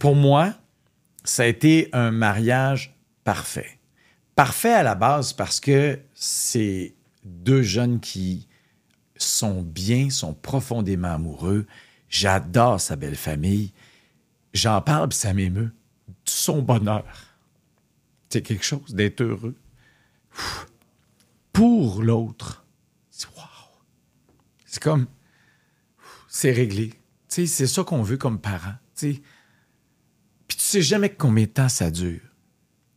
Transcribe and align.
pour 0.00 0.16
moi, 0.16 0.54
ça 1.22 1.44
a 1.44 1.46
été 1.46 1.90
un 1.92 2.10
mariage 2.10 2.96
parfait. 3.22 3.78
Parfait 4.34 4.72
à 4.72 4.82
la 4.82 4.94
base 4.96 5.34
parce 5.34 5.60
que 5.60 6.00
c'est 6.14 6.94
deux 7.22 7.62
jeunes 7.62 8.00
qui 8.00 8.48
sont 9.16 9.62
bien, 9.62 10.08
sont 10.08 10.32
profondément 10.32 11.12
amoureux. 11.12 11.66
J'adore 12.08 12.80
sa 12.80 12.96
belle 12.96 13.14
famille. 13.14 13.72
J'en 14.54 14.80
parle, 14.80 15.10
puis 15.10 15.18
ça 15.18 15.34
m'émeut. 15.34 15.72
Son 16.24 16.62
bonheur. 16.62 17.04
C'est 18.30 18.42
quelque 18.42 18.64
chose 18.64 18.94
d'être 18.94 19.20
heureux. 19.20 19.54
Pour 21.52 22.02
l'autre. 22.02 22.64
Wow. 23.36 23.42
C'est 24.64 24.82
comme. 24.82 25.06
C'est 26.26 26.52
réglé. 26.52 26.94
C'est 27.28 27.46
ça 27.46 27.84
qu'on 27.84 28.02
veut 28.02 28.16
comme 28.16 28.40
parents. 28.40 28.74
Sais 30.70 30.82
jamais 30.82 31.10
combien 31.10 31.44
de 31.44 31.50
temps 31.50 31.68
ça 31.68 31.90
dure. 31.90 32.20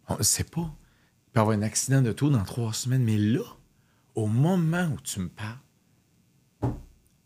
On 0.07 0.17
ne 0.17 0.23
sait 0.23 0.43
pas. 0.43 0.61
Il 0.61 1.31
peut 1.31 1.39
y 1.39 1.41
avoir 1.41 1.57
un 1.57 1.63
accident 1.63 2.03
de 2.03 2.11
tout 2.11 2.29
dans 2.29 2.43
trois 2.43 2.71
semaines, 2.71 3.03
mais 3.03 3.17
là, 3.17 3.41
au 4.13 4.27
moment 4.27 4.91
où 4.93 5.01
tu 5.01 5.21
me 5.21 5.29
parles, 5.29 6.75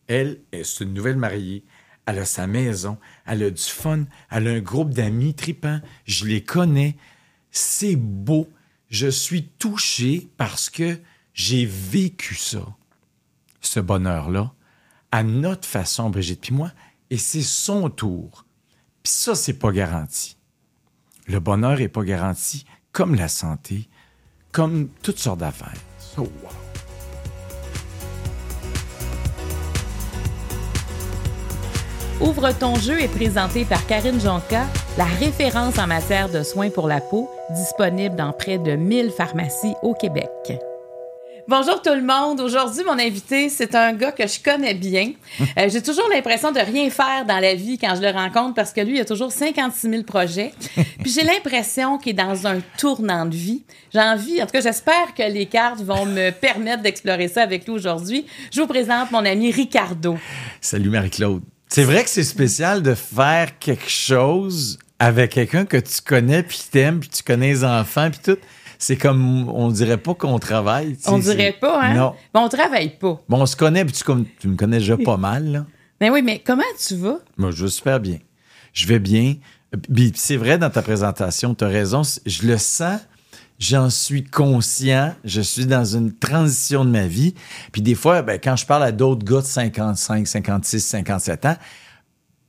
elle, 0.06 0.40
est 0.52 0.80
une 0.80 0.94
nouvelle 0.94 1.18
mariée. 1.18 1.64
Elle 2.06 2.20
a 2.20 2.24
sa 2.24 2.46
maison, 2.46 2.96
elle 3.26 3.42
a 3.42 3.50
du 3.50 3.62
fun, 3.62 4.06
elle 4.30 4.48
a 4.48 4.52
un 4.52 4.60
groupe 4.60 4.94
d'amis 4.94 5.34
tripants. 5.34 5.82
Je 6.06 6.24
les 6.24 6.42
connais. 6.42 6.96
C'est 7.50 7.96
beau. 7.96 8.48
Je 8.88 9.08
suis 9.08 9.48
touché 9.48 10.30
parce 10.38 10.70
que 10.70 10.98
j'ai 11.34 11.66
vécu 11.66 12.34
ça, 12.36 12.66
ce 13.60 13.80
bonheur-là, 13.80 14.54
à 15.12 15.22
notre 15.22 15.68
façon, 15.68 16.08
Brigitte 16.08 16.40
puis 16.40 16.54
moi, 16.54 16.72
et 17.10 17.18
c'est 17.18 17.42
son 17.42 17.90
tour. 17.90 18.46
Puis 19.02 19.12
ça, 19.12 19.34
c'est 19.34 19.58
pas 19.58 19.72
garanti. 19.72 20.37
Le 21.28 21.40
bonheur 21.40 21.82
est 21.82 21.88
pas 21.88 22.04
garanti, 22.04 22.64
comme 22.90 23.14
la 23.14 23.28
santé, 23.28 23.86
comme 24.50 24.88
toutes 25.02 25.18
sortes 25.18 25.40
d'affaires. 25.40 25.74
So, 25.98 26.22
wow. 26.22 26.28
Ouvre 32.26 32.50
ton 32.58 32.76
jeu 32.76 32.98
est 33.00 33.14
présenté 33.14 33.66
par 33.66 33.86
Karine 33.86 34.18
Jonca, 34.18 34.64
la 34.96 35.04
référence 35.04 35.78
en 35.78 35.86
matière 35.86 36.30
de 36.30 36.42
soins 36.42 36.70
pour 36.70 36.88
la 36.88 37.02
peau, 37.02 37.30
disponible 37.50 38.16
dans 38.16 38.32
près 38.32 38.56
de 38.56 38.74
1000 38.74 39.10
pharmacies 39.10 39.74
au 39.82 39.92
Québec. 39.92 40.30
Bonjour 41.48 41.80
tout 41.80 41.94
le 41.94 42.02
monde. 42.02 42.42
Aujourd'hui, 42.42 42.84
mon 42.84 42.98
invité, 42.98 43.48
c'est 43.48 43.74
un 43.74 43.94
gars 43.94 44.12
que 44.12 44.26
je 44.26 44.38
connais 44.38 44.74
bien. 44.74 45.12
Euh, 45.40 45.70
j'ai 45.70 45.80
toujours 45.80 46.06
l'impression 46.14 46.52
de 46.52 46.58
rien 46.60 46.90
faire 46.90 47.24
dans 47.26 47.38
la 47.38 47.54
vie 47.54 47.78
quand 47.78 47.94
je 47.96 48.02
le 48.02 48.10
rencontre 48.10 48.52
parce 48.52 48.70
que 48.70 48.82
lui, 48.82 48.96
il 48.96 49.00
a 49.00 49.06
toujours 49.06 49.32
56 49.32 49.88
000 49.88 50.02
projets. 50.02 50.52
Puis 50.76 51.10
j'ai 51.10 51.22
l'impression 51.22 51.96
qu'il 51.96 52.10
est 52.10 52.22
dans 52.22 52.46
un 52.46 52.60
tournant 52.76 53.24
de 53.24 53.34
vie. 53.34 53.62
J'ai 53.94 54.00
envie, 54.00 54.42
en 54.42 54.44
tout 54.44 54.52
cas, 54.52 54.60
j'espère 54.60 55.14
que 55.16 55.22
les 55.22 55.46
cartes 55.46 55.80
vont 55.80 56.04
me 56.04 56.28
permettre 56.38 56.82
d'explorer 56.82 57.28
ça 57.28 57.44
avec 57.44 57.64
lui 57.64 57.72
aujourd'hui. 57.72 58.26
Je 58.52 58.60
vous 58.60 58.66
présente 58.66 59.10
mon 59.10 59.24
ami 59.24 59.50
Ricardo. 59.50 60.18
Salut 60.60 60.90
Marie-Claude. 60.90 61.40
C'est 61.66 61.84
vrai 61.84 62.04
que 62.04 62.10
c'est 62.10 62.24
spécial 62.24 62.82
de 62.82 62.92
faire 62.94 63.58
quelque 63.58 63.88
chose 63.88 64.78
avec 64.98 65.30
quelqu'un 65.30 65.64
que 65.64 65.78
tu 65.78 66.02
connais, 66.04 66.42
puis 66.42 66.60
t'aimes, 66.70 67.00
puis 67.00 67.08
tu 67.08 67.22
connais 67.22 67.48
les 67.48 67.64
enfants, 67.64 68.10
puis 68.10 68.20
tout 68.22 68.38
c'est 68.78 68.96
comme, 68.96 69.48
on 69.48 69.68
dirait 69.68 69.96
pas 69.96 70.14
qu'on 70.14 70.38
travaille. 70.38 70.96
On 71.06 71.18
dirait 71.18 71.56
pas, 71.60 71.82
hein? 71.82 71.94
Non. 71.94 72.14
Mais 72.34 72.40
on 72.40 72.48
travaille 72.48 72.96
pas. 72.96 73.20
Bon, 73.28 73.42
on 73.42 73.46
se 73.46 73.56
connaît, 73.56 73.84
puis 73.84 73.92
tu, 73.92 74.04
tu 74.38 74.48
me 74.48 74.56
connais 74.56 74.78
déjà 74.78 74.96
pas 74.96 75.16
mal, 75.16 75.50
là. 75.50 75.66
Mais 76.00 76.10
oui, 76.10 76.22
mais 76.22 76.38
comment 76.38 76.62
tu 76.78 76.94
vas? 76.94 77.18
Moi, 77.36 77.50
je 77.50 77.64
vais 77.64 77.70
super 77.70 77.98
bien. 77.98 78.18
Je 78.72 78.86
vais 78.86 79.00
bien. 79.00 79.34
Puis 79.92 80.12
c'est 80.14 80.36
vrai 80.36 80.56
dans 80.56 80.70
ta 80.70 80.80
présentation, 80.80 81.56
tu 81.56 81.64
as 81.64 81.68
raison. 81.68 82.02
Je 82.24 82.46
le 82.46 82.56
sens, 82.56 83.00
j'en 83.58 83.90
suis 83.90 84.22
conscient. 84.22 85.12
Je 85.24 85.40
suis 85.40 85.66
dans 85.66 85.84
une 85.84 86.14
transition 86.14 86.84
de 86.84 86.90
ma 86.90 87.08
vie. 87.08 87.34
Puis 87.72 87.82
des 87.82 87.96
fois, 87.96 88.22
ben, 88.22 88.38
quand 88.42 88.54
je 88.54 88.64
parle 88.64 88.84
à 88.84 88.92
d'autres 88.92 89.24
gars 89.24 89.40
de 89.40 89.46
55, 89.46 90.24
56, 90.24 90.80
57 90.80 91.46
ans, 91.46 91.56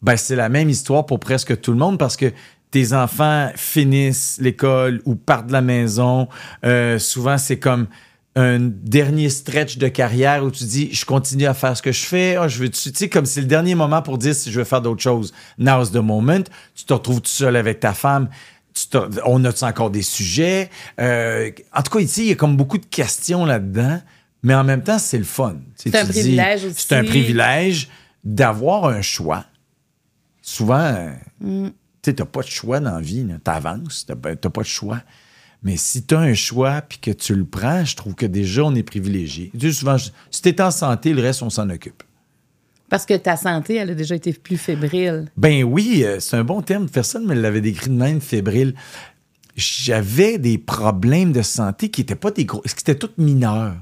ben, 0.04 0.16
c'est 0.16 0.36
la 0.36 0.48
même 0.50 0.70
histoire 0.70 1.08
pour 1.08 1.20
presque 1.20 1.60
tout 1.60 1.72
le 1.72 1.78
monde 1.78 1.98
parce 1.98 2.18
que 2.18 2.32
tes 2.72 2.94
enfants 2.94 3.50
finissent 3.56 4.38
l'école 4.40 5.02
ou 5.06 5.16
partent 5.16 5.48
de 5.48 5.54
la 5.54 5.62
maison. 5.62 6.28
Euh, 6.66 7.00
souvent, 7.00 7.38
c'est 7.38 7.58
comme 7.58 7.88
un 8.36 8.60
dernier 8.60 9.30
stretch 9.30 9.78
de 9.78 9.88
carrière 9.88 10.44
où 10.44 10.52
tu 10.52 10.64
dis 10.64 10.94
je 10.94 11.04
continue 11.04 11.46
à 11.46 11.56
faire 11.56 11.76
ce 11.76 11.82
que 11.82 11.92
je 11.92 12.06
fais 12.06 12.38
oh, 12.40 12.48
je 12.48 12.60
veux 12.60 12.70
tu 12.70 12.92
sais 12.94 13.10
comme 13.10 13.26
c'est 13.26 13.42
le 13.42 13.48
dernier 13.48 13.74
moment 13.74 14.04
pour 14.04 14.20
dire 14.20 14.36
si 14.36 14.52
je 14.52 14.60
veux 14.60 14.66
faire 14.66 14.82
d'autres 14.82 15.02
choses. 15.02 15.34
Now's 15.58 15.92
the 15.92 15.98
moment. 15.98 16.44
Tu 16.76 16.86
te 16.86 16.94
retrouves 16.94 17.22
tout 17.22 17.30
seul 17.30 17.56
avec 17.56 17.80
ta 17.80 17.94
femme. 17.94 18.30
On 19.26 19.44
a 19.44 19.64
encore 19.66 19.90
des 19.90 20.04
sujets? 20.04 20.70
Euh, 21.02 21.50
en 21.76 21.82
tout 21.82 21.98
cas 21.98 22.00
ici 22.00 22.22
il 22.22 22.30
y 22.30 22.32
a 22.32 22.36
comme 22.36 22.56
beaucoup 22.56 22.78
de 22.78 22.86
questions 22.86 23.46
là-dedans 23.46 24.00
mais 24.44 24.54
en 24.54 24.64
même 24.64 24.84
temps 24.84 25.00
c'est 25.00 25.18
le 25.18 25.24
fun. 25.24 25.58
C'est 25.76 25.96
un 25.96 26.06
privilège 26.06 26.70
c'est 26.76 26.96
un 26.96 27.04
privilège 27.04 27.90
d'avoir 28.24 28.86
un 28.86 29.02
choix. 29.02 29.46
Souvent 30.42 31.10
mm. 31.42 31.70
Tu 32.02 32.14
n'as 32.14 32.26
pas 32.26 32.42
de 32.42 32.48
choix 32.48 32.80
dans 32.80 32.96
la 32.96 33.02
vie. 33.02 33.26
Tu 33.28 33.52
avances, 33.52 34.06
tu 34.06 34.14
n'as 34.14 34.36
pas 34.50 34.62
de 34.62 34.68
choix. 34.68 35.02
Mais 35.64 35.76
si 35.76 36.04
tu 36.04 36.16
as 36.16 36.20
un 36.20 36.34
choix 36.34 36.82
puis 36.82 37.00
que 37.00 37.12
tu 37.12 37.36
le 37.36 37.46
prends, 37.46 37.84
je 37.84 37.96
trouve 37.96 38.16
que 38.16 38.26
déjà, 38.26 38.64
on 38.64 38.76
est 38.76 38.84
privilégié. 38.84 39.52
souvent, 39.72 39.98
si 39.98 40.42
tu 40.42 40.50
es 40.50 40.62
en 40.62 40.72
santé, 40.72 41.14
le 41.14 41.22
reste, 41.22 41.42
on 41.44 41.50
s'en 41.50 41.70
occupe. 41.70 42.04
Parce 42.90 43.06
que 43.06 43.14
ta 43.16 43.36
santé, 43.36 43.76
elle 43.76 43.92
a 43.92 43.94
déjà 43.94 44.16
été 44.16 44.34
plus 44.34 44.58
fébrile. 44.58 45.30
Ben 45.38 45.64
oui, 45.64 46.04
euh, 46.04 46.20
c'est 46.20 46.38
un 46.38 46.44
bon 46.44 46.62
terme. 46.62 46.90
Personne 46.90 47.24
ne 47.24 47.36
me 47.36 47.40
l'avait 47.40 47.62
décrit 47.62 47.90
de 47.90 47.96
même, 47.96 48.20
fébrile. 48.20 48.74
J'avais 49.56 50.40
des 50.40 50.58
problèmes 50.58 51.32
de 51.32 51.44
santé 51.44 51.90
qui 51.90 52.02
n'étaient 52.02 52.16
pas 52.16 52.32
des 52.32 52.46
gros, 52.46 52.62
qui 52.62 52.74
étaient 52.80 52.96
tous 52.96 53.12
mineurs. 53.18 53.76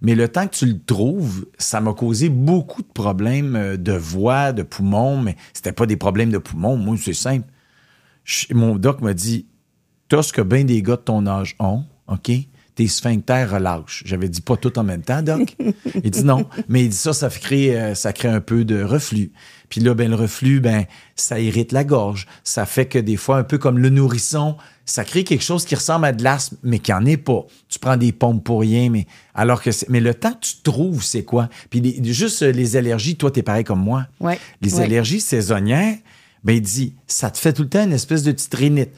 Mais 0.00 0.14
le 0.14 0.28
temps 0.28 0.46
que 0.46 0.54
tu 0.54 0.66
le 0.66 0.78
trouves, 0.78 1.46
ça 1.58 1.80
m'a 1.80 1.92
causé 1.92 2.28
beaucoup 2.28 2.82
de 2.82 2.92
problèmes 2.92 3.56
euh, 3.56 3.76
de 3.76 3.92
voix, 3.92 4.52
de 4.52 4.62
poumons, 4.62 5.16
mais 5.16 5.36
c'était 5.52 5.72
pas 5.72 5.86
des 5.86 5.96
problèmes 5.96 6.30
de 6.30 6.38
poumons. 6.38 6.76
Moi, 6.76 6.96
c'est 7.00 7.14
simple 7.14 7.46
mon 8.50 8.76
doc 8.76 9.00
m'a 9.00 9.14
dit 9.14 9.46
T'as 10.08 10.22
ce 10.22 10.32
que 10.32 10.42
bien 10.42 10.64
des 10.64 10.82
gars 10.82 10.96
de 10.96 11.02
ton 11.02 11.26
âge 11.26 11.56
ont, 11.58 11.84
OK? 12.06 12.30
Tes 12.74 12.88
sphincters 12.88 13.50
relâchent. 13.50 14.02
J'avais 14.06 14.28
dit 14.28 14.40
pas 14.40 14.56
tout 14.56 14.78
en 14.78 14.82
même 14.82 15.02
temps, 15.02 15.22
doc. 15.22 15.56
il 16.04 16.10
dit 16.10 16.24
non. 16.24 16.46
Mais 16.68 16.84
il 16.84 16.88
dit 16.88 16.96
ça, 16.96 17.12
ça 17.12 17.28
crée, 17.28 17.78
euh, 17.78 17.94
ça 17.94 18.12
crée 18.12 18.28
un 18.28 18.40
peu 18.40 18.64
de 18.64 18.82
reflux. 18.82 19.32
Puis 19.68 19.80
là, 19.80 19.94
ben, 19.94 20.10
le 20.10 20.16
reflux, 20.16 20.60
ben, 20.60 20.84
ça 21.16 21.40
irrite 21.40 21.72
la 21.72 21.84
gorge. 21.84 22.26
Ça 22.44 22.66
fait 22.66 22.86
que 22.86 22.98
des 22.98 23.16
fois, 23.16 23.38
un 23.38 23.42
peu 23.42 23.56
comme 23.56 23.78
le 23.78 23.88
nourrisson, 23.88 24.56
ça 24.84 25.04
crée 25.04 25.24
quelque 25.24 25.44
chose 25.44 25.64
qui 25.64 25.74
ressemble 25.74 26.04
à 26.04 26.12
de 26.12 26.22
l'asthme, 26.22 26.56
mais 26.62 26.78
qui 26.78 26.92
en 26.92 27.06
est 27.06 27.16
pas. 27.16 27.46
Tu 27.70 27.78
prends 27.78 27.96
des 27.96 28.12
pompes 28.12 28.44
pour 28.44 28.60
rien, 28.60 28.90
mais 28.90 29.06
alors 29.34 29.62
que 29.62 29.70
mais 29.88 30.00
le 30.00 30.12
temps 30.12 30.32
que 30.32 30.40
tu 30.40 30.56
trouves, 30.62 31.02
c'est 31.02 31.24
quoi? 31.24 31.48
Puis 31.70 32.00
juste 32.12 32.42
euh, 32.42 32.52
les 32.52 32.76
allergies, 32.76 33.16
toi, 33.16 33.30
t'es 33.30 33.42
pareil 33.42 33.64
comme 33.64 33.82
moi. 33.82 34.06
Ouais. 34.20 34.38
Les 34.60 34.80
allergies 34.80 35.20
saisonnières, 35.20 35.96
ben, 36.44 36.56
il 36.56 36.62
dit, 36.62 36.94
ça 37.06 37.30
te 37.30 37.38
fait 37.38 37.52
tout 37.52 37.62
le 37.62 37.68
temps 37.68 37.84
une 37.84 37.92
espèce 37.92 38.22
de 38.22 38.32
petite 38.32 38.54
rhinite. 38.54 38.90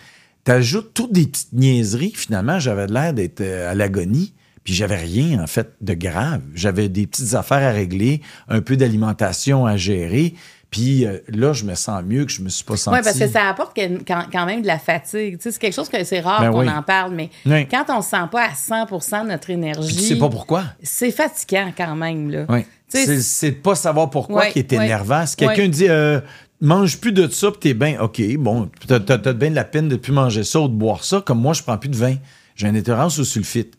T'ajoutes 0.45 0.93
toutes 0.95 1.13
des 1.13 1.27
petites 1.27 1.53
niaiseries. 1.53 2.13
Finalement, 2.15 2.59
j'avais 2.59 2.87
l'air 2.87 3.15
d'être 3.15 3.41
euh, 3.41 3.71
à 3.71 3.75
l'agonie. 3.75 4.35
Puis 4.63 4.73
j'avais 4.73 4.97
rien, 4.97 5.43
en 5.43 5.47
fait, 5.47 5.73
de 5.83 5.93
grave. 5.93 6.41
J'avais 6.55 6.89
des 6.89 7.07
petites 7.07 7.35
affaires 7.35 7.63
à 7.63 7.71
régler, 7.71 8.23
un 8.49 8.63
peu 8.63 8.77
d'alimentation 8.77 9.67
à 9.67 9.77
gérer. 9.77 10.35
Puis 10.75 11.07
euh, 11.07 11.19
là, 11.29 11.53
je 11.53 11.65
me 11.65 11.77
sens 11.77 12.03
mieux 12.03 12.25
que 12.25 12.33
je 12.33 12.43
me 12.43 12.49
suis 12.49 12.65
pas 12.65 12.77
senti. 12.77 12.97
Oui, 12.97 13.05
parce 13.05 13.17
que 13.17 13.29
ça 13.29 13.49
apporte 13.49 13.79
quand, 14.07 14.47
même 14.47 14.61
de 14.61 14.67
la 14.67 14.81
fatigue. 14.81 15.37
c'est 15.39 15.57
quelque 15.57 15.73
chose 15.73 15.89
que 15.89 16.03
c'est 16.03 16.19
rare 16.19 16.41
ben 16.41 16.51
qu'on 16.51 16.67
en 16.67 16.83
parle, 16.83 17.15
mais 17.15 17.31
quand 17.71 17.85
on 17.91 17.99
ne 17.99 18.03
se 18.03 18.09
sent 18.09 18.27
pas 18.33 18.47
à 18.47 18.53
100% 18.53 19.23
de 19.23 19.29
notre 19.29 19.51
énergie. 19.51 19.95
Tu 19.95 20.03
sais 20.03 20.19
pas 20.19 20.29
pourquoi. 20.29 20.65
C'est 20.83 21.13
fatigant 21.13 21.73
quand 21.77 21.95
même. 21.95 22.29
Là. 22.29 22.47
Oui. 22.49 22.65
C'est 22.89 23.51
de 23.51 23.57
pas 23.57 23.77
savoir 23.77 24.11
pourquoi 24.11 24.47
qui 24.47 24.59
est 24.59 24.73
énervant. 24.73 25.25
Si 25.27 25.37
quelqu'un 25.37 25.69
dit 25.69 25.89
euh, 25.89 26.21
mange 26.61 26.99
plus 26.99 27.13
de 27.13 27.29
ça, 27.29 27.51
puis 27.51 27.61
t'es 27.61 27.75
bien, 27.75 28.01
OK, 28.01 28.23
bon, 28.39 28.71
t'as 28.87 28.97
as, 28.97 29.33
bien 29.33 29.51
de 29.51 29.55
la 29.55 29.65
peine 29.65 29.89
de 29.89 29.97
plus 29.97 30.13
manger 30.13 30.45
ça 30.45 30.61
ou 30.61 30.69
de 30.69 30.75
boire 30.75 31.05
ça, 31.05 31.21
comme 31.21 31.41
moi, 31.41 31.53
je 31.53 31.63
prends 31.63 31.79
plus 31.79 31.91
de 31.91 31.97
vin. 31.97 32.17
J'ai 32.57 32.69
une 32.69 32.77
intolérance 32.77 33.19
au 33.19 33.25
sulfite. 33.25 33.75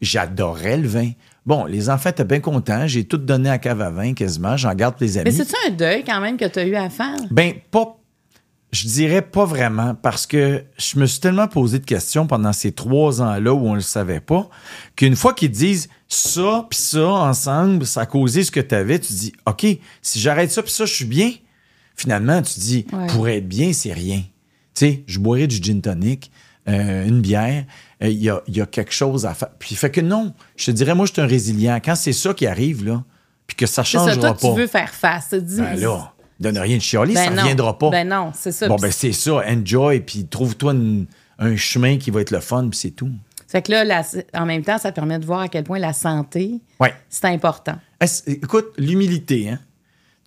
J'adorais 0.00 0.76
le 0.76 0.88
vin. 0.88 1.10
Bon, 1.46 1.64
les 1.64 1.88
enfants 1.88 2.10
étaient 2.10 2.24
bien 2.24 2.40
contents. 2.40 2.86
J'ai 2.86 3.04
tout 3.04 3.16
donné 3.16 3.48
à 3.48 3.58
cave 3.58 3.80
à 3.80 3.90
vin 3.90 4.12
quasiment. 4.12 4.56
J'en 4.56 4.74
garde 4.74 4.96
les 5.00 5.18
amis. 5.18 5.30
Mais 5.30 5.36
c'est-tu 5.36 5.54
un 5.66 5.70
deuil 5.70 6.04
quand 6.04 6.20
même 6.20 6.36
que 6.36 6.44
tu 6.44 6.58
as 6.58 6.66
eu 6.66 6.76
à 6.76 6.90
faire? 6.90 7.16
Ben, 7.30 7.54
pas. 7.70 7.96
Je 8.70 8.86
dirais 8.86 9.22
pas 9.22 9.46
vraiment 9.46 9.94
parce 9.94 10.26
que 10.26 10.62
je 10.76 10.98
me 10.98 11.06
suis 11.06 11.20
tellement 11.20 11.48
posé 11.48 11.78
de 11.78 11.86
questions 11.86 12.26
pendant 12.26 12.52
ces 12.52 12.72
trois 12.72 13.22
ans-là 13.22 13.54
où 13.54 13.66
on 13.66 13.74
le 13.74 13.80
savait 13.80 14.20
pas 14.20 14.46
qu'une 14.94 15.16
fois 15.16 15.32
qu'ils 15.32 15.50
disent 15.50 15.88
ça 16.06 16.66
puis 16.68 16.78
ça 16.78 17.08
ensemble, 17.08 17.86
ça 17.86 18.02
a 18.02 18.06
causé 18.06 18.44
ce 18.44 18.50
que 18.50 18.60
tu 18.60 18.74
avais, 18.74 18.98
tu 18.98 19.14
dis 19.14 19.32
OK, 19.46 19.64
si 20.02 20.20
j'arrête 20.20 20.52
ça 20.52 20.62
puis 20.62 20.70
ça, 20.70 20.84
je 20.84 20.92
suis 20.92 21.06
bien 21.06 21.30
finalement, 21.98 22.40
tu 22.42 22.60
dis, 22.60 22.86
pour 23.08 23.28
être 23.28 23.46
bien, 23.46 23.72
c'est 23.72 23.92
rien. 23.92 24.22
Tu 24.74 24.86
sais, 24.86 25.02
je 25.06 25.18
boirais 25.18 25.46
du 25.46 25.56
gin 25.62 25.80
tonic, 25.80 26.30
euh, 26.68 27.06
une 27.06 27.20
bière, 27.20 27.64
euh, 28.02 28.08
il 28.08 28.22
y, 28.22 28.30
a, 28.30 28.66
quelque 28.66 28.92
chose 28.92 29.26
à 29.26 29.34
faire. 29.34 29.48
Puis, 29.58 29.74
fait 29.74 29.90
que 29.90 30.00
non, 30.00 30.32
je 30.56 30.66
te 30.66 30.70
dirais, 30.70 30.94
moi, 30.94 31.06
je 31.06 31.12
suis 31.12 31.20
un 31.20 31.26
résilient. 31.26 31.80
Quand 31.84 31.96
c'est 31.96 32.12
ça 32.12 32.32
qui 32.34 32.46
arrive, 32.46 32.84
là, 32.84 33.02
puis 33.46 33.56
que 33.56 33.66
ça 33.66 33.82
change 33.82 34.20
pas. 34.20 34.34
tu 34.34 34.54
veux 34.54 34.66
faire 34.66 34.90
face. 34.90 35.30
ben 35.32 35.80
là, 35.80 36.12
Donne 36.38 36.58
rien 36.58 36.76
de 36.76 36.82
chialer, 36.82 37.14
Ben 37.14 37.24
ça 37.24 37.30
ne 37.30 37.40
reviendra 37.40 37.76
pas. 37.76 37.90
Ben 37.90 38.08
non, 38.08 38.30
c'est 38.32 38.52
ça. 38.52 38.68
bon, 38.68 38.76
ben 38.76 38.92
c'est 38.92 39.10
ça. 39.10 39.42
Enjoy, 39.48 39.98
puis 40.00 40.24
trouve-toi 40.26 40.72
un 41.40 41.56
chemin 41.56 41.96
qui 41.98 42.12
va 42.12 42.20
être 42.20 42.30
le 42.30 42.38
fun, 42.38 42.68
puis 42.68 42.78
c'est 42.78 42.90
tout. 42.92 43.10
Fait 43.48 43.62
que 43.62 43.72
là, 43.72 43.84
la- 43.84 44.04
en 44.34 44.46
même 44.46 44.62
temps, 44.62 44.78
ça 44.78 44.92
permet 44.92 45.18
de 45.18 45.24
voir 45.24 45.40
à 45.40 45.48
quel 45.48 45.64
point 45.64 45.78
la 45.80 45.92
santé, 45.94 46.60
Ouais. 46.78 46.94
c'est 47.08 47.24
important. 47.24 47.74
Écoute, 48.26 48.66
l'humilité, 48.76 49.48
hein? 49.48 49.58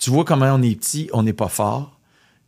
Tu 0.02 0.10
vois 0.10 0.26
comment 0.26 0.48
on 0.54 0.62
est 0.64 0.76
petit, 0.76 1.10
on 1.14 1.22
n'est 1.24 1.32
pas 1.34 1.48
fort, 1.48 2.00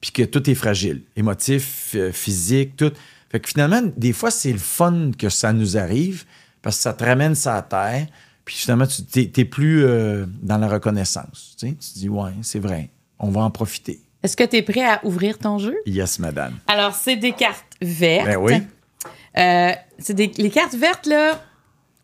puis 0.02 0.12
que 0.12 0.24
tout 0.24 0.50
est 0.50 0.56
fragile. 0.56 1.04
Émotif, 1.16 1.92
euh, 1.94 2.12
physique, 2.12 2.76
tout. 2.76 2.92
Fait 3.32 3.40
que 3.40 3.48
finalement, 3.48 3.82
des 3.96 4.12
fois, 4.12 4.32
c'est 4.32 4.52
le 4.52 4.58
fun 4.58 5.12
que 5.18 5.30
ça 5.30 5.54
nous 5.54 5.78
arrive 5.78 6.26
parce 6.64 6.78
que 6.78 6.82
ça 6.82 6.94
te 6.94 7.04
ramène 7.04 7.36
ça 7.36 7.56
à 7.56 7.62
terre, 7.62 8.08
puis 8.44 8.56
finalement, 8.56 8.88
tu 8.88 9.04
t'es, 9.04 9.28
t'es 9.28 9.46
plus 9.46 9.86
euh, 9.86 10.26
dans 10.42 10.58
la 10.58 10.68
reconnaissance. 10.68 11.56
Tu, 11.60 11.68
sais? 11.68 11.74
tu 11.76 11.94
te 11.94 12.00
dis, 12.00 12.10
ouais, 12.10 12.32
c'est 12.42 12.60
vrai, 12.60 12.90
on 13.20 13.30
va 13.30 13.42
en 13.42 13.52
profiter. 13.52 14.02
Est-ce 14.24 14.36
que 14.36 14.44
tu 14.46 14.56
es 14.56 14.62
prêt 14.64 14.84
à 14.86 15.00
ouvrir 15.06 15.38
ton 15.38 15.60
jeu? 15.60 15.76
Yes, 15.86 16.18
madame. 16.20 16.58
Alors, 16.68 16.96
c'est 16.96 17.18
des 17.18 17.34
cartes 17.34 17.66
vertes. 17.82 18.26
Ben 18.26 18.38
oui. 18.38 18.54
Euh, 19.38 19.72
c'est 20.00 20.14
des, 20.14 20.32
les 20.38 20.50
cartes 20.50 20.76
vertes, 20.76 21.06
là, 21.06 21.40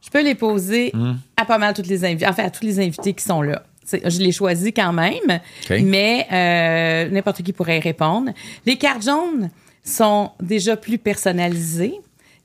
je 0.01 0.09
peux 0.09 0.23
les 0.23 0.35
poser 0.35 0.91
Hmm. 0.93 1.13
à 1.37 1.45
pas 1.45 1.57
mal 1.57 1.73
toutes 1.73 1.87
les 1.87 2.05
invités, 2.05 2.27
enfin 2.27 2.43
à 2.43 2.49
tous 2.49 2.63
les 2.65 2.79
invités 2.79 3.13
qui 3.13 3.23
sont 3.23 3.41
là. 3.41 3.63
Je 3.91 4.19
les 4.19 4.31
choisis 4.31 4.71
quand 4.75 4.93
même, 4.93 5.39
mais 5.83 6.25
euh, 6.31 7.09
n'importe 7.09 7.41
qui 7.43 7.53
pourrait 7.53 7.77
y 7.77 7.81
répondre. 7.81 8.31
Les 8.65 8.77
cartes 8.77 9.03
jaunes 9.03 9.49
sont 9.83 10.31
déjà 10.41 10.75
plus 10.77 10.97
personnalisées. 10.97 11.93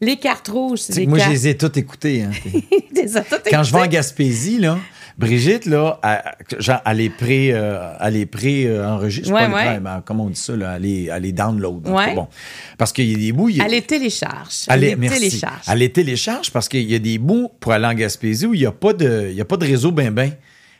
Les 0.00 0.16
cartes 0.16 0.48
rouges, 0.48 0.80
c'est 0.80 1.04
que 1.04 1.08
moi, 1.10 1.18
je 1.18 1.30
les 1.30 1.48
ai 1.48 1.56
toutes 1.56 1.76
écoutées. 1.76 2.22
hein. 2.24 2.30
Quand 3.50 3.62
je 3.62 3.72
vais 3.72 3.80
en. 3.80 3.86
Gaspésie, 3.86 4.58
là, 4.58 4.78
Brigitte, 5.16 5.66
là, 5.66 6.00
elle, 6.02 6.60
genre, 6.60 6.80
elle 6.84 7.00
est 7.00 7.08
pré, 7.10 7.52
euh, 7.52 7.78
euh. 8.02 9.08
Ouais, 9.30 9.46
ouais. 9.46 9.80
mais 9.80 9.90
comment 10.04 10.24
on 10.24 10.30
dit 10.30 10.40
ça, 10.40 10.56
là? 10.56 10.74
Elle 10.76 10.86
est, 10.86 11.04
elle 11.04 11.24
est 11.24 11.32
download. 11.32 11.86
Ouais. 11.88 12.14
Bon. 12.14 12.26
Parce 12.76 12.92
qu'il 12.92 13.10
y 13.10 13.14
a 13.14 13.18
des 13.18 13.32
bouts. 13.32 13.48
il 13.48 13.56
y 13.58 13.60
a- 13.60 13.64
Elle 13.66 13.70
les 13.70 13.82
télécharge. 13.82 14.64
elle 14.68 14.80
les 14.80 14.96
merci. 14.96 15.18
télécharge. 15.20 15.62
Elle 15.68 15.78
les 15.78 15.92
télécharge 15.92 16.50
parce 16.50 16.68
qu'il 16.68 16.90
y 16.90 16.94
a 16.94 16.98
des 16.98 17.18
bouts 17.18 17.50
pour 17.60 17.72
aller 17.72 17.86
en 17.86 17.94
Gaspésie 17.94 18.46
où 18.46 18.54
il 18.54 18.60
n'y 18.60 18.66
a, 18.66 18.72
pas 18.72 18.92
de- 18.92 19.28
il 19.30 19.36
y 19.36 19.40
a 19.40 19.44
pas 19.44 19.56
de 19.56 19.64
réseau 19.64 19.92
ben 19.92 20.10
ben. 20.10 20.32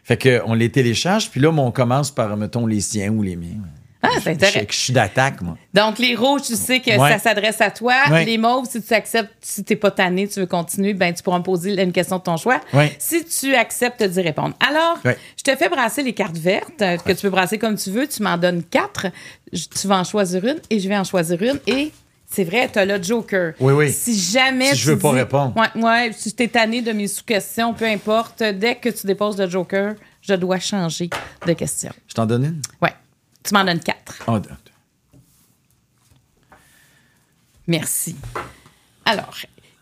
Fait 0.05 0.17
qu'on 0.45 0.55
les 0.55 0.71
télécharge, 0.71 1.31
puis 1.31 1.41
là, 1.41 1.49
on 1.51 1.71
commence 1.71 2.11
par, 2.11 2.37
mettons, 2.37 2.67
les 2.67 2.81
siens 2.81 3.11
ou 3.11 3.23
les 3.23 3.37
miens. 3.37 3.59
Ah, 4.07 4.09
c'est 4.23 4.33
intéressant. 4.33 4.61
je 4.69 4.77
suis 4.77 4.93
d'attaque, 4.93 5.41
moi. 5.41 5.57
Donc, 5.73 5.99
les 5.99 6.15
rouges, 6.15 6.43
tu 6.43 6.57
sais 6.57 6.81
que 6.81 6.91
Ouais. 6.91 7.11
ça 7.13 7.19
s'adresse 7.19 7.59
à 7.63 7.71
toi. 7.71 7.95
Ouais. 8.11 8.27
Les 8.27 8.37
mauves, 8.37 8.67
si 8.71 8.83
tu 8.83 8.93
acceptes, 8.93 9.33
si 9.41 9.65
t'es 9.65 9.77
pas 9.77 9.91
tanné, 9.91 10.29
tu 10.29 10.41
veux 10.41 10.47
continuer, 10.47 10.93
ben 10.93 11.15
tu 11.15 11.23
pourras 11.23 11.39
me 11.39 11.43
poser 11.43 11.83
une 11.83 11.91
question 11.91 12.19
de 12.19 12.23
ton 12.23 12.37
choix. 12.37 12.61
Ouais. 12.75 12.95
Si 12.99 13.25
tu 13.25 13.55
acceptes 13.55 14.03
d'y 14.03 14.21
répondre. 14.21 14.55
Alors, 14.61 14.99
je 15.05 15.43
te 15.43 15.57
fais 15.57 15.71
brasser 15.71 16.03
les 16.03 16.13
cartes 16.13 16.37
vertes, 16.37 16.83
euh, 16.83 16.99
que 16.99 17.13
tu 17.13 17.23
peux 17.23 17.31
brasser 17.31 17.57
comme 17.57 17.77
tu 17.77 17.91
veux. 17.91 18.07
Tu 18.07 18.23
m'en 18.23 18.37
donnes 18.37 18.63
quatre. 18.63 19.07
Tu 19.53 19.87
vas 19.89 20.01
en 20.01 20.05
choisir 20.05 20.45
une 20.45 20.59
et 20.69 20.81
je 20.81 20.87
vais 20.89 20.99
en 20.99 21.05
choisir 21.05 21.41
une. 21.43 21.59
Et 21.67 21.91
c'est 22.35 22.45
vrai, 22.45 22.69
tu 22.73 22.79
as 22.79 22.85
le 22.85 23.03
Joker. 23.03 23.55
Oui, 23.61 23.73
oui. 23.73 23.93
Si 23.93 24.19
jamais. 24.19 24.71
Si 24.71 24.77
je 24.77 24.91
veux 24.91 24.97
tu 24.97 25.03
pas 25.03 25.11
répondre. 25.13 25.55
Ouais, 25.57 25.83
ouais, 25.83 26.13
si 26.13 26.33
t'es 26.35 26.49
tanné 26.49 26.83
de 26.83 26.93
mes 26.93 27.07
sous-questions, 27.07 27.73
peu 27.75 27.85
importe, 27.87 28.43
dès 28.43 28.77
que 28.77 28.89
tu 28.89 29.07
déposes 29.07 29.39
le 29.39 29.49
Joker, 29.49 29.95
je 30.21 30.35
dois 30.35 30.59
changer 30.59 31.11
de 31.47 31.53
question. 31.53 31.93
Je 32.09 32.15
t'en 32.15 32.27
donne 32.27 32.45
une? 32.45 32.63
Ouais. 32.83 32.93
Tu 33.45 33.55
m'en 33.55 33.65
donnes 33.65 33.81
quatre. 33.81 34.25
D- 34.41 34.49
Merci. 37.67 38.17
Alors, 39.05 39.37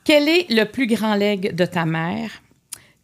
quel 0.05 0.29
est 0.29 0.47
le 0.51 0.65
plus 0.65 0.87
grand 0.87 1.15
legs 1.15 1.55
de 1.55 1.65
ta 1.65 1.85
mère? 1.85 2.31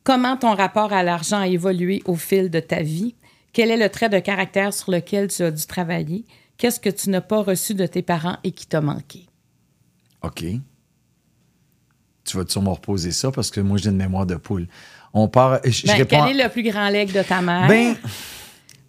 Comment 0.04 0.36
ton 0.36 0.54
rapport 0.54 0.92
à 0.92 1.02
l'argent 1.02 1.40
a 1.40 1.48
évolué 1.48 2.02
au 2.06 2.14
fil 2.16 2.50
de 2.50 2.60
ta 2.60 2.82
vie? 2.82 3.14
Quel 3.52 3.70
est 3.70 3.76
le 3.76 3.88
trait 3.88 4.08
de 4.08 4.18
caractère 4.18 4.72
sur 4.72 4.90
lequel 4.90 5.28
tu 5.28 5.42
as 5.42 5.50
dû 5.50 5.64
travailler? 5.66 6.24
Qu'est-ce 6.56 6.80
que 6.80 6.90
tu 6.90 7.10
n'as 7.10 7.20
pas 7.20 7.42
reçu 7.42 7.74
de 7.74 7.86
tes 7.86 8.02
parents 8.02 8.36
et 8.44 8.50
qui 8.52 8.66
t'a 8.66 8.80
manqué? 8.80 9.27
OK. 10.22 10.44
Tu 12.24 12.36
vas 12.36 12.44
sûrement 12.46 12.74
reposer 12.74 13.10
ça? 13.12 13.30
Parce 13.30 13.50
que 13.50 13.60
moi, 13.60 13.78
j'ai 13.78 13.90
une 13.90 13.96
mémoire 13.96 14.26
de 14.26 14.34
poule. 14.34 14.66
On 15.14 15.28
part. 15.28 15.60
Je, 15.64 15.70
je 15.70 15.86
Ben, 15.86 15.92
réponds. 15.98 16.24
quel 16.26 16.38
est 16.38 16.42
le 16.44 16.48
plus 16.50 16.62
grand 16.62 16.88
leg 16.90 17.10
de 17.12 17.22
ta 17.22 17.40
mère? 17.40 17.66
Ben, 17.68 17.96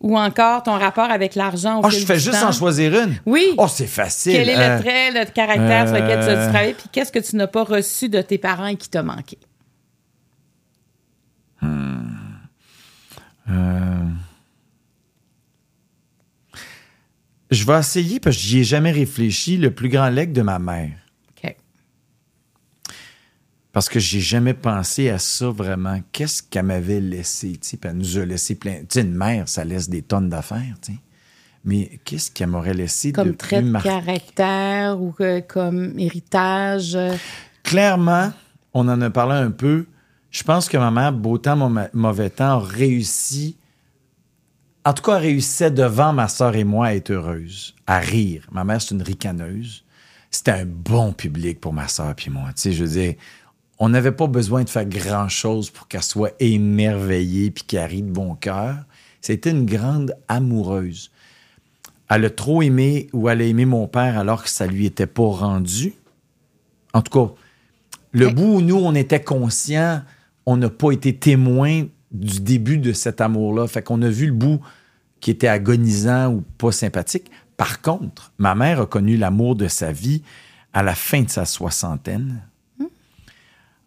Ou 0.01 0.17
encore 0.17 0.63
ton 0.63 0.77
rapport 0.77 1.09
avec 1.11 1.35
l'argent 1.35 1.81
oh, 1.83 1.89
je 1.89 1.99
fais 2.05 2.19
juste 2.19 2.39
temps? 2.41 2.49
en 2.49 2.51
choisir 2.51 2.93
une. 3.03 3.15
Oui. 3.25 3.53
Oh, 3.57 3.67
c'est 3.67 3.87
facile. 3.87 4.33
Quel 4.33 4.49
est 4.49 4.57
Euh, 4.57 4.77
le 4.77 4.81
trait 4.83 5.25
de 5.25 5.31
caractère 5.31 5.87
sur 5.87 5.95
lequel 5.95 6.19
tu 6.19 6.25
as 6.25 6.29
euh, 6.29 6.45
dû 6.45 6.51
travailler? 6.51 6.73
Puis 6.73 6.89
qu'est-ce 6.91 7.11
que 7.11 7.19
tu 7.19 7.35
n'as 7.35 7.47
pas 7.47 7.63
reçu 7.63 8.09
de 8.09 8.21
tes 8.21 8.37
parents 8.37 8.67
et 8.67 8.75
qui 8.77 8.89
t'a 8.89 9.03
manqué? 9.03 9.37
euh, 13.49 14.05
Je 17.51 17.65
vais 17.65 17.79
essayer 17.79 18.19
parce 18.19 18.35
que 18.35 18.41
j'y 18.43 18.59
ai 18.59 18.63
jamais 18.63 18.91
réfléchi. 18.91 19.57
Le 19.57 19.71
plus 19.73 19.89
grand 19.89 20.09
leg 20.09 20.31
de 20.31 20.41
ma 20.41 20.59
mère. 20.59 20.91
Parce 23.79 23.87
que 23.87 24.01
j'ai 24.01 24.19
jamais 24.19 24.53
pensé 24.53 25.07
à 25.09 25.19
ça 25.19 25.47
vraiment. 25.51 26.01
Qu'est-ce 26.11 26.43
qu'elle 26.43 26.65
m'avait 26.65 26.99
laissé? 26.99 27.53
tu 27.53 27.59
sais, 27.61 27.77
puis 27.77 27.89
elle 27.89 27.95
nous 27.95 28.17
a 28.17 28.25
laissé 28.25 28.55
plein. 28.55 28.79
Tu 28.81 28.87
sais, 28.89 29.01
une 29.03 29.15
mère, 29.15 29.47
ça 29.47 29.63
laisse 29.63 29.87
des 29.87 30.01
tonnes 30.01 30.27
d'affaires. 30.27 30.75
Mais 31.63 32.01
qu'est-ce 32.03 32.29
qu'elle 32.29 32.49
m'aurait 32.49 32.73
laissé 32.73 33.13
de 33.13 33.15
Comme 33.15 33.35
trait 33.37 33.61
plus 33.61 33.71
de 33.71 33.77
caractère 33.81 35.01
ou 35.01 35.13
que- 35.13 35.39
comme 35.39 35.97
héritage? 35.97 36.93
euh, 36.97 37.15
Clairement, 37.63 38.33
on 38.73 38.85
en 38.89 38.99
a 38.99 39.09
parlé 39.09 39.35
un 39.35 39.51
peu. 39.51 39.85
Je 40.29 40.43
pense 40.43 40.67
que 40.67 40.75
ma 40.75 40.91
mère, 40.91 41.13
beau 41.13 41.37
temps, 41.37 41.55
mau- 41.55 41.79
mauvais 41.93 42.31
temps, 42.31 42.57
a 42.57 42.59
réussi. 42.59 43.55
En 44.83 44.91
tout 44.93 45.03
cas, 45.03 45.15
elle 45.19 45.21
réussissait 45.23 45.71
devant 45.71 46.11
ma 46.11 46.27
soeur 46.27 46.53
et 46.57 46.65
moi 46.65 46.87
à 46.87 46.95
être 46.95 47.11
heureuse, 47.11 47.75
à 47.87 47.99
rire. 47.99 48.45
Ma 48.51 48.65
mère, 48.65 48.81
c'est 48.81 48.93
une 48.93 49.03
ricaneuse. 49.03 49.85
C'était 50.31 50.51
un 50.51 50.65
bon 50.65 51.13
public 51.13 51.61
pour 51.61 51.71
ma 51.71 51.87
soeur 51.87 52.13
et 52.27 52.29
moi. 52.29 52.49
Tu 52.53 52.61
sais, 52.63 52.71
je 52.73 52.83
veux 52.83 52.89
dire, 52.91 53.13
on 53.79 53.89
n'avait 53.89 54.11
pas 54.11 54.27
besoin 54.27 54.63
de 54.63 54.69
faire 54.69 54.85
grand-chose 54.85 55.69
pour 55.69 55.87
qu'elle 55.87 56.03
soit 56.03 56.33
émerveillée 56.39 57.49
puis 57.49 57.63
qu'elle 57.63 57.89
rie 57.89 58.03
de 58.03 58.11
bon 58.11 58.35
cœur. 58.35 58.75
C'était 59.21 59.51
une 59.51 59.65
grande 59.65 60.15
amoureuse. 60.27 61.11
Elle 62.09 62.25
a 62.25 62.29
trop 62.29 62.61
aimé 62.61 63.07
ou 63.13 63.29
elle 63.29 63.41
a 63.41 63.45
aimé 63.45 63.65
mon 63.65 63.87
père 63.87 64.17
alors 64.17 64.43
que 64.43 64.49
ça 64.49 64.67
lui 64.67 64.85
était 64.85 65.07
pas 65.07 65.29
rendu. 65.29 65.93
En 66.93 67.01
tout 67.01 67.27
cas, 67.27 67.33
le 68.11 68.29
bout 68.29 68.55
où 68.57 68.61
nous, 68.61 68.75
on 68.75 68.95
était 68.95 69.21
conscients, 69.21 70.01
on 70.45 70.57
n'a 70.57 70.69
pas 70.69 70.91
été 70.91 71.15
témoin 71.15 71.83
du 72.11 72.41
début 72.41 72.79
de 72.79 72.91
cet 72.91 73.21
amour-là. 73.21 73.67
Fait 73.67 73.83
qu'on 73.83 74.01
a 74.01 74.09
vu 74.09 74.25
le 74.25 74.33
bout 74.33 74.59
qui 75.19 75.31
était 75.31 75.47
agonisant 75.47 76.33
ou 76.33 76.43
pas 76.57 76.71
sympathique. 76.71 77.29
Par 77.55 77.81
contre, 77.81 78.33
ma 78.37 78.55
mère 78.55 78.81
a 78.81 78.85
connu 78.87 79.15
l'amour 79.15 79.55
de 79.55 79.67
sa 79.67 79.91
vie 79.91 80.23
à 80.73 80.81
la 80.81 80.95
fin 80.95 81.21
de 81.21 81.29
sa 81.29 81.45
soixantaine. 81.45 82.41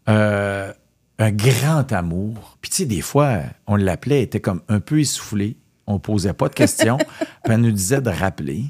Euh, 0.08 0.72
un 1.18 1.30
grand 1.30 1.92
amour. 1.92 2.58
Puis 2.60 2.70
tu 2.70 2.76
sais, 2.78 2.84
des 2.86 3.00
fois, 3.00 3.40
on 3.66 3.76
l'appelait, 3.76 4.18
elle 4.18 4.24
était 4.24 4.40
comme 4.40 4.62
un 4.68 4.80
peu 4.80 5.00
essoufflée. 5.00 5.56
On 5.86 5.98
posait 5.98 6.32
pas 6.32 6.48
de 6.48 6.54
questions. 6.54 6.98
puis 7.44 7.52
elle 7.52 7.60
nous 7.60 7.70
disait 7.70 8.00
de 8.00 8.10
rappeler. 8.10 8.64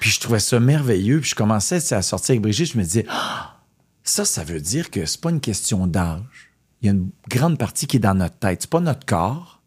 Puis 0.00 0.10
je 0.10 0.20
trouvais 0.20 0.38
ça 0.38 0.60
merveilleux. 0.60 1.20
Puis 1.20 1.30
je 1.30 1.34
commençais 1.34 1.92
à 1.92 2.02
sortir 2.02 2.34
avec 2.34 2.42
Brigitte. 2.42 2.72
Je 2.72 2.78
me 2.78 2.84
disais, 2.84 3.06
Ah! 3.08 3.56
ça, 4.06 4.24
ça 4.24 4.44
veut 4.44 4.60
dire 4.60 4.90
que 4.90 5.04
c'est 5.04 5.20
pas 5.20 5.30
une 5.30 5.40
question 5.40 5.86
d'âge. 5.86 6.52
Il 6.80 6.86
y 6.86 6.88
a 6.88 6.92
une 6.92 7.10
grande 7.28 7.58
partie 7.58 7.86
qui 7.86 7.96
est 7.96 8.00
dans 8.00 8.14
notre 8.14 8.36
tête. 8.36 8.62
C'est 8.62 8.70
pas 8.70 8.80
notre 8.80 9.04
corps. 9.04 9.60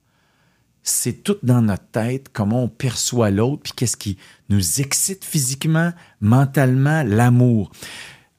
C'est 0.81 1.23
tout 1.23 1.37
dans 1.43 1.61
notre 1.61 1.85
tête, 1.91 2.29
comment 2.31 2.63
on 2.63 2.69
perçoit 2.69 3.29
l'autre, 3.31 3.63
puis 3.63 3.73
qu'est-ce 3.75 3.97
qui 3.97 4.17
nous 4.47 4.79
excite 4.79 5.25
physiquement, 5.25 5.91
mentalement, 6.21 7.03
l'amour. 7.03 7.71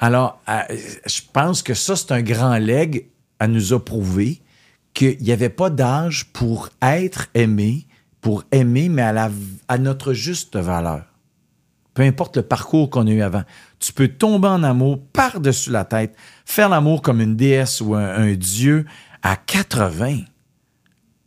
Alors, 0.00 0.40
euh, 0.48 0.62
je 1.06 1.20
pense 1.30 1.62
que 1.62 1.74
ça, 1.74 1.94
c'est 1.94 2.10
un 2.10 2.22
grand 2.22 2.56
leg 2.56 3.06
à 3.38 3.46
nous 3.46 3.74
a 3.74 3.84
prouvé 3.84 4.40
qu'il 4.94 5.18
n'y 5.20 5.30
avait 5.30 5.50
pas 5.50 5.68
d'âge 5.68 6.32
pour 6.32 6.70
être 6.80 7.28
aimé, 7.34 7.86
pour 8.22 8.44
aimer, 8.50 8.88
mais 8.88 9.02
à, 9.02 9.78
notre 9.78 10.14
juste 10.14 10.56
valeur. 10.56 11.04
Peu 11.92 12.02
importe 12.02 12.38
le 12.38 12.42
parcours 12.42 12.88
qu'on 12.88 13.06
a 13.06 13.10
eu 13.10 13.20
avant. 13.20 13.44
Tu 13.78 13.92
peux 13.92 14.08
tomber 14.08 14.48
en 14.48 14.62
amour 14.62 15.00
par-dessus 15.12 15.70
la 15.70 15.84
tête, 15.84 16.16
faire 16.46 16.70
l'amour 16.70 17.02
comme 17.02 17.20
une 17.20 17.36
déesse 17.36 17.82
ou 17.82 17.94
un, 17.94 18.08
un 18.08 18.34
dieu 18.34 18.86
à 19.22 19.36
80, 19.36 20.20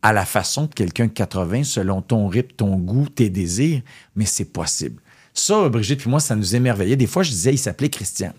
à 0.02 0.12
la 0.12 0.24
façon 0.24 0.66
de 0.66 0.74
quelqu'un 0.74 1.06
de 1.06 1.12
80, 1.12 1.62
selon 1.62 2.02
ton 2.02 2.26
rythme, 2.26 2.56
ton 2.56 2.76
goût, 2.76 3.08
tes 3.08 3.30
désirs, 3.30 3.82
mais 4.16 4.26
c'est 4.26 4.52
possible. 4.52 5.00
Ça, 5.32 5.68
Brigitte 5.68 6.00
puis 6.00 6.10
moi, 6.10 6.20
ça 6.20 6.34
nous 6.34 6.56
émerveillait. 6.56 6.96
Des 6.96 7.06
fois, 7.06 7.22
je 7.22 7.30
disais, 7.30 7.52
il 7.52 7.58
s'appelait 7.58 7.88
Christian. 7.88 8.32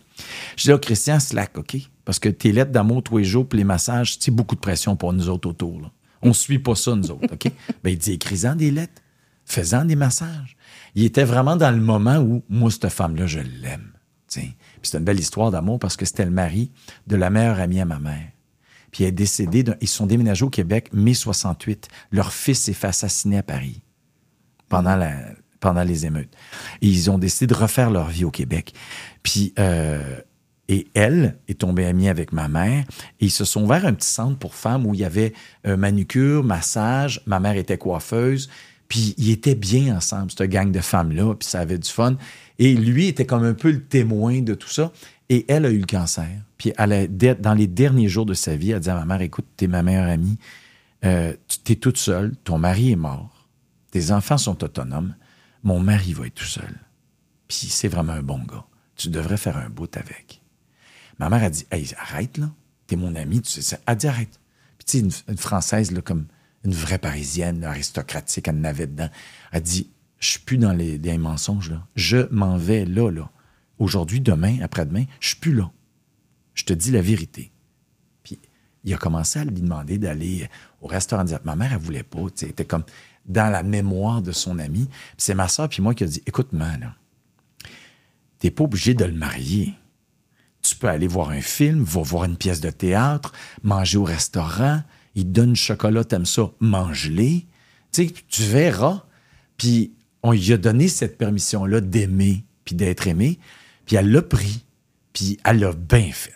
Je 0.56 0.62
disais, 0.64 0.74
oh, 0.74 0.80
Christian, 0.80 1.20
slack, 1.20 1.58
OK? 1.58 1.78
Parce 2.06 2.20
que 2.20 2.30
tes 2.30 2.52
lettres 2.52 2.72
d'amour 2.72 3.04
tous 3.04 3.18
les 3.18 3.24
jours, 3.26 3.48
puis 3.48 3.58
les 3.58 3.64
massages, 3.64 4.18
c'est 4.20 4.32
beaucoup 4.32 4.56
de 4.56 4.62
pression 4.62 4.96
pour 4.96 5.12
nous 5.14 5.30
autres 5.30 5.50
autour. 5.50 5.82
Là. 5.82 5.92
On 6.22 6.30
ne 6.30 6.34
suit 6.34 6.60
pas 6.60 6.76
ça, 6.76 6.96
nous 6.96 7.12
autres, 7.12 7.34
OK? 7.34 7.52
ben, 7.84 7.90
il 7.90 7.98
dit, 7.98 8.14
écris-en 8.14 8.56
des 8.56 8.72
lettres, 8.72 9.02
fais-en 9.46 9.86
des 9.86 9.96
massages. 9.96 10.56
Il 10.96 11.04
était 11.04 11.24
vraiment 11.26 11.56
dans 11.56 11.72
le 11.72 11.82
moment 11.82 12.18
où, 12.18 12.44
moi, 12.50 12.72
cette 12.72 12.90
femme-là, 12.90 13.28
je 13.28 13.40
l'aime. 13.40 13.92
Puis 14.32 14.54
c'est 14.84 14.98
une 14.98 15.04
belle 15.06 15.20
histoire 15.20 15.50
d'amour 15.52 15.80
parce 15.80 15.96
que 15.96 16.06
c'était 16.06 16.26
le 16.26 16.32
mari 16.32 16.72
de 17.08 17.16
la 17.16 17.30
meilleure 17.30 17.60
amie 17.60 17.80
à 17.80 17.86
ma 17.86 18.00
mère. 18.00 18.32
Puis 18.92 19.04
elle 19.04 19.10
est 19.10 19.14
décédée, 19.14 19.64
d'un- 19.64 19.76
ils 19.82 19.88
se 19.88 19.96
sont 19.98 20.08
déménagés 20.08 20.44
au 20.46 20.50
Québec, 20.50 20.90
mai 20.94 21.14
68. 21.14 21.88
Leur 22.12 22.34
fils 22.34 22.60
s'est 22.62 22.74
fait 22.74 22.88
assassiner 22.88 23.38
à 23.38 23.44
Paris. 23.44 23.82
pendant, 24.68 24.96
la, 24.96 25.16
pendant 25.66 25.84
les 25.84 26.06
émeutes. 26.06 26.30
Ils 26.82 27.10
ont 27.10 27.18
décidé 27.18 27.48
de 27.48 27.56
refaire 27.56 27.90
leur 27.90 28.08
vie 28.10 28.24
au 28.24 28.30
Québec. 28.30 28.76
Puis, 29.24 29.52
euh, 29.58 30.20
et 30.70 30.88
elle 30.94 31.38
est 31.48 31.60
tombée 31.60 31.86
amie 31.86 32.08
avec 32.08 32.34
ma 32.34 32.48
mère. 32.48 32.84
Et 33.20 33.26
ils 33.26 33.32
se 33.32 33.46
sont 33.46 33.64
ouverts 33.64 33.88
un 33.88 33.94
petit 33.94 34.08
centre 34.08 34.38
pour 34.38 34.54
femmes 34.54 34.86
où 34.86 34.94
il 34.94 35.00
y 35.00 35.06
avait 35.06 35.34
manucure, 35.64 36.44
massage. 36.44 37.22
Ma 37.26 37.40
mère 37.40 37.56
était 37.56 37.80
coiffeuse. 37.80 38.48
Puis 38.88 39.16
ils 39.18 39.32
étaient 39.32 39.56
bien 39.56 39.98
ensemble, 39.98 40.30
cette 40.30 40.50
gang 40.50 40.72
de 40.72 40.80
femmes-là. 40.82 41.34
Puis 41.34 41.50
ça 41.50 41.62
avait 41.62 41.80
du 41.80 41.90
fun. 41.90 42.16
Et 42.60 42.76
lui 42.76 43.08
était 43.08 43.26
comme 43.26 43.44
un 43.44 43.56
peu 43.56 43.72
le 43.72 43.82
témoin 43.82 44.42
de 44.42 44.54
tout 44.54 44.70
ça. 44.70 44.92
Et 45.30 45.46
elle 45.48 45.66
a 45.66 45.72
eu 45.72 45.80
le 45.80 45.88
cancer. 45.88 46.30
Puis 46.60 46.74
elle 46.78 47.10
dans 47.40 47.56
les 47.56 47.68
derniers 47.68 48.08
jours 48.08 48.28
de 48.28 48.36
sa 48.36 48.56
vie, 48.56 48.70
elle 48.70 48.78
a 48.78 48.80
dit 48.80 48.90
à 48.92 48.96
ma 48.96 49.06
mère, 49.06 49.22
écoute, 49.22 49.46
t'es 49.58 49.66
ma 49.66 49.82
meilleure 49.82 50.10
amie. 50.10 50.38
Euh, 51.04 51.34
tu 51.64 51.74
es 51.74 51.76
toute 51.76 51.98
seule. 51.98 52.36
Ton 52.44 52.60
mari 52.60 52.92
est 52.92 52.96
mort. 52.96 53.48
Tes 53.92 54.12
enfants 54.12 54.38
sont 54.38 54.64
autonomes. 54.64 55.16
Mon 55.66 55.80
mari 55.80 56.14
va 56.14 56.28
être 56.28 56.36
tout 56.36 56.46
seul. 56.46 56.80
Puis 57.48 57.68
c'est 57.70 57.88
vraiment 57.88 58.14
un 58.14 58.22
bon 58.22 58.40
gars. 58.40 58.66
Tu 58.96 59.10
devrais 59.10 59.36
faire 59.36 59.58
un 59.58 59.70
bout 59.70 59.98
avec. 59.98 60.42
Ma 61.20 61.28
mère 61.28 61.44
a 61.44 61.50
dit 61.50 61.66
hey, 61.72 61.92
arrête, 61.98 62.38
là. 62.38 62.52
T'es 62.88 62.96
mon 62.96 63.16
ami, 63.16 63.42
tu 63.42 63.50
sais 63.50 63.62
ça. 63.64 63.80
Elle 63.88 63.98
dit 63.98 64.08
arrête. 64.08 64.40
Puis 64.78 64.86
tu 64.86 65.10
sais, 65.10 65.22
une, 65.28 65.38
Française, 65.38 65.92
comme 66.06 66.28
une 66.64 66.74
vraie 66.74 67.00
Parisienne, 67.00 67.64
aristocratique, 67.64 68.48
elle 68.48 68.60
n'avait 68.60 68.86
dedans. 68.86 69.10
Elle 69.52 69.64
dit 69.64 69.90
Je 70.20 70.30
suis 70.30 70.40
plus 70.40 70.60
dans 70.60 70.72
les, 70.72 71.18
mensonges, 71.18 71.72
là. 71.72 71.86
Je 71.96 72.32
m'en 72.32 72.58
vais 72.58 72.86
là, 72.86 73.10
là. 73.10 73.32
Aujourd'hui, 73.80 74.22
demain, 74.22 74.60
après-demain, 74.62 75.06
je 75.20 75.30
suis 75.30 75.38
plus 75.38 75.56
là. 75.56 75.72
Je 76.54 76.64
te 76.64 76.74
dis 76.74 76.92
la 76.92 77.02
vérité. 77.02 77.52
Puis 78.24 78.40
il 78.84 78.94
a 78.94 78.98
commencé 78.98 79.40
à 79.40 79.46
lui 79.46 79.62
demander 79.62 79.98
d'aller 79.98 80.48
au 80.82 80.86
restaurant. 80.86 81.26
Ma 81.44 81.56
mère, 81.56 81.74
elle 81.74 81.80
voulait 81.80 82.04
pas. 82.04 82.22
Elle 82.42 82.68
comme 82.68 82.84
dans 83.28 83.52
la 83.52 83.64
mémoire 83.64 84.22
de 84.22 84.32
son 84.32 84.60
ami. 84.60 84.88
c'est 85.18 85.34
ma 85.34 85.48
soeur 85.48 85.70
puis 85.70 85.82
moi 85.82 85.94
qui 85.94 86.04
a 86.04 86.08
dit 86.08 86.22
Écoute-moi, 86.26 86.68
t'es 88.40 88.52
pas 88.52 88.64
obligé 88.64 88.94
de 88.94 89.06
le 89.06 89.14
marier. 89.14 89.74
Tu 90.62 90.76
peux 90.76 90.88
aller 90.88 91.08
voir 91.08 91.30
un 91.30 91.42
film, 91.42 91.84
va 91.84 92.02
voir 92.02 92.26
une 92.26 92.38
pièce 92.38 92.60
de 92.60 92.72
théâtre, 92.72 93.34
manger 93.64 93.98
au 93.98 94.04
restaurant. 94.04 94.82
Il 95.14 95.32
donne 95.32 95.54
du 95.54 95.60
chocolat, 95.60 96.04
t'aimes 96.04 96.26
ça, 96.26 96.50
mange-les. 96.60 97.46
Tu 97.92 98.44
verras. 98.44 99.04
Puis 99.58 99.94
on 100.24 100.32
lui 100.32 100.54
a 100.54 100.58
donné 100.58 100.88
cette 100.88 101.18
permission-là 101.18 101.82
d'aimer, 101.82 102.44
puis 102.66 102.76
d'être 102.76 103.08
aimé. 103.08 103.40
Puis 103.86 103.96
elle 103.96 104.12
l'a 104.12 104.24
pris, 104.24 104.66
puis 105.14 105.38
elle 105.46 105.60
l'a 105.60 105.72
bien 105.72 106.12
fait. 106.12 106.34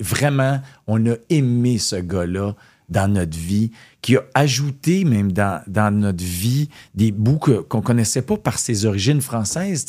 Vraiment, 0.00 0.60
on 0.86 1.04
a 1.06 1.16
aimé 1.28 1.78
ce 1.78 1.96
gars-là 1.96 2.54
dans 2.88 3.08
notre 3.08 3.36
vie, 3.36 3.70
qui 4.02 4.16
a 4.16 4.24
ajouté 4.34 5.04
même 5.04 5.32
dans, 5.32 5.62
notre 5.92 6.22
vie 6.22 6.68
des 6.94 7.12
bouts 7.12 7.38
qu'on 7.38 7.78
ne 7.78 7.82
connaissait 7.82 8.22
pas 8.22 8.36
par 8.36 8.58
ses 8.58 8.84
origines 8.84 9.22
françaises. 9.22 9.86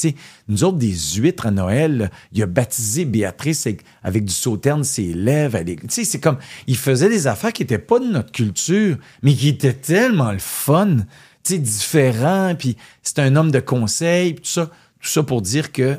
nous 0.47 0.63
autres, 0.63 0.77
des 0.77 0.95
huîtres 1.17 1.47
à 1.47 1.51
Noël, 1.51 2.09
il 2.31 2.41
a 2.41 2.45
baptisé 2.45 3.05
Béatrice 3.05 3.67
avec, 4.03 4.25
du 4.25 4.33
sauterne 4.33 4.83
ses 4.83 5.13
lèvres. 5.13 5.59
C'est 5.89 6.19
comme, 6.19 6.37
il 6.67 6.77
faisait 6.77 7.09
des 7.09 7.27
affaires 7.27 7.53
qui 7.53 7.63
n'étaient 7.63 7.77
pas 7.77 7.99
de 7.99 8.05
notre 8.05 8.31
culture, 8.31 8.97
mais 9.21 9.33
qui 9.33 9.49
étaient 9.49 9.73
tellement 9.73 10.31
le 10.31 10.39
fun, 10.39 10.97
différent, 11.53 12.55
puis 12.57 12.75
c'est 13.03 13.19
un 13.19 13.35
homme 13.35 13.51
de 13.51 13.59
conseil, 13.59 14.35
tout 14.35 14.67
ça 15.01 15.23
pour 15.23 15.41
dire 15.41 15.71
que 15.71 15.97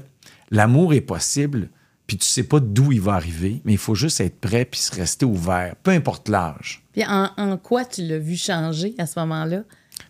l'amour 0.51 0.95
est 0.95 1.01
possible, 1.01 1.69
puis 2.07 2.17
tu 2.17 2.27
sais 2.27 2.45
pas 2.45 2.61
d'où 2.61 2.93
il 2.93 3.01
va 3.01 3.15
arriver, 3.15 3.61
mais 3.65 3.73
il 3.73 3.79
faut 3.79 3.95
juste 3.95 4.21
être 4.21 4.39
prêt 4.41 4.65
puis 4.65 4.81
se 4.81 4.95
rester 4.95 5.27
ouvert, 5.27 5.75
peu 5.83 5.91
importe 5.91 6.29
l'âge. 6.29 6.83
Puis 6.93 7.05
en, 7.07 7.59
quoi 7.59 7.85
tu 7.85 8.07
l'as 8.07 8.19
vu 8.19 8.37
changer 8.37 8.95
à 8.99 9.07
ce 9.07 9.19
moment-là, 9.21 9.65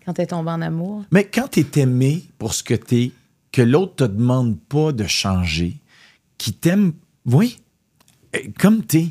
quand 0.04 0.12
tu 0.14 0.20
es 0.20 0.26
tombé 0.26 0.50
en 0.50 0.60
amour? 0.60 1.04
Mais 1.10 1.24
quand 1.24 1.48
tu 1.48 1.60
es 1.60 1.80
aimé 1.80 2.24
pour 2.38 2.54
ce 2.54 2.62
que 2.62 2.74
tu 2.74 2.96
es, 2.96 3.12
que 3.50 3.62
l'autre 3.62 3.96
te 3.96 4.04
demande 4.04 4.60
pas 4.60 4.92
de 4.92 5.06
changer, 5.06 5.78
qui 6.36 6.52
t'aime, 6.52 6.92
oui, 7.24 7.58
eh, 8.34 8.50
comme 8.52 8.84
tu 8.84 8.98
es, 8.98 9.08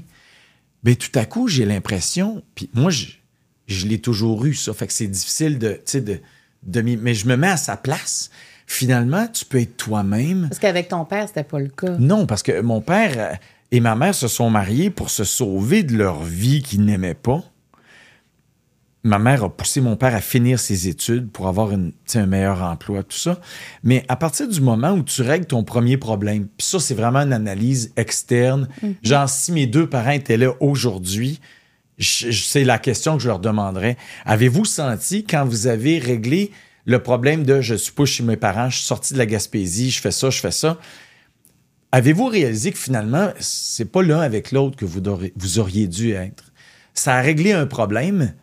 bien, 0.83 0.93
tout 0.93 1.17
à 1.17 1.25
coup, 1.25 1.47
j'ai 1.47 1.65
l'impression, 1.65 2.43
puis 2.53 2.69
moi, 2.73 2.91
je, 2.91 3.07
je 3.65 3.87
l'ai 3.87 3.99
toujours 3.99 4.45
eu, 4.45 4.53
ça, 4.53 4.73
fait 4.73 4.85
que 4.85 4.93
c'est 4.93 5.07
difficile 5.07 5.57
de, 5.57 5.81
de, 5.91 6.21
de, 6.63 6.81
mais 6.81 7.15
je 7.15 7.27
me 7.27 7.35
mets 7.35 7.47
à 7.47 7.57
sa 7.57 7.77
place 7.77 8.29
finalement, 8.67 9.27
tu 9.27 9.45
peux 9.45 9.61
être 9.61 9.77
toi-même. 9.77 10.47
Parce 10.49 10.59
qu'avec 10.59 10.89
ton 10.89 11.05
père, 11.05 11.27
c'était 11.27 11.43
pas 11.43 11.59
le 11.59 11.69
cas. 11.69 11.95
Non, 11.99 12.25
parce 12.25 12.43
que 12.43 12.61
mon 12.61 12.81
père 12.81 13.37
et 13.71 13.79
ma 13.79 13.95
mère 13.95 14.15
se 14.15 14.27
sont 14.27 14.49
mariés 14.49 14.89
pour 14.89 15.09
se 15.09 15.23
sauver 15.23 15.83
de 15.83 15.95
leur 15.95 16.23
vie 16.23 16.61
qu'ils 16.61 16.85
n'aimaient 16.85 17.13
pas. 17.13 17.43
Ma 19.03 19.19
mère 19.19 19.43
a 19.43 19.55
poussé 19.55 19.81
mon 19.81 19.95
père 19.95 20.15
à 20.15 20.21
finir 20.21 20.59
ses 20.59 20.87
études 20.87 21.29
pour 21.29 21.47
avoir 21.47 21.71
un 21.71 22.25
meilleur 22.25 22.63
emploi, 22.63 23.03
tout 23.03 23.17
ça. 23.17 23.39
Mais 23.83 24.03
à 24.07 24.15
partir 24.15 24.47
du 24.47 24.61
moment 24.61 24.93
où 24.93 25.03
tu 25.03 25.21
règles 25.21 25.45
ton 25.45 25.63
premier 25.63 25.97
problème, 25.97 26.47
puis 26.57 26.65
ça, 26.65 26.79
c'est 26.79 26.95
vraiment 26.95 27.19
une 27.19 27.33
analyse 27.33 27.93
externe. 27.97 28.67
Mhm. 28.81 28.95
Genre, 29.03 29.29
si 29.29 29.51
mes 29.51 29.67
deux 29.67 29.87
parents 29.87 30.09
étaient 30.09 30.37
là 30.37 30.53
aujourd'hui, 30.59 31.39
c'est 31.99 32.63
la 32.63 32.79
question 32.79 33.15
que 33.17 33.23
je 33.23 33.27
leur 33.27 33.39
demanderais. 33.39 33.95
Avez-vous 34.25 34.65
senti, 34.65 35.23
quand 35.23 35.45
vous 35.45 35.67
avez 35.67 35.99
réglé 35.99 36.51
le 36.85 37.01
problème 37.01 37.43
de 37.43 37.61
je 37.61 37.75
suis 37.75 37.91
pas 37.91 38.05
chez 38.05 38.23
mes 38.23 38.37
parents, 38.37 38.69
je 38.69 38.77
suis 38.77 38.85
sorti 38.85 39.13
de 39.13 39.17
la 39.17 39.25
Gaspésie, 39.25 39.89
je 39.89 39.99
fais 39.99 40.11
ça, 40.11 40.29
je 40.29 40.39
fais 40.39 40.51
ça. 40.51 40.79
Avez-vous 41.91 42.27
réalisé 42.27 42.71
que 42.71 42.77
finalement, 42.77 43.31
c'est 43.39 43.91
pas 43.91 44.03
l'un 44.03 44.19
avec 44.19 44.51
l'autre 44.51 44.75
que 44.75 44.85
vous, 44.85 45.59
auriez 45.59 45.87
dû 45.87 46.11
être? 46.11 46.51
Ça 46.93 47.15
a 47.15 47.21
réglé 47.21 47.53
un 47.53 47.65
problème, 47.65 48.33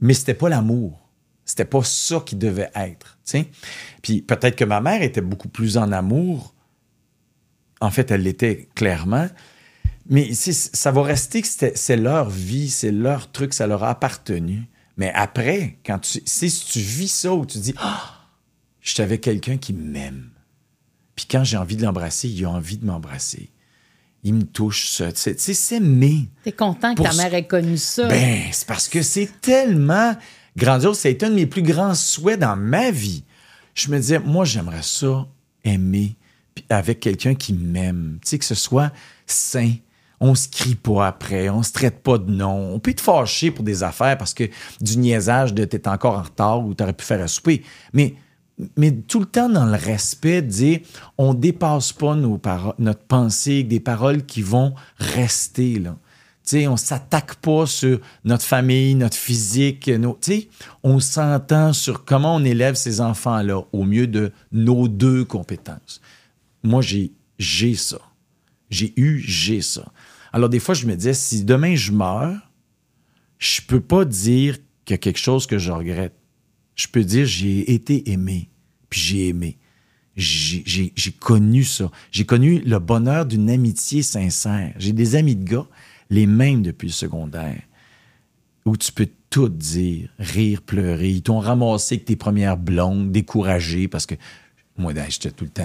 mais 0.00 0.14
c'était 0.14 0.34
pas 0.34 0.48
l'amour. 0.48 1.08
C'était 1.44 1.64
pas 1.64 1.82
ça 1.84 2.22
qui 2.24 2.34
devait 2.34 2.70
être. 2.74 3.18
Puis 4.02 4.22
peut-être 4.22 4.56
que 4.56 4.64
ma 4.64 4.80
mère 4.80 5.02
était 5.02 5.20
beaucoup 5.20 5.48
plus 5.48 5.76
en 5.76 5.92
amour. 5.92 6.54
En 7.80 7.90
fait, 7.90 8.10
elle 8.10 8.22
l'était 8.22 8.68
clairement. 8.74 9.28
Mais 10.08 10.34
ça 10.34 10.90
va 10.90 11.02
rester 11.02 11.42
que 11.42 11.48
c'est 11.48 11.96
leur 11.96 12.30
vie, 12.30 12.70
c'est 12.70 12.92
leur 12.92 13.30
truc, 13.30 13.54
ça 13.54 13.66
leur 13.66 13.84
a 13.84 13.90
appartenu. 13.90 14.62
Mais 14.96 15.12
après, 15.14 15.78
quand 15.84 15.98
tu, 15.98 16.20
si 16.24 16.64
tu 16.66 16.78
vis 16.78 17.08
ça 17.08 17.34
où 17.34 17.44
tu 17.44 17.58
dis, 17.58 17.74
ah, 17.78 18.16
je 18.80 18.92
suis 18.92 19.02
avec 19.02 19.20
quelqu'un 19.20 19.58
qui 19.58 19.72
m'aime. 19.72 20.30
Puis 21.14 21.26
quand 21.30 21.44
j'ai 21.44 21.56
envie 21.56 21.76
de 21.76 21.82
l'embrasser, 21.82 22.28
il 22.28 22.44
a 22.44 22.50
envie 22.50 22.78
de 22.78 22.86
m'embrasser. 22.86 23.50
Il 24.22 24.34
me 24.34 24.42
touche, 24.42 24.90
ça. 24.90 25.12
Tu 25.12 25.20
sais, 25.20 25.54
c'est 25.54 25.80
Tu 25.80 26.28
T'es 26.44 26.52
content 26.52 26.94
que 26.94 27.02
ta 27.02 27.12
mère 27.14 27.34
ait 27.34 27.46
connu 27.46 27.76
ça. 27.76 28.08
Ben, 28.08 28.42
c'est 28.52 28.66
parce 28.66 28.88
que 28.88 29.02
c'est 29.02 29.30
tellement 29.40 30.16
grandiose. 30.56 30.98
C'est 30.98 31.22
un 31.22 31.30
de 31.30 31.34
mes 31.34 31.46
plus 31.46 31.62
grands 31.62 31.94
souhaits 31.94 32.38
dans 32.38 32.56
ma 32.56 32.90
vie. 32.90 33.24
Je 33.74 33.90
me 33.90 33.98
disais, 33.98 34.18
moi, 34.18 34.44
j'aimerais 34.44 34.82
ça, 34.82 35.26
aimer, 35.64 36.16
avec 36.70 37.00
quelqu'un 37.00 37.34
qui 37.34 37.52
m'aime. 37.52 38.18
Tu 38.22 38.30
sais, 38.30 38.38
que 38.38 38.44
ce 38.44 38.54
soit 38.54 38.92
sain, 39.26 39.74
on 40.20 40.34
se 40.34 40.48
crie 40.48 40.74
pas 40.74 41.06
après, 41.06 41.48
on 41.48 41.62
se 41.62 41.72
traite 41.72 42.02
pas 42.02 42.18
de 42.18 42.30
nom. 42.30 42.74
On 42.74 42.78
peut 42.78 42.94
te 42.94 43.00
fâcher 43.00 43.50
pour 43.50 43.64
des 43.64 43.82
affaires 43.82 44.16
parce 44.16 44.34
que 44.34 44.44
du 44.80 44.98
niaisage 44.98 45.54
de 45.54 45.64
t'es 45.64 45.88
encore 45.88 46.14
en 46.14 46.22
retard 46.22 46.64
ou 46.64 46.74
t'aurais 46.74 46.92
pu 46.92 47.04
faire 47.04 47.22
un 47.22 47.26
souper. 47.26 47.62
Mais, 47.92 48.14
tout 49.06 49.20
le 49.20 49.26
temps 49.26 49.50
dans 49.50 49.66
le 49.66 49.76
respect 49.76 50.40
dire 50.40 50.80
on 51.18 51.34
dépasse 51.34 51.92
pas 51.92 52.14
nos 52.14 52.40
notre 52.78 53.02
pensée 53.02 53.62
des 53.62 53.80
paroles 53.80 54.24
qui 54.24 54.40
vont 54.40 54.74
rester 54.98 55.78
là. 55.78 55.98
sais, 56.42 56.66
on 56.66 56.78
s'attaque 56.78 57.34
pas 57.34 57.66
sur 57.66 58.00
notre 58.24 58.44
famille, 58.44 58.94
notre 58.94 59.18
physique, 59.18 59.90
on 60.82 61.00
s'entend 61.00 61.74
sur 61.74 62.06
comment 62.06 62.36
on 62.36 62.44
élève 62.44 62.76
ces 62.76 63.02
enfants-là 63.02 63.60
au 63.72 63.84
mieux 63.84 64.06
de 64.06 64.32
nos 64.52 64.88
deux 64.88 65.26
compétences. 65.26 66.00
Moi, 66.62 66.80
j'ai, 66.80 67.12
j'ai 67.38 67.74
ça. 67.74 67.98
J'ai 68.70 68.92
eu, 68.96 69.18
j'ai 69.20 69.60
ça. 69.60 69.84
Alors, 70.36 70.50
des 70.50 70.60
fois, 70.60 70.74
je 70.74 70.84
me 70.84 70.94
disais, 70.94 71.14
si 71.14 71.44
demain 71.44 71.76
je 71.76 71.92
meurs, 71.92 72.36
je 73.38 73.62
peux 73.62 73.80
pas 73.80 74.04
dire 74.04 74.58
qu'il 74.84 74.92
y 74.92 74.94
a 74.96 74.98
quelque 74.98 75.18
chose 75.18 75.46
que 75.46 75.56
je 75.56 75.72
regrette. 75.72 76.12
Je 76.74 76.88
peux 76.88 77.04
dire, 77.04 77.24
j'ai 77.24 77.72
été 77.72 78.10
aimé, 78.10 78.50
puis 78.90 79.00
j'ai 79.00 79.28
aimé. 79.28 79.56
J'ai 80.14 80.92
connu 81.18 81.64
ça. 81.64 81.90
J'ai 82.10 82.26
connu 82.26 82.58
le 82.66 82.78
bonheur 82.78 83.24
d'une 83.24 83.48
amitié 83.48 84.02
sincère. 84.02 84.74
J'ai 84.76 84.92
des 84.92 85.14
amis 85.14 85.36
de 85.36 85.44
gars, 85.48 85.66
les 86.10 86.26
mêmes 86.26 86.60
depuis 86.60 86.88
le 86.88 86.92
secondaire, 86.92 87.62
où 88.66 88.76
tu 88.76 88.92
peux 88.92 89.08
tout 89.30 89.48
dire, 89.48 90.10
rire, 90.18 90.60
pleurer. 90.60 91.12
Ils 91.12 91.22
t'ont 91.22 91.38
ramassé 91.38 91.94
avec 91.94 92.04
tes 92.04 92.16
premières 92.16 92.58
blondes, 92.58 93.10
découragé, 93.10 93.88
parce 93.88 94.04
que 94.04 94.16
moi, 94.76 94.92
j'étais 95.08 95.30
tout 95.30 95.44
le 95.44 95.50
temps 95.50 95.64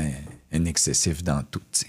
un 0.52 0.66
excessif 0.66 1.24
dans 1.24 1.44
tout. 1.44 1.62
T'sais. 1.72 1.88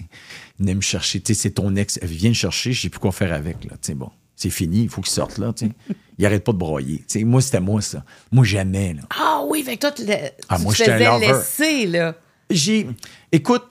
Il 0.59 0.65
venait 0.65 0.75
me 0.75 0.81
chercher. 0.81 1.21
C'est 1.25 1.51
ton 1.51 1.75
ex. 1.75 1.99
Elle 2.01 2.07
vient 2.09 2.29
me 2.29 2.35
chercher, 2.35 2.73
je 2.73 2.81
sais 2.81 2.89
plus 2.89 2.99
quoi 2.99 3.11
faire 3.11 3.33
avec. 3.33 3.63
Là, 3.65 3.75
bon, 3.95 4.11
c'est 4.35 4.49
fini, 4.49 4.83
il 4.83 4.89
faut 4.89 5.01
qu'il 5.01 5.11
sorte 5.11 5.37
là. 5.37 5.53
il 6.17 6.25
arrête 6.25 6.43
pas 6.43 6.51
de 6.53 6.57
broyer. 6.57 7.03
moi, 7.23 7.41
c'était 7.41 7.59
moi, 7.59 7.81
ça. 7.81 8.03
Moi, 8.31 8.45
jamais. 8.45 8.93
Là. 8.93 9.01
Ah 9.09 9.43
oui, 9.47 9.63
que 9.63 9.75
toi, 9.75 9.91
tu, 9.91 10.03
ah, 10.49 10.57
moi, 10.59 10.73
te 10.73 10.83
faisais 10.83 11.19
laisser. 11.19 11.87
Là. 11.87 12.15
J'ai. 12.49 12.87
Écoute, 13.31 13.63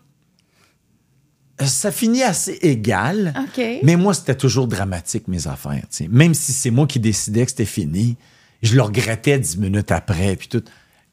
ça 1.67 1.93
finit 1.93 2.23
assez 2.23 2.59
égal. 2.63 3.35
Mais 3.83 3.97
moi, 3.97 4.15
c'était 4.15 4.35
toujours 4.35 4.67
dramatique, 4.67 5.29
mes 5.29 5.47
affaires. 5.47 5.85
Même 6.09 6.35
si 6.35 6.53
c'est 6.53 6.71
moi 6.71 6.87
qui 6.87 7.01
décidais 7.01 7.45
que 7.45 7.51
c'était 7.51 7.65
fini, 7.65 8.17
je 8.63 8.75
le 8.75 8.83
regrettais 8.83 9.39
dix 9.39 9.59
minutes 9.59 9.91
après. 9.91 10.37
Puis 10.37 10.49
tout. 10.49 10.65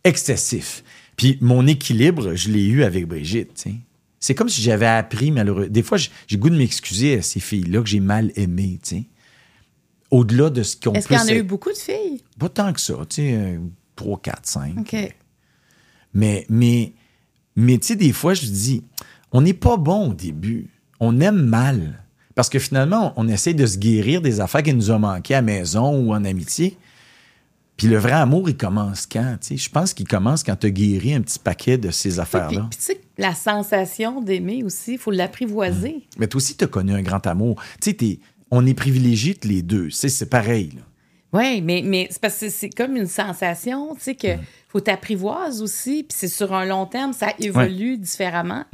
excessif. 0.04 0.84
Puis 1.20 1.38
mon 1.42 1.68
équilibre, 1.68 2.34
je 2.34 2.50
l'ai 2.50 2.66
eu 2.66 2.84
avec 2.84 3.06
Brigitte. 3.06 3.68
C'est 4.22 4.36
comme 4.36 4.48
si 4.48 4.62
j'avais 4.62 4.86
appris, 4.86 5.32
malheureux. 5.32 5.68
Des 5.68 5.84
fois, 5.84 5.98
j'ai 5.98 6.38
goût 6.38 6.50
de 6.50 6.56
m'excuser 6.58 7.18
à 7.18 7.22
ces 7.22 7.42
filles-là 7.42 7.82
que 7.82 7.90
j'ai 7.90 8.00
mal 8.00 8.32
aimées. 8.38 8.80
Au-delà 10.12 10.50
de 10.50 10.64
ce 10.64 10.78
qu'on 10.78 10.94
peut. 10.94 11.00
Est-ce 11.00 11.10
qu'il 11.10 11.18
y 11.18 11.20
en 11.20 11.28
a 11.28 11.34
eu 11.34 11.44
beaucoup 11.44 11.74
de 11.74 11.78
filles? 11.78 12.24
Pas 12.40 12.48
tant 12.48 12.72
que 12.72 12.80
ça, 12.80 12.94
tu 13.10 13.18
sais, 13.18 13.34
euh, 13.34 13.58
3, 13.98 14.22
4, 14.22 14.40
5. 14.44 14.78
OK. 14.80 14.96
Mais, 16.14 16.46
mais, 16.48 16.94
mais 17.58 17.78
tu 17.80 17.88
sais, 17.88 17.96
des 17.98 18.14
fois, 18.14 18.34
je 18.34 18.46
dis, 18.46 18.82
on 19.34 19.42
n'est 19.42 19.54
pas 19.54 19.76
bon 19.76 20.12
au 20.12 20.14
début. 20.14 20.70
On 21.02 21.20
aime 21.20 21.42
mal. 21.42 22.02
Parce 22.34 22.48
que 22.48 22.60
finalement, 22.60 23.12
on, 23.18 23.26
on 23.26 23.28
essaie 23.28 23.54
de 23.54 23.66
se 23.66 23.78
guérir 23.78 24.22
des 24.22 24.40
affaires 24.40 24.64
qui 24.64 24.74
nous 24.74 24.90
ont 24.90 25.00
manqué 25.00 25.34
à 25.34 25.40
la 25.40 25.42
maison 25.42 26.00
ou 26.00 26.14
en 26.14 26.24
amitié. 26.24 26.78
Puis 27.80 27.88
le 27.88 27.98
vrai 27.98 28.12
amour, 28.12 28.50
il 28.50 28.58
commence 28.58 29.08
quand? 29.08 29.38
tu 29.42 29.48
sais? 29.48 29.58
Je 29.58 29.70
pense 29.70 29.94
qu'il 29.94 30.08
commence 30.08 30.44
quand 30.44 30.56
tu 30.58 30.68
as 30.68 30.70
guéri 30.70 31.14
un 31.14 31.22
petit 31.22 31.40
paquet 31.40 31.78
de 31.78 31.92
ces 31.92 32.20
affaires-là. 32.20 32.68
puis 32.70 32.78
tu 32.78 32.86
sais, 32.86 33.02
la 33.18 33.34
sensation 33.34 34.22
d'aimer 34.22 34.64
aussi, 34.64 34.94
il 34.94 34.98
faut 34.98 35.12
l'apprivoiser. 35.12 36.04
Mais 36.18 36.28
toi 36.28 36.38
aussi, 36.38 36.56
tu 36.58 36.66
as 36.66 36.68
connu 36.68 36.94
un 36.94 37.02
grand 37.02 37.26
amour. 37.26 37.62
Tu 37.82 37.92
sais, 37.92 38.20
on 38.52 38.66
est 38.66 38.74
privilégiés 38.74 39.38
les 39.44 39.62
deux. 39.62 39.90
C'est 39.92 40.30
pareil. 40.30 40.72
là. 40.76 40.82
Oui, 41.32 41.62
mais, 41.62 41.82
mais 41.86 42.08
c'est 42.10 42.20
parce 42.22 42.40
que 42.40 42.50
c'est 42.50 42.70
comme 42.70 42.98
une 42.98 43.08
sensation, 43.08 43.96
tu 43.96 44.02
sais, 44.02 44.16
que 44.16 44.28
faut 44.68 44.80
t'apprivoiser 44.80 45.64
aussi, 45.64 46.04
puis 46.04 46.18
c'est 46.18 46.28
sur 46.28 46.54
un 46.54 46.66
long 46.66 46.86
terme, 46.86 47.14
ça 47.14 47.34
évolue 47.40 47.98
différemment. 47.98 48.66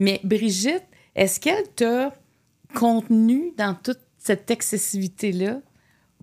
Mais 0.00 0.20
Brigitte, 0.24 0.84
est-ce 1.14 1.40
qu'elle 1.40 1.68
t'a 1.74 2.14
contenu 2.74 3.52
dans 3.56 3.74
toute 3.74 4.00
cette 4.18 4.50
excessivité-là, 4.50 5.60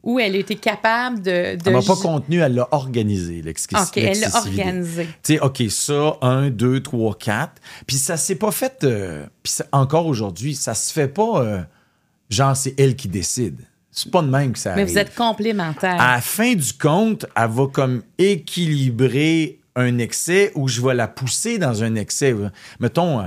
où 0.04 0.20
elle 0.20 0.36
était 0.36 0.56
capable 0.56 1.22
de... 1.22 1.56
de 1.56 1.62
Elle 1.66 1.74
m'a 1.74 1.82
pas 1.82 1.96
contenu, 1.96 2.40
elle 2.40 2.56
l'a 2.56 2.68
organisé, 2.72 3.42
OK, 3.42 3.98
elle 3.98 4.20
l'a 4.20 4.36
organisé. 4.36 5.06
Tu 5.24 5.36
sais, 5.36 5.40
OK, 5.40 5.64
ça, 5.70 6.18
un, 6.22 6.50
deux, 6.50 6.84
trois, 6.84 7.16
quatre. 7.18 7.62
Puis 7.88 7.96
ça 7.96 8.18
s'est 8.18 8.36
pas 8.36 8.52
fait. 8.52 8.84
euh, 8.84 9.26
puis 9.42 9.54
encore 9.72 10.06
aujourd'hui, 10.08 10.56
ça 10.56 10.74
se 10.76 10.92
fait 10.92 11.08
pas. 11.08 11.42
euh, 11.42 11.62
genre, 12.30 12.56
c'est 12.56 12.78
elle 12.78 12.96
qui 12.98 13.08
décide. 13.08 13.62
C'est 13.92 14.12
pas 14.12 14.22
de 14.22 14.28
même 14.28 14.52
que 14.54 14.60
ça 14.60 14.74
Mais 14.76 14.82
arrive. 14.82 14.94
vous 14.94 15.00
êtes 15.00 15.16
complémentaires. 15.16 16.02
À 16.02 16.16
la 16.16 16.22
fin 16.22 16.54
du 16.54 16.74
compte, 16.74 17.26
elle 17.36 17.50
va 17.50 17.68
comme 17.68 18.02
équilibrer 18.18 19.60
un 19.76 19.98
excès 20.00 20.52
ou 20.56 20.68
je 20.68 20.82
vais 20.82 20.94
la 20.96 21.08
pousser 21.08 21.58
dans 21.60 21.84
un 21.84 21.96
excès. 21.96 22.36
Mettons, 22.80 23.20
euh, 23.22 23.26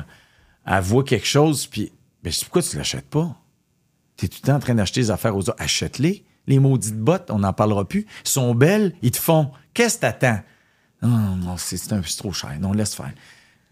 elle 0.66 0.83
voit 0.83 1.04
quelque 1.04 1.26
chose, 1.26 1.66
puis 1.66 1.90
ben, 2.23 2.33
pourquoi 2.42 2.62
tu 2.62 2.76
l'achètes 2.76 3.09
pas? 3.09 3.35
Tu 4.16 4.26
es 4.26 4.28
tout 4.28 4.38
le 4.42 4.47
temps 4.49 4.56
en 4.56 4.61
train 4.61 4.75
d'acheter 4.75 5.00
des 5.00 5.11
affaires 5.11 5.35
aux 5.37 5.40
autres. 5.40 5.54
Achète-les. 5.59 6.25
Les 6.47 6.59
maudites 6.59 6.99
bottes, 6.99 7.31
on 7.31 7.41
n'en 7.41 7.53
parlera 7.53 7.87
plus. 7.87 8.07
Ils 8.25 8.29
sont 8.29 8.55
belles, 8.55 8.95
ils 9.03 9.11
te 9.11 9.19
font. 9.19 9.50
Qu'est-ce 9.75 9.97
que 9.97 10.00
t'attends? 10.03 10.41
Non, 11.03 11.37
non, 11.37 11.57
c'est 11.57 11.93
un 11.93 12.00
peu 12.00 12.09
trop 12.17 12.33
cher. 12.33 12.57
Non, 12.61 12.73
laisse 12.73 12.95
faire. 12.95 13.12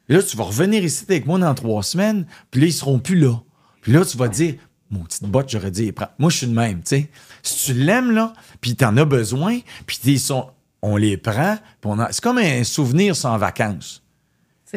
Et 0.08 0.14
là, 0.14 0.22
tu 0.22 0.36
vas 0.36 0.44
revenir 0.44 0.84
ici 0.84 1.04
avec 1.08 1.26
moi 1.26 1.38
dans 1.38 1.54
trois 1.54 1.82
semaines, 1.82 2.26
puis 2.50 2.60
là, 2.60 2.66
ils 2.66 2.72
seront 2.72 2.98
plus 2.98 3.18
là. 3.18 3.40
Puis 3.80 3.92
là, 3.92 4.04
tu 4.04 4.16
vas 4.16 4.28
dire, 4.28 4.54
mon 4.90 5.00
petite 5.00 5.24
botte, 5.24 5.48
j'aurais 5.48 5.70
dit, 5.70 5.92
moi, 6.18 6.30
je 6.30 6.38
suis 6.38 6.46
de 6.46 6.52
même, 6.52 6.80
tu 6.82 6.88
sais. 6.88 7.10
Si 7.42 7.66
tu 7.66 7.78
l'aimes, 7.78 8.10
là, 8.10 8.32
puis 8.60 8.76
t'en 8.76 8.96
as 8.96 9.04
besoin, 9.04 9.60
puis 9.86 9.98
ils 10.04 10.20
sont, 10.20 10.50
on 10.82 10.96
les 10.96 11.16
prend, 11.16 11.56
puis 11.80 11.90
on 11.90 12.06
c'est 12.10 12.22
comme 12.22 12.38
un 12.38 12.64
souvenir 12.64 13.16
sans 13.16 13.36
vacances. 13.38 14.02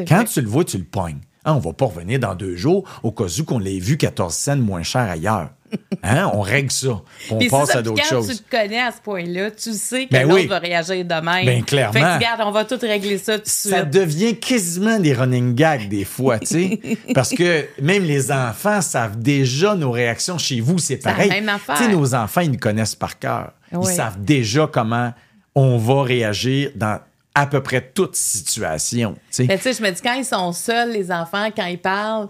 Quand 0.08 0.24
tu 0.26 0.42
le 0.42 0.48
vois, 0.48 0.64
tu 0.64 0.78
le 0.78 0.84
pognes. 0.84 1.20
Ah, 1.50 1.54
on 1.56 1.60
va 1.60 1.72
pas 1.72 1.86
revenir 1.86 2.20
dans 2.20 2.36
deux 2.36 2.58
jours 2.58 2.84
au 3.04 3.12
cas 3.14 3.24
où 3.40 3.44
qu'on 3.46 3.58
l'ait 3.58 3.80
vu 3.80 3.96
14 3.98 4.34
cents 4.34 4.58
moins 4.58 4.84
cher 4.84 5.02
ailleurs. 5.10 5.50
Hein? 6.04 6.30
On 6.34 6.40
règle 6.42 6.72
ça. 6.72 7.02
On 7.30 7.38
Puis 7.40 7.50
passe 7.50 7.72
ça, 7.72 7.80
à 7.80 7.82
d'autres 7.82 8.02
quand 8.02 8.16
choses. 8.18 8.28
tu 8.28 8.38
te 8.38 8.50
connais 8.50 8.80
à 8.80 8.92
ce 8.92 9.02
point-là, 9.02 9.52
tu 9.52 9.74
sais 9.74 10.06
que 10.06 10.12
Ben 10.12 10.24
l'autre 10.24 10.36
oui. 10.42 10.48
va 10.48 10.60
réagir 10.60 11.04
de 11.04 11.14
même. 11.14 11.46
Ben, 11.46 11.64
clairement. 11.64 11.92
Fait 11.94 12.00
que, 12.02 12.16
regarde, 12.16 12.42
on 12.46 12.52
va 12.52 12.64
tout 12.64 12.78
régler 12.82 13.18
ça 13.18 13.38
tout 13.38 13.44
de 13.46 13.50
Ça 13.50 13.80
suite. 13.80 13.90
devient 13.90 14.36
quasiment 14.40 14.98
des 15.00 15.14
running 15.14 15.56
gags 15.56 15.90
des 15.90 16.06
fois, 16.06 16.40
tu 16.40 16.46
sais. 16.48 16.80
parce 17.14 17.32
que 17.32 17.66
même 17.82 18.04
les 18.04 18.32
enfants 18.32 18.80
savent 18.82 19.18
déjà 19.20 19.76
nos 19.76 19.92
réactions 19.92 20.38
chez 20.38 20.62
vous, 20.62 20.78
c'est 20.78 21.04
la 21.04 21.12
pareil. 21.12 21.30
même 21.30 21.50
affaire. 21.50 21.76
Tu 21.78 21.84
sais, 21.84 21.92
nos 21.92 22.14
enfants, 22.16 22.42
ils 22.42 22.52
nous 22.52 22.60
connaissent 22.60 22.96
par 22.96 23.20
cœur. 23.20 23.52
Oui. 23.74 23.88
Ils 23.92 23.96
savent 23.96 24.22
déjà 24.22 24.70
comment 24.72 25.14
on 25.56 25.78
va 25.78 26.04
réagir 26.04 26.70
dans 26.76 27.00
à 27.38 27.46
peu 27.48 27.62
près 27.62 27.82
toute 27.94 28.16
situation, 28.16 29.14
tu 29.14 29.20
sais. 29.32 29.46
Mais 29.48 29.58
tu 29.58 29.64
sais, 29.64 29.74
je 29.74 29.82
me 29.84 29.92
dis, 29.92 30.02
quand 30.02 30.14
ils 30.14 30.26
sont 30.26 30.52
seuls, 30.52 30.92
les 30.92 31.12
enfants, 31.12 31.50
quand 31.56 31.66
ils 31.66 31.78
parlent 31.80 32.30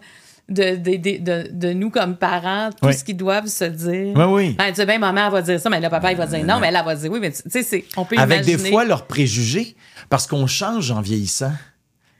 de, 0.49 0.75
de, 0.75 0.95
de, 0.97 1.17
de- 1.23 1.49
de 1.51 1.73
nous 1.73 1.89
comme 1.89 2.15
parents, 2.17 2.69
tout 2.71 2.87
Oui. 2.87 2.93
ce 2.93 3.03
qu'ils 3.03 3.17
doivent 3.17 3.47
se 3.47 3.65
dire. 3.65 4.13
Oui, 4.15 4.23
oui. 4.27 4.55
Ben, 4.57 4.69
tu 4.69 4.75
sais, 4.75 4.85
ben, 4.85 4.99
maman, 4.99 5.25
elle 5.27 5.31
va 5.31 5.41
dire 5.41 5.59
ça, 5.59 5.69
mais 5.69 5.79
là, 5.79 5.89
papa, 5.89 6.11
il 6.11 6.17
va 6.17 6.25
dire 6.25 6.43
non, 6.45 6.59
mais 6.59 6.67
elle, 6.67 6.75
elle 6.77 6.85
va 6.85 6.95
dire 6.95 7.11
oui, 7.11 7.19
mais 7.19 7.31
tu 7.31 7.43
tu 7.43 7.49
sais, 7.49 7.63
c'est- 7.63 7.85
on 7.97 8.05
peut 8.05 8.17
avec 8.17 8.37
imaginer. 8.45 8.63
des 8.63 8.69
fois 8.69 8.85
leurs 8.85 9.07
préjugés, 9.07 9.75
parce 10.09 10.25
qu'on 10.27 10.47
change 10.47 10.91
en 10.91 11.01
vieillissant. 11.01 11.51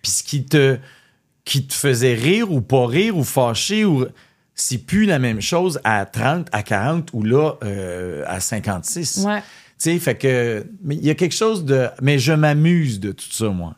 Puis 0.01 0.11
ce 0.11 0.23
qui 0.23 0.45
te, 0.45 0.77
qui 1.45 1.65
te 1.67 1.73
faisait 1.73 2.13
rire 2.15 2.51
ou 2.51 2.61
pas 2.61 2.85
rire 2.87 3.15
ou 3.17 3.23
fâcher, 3.23 3.85
ou 3.85 4.05
c'est 4.55 4.79
plus 4.79 5.05
la 5.05 5.19
même 5.19 5.39
chose 5.41 5.79
à 5.83 6.05
30, 6.05 6.47
à 6.51 6.63
40 6.63 7.09
ou 7.13 7.23
là 7.23 7.53
euh, 7.63 8.23
à 8.27 8.39
56. 8.39 9.23
Ouais. 9.25 9.41
Tu 9.79 9.83
sais, 9.91 9.99
fait 9.99 10.17
que 10.17 10.65
mais 10.83 10.95
il 10.95 11.05
y 11.05 11.09
a 11.09 11.15
quelque 11.15 11.35
chose 11.35 11.63
de 11.65 11.87
mais 12.01 12.17
je 12.19 12.33
m'amuse 12.33 12.99
de 12.99 13.11
tout 13.11 13.31
ça 13.31 13.49
moi. 13.49 13.75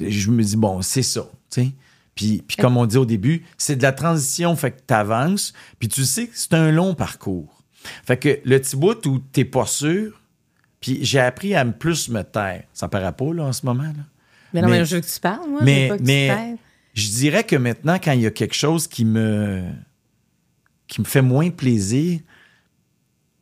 Je 0.00 0.30
me 0.30 0.42
dis 0.42 0.56
bon, 0.56 0.82
c'est 0.82 1.02
ça, 1.02 1.22
tu 1.50 1.62
sais. 1.62 1.72
Puis, 2.14 2.42
puis 2.46 2.56
comme 2.56 2.76
on 2.76 2.84
dit 2.86 2.96
au 2.96 3.04
début, 3.06 3.44
c'est 3.56 3.76
de 3.76 3.82
la 3.82 3.92
transition, 3.92 4.54
fait 4.56 4.72
que 4.72 4.80
tu 4.86 4.92
avances, 4.94 5.52
puis 5.78 5.88
tu 5.88 6.04
sais 6.04 6.26
que 6.26 6.32
c'est 6.36 6.52
un 6.54 6.72
long 6.72 6.94
parcours. 6.94 7.62
Fait 8.04 8.16
que 8.16 8.40
le 8.44 8.58
petit 8.60 8.74
bout 8.76 9.06
où 9.06 9.20
t'es 9.20 9.44
pas 9.44 9.66
sûr, 9.66 10.20
puis 10.80 10.98
j'ai 11.04 11.20
appris 11.20 11.54
à 11.54 11.64
plus 11.64 12.08
me 12.08 12.22
taire. 12.22 12.64
Ça 12.72 12.88
paraît 12.88 13.12
pas, 13.12 13.32
là, 13.32 13.44
en 13.44 13.52
ce 13.52 13.64
moment, 13.64 13.84
là. 13.84 13.92
Mais 14.52 14.62
non, 14.62 14.68
mais- 14.68 14.78
mais 14.80 14.84
je 14.84 14.96
veux 14.96 15.00
que 15.00 15.06
tu 15.06 15.20
parles, 15.20 15.48
moi. 15.48 15.60
je 15.60 15.64
Mais, 15.64 15.82
veux 15.84 15.96
pas 15.96 15.98
que 15.98 16.54
tu 16.54 16.58
je 16.94 17.08
dirais 17.08 17.44
que 17.44 17.54
maintenant, 17.54 17.98
quand 18.02 18.12
il 18.12 18.22
y 18.22 18.26
a 18.26 18.30
quelque 18.32 18.54
chose 18.54 18.88
qui 18.88 19.04
me, 19.04 19.62
qui 20.88 21.00
me 21.00 21.06
fait 21.06 21.22
moins 21.22 21.50
plaisir, 21.50 22.18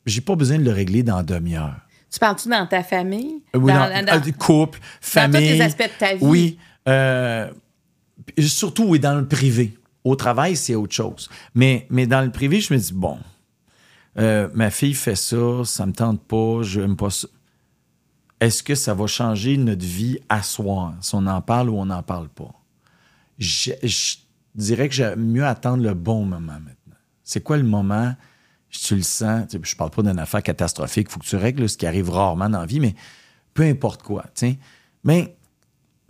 j'ai 0.05 0.21
pas 0.21 0.37
besoin 0.37 0.59
de 0.59 0.65
le 0.65 0.73
régler 0.73 1.03
dans 1.03 1.23
demi-heure. 1.23 1.81
Tu 2.17 2.21
parles-tu 2.21 2.49
dans 2.49 2.67
ta 2.67 2.83
famille? 2.83 3.43
Oui, 3.53 3.71
dans, 3.71 3.91
dans, 3.91 4.07
dans- 4.07 4.27
euh, 4.27 4.33
couple, 4.39 4.79
famille. 5.03 5.33
tous 5.49 5.53
les 5.53 5.61
aspects 5.61 5.83
de 5.83 5.99
ta 5.99 6.15
vie. 6.15 6.25
Oui. 6.25 6.59
euh, 6.89 7.51
surtout, 8.39 8.85
oui, 8.85 8.99
dans 8.99 9.17
le 9.17 9.29
privé. 9.29 9.79
Au 10.03 10.17
travail, 10.17 10.57
c'est 10.57 10.75
autre 10.75 10.95
chose. 10.95 11.29
Mais, 11.55 11.87
mais 11.91 12.07
dans 12.07 12.23
le 12.23 12.31
privé, 12.31 12.63
je 12.63 12.73
me 12.73 12.79
dis, 12.79 12.95
bon, 12.95 13.19
euh, 14.19 14.49
ma 14.55 14.71
fille 14.71 14.95
fait 14.95 15.15
ça, 15.15 15.63
ça 15.67 15.85
me 15.85 15.93
tente 15.93 16.23
pas, 16.23 16.63
je 16.63 16.81
n'aime 16.81 16.97
pas 16.97 17.11
ça. 17.11 17.29
Est-ce 18.41 18.63
que 18.63 18.75
ça 18.75 18.95
va 18.95 19.07
changer 19.07 19.59
notre 19.59 19.85
vie 19.85 20.19
à 20.31 20.43
soi, 20.43 20.95
si 21.03 21.15
on 21.17 21.27
en 21.27 21.43
parle 21.43 21.69
ou 21.69 21.77
on 21.77 21.85
n'en 21.85 22.03
parle 22.03 22.31
pas? 22.31 22.55
Je, 23.39 23.73
je 23.83 24.17
dirais 24.55 24.89
que 24.89 24.95
j'aime 24.95 25.21
mieux 25.23 25.45
attendre 25.45 25.83
le 25.83 25.93
bon 25.93 26.25
moment 26.25 26.53
maintenant. 26.53 26.97
C'est 27.25 27.43
quoi 27.43 27.59
le 27.59 27.65
moment? 27.65 28.15
Tu 28.83 28.97
le 28.97 29.03
sens. 29.03 29.47
Tu 29.49 29.57
sais, 29.57 29.63
Je 29.63 29.77
parle 29.77 29.91
pas 29.91 30.03
d'une 30.03 30.19
affaire 30.19 30.43
catastrophique. 30.43 31.09
Il 31.11 31.13
faut 31.13 31.21
que 31.21 31.27
tu 31.27 31.37
règles 31.37 31.69
ce 31.69 31.77
qui 31.77 31.87
arrive 31.87 32.11
rarement 32.11 32.49
dans 32.49 32.61
la 32.61 32.67
vie, 32.67 32.81
mais 32.81 32.95
peu 33.55 33.63
importe 33.63 34.03
quoi. 34.03 34.23
tu 34.35 34.47
sais. 34.49 34.59
Mais 35.05 35.37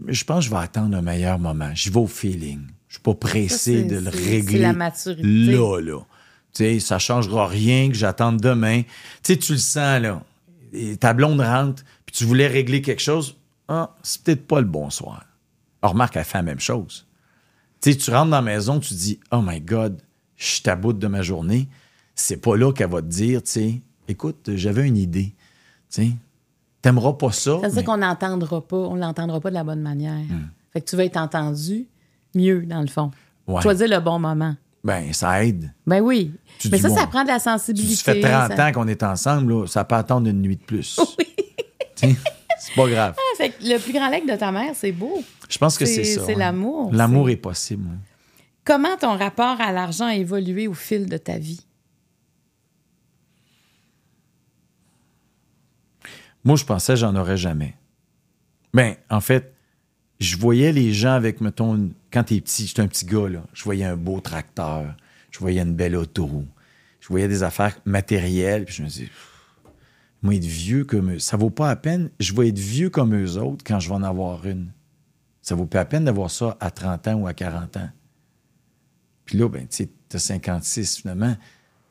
je 0.07 0.25
pense 0.25 0.41
que 0.41 0.45
je 0.47 0.51
vais 0.51 0.63
attendre 0.63 0.97
un 0.97 1.03
meilleur 1.03 1.39
moment. 1.39 1.71
J'y 1.75 1.91
vais 1.91 2.01
au 2.01 2.07
feeling. 2.07 2.67
Je 2.89 2.95
suis 2.95 3.03
pas 3.03 3.15
pressé 3.15 3.85
de 3.85 3.97
le 3.99 4.11
régler. 4.11 4.59
C'est 4.59 4.63
la 4.63 4.73
maturité. 4.73 5.53
Là, 5.53 5.81
là. 5.81 6.01
Tu 6.55 6.65
sais, 6.65 6.81
ça 6.81 6.99
changera 6.99 7.47
rien 7.47 7.89
que 7.89 7.95
j'attende 7.95 8.41
demain. 8.41 8.83
Tu 8.83 8.89
sais, 9.23 9.37
tu 9.37 9.53
le 9.53 9.59
sens, 9.59 10.01
là. 10.01 10.23
Et 10.73 10.97
ta 10.97 11.13
blonde 11.13 11.41
rentre, 11.41 11.83
puis 12.05 12.15
tu 12.15 12.25
voulais 12.25 12.47
régler 12.47 12.83
quelque 12.83 13.03
chose. 13.03 13.37
Ah, 13.69 13.95
c'est 14.03 14.23
peut-être 14.23 14.47
pas 14.47 14.61
le 14.61 14.67
bon 14.67 14.91
soir. 14.91 15.25
Alors, 15.83 15.93
remarque, 15.93 16.17
elle 16.17 16.25
fait 16.25 16.39
la 16.39 16.43
même 16.43 16.61
chose. 16.61 17.07
Tu 17.81 17.93
sais, 17.93 17.99
tu 17.99 18.11
rentres 18.11 18.31
dans 18.31 18.37
la 18.37 18.43
maison, 18.43 18.81
tu 18.81 18.95
dis, 18.95 19.21
oh 19.31 19.41
my 19.43 19.61
God, 19.61 20.01
je 20.37 20.47
suis 20.47 20.71
à 20.71 20.77
bout 20.77 20.93
de 20.93 21.07
ma 21.07 21.23
journée. 21.23 21.69
C'est 22.19 22.39
pas 22.39 22.57
là 22.57 22.73
qu'elle 22.73 22.91
va 22.91 23.03
te 23.03 23.07
dire, 23.07 23.43
tu 23.43 23.51
sais, 23.51 23.81
écoute, 24.09 24.51
j'avais 24.55 24.87
une 24.89 24.97
idée. 24.97 25.35
Tu 25.91 26.03
sais, 26.03 26.09
t'aimeras 26.83 27.13
pas 27.13 27.31
ça. 27.31 27.59
Ça 27.61 27.69
veut 27.69 27.75
dire 27.75 27.85
qu'on 27.85 27.99
n'entendra 27.99 28.67
pas, 28.67 28.77
on 28.79 28.95
l'entendra 28.97 29.39
pas 29.41 29.51
de 29.51 29.55
la 29.55 29.63
bonne 29.65 29.83
manière. 29.83 30.15
Hmm. 30.15 30.49
Fait 30.73 30.81
que 30.81 30.89
tu 30.91 30.97
vas 30.97 31.05
être 31.05 31.19
entendu 31.19 31.87
mieux, 32.35 32.65
dans 32.67 32.81
le 32.81 32.87
fond. 32.89 33.11
Ouais. 33.47 33.61
Choisir 33.63 33.87
le 33.89 34.01
bon 34.01 34.19
moment. 34.19 34.57
Ben, 34.83 35.13
ça 35.13 35.45
aide. 35.45 35.73
Ben 35.87 36.01
oui. 36.01 36.33
Tu 36.59 36.69
mais 36.71 36.79
ça, 36.79 36.89
bon, 36.89 36.97
ça 36.97 37.07
prend 37.07 37.23
de 37.23 37.29
la 37.29 37.39
sensibilité. 37.39 37.97
ça 37.97 38.13
fait 38.15 38.21
30 38.21 38.53
ça- 38.57 38.67
ans 38.69 38.73
qu'on 38.73 38.89
est 38.89 39.03
ensemble, 39.03 39.53
là, 39.53 39.67
ça 39.67 39.85
peut 39.85 39.95
attendre 39.97 40.29
une 40.29 40.41
nuit 40.41 40.57
de 40.57 40.63
plus. 40.63 40.99
Sais, 41.97 42.15
c'est 42.59 42.75
pas 42.75 42.89
grave. 42.89 43.15
Ah, 43.19 43.37
fait 43.37 43.51
que 43.51 43.63
le 43.65 43.79
plus 43.79 43.93
grand 43.93 44.09
leg 44.11 44.31
de 44.31 44.37
ta 44.37 44.53
mère, 44.53 44.73
c'est 44.75 44.93
beau. 44.93 45.23
Je 45.49 45.59
pense 45.59 45.77
que 45.79 45.85
C'est- 45.87 46.05
ça. 46.05 46.23
c'est 46.27 46.35
l'amour, 46.35 46.91
L'amour 46.93 47.27
c'est- 47.27 47.33
est 47.33 47.37
possible. 47.37 47.89
Comment 48.65 48.97
ton 48.99 49.17
rapport 49.17 49.61
à 49.61 49.73
l'argent 49.73 50.07
a 50.07 50.15
évolué 50.15 50.67
au 50.69 50.75
fil 50.75 51.07
de 51.09 51.17
ta 51.17 51.39
vie? 51.39 51.61
Moi, 56.47 56.55
je 56.55 56.65
pensais 56.65 56.97
j'en 56.97 57.17
aurais 57.17 57.37
jamais. 57.37 57.75
Ben, 58.73 58.95
en 59.11 59.21
fait, 59.21 59.53
je 60.21 60.37
voyais 60.37 60.73
les 60.73 60.93
gens 60.93 61.13
avec, 61.13 61.41
mettons, 61.41 61.91
quand 62.13 62.23
t'es 62.23 62.41
petit, 62.41 62.69
j'étais 62.69 62.83
un 62.83 62.87
petit 62.87 63.05
gars, 63.05 63.29
là, 63.29 63.43
je 63.53 63.65
voyais 63.65 63.85
un 63.85 63.97
beau 63.97 64.21
tracteur, 64.21 64.95
je 65.33 65.41
voyais 65.41 65.61
une 65.61 65.75
belle 65.75 65.97
auto, 65.97 66.45
je 67.01 67.09
voyais 67.09 67.27
des 67.27 67.43
affaires 67.43 67.77
matérielles, 67.85 68.65
puis 68.65 68.77
je 68.77 68.83
me 68.85 68.89
disais, 68.89 69.07
Pff, 69.07 69.37
moi, 70.23 70.37
être 70.37 70.45
vieux 70.45 70.85
comme 70.85 71.15
eux. 71.15 71.19
Ça 71.19 71.37
vaut 71.37 71.51
pas 71.51 71.67
la 71.67 71.77
peine. 71.77 72.11
Je 72.21 72.33
vais 72.33 72.49
être 72.49 72.59
vieux 72.59 72.91
comme 72.91 73.15
eux 73.15 73.37
autres 73.39 73.65
quand 73.67 73.81
je 73.81 73.89
vais 73.89 73.95
en 73.97 74.05
avoir 74.05 74.47
une. 74.47 74.71
Ça 75.43 75.57
vaut 75.57 75.67
pas 75.67 75.79
la 75.79 75.85
peine 75.85 76.05
d'avoir 76.05 76.31
ça 76.31 76.57
à 76.61 76.71
30 76.71 77.09
ans 77.09 77.15
ou 77.15 77.27
à 77.27 77.35
40 77.35 77.77
ans. 77.77 77.91
Puis 79.25 79.37
là, 79.37 79.49
ben, 79.49 79.63
tu 79.63 79.77
sais, 79.77 79.91
t'as 80.09 80.21
56, 80.21 80.99
finalement. 80.99 81.37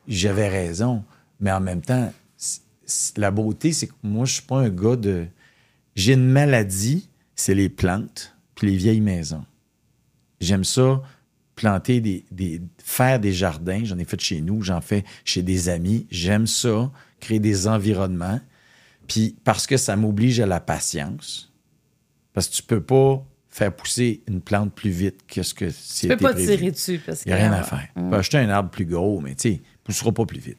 J'avais 0.08 0.48
raison. 0.48 1.04
Mais 1.42 1.52
en 1.52 1.60
même 1.60 1.82
temps, 1.82 2.12
la 3.18 3.32
beauté, 3.32 3.72
c'est 3.74 3.88
que 3.88 3.94
moi, 4.04 4.26
je 4.26 4.34
suis 4.34 4.42
pas 4.44 4.58
un 4.60 4.70
gars 4.70 4.96
de. 4.96 5.26
J'ai 5.96 6.14
une 6.14 6.28
maladie, 6.30 7.10
c'est 7.36 7.56
les 7.56 7.70
plantes, 7.70 8.36
puis 8.56 8.68
les 8.72 8.78
vieilles 8.78 9.02
maisons. 9.02 9.46
J'aime 10.42 10.64
ça, 10.64 11.02
planter 11.56 12.02
des, 12.02 12.26
des- 12.32 12.62
faire 12.84 13.20
des 13.20 13.32
jardins. 13.32 13.82
J'en 13.84 13.98
ai 13.98 14.06
fait 14.06 14.20
chez 14.20 14.42
nous, 14.42 14.62
j'en 14.62 14.82
fais 14.82 15.04
chez 15.24 15.42
des 15.42 15.70
amis. 15.70 16.06
J'aime 16.12 16.48
ça, 16.48 16.92
créer 17.20 17.40
des 17.40 17.68
environnements. 17.68 18.42
Puis 19.08 19.36
parce 19.44 19.66
que 19.68 19.78
ça 19.78 19.96
m'oblige 19.96 20.40
à 20.40 20.46
la 20.46 20.60
patience. 20.60 21.52
Parce 22.34 22.50
que 22.50 22.56
tu 22.56 22.64
peux 22.64 22.82
pas 22.82 23.26
faire 23.50 23.74
pousser 23.74 24.22
une 24.28 24.42
plante 24.42 24.74
plus 24.74 24.90
vite 24.90 25.22
que 25.28 25.42
ce 25.42 25.54
que 25.54 25.70
c'est 25.70 26.08
Tu 26.10 26.18
peux 26.18 26.18
pas 26.24 26.34
tirer 26.34 26.72
dessus 26.72 27.00
parce 27.06 27.24
il 27.26 27.30
n'y 27.30 27.34
a 27.34 27.38
rien 27.38 27.54
à 27.54 27.64
faire. 27.64 27.88
Tu 27.96 28.04
peux 28.10 28.16
acheter 28.18 28.38
un 28.40 28.50
arbre 28.50 28.70
plus 28.70 28.86
gros, 28.86 29.22
mais 29.22 29.36
tu 29.36 29.42
sais, 29.44 29.52
il 29.52 29.58
ne 29.62 29.84
poussera 29.86 30.12
pas 30.12 30.26
plus 30.26 30.40
vite. 30.42 30.58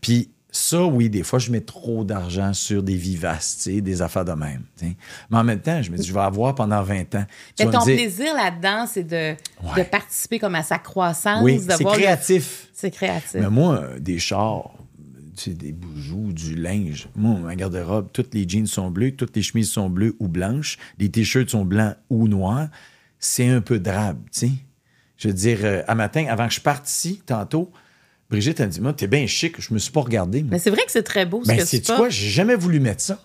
Puis 0.00 0.30
ça, 0.52 0.82
oui, 0.84 1.08
des 1.08 1.22
fois, 1.22 1.38
je 1.38 1.50
mets 1.52 1.60
trop 1.60 2.04
d'argent 2.04 2.52
sur 2.52 2.82
des 2.82 2.96
vivaces, 2.96 3.68
des 3.68 4.02
affaires 4.02 4.24
de 4.24 4.32
même. 4.32 4.62
Mais 4.82 4.96
en 5.32 5.44
même 5.44 5.60
temps, 5.60 5.80
je 5.82 5.90
me 5.90 5.96
dis, 5.96 6.06
je 6.06 6.12
vais 6.12 6.20
avoir 6.20 6.54
pendant 6.54 6.82
20 6.82 7.14
ans. 7.14 7.24
Tu 7.56 7.64
Mais 7.64 7.70
ton 7.70 7.84
dire, 7.84 7.96
plaisir 7.96 8.34
là-dedans, 8.34 8.86
c'est 8.86 9.04
de, 9.04 9.34
Ouais. 9.62 9.78
de 9.78 9.82
participer 9.88 10.38
comme 10.38 10.54
à 10.56 10.62
sa 10.62 10.78
croissance. 10.78 11.42
Oui, 11.42 11.56
de 11.64 11.70
c'est 11.70 11.84
le- 11.84 11.90
créatif. 11.90 12.68
C'est 12.72 12.90
créatif. 12.90 13.34
Mais 13.40 13.48
moi, 13.50 13.74
euh, 13.82 13.98
des 14.00 14.18
chars, 14.18 14.70
des 15.46 15.72
bijoux, 15.72 16.32
du 16.32 16.54
linge. 16.54 17.08
Moi, 17.16 17.38
ma 17.38 17.54
garde-robe, 17.56 18.08
toutes 18.12 18.34
les 18.34 18.46
jeans 18.46 18.66
sont 18.66 18.90
bleus, 18.90 19.12
toutes 19.12 19.34
les 19.36 19.42
chemises 19.42 19.70
sont 19.70 19.88
bleues 19.88 20.14
ou 20.18 20.28
blanches, 20.28 20.76
les 20.98 21.08
t-shirts 21.10 21.48
sont 21.50 21.64
blancs 21.64 21.94
ou 22.10 22.28
noirs. 22.28 22.68
C'est 23.18 23.48
un 23.48 23.60
peu 23.62 23.78
drabe, 23.78 24.18
tu 24.32 24.40
sais. 24.48 24.50
Je 25.16 25.28
veux 25.28 25.34
dire, 25.34 25.58
euh, 25.62 25.82
à 25.86 25.94
matin, 25.94 26.26
avant 26.28 26.46
que 26.48 26.54
je 26.54 26.60
parte 26.60 26.88
ici, 26.90 27.22
tantôt, 27.24 27.70
Brigitte, 28.30 28.60
elle 28.60 28.68
dit, 28.68 28.80
moi, 28.80 28.92
t'es 28.92 29.06
bien 29.08 29.26
chic, 29.26 29.60
je 29.60 29.74
me 29.74 29.78
suis 29.78 29.90
pas 29.92 30.00
regardé. 30.02 30.42
Mais 30.44 30.58
c'est 30.58 30.70
vrai 30.70 30.82
que 30.86 30.92
c'est 30.92 31.02
très 31.02 31.26
beau 31.26 31.42
ce 31.42 31.48
Ben, 31.48 31.58
que 31.58 31.64
tu 31.64 31.80
portes. 31.80 31.98
quoi? 31.98 32.08
J'ai 32.08 32.28
jamais 32.28 32.54
voulu 32.54 32.78
mettre 32.80 33.02
ça. 33.02 33.18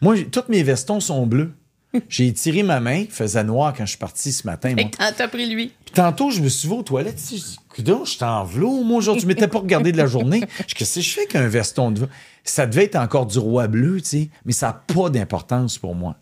Moi, 0.00 0.16
tous 0.30 0.42
mes 0.48 0.62
vestons 0.62 1.00
sont 1.00 1.26
bleus. 1.26 1.52
J'ai 2.08 2.32
tiré 2.32 2.62
ma 2.64 2.80
main, 2.80 2.96
il 2.98 3.10
faisait 3.10 3.44
noir 3.44 3.72
quand 3.72 3.84
je 3.84 3.90
suis 3.90 3.98
parti 3.98 4.32
ce 4.32 4.46
matin. 4.46 4.74
T'as 5.16 5.28
pris 5.28 5.48
lui. 5.48 5.72
Puis 5.84 5.94
tantôt, 5.94 6.30
je 6.30 6.42
me 6.42 6.48
suis 6.48 6.66
vu 6.68 6.74
aux 6.74 6.82
toilettes. 6.82 7.20
Je 7.30 7.36
dis, 7.82 7.92
je 8.04 8.18
t'en 8.18 8.44
moi, 8.84 8.98
aujourd'hui. 8.98 9.22
Je 9.22 9.26
m'étais 9.28 9.46
pas 9.48 9.60
regardé 9.60 9.92
de 9.92 9.96
la 9.96 10.06
journée. 10.06 10.40
Je 10.58 10.64
dis, 10.64 10.74
qu'est-ce 10.74 10.96
que 10.96 11.00
je 11.00 11.10
fais 11.10 11.26
qu'un 11.26 11.46
veston 11.46 11.92
de? 11.92 12.08
Ça 12.42 12.66
devait 12.66 12.84
être 12.84 12.96
encore 12.96 13.26
du 13.26 13.38
roi 13.38 13.68
bleu, 13.68 14.00
tu 14.02 14.08
sais, 14.08 14.30
mais 14.44 14.52
ça 14.52 14.66
n'a 14.66 14.72
pas 14.94 15.08
d'importance 15.08 15.78
pour 15.78 15.94
moi. 15.94 16.16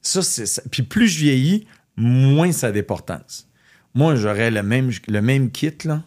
Ça, 0.00 0.22
c'est 0.22 0.46
ça. 0.46 0.62
Puis 0.70 0.82
plus 0.84 1.08
je 1.08 1.18
vieillis, 1.18 1.66
moins 1.96 2.52
ça 2.52 2.68
a 2.68 2.72
d'importance. 2.72 3.48
Moi, 3.94 4.14
j'aurais 4.14 4.50
le 4.52 4.62
même, 4.62 4.90
le 5.08 5.20
même 5.22 5.50
kit, 5.50 5.72
là, 5.84 6.02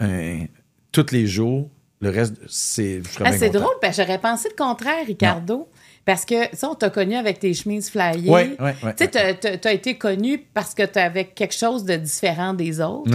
un- 0.00 0.44
tous 0.92 1.06
les 1.12 1.26
jours. 1.26 1.68
Le 2.02 2.08
reste, 2.10 2.36
c'est. 2.48 3.02
Ah, 3.22 3.32
c'est 3.32 3.50
drôle, 3.50 3.74
parce 3.80 3.96
que 3.96 4.02
j'aurais 4.02 4.18
pensé 4.18 4.48
le 4.48 4.56
contraire, 4.56 5.04
Ricardo. 5.06 5.68
Parce 6.06 6.24
que, 6.24 6.34
ça, 6.54 6.70
on 6.70 6.74
t'a 6.74 6.88
connu 6.88 7.14
avec 7.14 7.38
tes 7.40 7.52
chemises 7.52 7.90
flyées. 7.90 8.28
Ouais, 8.30 8.56
ouais, 8.58 8.74
Tu 8.96 9.04
sais, 9.04 9.58
t'as- 9.60 9.72
été 9.72 9.98
connu 9.98 10.38
parce 10.54 10.74
que 10.74 10.84
tu 10.86 10.98
avais 10.98 11.26
quelque 11.26 11.54
chose 11.54 11.84
de 11.84 11.94
différent 11.96 12.54
des 12.54 12.80
autres. 12.80 13.10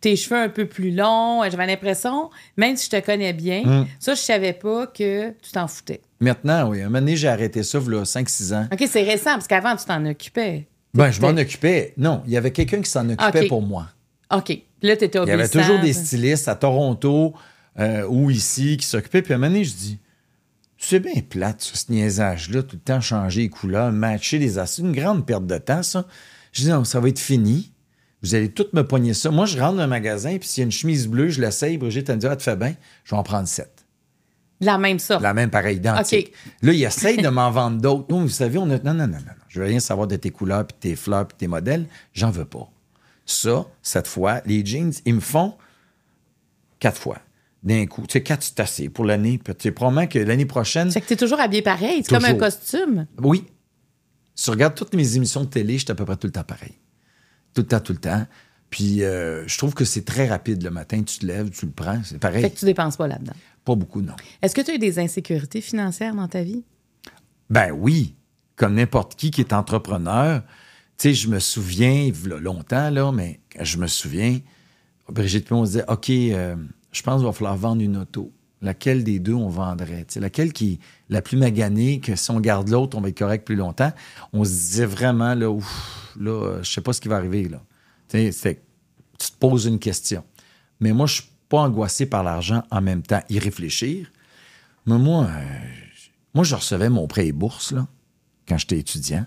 Tes 0.00 0.16
cheveux 0.16 0.40
un 0.40 0.48
peu 0.48 0.66
plus 0.66 0.90
longs. 0.90 1.42
J'avais 1.48 1.64
l'impression, 1.66 2.30
même 2.56 2.76
si 2.76 2.86
je 2.86 2.90
te 2.98 3.06
connais 3.06 3.32
bien, 3.32 3.62
Mm. 3.64 3.86
ça, 4.00 4.14
je 4.14 4.20
savais 4.20 4.52
pas 4.52 4.88
que 4.88 5.30
tu 5.30 5.52
t'en 5.52 5.68
foutais. 5.68 6.00
Maintenant, 6.18 6.68
oui. 6.70 6.80
Un 6.82 6.86
moment 6.86 6.98
donné, 6.98 7.14
j'ai 7.16 7.28
arrêté 7.28 7.62
ça, 7.62 7.78
là, 7.86 8.04
5-6 8.04 8.52
ans. 8.52 8.66
OK, 8.72 8.84
c'est 8.90 9.04
récent, 9.04 9.34
parce 9.34 9.46
qu'avant, 9.46 9.76
tu 9.76 9.84
t'en 9.84 10.04
occupais. 10.04 10.66
Ben, 10.92 11.12
je 11.12 11.20
m'en 11.20 11.28
occupais. 11.28 11.94
Non, 11.96 12.22
il 12.26 12.32
y 12.32 12.36
avait 12.36 12.50
quelqu'un 12.50 12.82
qui 12.82 12.90
s'en 12.90 13.08
occupait 13.08 13.46
pour 13.46 13.62
moi. 13.62 13.86
OK. 14.34 14.58
Puis 14.84 14.90
là, 14.90 14.98
tu 14.98 15.04
étais 15.04 15.18
Il 15.22 15.28
y 15.28 15.30
avait 15.30 15.48
toujours 15.48 15.80
des 15.80 15.94
stylistes 15.94 16.46
à 16.46 16.54
Toronto 16.56 17.32
euh, 17.78 18.06
ou 18.06 18.30
ici 18.30 18.76
qui 18.76 18.86
s'occupaient. 18.86 19.22
Puis 19.22 19.32
à 19.32 19.36
un 19.36 19.38
moment 19.38 19.50
donné, 19.50 19.64
je 19.64 19.72
dis 19.72 19.98
c'est 20.76 21.00
bien 21.00 21.22
plate, 21.26 21.62
ce 21.62 21.90
niaisage-là, 21.90 22.62
tout 22.62 22.76
le 22.76 22.82
temps 22.82 23.00
changer 23.00 23.40
les 23.40 23.48
couleurs, 23.48 23.90
matcher 23.92 24.38
les. 24.38 24.62
C'est 24.66 24.82
une 24.82 24.92
grande 24.92 25.24
perte 25.24 25.46
de 25.46 25.56
temps, 25.56 25.82
ça. 25.82 26.04
Je 26.52 26.64
dis 26.64 26.68
non, 26.68 26.84
ça 26.84 27.00
va 27.00 27.08
être 27.08 27.18
fini. 27.18 27.72
Vous 28.20 28.34
allez 28.34 28.50
toutes 28.50 28.74
me 28.74 28.86
pogner 28.86 29.14
ça. 29.14 29.30
Moi, 29.30 29.46
je 29.46 29.58
rentre 29.58 29.76
dans 29.76 29.84
un 29.84 29.86
magasin, 29.86 30.36
puis 30.36 30.46
s'il 30.46 30.60
y 30.60 30.64
a 30.64 30.66
une 30.66 30.70
chemise 30.70 31.08
bleue, 31.08 31.30
je 31.30 31.40
l'essaye. 31.40 31.78
Brigitte, 31.78 32.10
elle 32.10 32.16
me 32.16 32.20
dit 32.20 32.26
ah, 32.26 32.36
tu 32.36 32.44
fais 32.44 32.56
bien, 32.56 32.74
je 33.04 33.12
vais 33.12 33.16
en 33.16 33.22
prendre 33.22 33.48
sept. 33.48 33.86
La 34.60 34.76
même 34.76 34.98
sorte. 34.98 35.22
La 35.22 35.32
même 35.32 35.48
pareille 35.48 35.78
identique. 35.78 36.34
Là, 36.60 36.74
il 36.74 36.84
essaye 36.84 37.16
de 37.16 37.28
m'en 37.30 37.50
vendre 37.50 37.80
d'autres. 37.80 38.04
Non, 38.10 38.20
vous 38.20 38.28
savez, 38.28 38.58
on 38.58 38.68
a. 38.68 38.76
Non, 38.80 38.92
non, 38.92 39.06
non, 39.06 39.06
non. 39.06 39.14
non. 39.14 39.32
Je 39.48 39.60
veux 39.60 39.66
rien 39.66 39.80
savoir 39.80 40.08
de 40.08 40.16
tes 40.16 40.28
couleurs, 40.28 40.66
puis 40.66 40.76
tes 40.78 40.94
fleurs, 40.94 41.26
puis 41.26 41.38
tes 41.38 41.46
modèles. 41.46 41.86
J'en 42.12 42.30
veux 42.30 42.44
pas. 42.44 42.68
Ça, 43.26 43.66
cette 43.82 44.06
fois, 44.06 44.42
les 44.44 44.64
jeans, 44.64 44.92
ils 45.04 45.14
me 45.14 45.20
font 45.20 45.54
quatre 46.78 47.00
fois. 47.00 47.18
D'un 47.62 47.86
coup. 47.86 48.02
Tu 48.02 48.12
sais, 48.12 48.22
quatre, 48.22 48.42
c'est 48.42 48.60
assez 48.60 48.88
pour 48.90 49.06
l'année. 49.06 49.40
Tu 49.42 49.52
sais, 49.58 49.70
probablement 49.70 50.06
que 50.06 50.18
l'année 50.18 50.44
prochaine. 50.44 50.90
Fait 50.90 51.00
que 51.00 51.06
t'es 51.06 51.16
toujours 51.16 51.40
habillé 51.40 51.62
pareil. 51.62 52.02
C'est 52.04 52.14
comme 52.14 52.24
un 52.26 52.34
costume. 52.34 53.06
Oui. 53.18 53.46
Si 54.34 54.44
tu 54.44 54.50
regardes 54.50 54.74
toutes 54.74 54.94
mes 54.94 55.16
émissions 55.16 55.44
de 55.44 55.48
télé, 55.48 55.78
je 55.78 55.84
suis 55.84 55.90
à 55.90 55.94
peu 55.94 56.04
près 56.04 56.16
tout 56.16 56.26
le 56.26 56.32
temps 56.32 56.44
pareil. 56.44 56.74
Tout 57.54 57.62
le 57.62 57.66
temps, 57.66 57.80
tout 57.80 57.92
le 57.92 57.98
temps. 57.98 58.26
Puis, 58.68 59.02
euh, 59.02 59.46
je 59.46 59.56
trouve 59.56 59.72
que 59.72 59.84
c'est 59.84 60.04
très 60.04 60.28
rapide 60.28 60.62
le 60.62 60.70
matin. 60.70 61.02
Tu 61.02 61.20
te 61.20 61.24
lèves, 61.24 61.50
tu 61.50 61.64
le 61.64 61.72
prends. 61.72 62.00
C'est 62.04 62.18
pareil. 62.18 62.42
Fait 62.42 62.50
que 62.50 62.58
tu 62.58 62.64
dépenses 62.66 62.96
pas 62.96 63.06
là-dedans. 63.06 63.32
Pas 63.64 63.74
beaucoup, 63.76 64.02
non. 64.02 64.16
Est-ce 64.42 64.54
que 64.54 64.60
tu 64.60 64.72
as 64.72 64.74
eu 64.74 64.78
des 64.78 64.98
insécurités 64.98 65.62
financières 65.62 66.14
dans 66.14 66.28
ta 66.28 66.42
vie? 66.42 66.64
Ben 67.48 67.70
oui, 67.70 68.14
comme 68.56 68.74
n'importe 68.74 69.14
qui 69.14 69.30
qui 69.30 69.40
est 69.40 69.52
entrepreneur. 69.52 70.42
Je 71.02 71.28
me 71.28 71.38
souviens, 71.38 72.10
a 72.10 72.38
longtemps, 72.38 72.90
là, 72.90 73.12
mais 73.12 73.40
je 73.60 73.76
me 73.78 73.86
souviens, 73.86 74.40
Brigitte 75.08 75.44
puis 75.44 75.54
on 75.54 75.64
se 75.64 75.72
disait, 75.72 75.84
OK, 75.88 76.08
euh, 76.10 76.56
je 76.92 77.02
pense 77.02 77.18
qu'il 77.18 77.26
va 77.26 77.32
falloir 77.32 77.56
vendre 77.56 77.82
une 77.82 77.96
auto. 77.96 78.32
Laquelle 78.62 79.04
des 79.04 79.18
deux 79.18 79.34
on 79.34 79.48
vendrait? 79.48 80.06
Laquelle 80.16 80.52
qui 80.54 80.74
est 80.74 80.78
la 81.10 81.20
plus 81.20 81.36
maganée, 81.36 82.00
que 82.00 82.16
si 82.16 82.30
on 82.30 82.40
garde 82.40 82.68
l'autre, 82.70 82.96
on 82.96 83.02
va 83.02 83.10
être 83.10 83.18
correct 83.18 83.44
plus 83.44 83.56
longtemps? 83.56 83.92
On 84.32 84.44
se 84.44 84.50
disait 84.50 84.86
vraiment, 84.86 85.34
là, 85.34 85.50
ouf, 85.50 86.14
là, 86.18 86.30
euh, 86.30 86.62
sais 86.62 86.80
pas 86.80 86.94
ce 86.94 87.00
qui 87.00 87.08
va 87.08 87.16
arriver, 87.16 87.48
là. 87.48 87.62
Tu 88.08 88.30
tu 88.30 89.30
te 89.30 89.36
poses 89.38 89.66
une 89.66 89.78
question. 89.78 90.24
Mais 90.80 90.92
moi, 90.92 91.06
je 91.06 91.14
suis 91.14 91.30
pas 91.48 91.60
angoissé 91.60 92.06
par 92.06 92.24
l'argent 92.24 92.62
en 92.70 92.80
même 92.80 93.02
temps, 93.02 93.22
y 93.28 93.38
réfléchir. 93.38 94.10
Mais 94.86 94.98
moi, 94.98 95.24
euh, 95.24 95.40
moi, 96.32 96.44
je 96.44 96.54
recevais 96.54 96.88
mon 96.88 97.06
prêt 97.06 97.26
et 97.26 97.32
bourse, 97.32 97.72
là, 97.72 97.86
quand 98.48 98.58
j'étais 98.58 98.78
étudiant. 98.78 99.26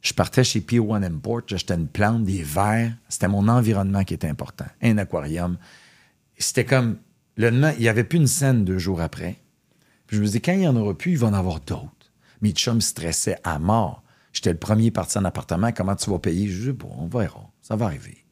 Je 0.00 0.14
partais 0.14 0.44
chez 0.44 0.60
P1 0.60 1.04
Import, 1.04 1.42
j'achetais 1.46 1.74
une 1.74 1.88
plante, 1.88 2.24
des 2.24 2.42
verres. 2.42 2.92
C'était 3.08 3.28
mon 3.28 3.48
environnement 3.48 4.04
qui 4.04 4.14
était 4.14 4.28
important. 4.28 4.66
Un 4.82 4.98
aquarium. 4.98 5.58
C'était 6.38 6.64
comme, 6.64 6.98
le 7.36 7.50
lendemain, 7.50 7.72
il 7.74 7.80
n'y 7.80 7.88
avait 7.88 8.04
plus 8.04 8.18
une 8.18 8.26
scène 8.26 8.64
deux 8.64 8.78
jours 8.78 9.00
après. 9.00 9.36
Puis 10.06 10.16
je 10.16 10.22
me 10.22 10.26
disais, 10.26 10.40
quand 10.40 10.52
il 10.52 10.60
n'y 10.60 10.68
en 10.68 10.76
aura 10.76 10.96
plus, 10.96 11.12
il 11.12 11.18
va 11.18 11.28
en 11.28 11.34
avoir 11.34 11.60
d'autres. 11.60 12.12
Mes 12.40 12.52
chums 12.52 12.80
stressaient 12.80 13.38
à 13.44 13.58
mort. 13.58 14.02
J'étais 14.32 14.52
le 14.52 14.58
premier 14.58 14.90
parti 14.90 15.18
en 15.18 15.24
appartement. 15.24 15.72
Comment 15.72 15.96
tu 15.96 16.08
vas 16.10 16.18
payer? 16.18 16.48
Je 16.48 16.70
dis, 16.70 16.76
bon, 16.76 16.90
on 16.96 17.06
verra. 17.06 17.50
Ça 17.60 17.76
va 17.76 17.86
arriver. 17.86 18.24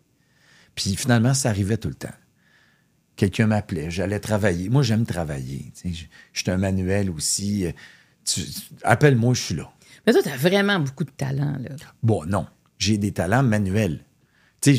Puis 0.74 0.96
finalement, 0.96 1.34
ça 1.34 1.50
arrivait 1.50 1.76
tout 1.76 1.88
le 1.88 1.94
temps. 1.94 2.08
Quelqu'un 3.16 3.48
m'appelait, 3.48 3.90
j'allais 3.90 4.20
travailler. 4.20 4.68
Moi, 4.68 4.82
j'aime 4.82 5.04
travailler. 5.04 5.72
Je 5.84 6.40
suis 6.40 6.50
un 6.50 6.56
manuel 6.56 7.10
aussi. 7.10 7.66
Appelle-moi, 8.84 9.34
je 9.34 9.40
suis 9.40 9.54
là. 9.56 9.70
Mais 10.08 10.14
toi, 10.14 10.22
tu 10.22 10.30
as 10.30 10.36
vraiment 10.38 10.80
beaucoup 10.80 11.04
de 11.04 11.10
talent. 11.10 11.58
Là. 11.60 11.76
Bon, 12.02 12.24
non. 12.24 12.46
J'ai 12.78 12.96
des 12.96 13.12
talents 13.12 13.42
manuels. 13.42 14.00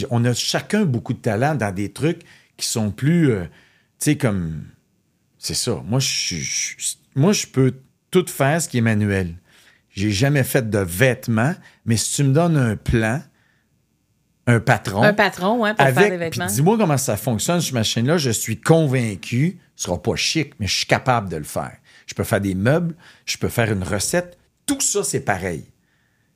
On 0.09 0.25
a 0.25 0.33
chacun 0.33 0.85
beaucoup 0.85 1.13
de 1.13 1.19
talents 1.19 1.53
dans 1.53 1.71
des 1.71 1.93
trucs 1.93 2.21
qui 2.57 2.65
sont 2.65 2.89
plus. 2.89 3.29
euh, 3.29 3.43
tu 3.43 3.49
sais, 3.99 4.17
comme. 4.17 4.63
C'est 5.37 5.53
ça. 5.53 5.83
Moi, 5.85 5.99
je, 5.99 6.35
moi, 7.13 7.31
je 7.31 7.45
peux 7.45 7.75
tout 8.09 8.25
faire 8.27 8.59
ce 8.59 8.67
qui 8.67 8.79
est 8.79 8.81
manuel. 8.81 9.35
J'ai 9.91 10.09
jamais 10.09 10.43
fait 10.43 10.67
de 10.67 10.79
vêtements, 10.79 11.53
mais 11.85 11.95
si 11.95 12.15
tu 12.15 12.23
me 12.23 12.33
donnes 12.33 12.57
un 12.57 12.75
plan, 12.75 13.21
un 14.47 14.59
patron. 14.59 15.03
Un 15.03 15.13
patron, 15.13 15.63
hein, 15.63 15.75
pour 15.75 15.85
faire 15.85 15.93
des 15.93 16.01
avec, 16.05 16.19
vêtements. 16.19 16.47
dis-moi 16.47 16.75
comment 16.75 16.97
ça 16.97 17.17
fonctionne, 17.17 17.61
cette 17.61 17.73
machine-là. 17.73 18.17
Je 18.17 18.31
suis 18.31 18.59
convaincu, 18.59 19.59
ce 19.75 19.83
sera 19.85 20.01
pas 20.01 20.15
chic, 20.15 20.53
mais 20.59 20.65
je 20.65 20.75
suis 20.75 20.87
capable 20.87 21.29
de 21.29 21.37
le 21.37 21.43
faire. 21.43 21.77
Je 22.07 22.15
peux 22.15 22.23
faire 22.23 22.41
des 22.41 22.55
meubles, 22.55 22.95
je 23.27 23.37
peux 23.37 23.49
faire 23.49 23.71
une 23.71 23.83
recette. 23.83 24.38
Tout 24.69 24.81
ça, 24.81 25.03
c'est 25.03 25.21
pareil. 25.21 25.63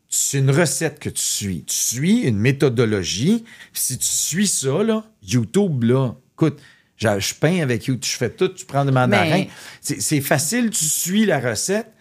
C'est 0.09 0.39
une 0.39 0.49
recette 0.49 0.97
que 0.99 1.09
tu 1.09 1.21
suis. 1.21 1.63
Tu 1.65 1.75
suis 1.75 2.19
une 2.21 2.37
méthodologie. 2.37 3.45
Si 3.73 3.95
tu 3.97 4.07
suis 4.07 4.47
ça, 4.47 4.83
là, 4.83 5.03
YouTube, 5.21 5.83
là, 5.83 6.15
écoute, 6.33 6.59
je, 6.97 7.33
peins 7.35 7.61
avec 7.61 7.85
YouTube, 7.85 8.03
je 8.11 8.17
fais 8.17 8.29
tout, 8.31 8.47
tu 8.49 8.65
prends 8.65 8.85
des 8.85 8.91
mandarins. 8.91 9.45
Mais- 9.45 9.49
C'est 9.81 10.21
facile, 10.21 10.71
tu 10.71 10.83
suis 10.85 11.25
la 11.25 11.39
recette, 11.39 11.91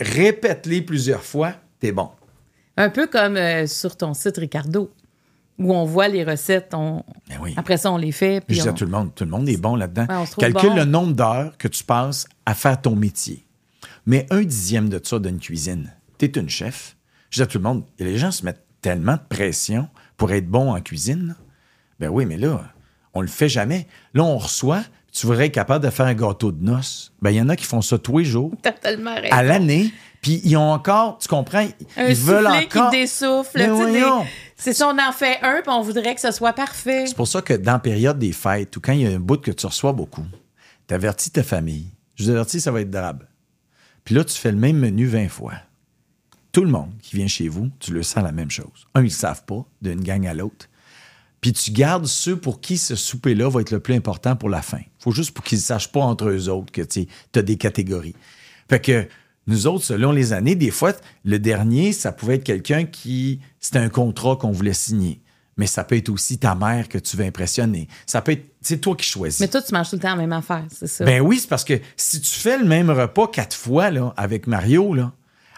répète-les 0.00 0.80
plusieurs 0.80 1.22
fois, 1.22 1.54
t'es 1.80 1.92
bon. 1.92 2.10
Un 2.78 2.88
peu 2.88 3.06
comme 3.06 3.36
euh, 3.36 3.66
sur 3.66 3.94
ton 3.96 4.14
site, 4.14 4.38
Ricardo, 4.38 4.90
où 5.58 5.74
on 5.74 5.84
voit 5.84 6.08
les 6.08 6.24
recettes. 6.24 6.72
On... 6.72 7.02
Ben 7.28 7.36
oui. 7.42 7.52
Après 7.58 7.76
ça, 7.76 7.92
on 7.92 7.98
les 7.98 8.12
fait. 8.12 8.42
Puis 8.46 8.56
Je 8.56 8.62
dis 8.62 8.68
à 8.68 8.72
tout 8.72 8.84
le 8.84 8.90
monde, 8.90 9.14
tout 9.14 9.24
le 9.24 9.30
monde 9.30 9.48
est 9.50 9.56
bon 9.56 9.76
là-dedans. 9.76 10.06
Ouais, 10.08 10.26
Calcule 10.38 10.70
bon. 10.70 10.76
le 10.76 10.84
nombre 10.86 11.12
d'heures 11.12 11.58
que 11.58 11.68
tu 11.68 11.84
passes 11.84 12.26
à 12.46 12.54
faire 12.54 12.80
ton 12.80 12.96
métier. 12.96 13.44
Mais 14.08 14.26
un 14.30 14.40
dixième 14.40 14.88
de 14.88 14.98
ça 15.04 15.18
d'une 15.18 15.38
cuisine. 15.38 15.92
Tu 16.16 16.24
es 16.24 16.28
une 16.28 16.48
chef. 16.48 16.96
Je 17.28 17.36
dis 17.36 17.42
à 17.42 17.46
tout 17.46 17.58
le 17.58 17.64
monde, 17.64 17.84
les 17.98 18.16
gens 18.16 18.30
se 18.30 18.42
mettent 18.42 18.64
tellement 18.80 19.12
de 19.12 19.20
pression 19.28 19.86
pour 20.16 20.32
être 20.32 20.48
bon 20.48 20.74
en 20.74 20.80
cuisine. 20.80 21.36
Ben 22.00 22.08
oui, 22.08 22.24
mais 22.24 22.38
là, 22.38 22.72
on 23.12 23.20
le 23.20 23.26
fait 23.26 23.50
jamais. 23.50 23.86
Là, 24.14 24.24
on 24.24 24.38
reçoit, 24.38 24.80
tu 25.12 25.26
voudrais 25.26 25.48
être 25.48 25.52
capable 25.52 25.84
de 25.84 25.90
faire 25.90 26.06
un 26.06 26.14
gâteau 26.14 26.52
de 26.52 26.64
noces. 26.64 27.12
Ben, 27.20 27.32
il 27.32 27.36
y 27.36 27.40
en 27.42 27.50
a 27.50 27.56
qui 27.56 27.66
font 27.66 27.82
ça 27.82 27.98
tous 27.98 28.16
les 28.16 28.24
jours. 28.24 28.50
Totalement 28.62 29.14
À 29.30 29.42
l'année. 29.42 29.92
Puis 30.22 30.40
ils 30.42 30.56
ont 30.56 30.72
encore, 30.72 31.18
tu 31.18 31.28
comprends, 31.28 31.68
un 31.98 32.06
ils 32.08 32.16
veulent 32.16 32.46
encore. 32.46 32.90
qui 32.90 33.02
dessouffle. 33.02 33.60
C'est 34.56 34.72
ça, 34.72 34.88
on 34.88 34.98
en 34.98 35.12
fait 35.12 35.38
un, 35.42 35.60
puis 35.60 35.70
on 35.70 35.82
voudrait 35.82 36.14
que 36.14 36.22
ce 36.22 36.30
soit 36.30 36.54
parfait. 36.54 37.06
C'est 37.06 37.14
pour 37.14 37.28
ça 37.28 37.42
que 37.42 37.52
dans 37.52 37.72
la 37.72 37.78
période 37.78 38.18
des 38.18 38.32
fêtes 38.32 38.74
ou 38.74 38.80
quand 38.80 38.92
il 38.92 39.02
y 39.02 39.06
a 39.06 39.10
un 39.10 39.20
bout 39.20 39.42
que 39.42 39.50
tu 39.50 39.66
reçois 39.66 39.92
beaucoup, 39.92 40.24
tu 40.86 40.94
avertis 40.94 41.30
ta 41.30 41.42
famille. 41.42 41.88
Je 42.14 42.24
vous 42.24 42.30
avertis, 42.30 42.58
ça 42.58 42.70
va 42.70 42.80
être 42.80 42.90
drabe. 42.90 43.24
Puis 44.08 44.14
là, 44.14 44.24
tu 44.24 44.38
fais 44.38 44.52
le 44.52 44.56
même 44.56 44.78
menu 44.78 45.06
20 45.06 45.28
fois. 45.28 45.52
Tout 46.52 46.64
le 46.64 46.70
monde 46.70 46.88
qui 47.02 47.16
vient 47.16 47.26
chez 47.26 47.46
vous, 47.46 47.68
tu 47.78 47.92
le 47.92 48.02
sens 48.02 48.24
la 48.24 48.32
même 48.32 48.50
chose. 48.50 48.86
Un, 48.94 49.02
ils 49.02 49.08
ne 49.08 49.10
savent 49.10 49.44
pas 49.44 49.66
d'une 49.82 50.00
gang 50.00 50.26
à 50.26 50.32
l'autre. 50.32 50.70
Puis 51.42 51.52
tu 51.52 51.72
gardes 51.72 52.06
ceux 52.06 52.34
pour 52.34 52.62
qui 52.62 52.78
ce 52.78 52.96
souper-là 52.96 53.50
va 53.50 53.60
être 53.60 53.70
le 53.70 53.80
plus 53.80 53.92
important 53.92 54.34
pour 54.34 54.48
la 54.48 54.62
fin. 54.62 54.80
faut 54.98 55.10
juste 55.10 55.32
pour 55.32 55.44
qu'ils 55.44 55.58
ne 55.58 55.62
sachent 55.62 55.92
pas 55.92 56.00
entre 56.00 56.30
eux 56.30 56.48
autres 56.48 56.72
que 56.72 56.80
tu 56.80 57.06
as 57.34 57.42
des 57.42 57.58
catégories. 57.58 58.14
Fait 58.70 58.80
que 58.80 59.06
nous 59.46 59.66
autres, 59.66 59.84
selon 59.84 60.10
les 60.10 60.32
années, 60.32 60.54
des 60.54 60.70
fois, 60.70 60.94
le 61.26 61.38
dernier, 61.38 61.92
ça 61.92 62.10
pouvait 62.10 62.36
être 62.36 62.44
quelqu'un 62.44 62.86
qui. 62.86 63.40
C'était 63.60 63.78
un 63.78 63.90
contrat 63.90 64.36
qu'on 64.36 64.52
voulait 64.52 64.72
signer. 64.72 65.20
Mais 65.58 65.66
ça 65.66 65.84
peut 65.84 65.96
être 65.96 66.08
aussi 66.08 66.38
ta 66.38 66.54
mère 66.54 66.88
que 66.88 66.98
tu 66.98 67.16
veux 67.16 67.24
impressionner. 67.24 67.88
Ça 68.06 68.22
peut 68.22 68.32
être. 68.32 68.46
C'est 68.62 68.78
toi 68.78 68.96
qui 68.96 69.06
choisis. 69.06 69.40
Mais 69.40 69.48
toi, 69.48 69.60
tu 69.60 69.74
manges 69.74 69.90
tout 69.90 69.96
le 69.96 70.02
temps 70.02 70.10
la 70.10 70.16
même 70.16 70.32
affaire, 70.32 70.64
c'est 70.72 70.86
ça? 70.86 71.04
Ben 71.04 71.20
oui, 71.20 71.38
c'est 71.38 71.48
parce 71.48 71.64
que 71.64 71.74
si 71.96 72.20
tu 72.20 72.30
fais 72.30 72.58
le 72.58 72.64
même 72.64 72.90
repas 72.90 73.28
quatre 73.28 73.56
fois 73.56 73.90
là, 73.90 74.14
avec 74.16 74.46
Mario, 74.46 74.94
là, 74.94 75.12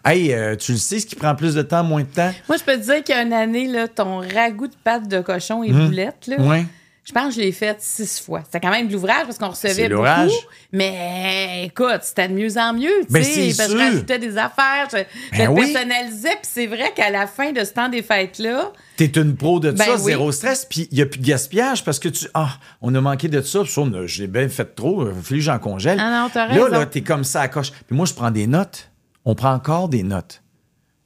Hey, 0.05 0.33
euh, 0.33 0.57
tu 0.57 0.73
le 0.73 0.79
sais, 0.79 0.99
ce 0.99 1.07
qui 1.07 1.15
prend 1.15 1.35
plus 1.35 1.55
de 1.55 1.63
temps, 1.63 1.85
moins 1.85 2.01
de 2.01 2.07
temps? 2.07 2.33
Moi, 2.49 2.57
je 2.57 2.65
peux 2.65 2.73
te 2.73 2.85
dire 2.85 3.05
qu'il 3.05 3.15
y 3.15 3.19
a 3.19 3.23
une 3.23 3.35
année, 3.35 3.67
là, 3.67 3.87
ton 3.87 4.21
ragoût 4.21 4.67
de 4.67 4.75
pâte 4.83 5.09
de 5.09 5.21
cochon 5.21 5.63
et 5.63 5.73
boulettes, 5.73 6.27
là, 6.27 6.41
ouais. 6.41 6.65
Je 7.11 7.15
pense 7.15 7.35
que 7.35 7.41
je 7.41 7.47
l'ai 7.47 7.51
faite 7.51 7.79
six 7.81 8.21
fois. 8.21 8.43
C'était 8.45 8.61
quand 8.61 8.71
même 8.71 8.87
de 8.87 8.93
l'ouvrage 8.93 9.25
parce 9.25 9.37
qu'on 9.37 9.49
recevait 9.49 9.89
beaucoup. 9.89 10.33
Mais 10.73 11.65
écoute, 11.65 12.03
c'était 12.03 12.29
de 12.29 12.35
mieux 12.35 12.57
en 12.57 12.73
mieux. 12.73 13.03
Ben, 13.11 13.21
parce 13.21 13.29
que 13.29 13.51
je 13.51 13.77
rajoutais 13.77 14.21
des 14.21 14.39
affaires, 14.39 14.87
je, 14.93 15.37
ben 15.37 15.53
personnalisais. 15.53 16.37
Puis 16.41 16.51
c'est 16.53 16.67
vrai 16.69 16.93
qu'à 16.95 17.11
la 17.11 17.27
fin 17.27 17.51
de 17.51 17.65
ce 17.65 17.73
temps 17.73 17.89
des 17.89 18.03
fêtes-là. 18.03 18.71
T'es 18.97 19.07
une 19.07 19.35
pro 19.35 19.59
de 19.59 19.73
ben 19.73 19.85
ça, 19.85 19.97
zéro 19.97 20.31
stress. 20.31 20.65
Puis 20.71 20.87
il 20.93 20.99
n'y 20.99 21.03
a 21.03 21.07
plus 21.07 21.19
de 21.19 21.27
gaspillage 21.27 21.83
parce 21.83 21.99
que 21.99 22.09
tu. 22.09 22.27
Ah, 22.33 22.51
on 22.81 22.95
a 22.95 23.01
manqué 23.01 23.27
de 23.27 23.43
ça. 23.43 23.63
J'ai 24.05 24.29
bien 24.29 24.49
fait 24.49 24.77
trop. 24.77 25.09
Il 25.09 25.21
fallu 25.21 25.41
que 25.41 25.45
j'en 25.47 25.59
congèle. 25.59 25.99
Ah 26.01 26.29
non, 26.33 26.55
là, 26.55 26.69
là, 26.69 26.87
t'es 26.87 27.01
comme 27.01 27.25
ça 27.25 27.41
à 27.41 27.49
coche. 27.49 27.73
Puis 27.89 27.97
moi, 27.97 28.07
je 28.07 28.15
prends 28.15 28.31
des 28.31 28.47
notes. 28.47 28.89
On 29.25 29.35
prend 29.35 29.53
encore 29.53 29.89
des 29.89 30.05
notes. 30.05 30.45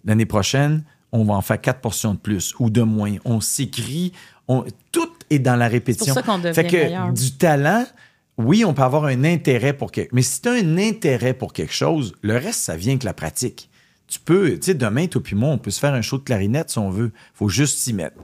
L'année 0.05 0.27
prochaine, 0.27 0.85
on 1.13 1.25
va 1.25 1.35
en 1.35 1.41
faire 1.41 1.61
quatre 1.61 1.81
portions 1.81 2.13
de 2.13 2.19
plus 2.19 2.55
ou 2.59 2.71
de 2.71 2.83
moins. 2.83 3.15
On 3.25 3.41
s'écrit, 3.41 4.13
tout 4.93 5.13
est 5.31 5.39
dans 5.39 5.57
la 5.57 5.69
répétition. 5.69 6.15
C'est 6.15 6.23
pour 6.23 6.27
ça 6.27 6.33
qu'on 6.33 6.39
devient 6.39 6.55
fait 6.55 6.67
que 6.67 7.13
du 7.13 7.33
talent, 7.33 7.87
oui, 8.37 8.65
on 8.65 8.75
peut 8.75 8.83
avoir 8.83 9.05
un 9.05 9.25
intérêt 9.25 9.73
pour 9.73 9.93
quelque 9.93 10.15
Mais 10.15 10.23
si 10.23 10.43
tu 10.43 10.49
as 10.49 10.53
un 10.53 10.79
intérêt 10.79 11.35
pour 11.35 11.53
quelque 11.53 11.73
chose, 11.73 12.15
le 12.23 12.35
reste, 12.35 12.61
ça 12.61 12.77
vient 12.77 12.93
avec 12.93 13.05
la 13.05 13.15
pratique. 13.15 13.71
Tu 14.07 14.21
peux, 14.21 14.55
tu 14.55 14.63
sais, 14.63 14.75
demain, 14.75 15.07
toi 15.07 15.23
puis 15.23 15.35
moi, 15.35 15.49
on 15.49 15.59
peut 15.59 15.71
se 15.71 15.81
faire 15.81 15.95
un 15.95 16.03
show 16.03 16.19
de 16.19 16.25
clarinette 16.25 16.71
si 16.71 16.79
on 16.79 16.91
veut. 16.91 17.13
faut 17.33 17.49
juste 17.49 17.79
s'y 17.79 17.93
mettre. 17.93 18.17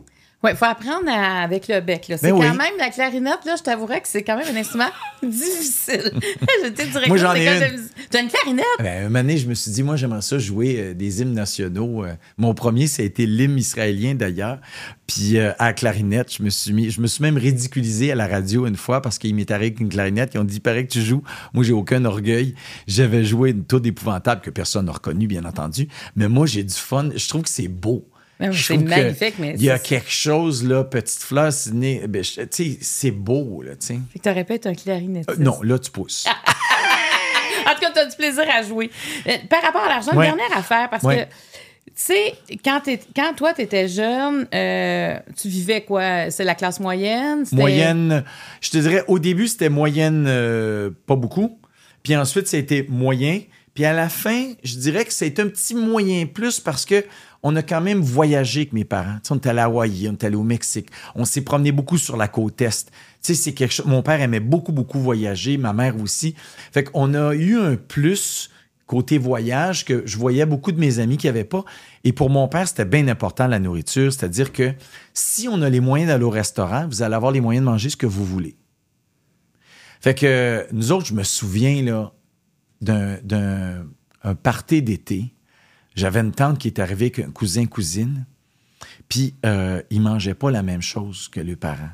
Oui, 0.42 0.52
il 0.52 0.56
faut 0.56 0.64
apprendre 0.64 1.06
avec 1.06 1.68
le 1.68 1.80
bec. 1.80 2.06
C'est 2.08 2.22
ben 2.22 2.30
quand 2.30 2.54
même 2.54 2.72
la 2.78 2.88
clarinette, 2.88 3.44
là, 3.44 3.56
je 3.58 3.62
t'avouerais 3.62 4.00
que 4.00 4.08
c'est 4.08 4.22
quand 4.22 4.38
même 4.38 4.56
un 4.56 4.58
instrument 4.58 4.88
difficile. 5.22 6.18
J'étais 6.64 6.86
moi, 7.08 7.18
j'en 7.18 7.34
ai 7.34 7.46
une. 7.46 7.88
Tu 8.10 8.16
as 8.16 8.20
une 8.22 8.28
clarinette? 8.28 8.64
Ben, 8.78 9.04
un 9.04 9.10
moment 9.10 9.36
je 9.36 9.46
me 9.46 9.52
suis 9.52 9.70
dit, 9.70 9.82
moi, 9.82 9.96
j'aimerais 9.96 10.22
ça 10.22 10.38
jouer 10.38 10.76
euh, 10.78 10.94
des 10.94 11.20
hymnes 11.20 11.34
nationaux. 11.34 12.04
Euh. 12.04 12.14
mon 12.38 12.54
premier, 12.54 12.86
ça 12.86 13.02
a 13.02 13.04
été 13.04 13.26
l'hymne 13.26 13.58
israélien, 13.58 14.14
d'ailleurs. 14.14 14.58
Puis 15.06 15.36
euh, 15.36 15.52
à 15.58 15.66
la 15.66 15.72
clarinette, 15.74 16.34
je 16.34 16.42
me 16.42 16.48
suis 16.48 16.72
mis, 16.72 16.90
je 16.90 17.02
me 17.02 17.06
suis 17.06 17.22
même 17.22 17.36
ridiculisé 17.36 18.10
à 18.10 18.14
la 18.14 18.26
radio 18.26 18.66
une 18.66 18.76
fois 18.76 19.02
parce 19.02 19.18
qu'il 19.18 19.34
m'est 19.34 19.50
arrivé 19.50 19.66
avec 19.66 19.80
une 19.80 19.90
clarinette. 19.90 20.32
Ils 20.32 20.38
ont 20.38 20.44
dit, 20.44 20.60
pareil 20.60 20.86
que 20.86 20.92
tu 20.92 21.02
joues. 21.02 21.22
Moi, 21.52 21.64
j'ai 21.64 21.74
aucun 21.74 22.02
orgueil. 22.06 22.54
J'avais 22.86 23.24
joué 23.24 23.50
une 23.50 23.64
toute 23.64 23.84
épouvantable 23.84 24.40
que 24.40 24.50
personne 24.50 24.86
n'a 24.86 24.92
reconnu, 24.92 25.26
bien 25.26 25.44
entendu. 25.44 25.88
Mais 26.16 26.28
moi, 26.28 26.46
j'ai 26.46 26.64
du 26.64 26.74
fun. 26.74 27.10
Je 27.14 27.28
trouve 27.28 27.42
que 27.42 27.50
c'est 27.50 27.68
beau. 27.68 28.08
C'est 28.52 28.78
magnifique, 28.78 29.34
mais. 29.38 29.54
Il 29.56 29.62
y 29.62 29.70
a 29.70 29.78
quelque 29.78 30.10
chose, 30.10 30.64
là, 30.66 30.84
petite 30.84 31.22
fleur, 31.22 31.50
ben, 31.72 32.22
c'est 32.80 33.10
beau, 33.10 33.62
là, 33.62 33.72
tu 33.72 33.86
sais. 33.86 33.98
Fait 34.12 34.18
que 34.18 34.24
t'aurais 34.24 34.44
pu 34.44 34.54
être 34.54 34.66
un 34.66 34.74
clarinette. 34.74 35.28
Euh, 35.30 35.36
non, 35.38 35.62
là, 35.62 35.78
tu 35.78 35.90
pousses. 35.90 36.26
en 37.66 37.74
tout 37.74 37.80
cas, 37.80 37.90
tu 37.92 37.98
as 37.98 38.06
du 38.06 38.16
plaisir 38.16 38.44
à 38.50 38.62
jouer. 38.62 38.90
Euh, 39.26 39.36
par 39.48 39.62
rapport 39.62 39.82
à 39.82 39.88
l'argent, 39.88 40.12
une 40.12 40.20
dernière 40.20 40.56
affaire, 40.56 40.88
parce 40.88 41.02
que. 41.02 41.24
Tu 41.86 42.06
sais, 42.06 42.34
quand, 42.64 42.80
quand 43.14 43.34
toi, 43.36 43.52
tu 43.52 43.62
étais 43.62 43.88
jeune, 43.88 44.46
euh, 44.54 45.18
tu 45.36 45.48
vivais 45.48 45.82
quoi? 45.82 46.30
C'est 46.30 46.44
la 46.44 46.54
classe 46.54 46.80
moyenne? 46.80 47.44
Moyenne, 47.52 48.24
je 48.60 48.70
te 48.70 48.78
dirais, 48.78 49.04
au 49.06 49.18
début, 49.18 49.48
c'était 49.48 49.68
moyenne, 49.68 50.24
pas 51.06 51.16
beaucoup. 51.16 51.58
Puis 52.02 52.16
ensuite, 52.16 52.46
c'était 52.46 52.86
moyen. 52.88 53.40
Puis 53.74 53.84
à 53.84 53.92
la 53.92 54.08
fin, 54.08 54.52
je 54.62 54.76
dirais 54.76 55.04
que 55.04 55.12
c'est 55.12 55.38
un 55.40 55.48
petit 55.48 55.74
moyen 55.74 56.26
plus 56.26 56.60
parce 56.60 56.84
que 56.84 57.04
on 57.42 57.56
a 57.56 57.62
quand 57.62 57.80
même 57.80 58.00
voyagé 58.00 58.60
avec 58.60 58.72
mes 58.72 58.84
parents. 58.84 59.18
on 59.30 59.36
est 59.36 59.46
allé 59.46 59.60
à 59.60 59.64
Hawaï, 59.64 60.08
on 60.08 60.12
est 60.12 60.24
allé 60.24 60.36
au 60.36 60.42
Mexique. 60.42 60.88
On 61.14 61.24
s'est 61.24 61.40
promené 61.40 61.72
beaucoup 61.72 61.98
sur 61.98 62.16
la 62.16 62.28
côte 62.28 62.60
Est. 62.60 62.90
c'est 63.20 63.54
quelque 63.54 63.72
chose. 63.72 63.86
Mon 63.86 64.02
père 64.02 64.20
aimait 64.20 64.40
beaucoup, 64.40 64.72
beaucoup 64.72 64.98
voyager, 64.98 65.56
ma 65.56 65.72
mère 65.72 66.00
aussi. 66.00 66.34
Fait 66.72 66.84
qu'on 66.84 67.14
a 67.14 67.34
eu 67.34 67.58
un 67.58 67.76
plus 67.76 68.50
côté 68.86 69.18
voyage 69.18 69.84
que 69.84 70.02
je 70.04 70.18
voyais 70.18 70.44
beaucoup 70.46 70.72
de 70.72 70.80
mes 70.80 70.98
amis 70.98 71.16
qui 71.16 71.26
n'avaient 71.28 71.44
pas. 71.44 71.64
Et 72.02 72.12
pour 72.12 72.28
mon 72.28 72.48
père, 72.48 72.66
c'était 72.66 72.84
bien 72.84 73.06
important 73.08 73.46
la 73.46 73.60
nourriture. 73.60 74.12
C'est-à-dire 74.12 74.52
que 74.52 74.74
si 75.14 75.48
on 75.48 75.62
a 75.62 75.70
les 75.70 75.80
moyens 75.80 76.08
d'aller 76.08 76.24
au 76.24 76.30
restaurant, 76.30 76.86
vous 76.88 77.02
allez 77.02 77.14
avoir 77.14 77.30
les 77.32 77.40
moyens 77.40 77.64
de 77.64 77.70
manger 77.70 77.88
ce 77.88 77.96
que 77.96 78.06
vous 78.06 78.24
voulez. 78.24 78.56
Fait 80.00 80.14
que 80.14 80.66
nous 80.72 80.92
autres, 80.92 81.06
je 81.06 81.14
me 81.14 81.22
souviens 81.22 81.82
là, 81.84 82.12
d'un 82.80 83.86
party 84.42 84.82
d'été 84.82 85.34
j'avais 85.94 86.20
une 86.20 86.32
tante 86.32 86.58
qui 86.58 86.68
est 86.68 86.78
arrivée 86.78 87.06
avec 87.06 87.18
un 87.18 87.30
cousin-cousine, 87.30 88.24
puis 89.08 89.34
euh, 89.44 89.82
ils 89.90 90.00
mangeaient 90.00 90.34
pas 90.34 90.50
la 90.50 90.62
même 90.62 90.82
chose 90.82 91.28
que 91.28 91.40
les 91.40 91.56
parents. 91.56 91.90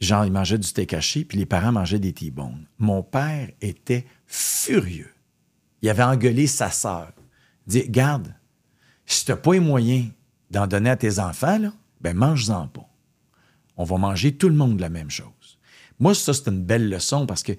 Genre, 0.00 0.24
ils 0.24 0.32
mangeaient 0.32 0.58
du 0.58 0.66
steak 0.66 0.94
haché, 0.94 1.24
puis 1.24 1.38
les 1.38 1.46
parents 1.46 1.72
mangeaient 1.72 1.98
des 1.98 2.12
T-bones. 2.12 2.66
Mon 2.78 3.02
père 3.02 3.50
était 3.60 4.06
furieux. 4.26 5.12
Il 5.82 5.88
avait 5.88 6.04
engueulé 6.04 6.46
sa 6.46 6.70
sœur. 6.70 7.12
Dit 7.66 7.88
Garde, 7.88 8.34
si 9.06 9.24
tu 9.24 9.32
n'as 9.32 9.36
pas 9.36 9.54
les 9.54 9.60
moyens 9.60 10.08
d'en 10.50 10.66
donner 10.66 10.90
à 10.90 10.96
tes 10.96 11.18
enfants, 11.18 11.72
ben 12.00 12.16
mange-en 12.16 12.68
pas. 12.68 12.88
On 13.76 13.84
va 13.84 13.96
manger 13.96 14.36
tout 14.36 14.48
le 14.48 14.54
monde 14.54 14.80
la 14.80 14.88
même 14.88 15.10
chose. 15.10 15.58
Moi, 15.98 16.14
ça, 16.14 16.32
c'est 16.32 16.48
une 16.48 16.62
belle 16.62 16.88
leçon 16.88 17.26
parce 17.26 17.42
que 17.42 17.52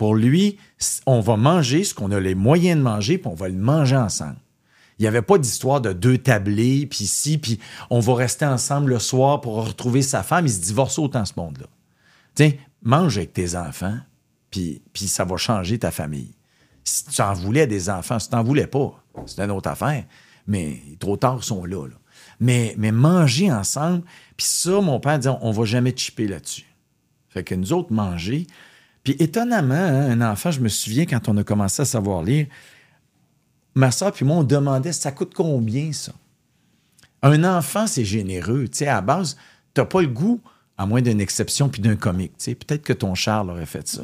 pour 0.00 0.14
lui, 0.14 0.56
on 1.04 1.20
va 1.20 1.36
manger 1.36 1.84
ce 1.84 1.92
qu'on 1.92 2.10
a 2.10 2.18
les 2.18 2.34
moyens 2.34 2.78
de 2.78 2.82
manger, 2.82 3.18
puis 3.18 3.30
on 3.30 3.34
va 3.34 3.50
le 3.50 3.54
manger 3.54 3.96
ensemble. 3.96 4.38
Il 4.98 5.02
n'y 5.02 5.08
avait 5.08 5.20
pas 5.20 5.36
d'histoire 5.36 5.82
de 5.82 5.92
deux 5.92 6.16
tablés, 6.16 6.86
puis 6.86 7.04
ici, 7.04 7.36
puis 7.36 7.60
on 7.90 8.00
va 8.00 8.14
rester 8.14 8.46
ensemble 8.46 8.92
le 8.92 8.98
soir 8.98 9.42
pour 9.42 9.62
retrouver 9.62 10.00
sa 10.00 10.22
femme. 10.22 10.46
Il 10.46 10.52
se 10.52 10.62
divorce 10.62 10.98
autant 10.98 11.26
ce 11.26 11.34
monde-là. 11.36 11.66
Tiens, 12.34 12.52
mange 12.82 13.18
avec 13.18 13.34
tes 13.34 13.56
enfants, 13.56 13.98
puis, 14.50 14.80
ça 14.94 15.26
va 15.26 15.36
changer 15.36 15.78
ta 15.78 15.90
famille. 15.90 16.34
Si 16.82 17.04
tu 17.04 17.20
en 17.20 17.34
voulais 17.34 17.66
des 17.66 17.90
enfants, 17.90 18.18
si 18.18 18.30
tu 18.30 18.34
n'en 18.34 18.42
voulais 18.42 18.68
pas, 18.68 19.04
c'est 19.26 19.42
une 19.42 19.50
autre 19.50 19.68
affaire. 19.68 20.06
Mais 20.46 20.80
trop 20.98 21.18
tard, 21.18 21.40
ils 21.42 21.44
sont 21.44 21.66
là. 21.66 21.88
Mais, 22.40 22.74
mais 22.78 22.90
manger 22.90 23.52
ensemble, 23.52 24.02
puis 24.38 24.46
ça, 24.46 24.80
mon 24.80 24.98
père 24.98 25.18
dit, 25.18 25.28
on 25.28 25.50
va 25.50 25.64
jamais 25.66 25.94
chipper 25.94 26.26
là-dessus. 26.26 26.64
Fait 27.28 27.44
que 27.44 27.54
nous 27.54 27.74
autres, 27.74 27.92
manger, 27.92 28.46
puis 29.02 29.16
étonnamment, 29.18 29.74
hein, 29.74 30.10
un 30.10 30.30
enfant, 30.30 30.50
je 30.50 30.60
me 30.60 30.68
souviens 30.68 31.06
quand 31.06 31.28
on 31.28 31.36
a 31.36 31.44
commencé 31.44 31.82
à 31.82 31.84
savoir 31.84 32.22
lire, 32.22 32.46
ma 33.74 33.90
soeur 33.90 34.12
puis 34.12 34.24
moi, 34.24 34.36
on 34.36 34.44
demandait 34.44 34.92
ça 34.92 35.12
coûte 35.12 35.32
combien 35.34 35.92
ça? 35.92 36.12
Un 37.22 37.44
enfant, 37.44 37.86
c'est 37.86 38.04
généreux. 38.04 38.68
Tu 38.68 38.78
sais, 38.78 38.88
à 38.88 39.00
base, 39.00 39.36
tu 39.74 39.80
n'as 39.80 39.86
pas 39.86 40.00
le 40.00 40.08
goût, 40.08 40.40
à 40.78 40.86
moins 40.86 41.02
d'une 41.02 41.20
exception 41.20 41.68
puis 41.68 41.82
d'un 41.82 41.96
comique. 41.96 42.32
Tu 42.38 42.44
sais, 42.44 42.54
peut-être 42.54 42.82
que 42.82 42.94
ton 42.94 43.14
Charles 43.14 43.50
aurait 43.50 43.66
fait 43.66 43.86
ça. 43.86 44.02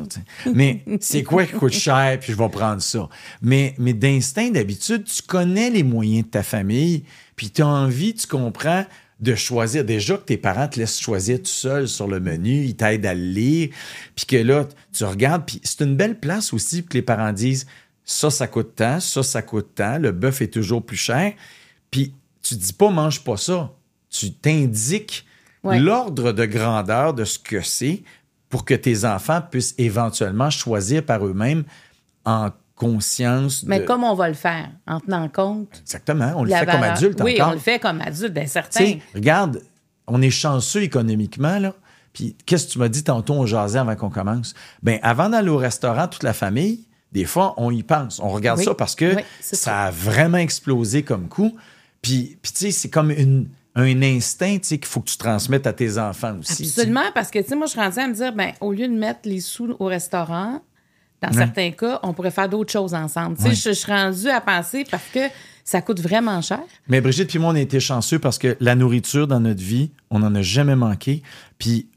Mais 0.54 0.84
c'est 1.00 1.22
quoi 1.22 1.46
qui 1.46 1.54
coûte 1.54 1.72
cher, 1.72 2.18
puis 2.20 2.32
je 2.32 2.38
vais 2.38 2.48
prendre 2.50 2.82
ça? 2.82 3.08
Mais, 3.40 3.74
mais 3.78 3.94
d'instinct, 3.94 4.50
d'habitude, 4.50 5.04
tu 5.04 5.22
connais 5.22 5.70
les 5.70 5.82
moyens 5.82 6.26
de 6.26 6.30
ta 6.30 6.42
famille, 6.42 7.04
puis 7.34 7.50
tu 7.50 7.62
as 7.62 7.66
envie, 7.66 8.14
tu 8.14 8.26
comprends 8.26 8.84
de 9.20 9.34
choisir. 9.34 9.84
Déjà 9.84 10.16
que 10.16 10.24
tes 10.24 10.36
parents 10.36 10.68
te 10.68 10.78
laissent 10.78 11.00
choisir 11.00 11.38
tout 11.38 11.46
seul 11.46 11.88
sur 11.88 12.06
le 12.06 12.20
menu, 12.20 12.64
ils 12.64 12.76
t'aident 12.76 13.06
à 13.06 13.14
le 13.14 13.24
lire, 13.24 13.70
puis 14.14 14.26
que 14.26 14.36
là, 14.36 14.66
tu 14.92 15.04
regardes, 15.04 15.46
puis 15.46 15.60
c'est 15.64 15.84
une 15.84 15.96
belle 15.96 16.18
place 16.18 16.52
aussi 16.52 16.84
que 16.84 16.94
les 16.94 17.02
parents 17.02 17.32
disent 17.32 17.66
ça, 18.04 18.30
ça 18.30 18.46
coûte 18.46 18.76
tant, 18.76 19.00
ça, 19.00 19.22
ça 19.22 19.42
coûte 19.42 19.74
tant, 19.74 19.98
le 19.98 20.12
bœuf 20.12 20.40
est 20.40 20.48
toujours 20.48 20.84
plus 20.84 20.96
cher. 20.96 21.32
Puis 21.90 22.14
tu 22.42 22.54
dis 22.54 22.72
pas 22.72 22.90
mange 22.90 23.24
pas 23.24 23.36
ça. 23.36 23.72
Tu 24.10 24.32
t'indiques 24.32 25.26
l'ordre 25.64 26.32
de 26.32 26.44
grandeur 26.46 27.12
de 27.12 27.24
ce 27.24 27.38
que 27.38 27.60
c'est 27.60 28.04
pour 28.48 28.64
que 28.64 28.74
tes 28.74 29.04
enfants 29.04 29.42
puissent 29.42 29.74
éventuellement 29.78 30.50
choisir 30.50 31.04
par 31.04 31.26
eux-mêmes 31.26 31.64
en 32.24 32.50
conscience. 32.76 33.64
Mais 33.66 33.80
de- 33.80 33.84
comment 33.84 34.12
on 34.12 34.14
va 34.14 34.28
le 34.28 34.34
faire? 34.34 34.68
En 34.86 35.00
tenant 35.00 35.28
compte. 35.28 35.78
Exactement. 35.82 36.32
On 36.36 36.44
le 36.44 36.50
fait 36.50 36.66
comme 36.66 36.82
adulte 36.82 37.20
Oui, 37.22 37.34
encore. 37.36 37.48
on 37.48 37.52
le 37.54 37.58
fait 37.58 37.78
comme 37.80 38.00
adulte, 38.00 38.32
bien 38.32 38.46
certain. 38.46 38.94
regarde, 39.14 39.62
on 40.06 40.22
est 40.22 40.30
chanceux 40.30 40.82
économiquement, 40.82 41.58
là. 41.58 41.74
Puis, 42.12 42.34
qu'est-ce 42.46 42.68
que 42.68 42.72
tu 42.72 42.78
m'as 42.78 42.88
dit 42.88 43.02
tantôt, 43.04 43.34
on 43.34 43.44
jasait 43.46 43.78
avant 43.78 43.94
qu'on 43.96 44.08
commence? 44.08 44.54
Ben, 44.82 44.98
avant 45.02 45.28
d'aller 45.28 45.50
au 45.50 45.58
restaurant, 45.58 46.06
toute 46.08 46.22
la 46.22 46.32
famille, 46.32 46.86
des 47.12 47.24
fois, 47.26 47.52
on 47.58 47.70
y 47.70 47.82
pense. 47.82 48.20
On 48.20 48.28
regarde 48.28 48.58
Oui. 48.58 48.64
ça 48.64 48.74
parce 48.74 48.94
que 48.94 49.16
Oui, 49.16 49.22
ça 49.40 49.84
a 49.84 49.90
vraiment 49.90 50.38
explosé 50.38 51.02
comme 51.02 51.28
coup. 51.28 51.56
Puis, 52.00 52.38
puis 52.40 52.52
tu 52.52 52.58
sais, 52.58 52.70
c'est 52.70 52.88
comme 52.88 53.10
une, 53.10 53.48
un 53.74 54.00
instinct, 54.02 54.58
tu 54.58 54.68
sais, 54.68 54.78
qu'il 54.78 54.86
faut 54.86 55.00
que 55.00 55.10
tu 55.10 55.18
transmettes 55.18 55.66
à 55.66 55.72
tes 55.74 55.98
enfants 55.98 56.36
aussi. 56.40 56.64
Absolument, 56.64 57.10
parce 57.14 57.30
que, 57.30 57.38
tu 57.40 57.48
sais, 57.48 57.54
moi, 57.56 57.66
je 57.66 57.72
suis 57.72 57.80
rendue 57.80 57.98
à 57.98 58.08
me 58.08 58.14
dire, 58.14 58.32
ben, 58.32 58.52
au 58.62 58.72
lieu 58.72 58.88
de 58.88 58.94
mettre 58.94 59.20
les 59.24 59.40
sous 59.40 59.76
au 59.78 59.84
restaurant, 59.86 60.62
dans 61.30 61.36
certains 61.36 61.70
cas, 61.72 62.00
on 62.02 62.12
pourrait 62.12 62.30
faire 62.30 62.48
d'autres 62.48 62.72
choses 62.72 62.94
ensemble. 62.94 63.36
Tu 63.36 63.42
sais, 63.44 63.54
je, 63.54 63.68
je 63.70 63.74
suis 63.74 63.92
rendue 63.92 64.28
à 64.28 64.40
penser 64.40 64.84
parce 64.90 65.04
que 65.12 65.20
ça 65.64 65.82
coûte 65.82 66.00
vraiment 66.00 66.40
cher. 66.42 66.60
Mais 66.88 67.00
Brigitte 67.00 67.28
puis 67.28 67.38
moi, 67.38 67.50
on 67.52 67.56
a 67.56 67.60
été 67.60 67.80
chanceux 67.80 68.18
parce 68.18 68.38
que 68.38 68.56
la 68.60 68.74
nourriture 68.74 69.26
dans 69.26 69.40
notre 69.40 69.62
vie, 69.62 69.90
on 70.10 70.20
n'en 70.20 70.34
a 70.34 70.42
jamais 70.42 70.76
manqué. 70.76 71.22
Puis, 71.58 71.88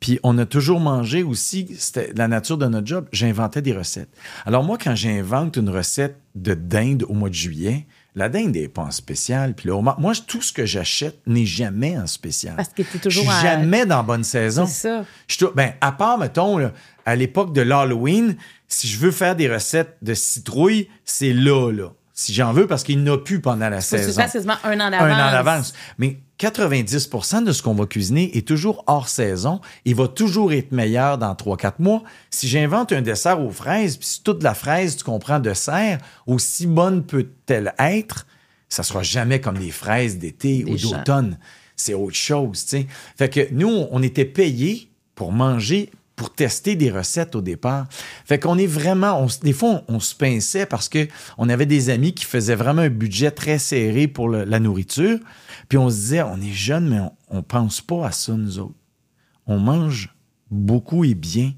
puis 0.00 0.18
on 0.22 0.36
a 0.38 0.44
toujours 0.46 0.80
mangé 0.80 1.22
aussi, 1.22 1.68
c'était 1.78 2.12
la 2.16 2.28
nature 2.28 2.58
de 2.58 2.66
notre 2.66 2.86
job, 2.86 3.06
j'inventais 3.12 3.62
des 3.62 3.72
recettes. 3.72 4.10
Alors 4.44 4.62
moi, 4.64 4.76
quand 4.82 4.94
j'invente 4.94 5.56
une 5.56 5.70
recette 5.70 6.18
de 6.34 6.54
dinde 6.54 7.04
au 7.08 7.14
mois 7.14 7.28
de 7.30 7.34
juillet, 7.34 7.86
la 8.14 8.28
dinde 8.28 8.52
n'est 8.54 8.68
pas 8.68 8.82
en 8.82 8.90
spécial. 8.90 9.54
Puis 9.54 9.68
le 9.68 9.74
homard- 9.74 10.00
moi, 10.00 10.12
tout 10.26 10.40
ce 10.42 10.52
que 10.52 10.64
j'achète 10.66 11.18
n'est 11.26 11.44
jamais 11.46 11.98
en 11.98 12.06
spécial. 12.06 12.56
Parce 12.56 12.70
que 12.70 12.82
Je 12.82 12.98
toujours 12.98 13.22
suis 13.30 13.46
à- 13.46 13.58
jamais 13.58 13.84
dans 13.86 14.02
bonne 14.02 14.24
saison. 14.24 14.66
C'est 14.66 14.88
ça. 14.88 15.04
Je 15.28 15.46
ben, 15.54 15.72
à 15.80 15.92
part, 15.92 16.18
mettons, 16.18 16.56
là, 16.58 16.72
à 17.04 17.14
l'époque 17.14 17.52
de 17.52 17.60
l'Halloween, 17.60 18.36
si 18.68 18.88
je 18.88 18.98
veux 18.98 19.10
faire 19.10 19.36
des 19.36 19.52
recettes 19.52 19.96
de 20.02 20.14
citrouille, 20.14 20.88
c'est 21.04 21.32
là, 21.32 21.70
là. 21.70 21.92
Si 22.12 22.32
j'en 22.32 22.54
veux, 22.54 22.66
parce 22.66 22.82
qu'il 22.82 23.02
n'y 23.02 23.10
en 23.10 23.14
a 23.14 23.18
plus 23.18 23.40
pendant 23.40 23.68
la 23.68 23.82
saison. 23.82 24.10
fasses 24.14 24.32
quasiment 24.32 24.56
un 24.64 24.80
an 24.80 24.90
d'avance. 24.90 25.02
Un 25.02 25.28
an 25.28 25.32
d'avance. 25.32 25.74
Mais 25.98 26.20
90 26.38 27.10
de 27.44 27.52
ce 27.52 27.62
qu'on 27.62 27.74
va 27.74 27.84
cuisiner 27.84 28.36
est 28.36 28.48
toujours 28.48 28.84
hors 28.86 29.08
saison 29.08 29.60
et 29.84 29.92
va 29.92 30.08
toujours 30.08 30.54
être 30.54 30.72
meilleur 30.72 31.18
dans 31.18 31.34
3-4 31.34 31.74
mois. 31.78 32.02
Si 32.30 32.48
j'invente 32.48 32.92
un 32.92 33.02
dessert 33.02 33.40
aux 33.42 33.50
fraises, 33.50 33.98
puis 33.98 34.06
si 34.06 34.22
toute 34.22 34.42
la 34.42 34.54
fraise, 34.54 34.96
tu 34.96 35.04
comprends, 35.04 35.40
de 35.40 35.52
serre, 35.52 35.98
aussi 36.26 36.66
bonne 36.66 37.04
peut-elle 37.04 37.74
être, 37.78 38.26
ça 38.70 38.82
sera 38.82 39.02
jamais 39.02 39.40
comme 39.40 39.58
des 39.58 39.70
fraises 39.70 40.16
d'été 40.16 40.64
ou 40.66 40.76
d'automne. 40.76 41.38
C'est 41.76 41.94
autre 41.94 42.16
chose, 42.16 42.64
tu 42.64 42.70
sais. 42.70 42.86
Fait 43.18 43.28
que 43.28 43.48
nous, 43.52 43.86
on 43.90 44.02
était 44.02 44.24
payés 44.24 44.90
pour 45.14 45.32
manger 45.32 45.90
pour 46.16 46.32
tester 46.34 46.76
des 46.76 46.90
recettes 46.90 47.34
au 47.36 47.42
départ. 47.42 47.86
Fait 48.24 48.38
qu'on 48.38 48.56
est 48.56 48.66
vraiment, 48.66 49.20
on 49.22 49.26
des 49.42 49.52
fois, 49.52 49.82
on, 49.88 49.96
on 49.96 50.00
se 50.00 50.14
pinçait 50.14 50.64
parce 50.66 50.88
que 50.88 51.06
on 51.36 51.48
avait 51.50 51.66
des 51.66 51.90
amis 51.90 52.14
qui 52.14 52.24
faisaient 52.24 52.54
vraiment 52.54 52.82
un 52.82 52.88
budget 52.88 53.30
très 53.30 53.58
serré 53.58 54.08
pour 54.08 54.30
le- 54.30 54.44
la 54.44 54.58
nourriture. 54.58 55.18
Puis 55.68 55.76
on 55.76 55.90
se 55.90 55.94
disait, 55.96 56.22
on 56.22 56.40
est 56.40 56.52
jeunes, 56.52 56.88
mais 56.88 57.00
on, 57.28 57.42
pense 57.42 57.80
pas 57.82 58.06
à 58.06 58.12
ça, 58.12 58.32
nous 58.32 58.58
autres. 58.58 58.74
On 59.46 59.58
mange 59.58 60.14
beaucoup 60.50 61.04
et 61.04 61.14
bien. 61.14 61.52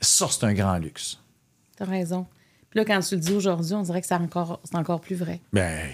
Ça, 0.00 0.26
c'est 0.30 0.44
un 0.44 0.52
grand 0.52 0.76
luxe. 0.78 1.20
T'as 1.76 1.84
raison. 1.84 2.26
Puis 2.70 2.80
là, 2.80 2.84
quand 2.84 3.00
tu 3.00 3.14
le 3.14 3.20
dis 3.20 3.32
aujourd'hui, 3.32 3.74
on 3.74 3.82
dirait 3.82 4.00
que 4.00 4.06
c'est 4.06 4.14
encore, 4.14 4.60
c'est 4.64 4.76
encore 4.76 5.00
plus 5.00 5.14
vrai. 5.16 5.40
Ben, 5.52 5.88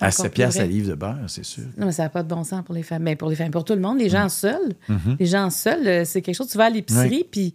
à 0.00 0.06
encore 0.06 0.12
7 0.12 0.24
plus 0.26 0.30
piastres 0.34 0.60
la 0.60 0.66
livre 0.66 0.88
de 0.90 0.94
beurre, 0.94 1.16
c'est 1.28 1.44
sûr. 1.44 1.64
Non, 1.76 1.86
mais 1.86 1.92
ça 1.92 2.04
n'a 2.04 2.08
pas 2.08 2.22
de 2.22 2.28
bon 2.28 2.44
sens 2.44 2.62
pour 2.64 2.74
les 2.74 2.82
femmes. 2.82 3.04
Ben, 3.04 3.16
pour 3.16 3.28
les 3.30 3.36
femmes, 3.36 3.50
pour 3.50 3.64
tout 3.64 3.74
le 3.74 3.80
monde, 3.80 3.98
les 3.98 4.06
Mm. 4.06 4.10
gens 4.10 4.28
seuls. 4.28 4.74
Mm-hmm. 4.88 5.16
Les 5.18 5.26
gens 5.26 5.50
seuls, 5.50 5.86
euh, 5.86 6.04
c'est 6.04 6.22
quelque 6.22 6.34
chose. 6.34 6.48
Tu 6.48 6.58
vas 6.58 6.64
à 6.66 6.70
l'épicerie, 6.70 7.24
puis, 7.30 7.52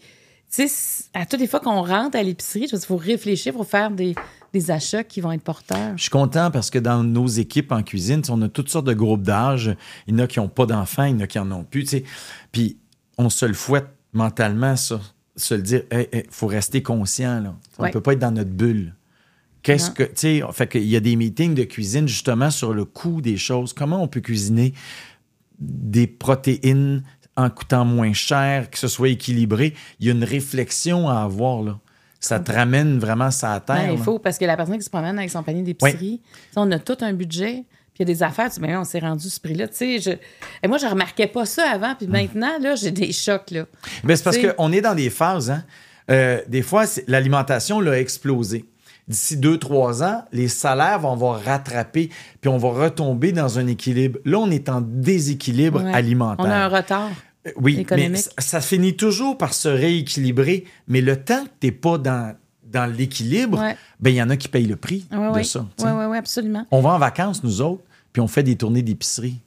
tu 0.53 0.67
sais, 0.67 1.03
à 1.13 1.25
toutes 1.25 1.39
les 1.39 1.47
fois 1.47 1.59
qu'on 1.59 1.81
rentre 1.83 2.17
à 2.17 2.23
l'épicerie, 2.23 2.67
il 2.71 2.79
faut 2.79 2.97
réfléchir, 2.97 3.53
il 3.53 3.57
faut 3.57 3.63
faire 3.63 3.89
des, 3.91 4.15
des 4.53 4.69
achats 4.71 5.03
qui 5.03 5.21
vont 5.21 5.31
être 5.31 5.43
porteurs. 5.43 5.93
Je 5.95 6.01
suis 6.01 6.09
content 6.09 6.51
parce 6.51 6.69
que 6.69 6.79
dans 6.79 7.03
nos 7.03 7.27
équipes 7.27 7.71
en 7.71 7.83
cuisine, 7.83 8.21
on 8.29 8.41
a 8.41 8.49
toutes 8.49 8.69
sortes 8.69 8.85
de 8.87 8.93
groupes 8.93 9.23
d'âge. 9.23 9.75
Il 10.07 10.13
y 10.13 10.21
en 10.21 10.23
a 10.23 10.27
qui 10.27 10.39
n'ont 10.39 10.49
pas 10.49 10.65
d'enfants, 10.65 11.05
il 11.05 11.11
y 11.11 11.15
en 11.15 11.19
a 11.21 11.27
qui 11.27 11.39
en 11.39 11.49
ont 11.51 11.63
plus. 11.63 11.95
Puis 12.51 12.77
on 13.17 13.29
se 13.29 13.45
le 13.45 13.53
fouette 13.53 13.87
mentalement, 14.13 14.75
ça. 14.75 14.99
Se 15.37 15.53
le 15.53 15.61
dire, 15.61 15.83
il 15.91 16.23
faut 16.29 16.47
rester 16.47 16.83
conscient. 16.83 17.39
Là. 17.39 17.55
On 17.77 17.83
ne 17.83 17.87
Ouais. 17.87 17.91
peut 17.91 18.01
pas 18.01 18.11
être 18.13 18.19
dans 18.19 18.31
notre 18.31 18.49
bulle. 18.49 18.93
Qu'est-ce 19.63 19.91
que. 19.91 20.03
Tu 20.03 20.11
sais, 20.15 20.41
fait 20.53 20.67
qu'il 20.67 20.87
y 20.87 20.95
a 20.95 20.99
des 20.99 21.15
meetings 21.15 21.53
de 21.53 21.63
cuisine 21.63 22.07
justement 22.07 22.49
sur 22.49 22.73
le 22.73 22.85
coût 22.85 23.21
des 23.21 23.37
choses. 23.37 23.73
Comment 23.73 24.01
on 24.01 24.07
peut 24.07 24.21
cuisiner 24.21 24.73
des 25.59 26.07
protéines 26.07 27.03
en 27.37 27.49
coûtant 27.49 27.85
moins 27.85 28.13
cher, 28.13 28.69
que 28.69 28.77
ce 28.77 28.87
soit 28.87 29.09
équilibré? 29.09 29.73
Il 29.99 30.07
y 30.07 30.09
a 30.09 30.13
une 30.13 30.23
réflexion 30.23 31.07
à 31.09 31.21
avoir. 31.21 31.61
Là. 31.61 31.79
Ça 32.19 32.39
te 32.39 32.51
ramène 32.51 32.99
vraiment 32.99 33.31
ça 33.31 33.53
à 33.53 33.59
terre. 33.59 33.75
Ben, 33.77 33.91
il 33.93 33.97
là. 33.97 34.03
faut, 34.03 34.19
parce 34.19 34.37
que 34.37 34.45
la 34.45 34.55
personne 34.57 34.77
qui 34.77 34.83
se 34.83 34.89
promène 34.89 35.17
avec 35.17 35.31
son 35.31 35.43
panier 35.43 35.63
d'épicerie, 35.63 36.21
sais, 36.23 36.53
on 36.55 36.71
a 36.71 36.77
tout 36.79 36.97
un 37.01 37.13
budget, 37.13 37.65
puis 37.93 37.99
il 38.03 38.07
y 38.07 38.11
a 38.11 38.13
des 38.13 38.23
affaires, 38.23 38.49
tu 38.49 38.59
dis, 38.59 38.67
mais 38.67 38.75
on 38.77 38.83
s'est 38.83 38.99
rendu 38.99 39.27
ce 39.29 39.39
prix-là. 39.39 39.67
Tu 39.67 39.75
sais, 39.75 39.99
je... 39.99 40.11
Et 40.63 40.67
moi, 40.67 40.77
je 40.77 40.85
remarquais 40.85 41.27
pas 41.27 41.45
ça 41.45 41.69
avant, 41.69 41.91
Hum. 41.91 41.95
puis 41.97 42.07
maintenant, 42.07 42.59
là, 42.59 42.75
j'ai 42.75 42.91
des 42.91 43.11
chocs, 43.11 43.49
là. 43.51 43.65
Mais 44.03 44.15
c'est 44.15 44.23
parce 44.23 44.37
qu'on 44.37 44.71
est 44.71 44.81
dans 44.81 44.95
des 44.95 45.09
phases. 45.09 45.49
Hein? 45.49 45.63
Euh, 46.09 46.41
des 46.47 46.61
fois, 46.61 46.85
l'alimentation 47.07 47.79
l'a 47.79 47.99
explosé. 47.99 48.65
D'ici 49.07 49.35
deux, 49.37 49.57
trois 49.57 50.03
ans, 50.03 50.23
les 50.31 50.47
salaires 50.47 50.99
vont 50.99 51.11
avoir 51.11 51.43
rattrapé, 51.43 52.09
puis 52.39 52.49
on 52.49 52.57
va 52.57 52.69
retomber 52.69 53.31
dans 53.31 53.59
un 53.59 53.67
équilibre. 53.67 54.19
Là, 54.25 54.37
on 54.39 54.49
est 54.51 54.69
en 54.69 54.81
déséquilibre 54.81 55.83
Ouais. 55.83 55.93
alimentaire. 55.93 56.45
On 56.45 56.49
a 56.49 56.55
un 56.55 56.67
retard. 56.67 57.09
Euh, 57.47 57.51
Oui, 57.57 57.85
mais 57.89 58.15
ça, 58.15 58.31
ça 58.37 58.61
finit 58.61 58.95
toujours 58.95 59.37
par 59.37 59.53
se 59.53 59.67
rééquilibrer. 59.67 60.65
Mais 60.87 61.01
le 61.01 61.17
temps 61.17 61.43
que 61.43 61.49
tu 61.59 61.67
n'es 61.67 61.71
pas 61.71 61.97
dans, 61.97 62.35
dans 62.71 62.85
l'équilibre, 62.85 63.59
Ouais. 63.59 63.75
ben 63.99 64.11
il 64.11 64.15
y 64.15 64.21
en 64.23 64.29
a 64.29 64.37
qui 64.37 64.47
payent 64.47 64.67
le 64.67 64.75
prix 64.75 65.07
de 65.11 65.43
ça. 65.43 65.65
Oui, 65.79 65.89
oui, 65.91 66.05
oui, 66.09 66.17
absolument. 66.17 66.65
On 66.71 66.81
va 66.81 66.91
en 66.91 66.99
vacances, 66.99 67.43
nous 67.43 67.61
autres, 67.61 67.83
puis 68.13 68.21
on 68.21 68.27
fait 68.27 68.43
des 68.43 68.55
tournées 68.55 68.83
d'épicerie 68.83 69.39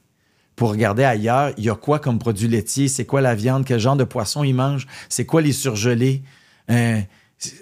pour 0.56 0.70
regarder 0.70 1.02
ailleurs, 1.04 1.52
il 1.56 1.64
y 1.64 1.70
a 1.70 1.74
quoi 1.74 1.98
comme 1.98 2.18
produits 2.20 2.46
laitiers, 2.48 2.86
c'est 2.88 3.04
quoi 3.04 3.20
la 3.20 3.34
viande, 3.34 3.64
quel 3.64 3.80
genre 3.80 3.96
de 3.96 4.04
poisson 4.04 4.44
ils 4.44 4.52
mangent, 4.54 4.86
c'est 5.08 5.24
quoi 5.26 5.40
les 5.42 5.52
surgelés. 5.52 6.22
Euh, 6.70 7.00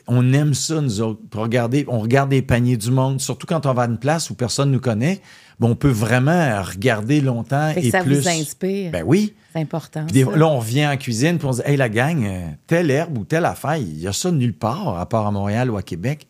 on 0.07 0.33
aime 0.33 0.55
ça, 0.55 0.81
nous 0.81 1.01
autres. 1.01 1.21
Pour 1.31 1.43
regarder, 1.43 1.85
on 1.89 2.01
regarde 2.01 2.31
les 2.31 2.43
paniers 2.43 2.77
du 2.77 2.91
monde, 2.91 3.21
surtout 3.21 3.47
quand 3.47 3.67
on 3.67 3.73
va 3.75 3.83
à 3.83 3.87
une 3.87 3.99
place 3.99 4.31
où 4.31 4.35
personne 4.35 4.69
ne 4.69 4.75
nous 4.75 4.81
connaît. 4.81 5.21
ben, 5.61 5.69
on 5.69 5.75
peut 5.77 5.91
vraiment 5.91 6.61
regarder 6.63 7.21
longtemps 7.21 7.73
Fait 7.73 7.85
et 7.87 7.91
ça 7.91 8.03
plus. 8.03 8.21
vous 8.21 8.29
inspire. 8.29 8.91
Ben 8.91 9.05
oui. 9.07 9.35
C'est 9.53 9.61
important. 9.61 10.05
Des- 10.05 10.25
ça. 10.25 10.37
là, 10.37 10.47
on 10.47 10.59
revient 10.59 10.87
en 10.87 10.97
cuisine, 10.97 11.39
puis 11.39 11.47
on 11.47 11.53
se 11.53 11.63
dit, 11.63 11.69
hey, 11.71 11.77
la 11.77 11.89
gang, 11.89 12.25
euh, 12.25 12.49
telle 12.67 12.91
herbe 12.91 13.19
ou 13.19 13.25
telle 13.25 13.45
affaire, 13.45 13.77
il 13.77 13.99
y 14.01 14.07
a 14.09 14.13
ça 14.13 14.31
nulle 14.31 14.55
part, 14.57 14.99
à 14.99 15.09
part 15.09 15.27
à 15.27 15.31
Montréal 15.31 15.71
ou 15.71 15.77
à 15.77 15.83
Québec. 15.83 16.27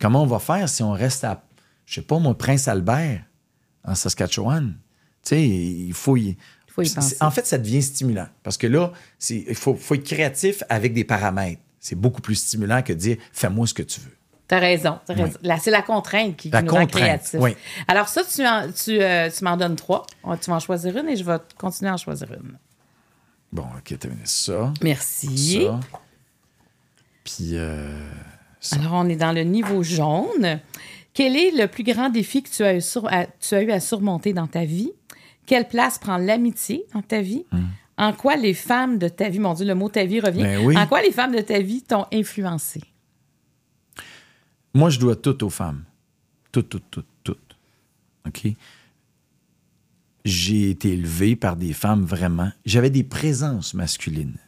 Comment 0.00 0.22
on 0.22 0.26
va 0.26 0.38
faire 0.40 0.68
si 0.68 0.82
on 0.82 0.92
reste 0.92 1.24
à, 1.24 1.42
je 1.86 1.94
sais 1.94 2.02
pas, 2.02 2.18
moi, 2.18 2.36
Prince 2.36 2.68
Albert, 2.68 3.20
en 3.84 3.94
Saskatchewan? 3.94 4.74
Tu 5.24 5.30
sais, 5.30 5.42
il 5.46 5.92
faut 5.94 6.16
y. 6.16 6.36
faut 6.68 6.82
y 6.82 6.86
c'est- 6.88 6.96
penser. 6.96 7.16
En 7.20 7.30
fait, 7.30 7.46
ça 7.46 7.56
devient 7.58 7.82
stimulant. 7.82 8.26
Parce 8.42 8.56
que 8.58 8.66
là, 8.66 8.92
il 9.30 9.54
faut, 9.54 9.74
faut 9.74 9.94
être 9.94 10.04
créatif 10.04 10.62
avec 10.68 10.92
des 10.92 11.04
paramètres. 11.04 11.62
C'est 11.80 11.94
beaucoup 11.96 12.20
plus 12.20 12.34
stimulant 12.36 12.82
que 12.82 12.92
de 12.92 12.98
dire, 12.98 13.16
fais-moi 13.32 13.66
ce 13.66 13.74
que 13.74 13.82
tu 13.82 14.00
veux. 14.00 14.16
T'as 14.48 14.58
raison. 14.60 14.98
Oui. 15.08 15.14
raison. 15.16 15.38
Là, 15.42 15.58
c'est 15.58 15.70
la 15.72 15.82
contrainte 15.82 16.36
qui, 16.36 16.50
La 16.50 16.62
nous 16.62 16.72
rend 16.72 16.80
contrainte, 16.82 17.02
créatifs. 17.02 17.40
oui. 17.40 17.56
Alors 17.88 18.08
ça, 18.08 18.22
tu, 18.24 18.46
en- 18.46 18.70
tu, 18.70 19.00
euh, 19.02 19.28
tu 19.30 19.42
m'en 19.44 19.56
donnes 19.56 19.74
trois. 19.76 20.06
Tu 20.40 20.50
vas 20.50 20.56
en 20.56 20.60
choisir 20.60 20.96
une 20.96 21.08
et 21.08 21.16
je 21.16 21.24
vais 21.24 21.38
continuer 21.58 21.90
à 21.90 21.94
en 21.94 21.96
choisir 21.96 22.32
une. 22.32 22.56
Bon, 23.52 23.64
OK, 23.76 23.96
t'as 23.98 24.08
mis 24.08 24.16
ça, 24.24 24.72
Merci. 24.82 25.64
ça. 25.64 25.80
Puis, 27.24 27.50
euh, 27.56 28.08
ça. 28.60 28.76
Alors, 28.76 28.92
on 28.94 29.08
est 29.08 29.16
dans 29.16 29.32
le 29.32 29.42
niveau 29.42 29.82
jaune. 29.82 30.60
Quel 31.12 31.36
est 31.36 31.50
le 31.50 31.66
plus 31.66 31.82
grand 31.82 32.08
défi 32.10 32.42
que 32.42 32.50
tu 32.50 32.62
as, 32.62 32.74
eu 32.74 32.80
sur- 32.80 33.10
à, 33.12 33.26
tu 33.26 33.54
as 33.54 33.62
eu 33.62 33.70
à 33.72 33.80
surmonter 33.80 34.32
dans 34.32 34.46
ta 34.46 34.64
vie? 34.64 34.92
Quelle 35.46 35.66
place 35.66 35.98
prend 35.98 36.18
l'amitié 36.18 36.84
dans 36.92 37.02
ta 37.02 37.20
vie? 37.20 37.46
En 37.98 38.12
quoi 38.12 38.36
les 38.36 38.54
femmes 38.54 38.98
de 38.98 39.08
ta 39.08 39.28
vie, 39.28 39.38
mon 39.38 39.54
Dieu, 39.54 39.66
le 39.66 39.74
mot 39.74 39.88
ta 39.88 40.04
vie 40.04 40.20
revient. 40.20 40.42
Ben 40.42 40.64
oui. 40.66 40.76
En 40.76 40.86
quoi 40.86 41.00
les 41.02 41.12
femmes 41.12 41.34
de 41.34 41.40
ta 41.40 41.60
vie 41.60 41.82
t'ont 41.82 42.06
influencé? 42.12 42.82
Moi, 44.74 44.90
je 44.90 44.98
dois 44.98 45.16
tout 45.16 45.42
aux 45.44 45.50
femmes. 45.50 45.84
Tout, 46.52 46.62
tout, 46.62 46.82
tout, 46.90 47.04
tout. 47.24 47.36
OK? 48.26 48.48
J'ai 50.24 50.70
été 50.70 50.92
élevé 50.92 51.36
par 51.36 51.56
des 51.56 51.72
femmes 51.72 52.04
vraiment. 52.04 52.50
J'avais 52.64 52.90
des 52.90 53.04
présences 53.04 53.72
masculines, 53.74 54.38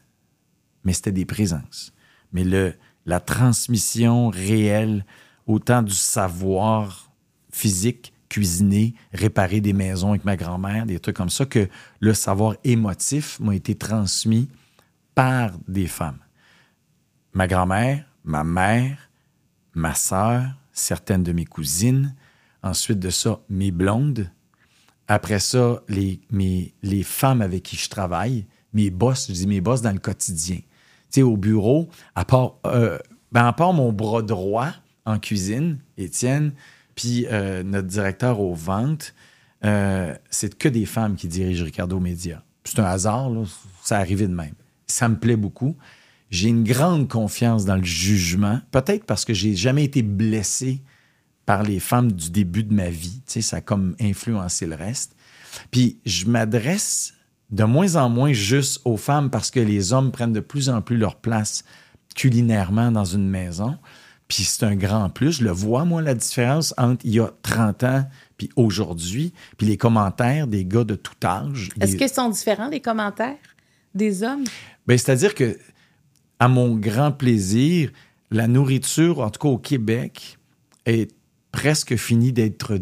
mais 0.85 0.93
c'était 0.93 1.13
des 1.13 1.25
présences. 1.25 1.95
Mais 2.33 2.45
le, 2.45 2.75
la 3.07 3.21
transmission 3.21 4.29
réelle, 4.29 5.07
autant 5.47 5.83
du 5.83 5.95
savoir 5.95 7.11
physique, 7.51 8.13
cuisiner, 8.29 8.95
réparer 9.13 9.61
des 9.61 9.73
maisons 9.73 10.11
avec 10.11 10.25
ma 10.25 10.37
grand-mère, 10.37 10.87
des 10.87 10.99
trucs 10.99 11.17
comme 11.17 11.31
ça, 11.31 11.47
que 11.47 11.69
le 12.01 12.15
savoir 12.15 12.57
émotif 12.65 13.41
m'a 13.41 13.55
été 13.55 13.75
transmis 13.75 14.49
par 15.15 15.53
des 15.67 15.87
femmes. 15.87 16.19
Ma 17.33 17.47
grand-mère, 17.47 18.05
ma 18.25 18.45
mère, 18.45 19.11
ma 19.75 19.95
sœur, 19.95 20.45
certaines 20.73 21.23
de 21.23 21.33
mes 21.33 21.45
cousines, 21.45 22.15
ensuite 22.63 22.99
de 22.99 23.11
ça, 23.11 23.41
mes 23.49 23.71
blondes, 23.71 24.31
après 25.09 25.39
ça, 25.39 25.83
les, 25.89 26.21
mes, 26.31 26.75
les 26.83 27.03
femmes 27.03 27.41
avec 27.41 27.63
qui 27.63 27.77
je 27.77 27.89
travaille, 27.89 28.47
mes 28.75 28.91
boss, 28.91 29.29
je 29.29 29.33
dis 29.33 29.47
mes 29.47 29.61
boss 29.61 29.81
dans 29.81 29.93
le 29.93 29.99
quotidien. 29.99 30.57
Tu 30.57 30.65
sais, 31.11 31.23
au 31.23 31.37
bureau, 31.37 31.89
à 32.15 32.27
part, 32.27 32.57
euh, 32.67 32.99
ben, 33.33 33.47
à 33.47 33.53
part 33.55 33.73
mon 33.73 33.93
bras 33.93 34.23
droit 34.23 34.73
en 35.07 35.19
cuisine, 35.19 35.79
Étienne, 35.97 36.53
puis 36.99 37.29
euh, 37.31 37.63
notre 37.63 37.87
directeur 37.87 38.41
aux 38.41 38.55
ventes, 38.55 39.15
euh, 39.65 40.13
c'est 40.31 40.59
que 40.59 40.69
des 40.69 40.85
femmes 40.85 41.15
qui 41.15 41.29
dirigent 41.29 41.65
Ricardo 41.65 42.01
Média. 42.01 42.43
C'est 42.65 42.81
un 42.81 42.87
hasard, 42.87 43.31
là, 43.31 43.45
ça 43.85 43.99
arrivé 43.99 44.27
de 44.27 44.35
même. 44.35 44.55
Ça 44.89 45.09
me 45.09 45.17
plaît 45.17 45.37
beaucoup. 45.37 45.77
J'ai 46.31 46.49
une 46.49 46.65
grande 46.65 47.07
confiance 47.07 47.65
dans 47.65 47.77
le 47.77 47.85
jugement, 47.85 48.61
peut-être 48.73 49.05
parce 49.05 49.25
que 49.25 49.33
j'ai 49.33 49.55
jamais 49.55 49.85
été 49.85 50.03
blessé 50.03 50.83
par 51.47 51.63
les 51.63 51.79
femmes 51.79 52.11
du 52.11 52.31
début 52.31 52.65
de 52.65 52.75
ma 52.75 52.91
vie. 52.91 53.23
Tu 53.27 53.35
sais, 53.35 53.43
ça 53.43 53.59
a 53.59 53.61
comme 53.61 53.95
influencé 54.01 54.67
le 54.67 54.75
reste. 54.75 55.15
Puis 55.71 56.01
je 56.05 56.27
m'adresse 56.27 57.15
de 57.51 57.63
moins 57.63 57.95
en 57.95 58.09
moins 58.09 58.33
juste 58.33 58.81
aux 58.85 58.97
femmes 58.97 59.31
parce 59.31 59.53
que 59.53 59.61
les 59.61 59.93
hommes 59.93 60.11
prennent 60.11 60.33
de 60.33 60.41
plus 60.41 60.69
en 60.69 60.83
plus 60.83 60.97
leur 60.97 61.15
place 61.15 61.63
culinairement 62.17 62.91
dans 62.91 63.05
une 63.05 63.29
maison. 63.29 63.79
Puis 64.29 64.45
c'est 64.45 64.65
un 64.65 64.77
grand 64.77 65.09
plus. 65.09 65.39
Je 65.39 65.45
le 65.45 65.51
vois, 65.51 65.85
moi, 65.87 66.03
la 66.03 66.15
différence 66.15 66.75
entre 66.77 67.05
il 67.05 67.13
y 67.15 67.21
a 67.21 67.31
30 67.43 67.85
ans 67.85 68.07
puis 68.37 68.51
aujourd'hui. 68.57 69.33
Puis 69.57 69.67
les 69.67 69.77
commentaires 69.77 70.47
des 70.47 70.65
gars 70.65 70.85
de 70.85 70.95
tout 70.95 71.15
âge. 71.25 71.71
Est-ce 71.81 71.93
des- 71.93 71.99
qu'ils 71.99 72.09
sont 72.11 72.29
différents, 72.29 72.69
les 72.69 72.81
commentaires 72.81 73.37
des 73.95 74.23
hommes? 74.23 74.45
Ben, 74.87 74.97
c'est-à-dire 74.99 75.35
que, 75.35 75.59
à 76.39 76.47
mon 76.49 76.77
grand 76.77 77.11
plaisir, 77.11 77.91
la 78.31 78.47
nourriture, 78.47 79.21
en 79.21 79.31
tout 79.31 79.41
cas 79.41 79.49
au 79.49 79.59
Québec, 79.59 80.39
est 80.87 81.11
presque 81.51 81.97
finie 81.97 82.33
d'être 82.33 82.77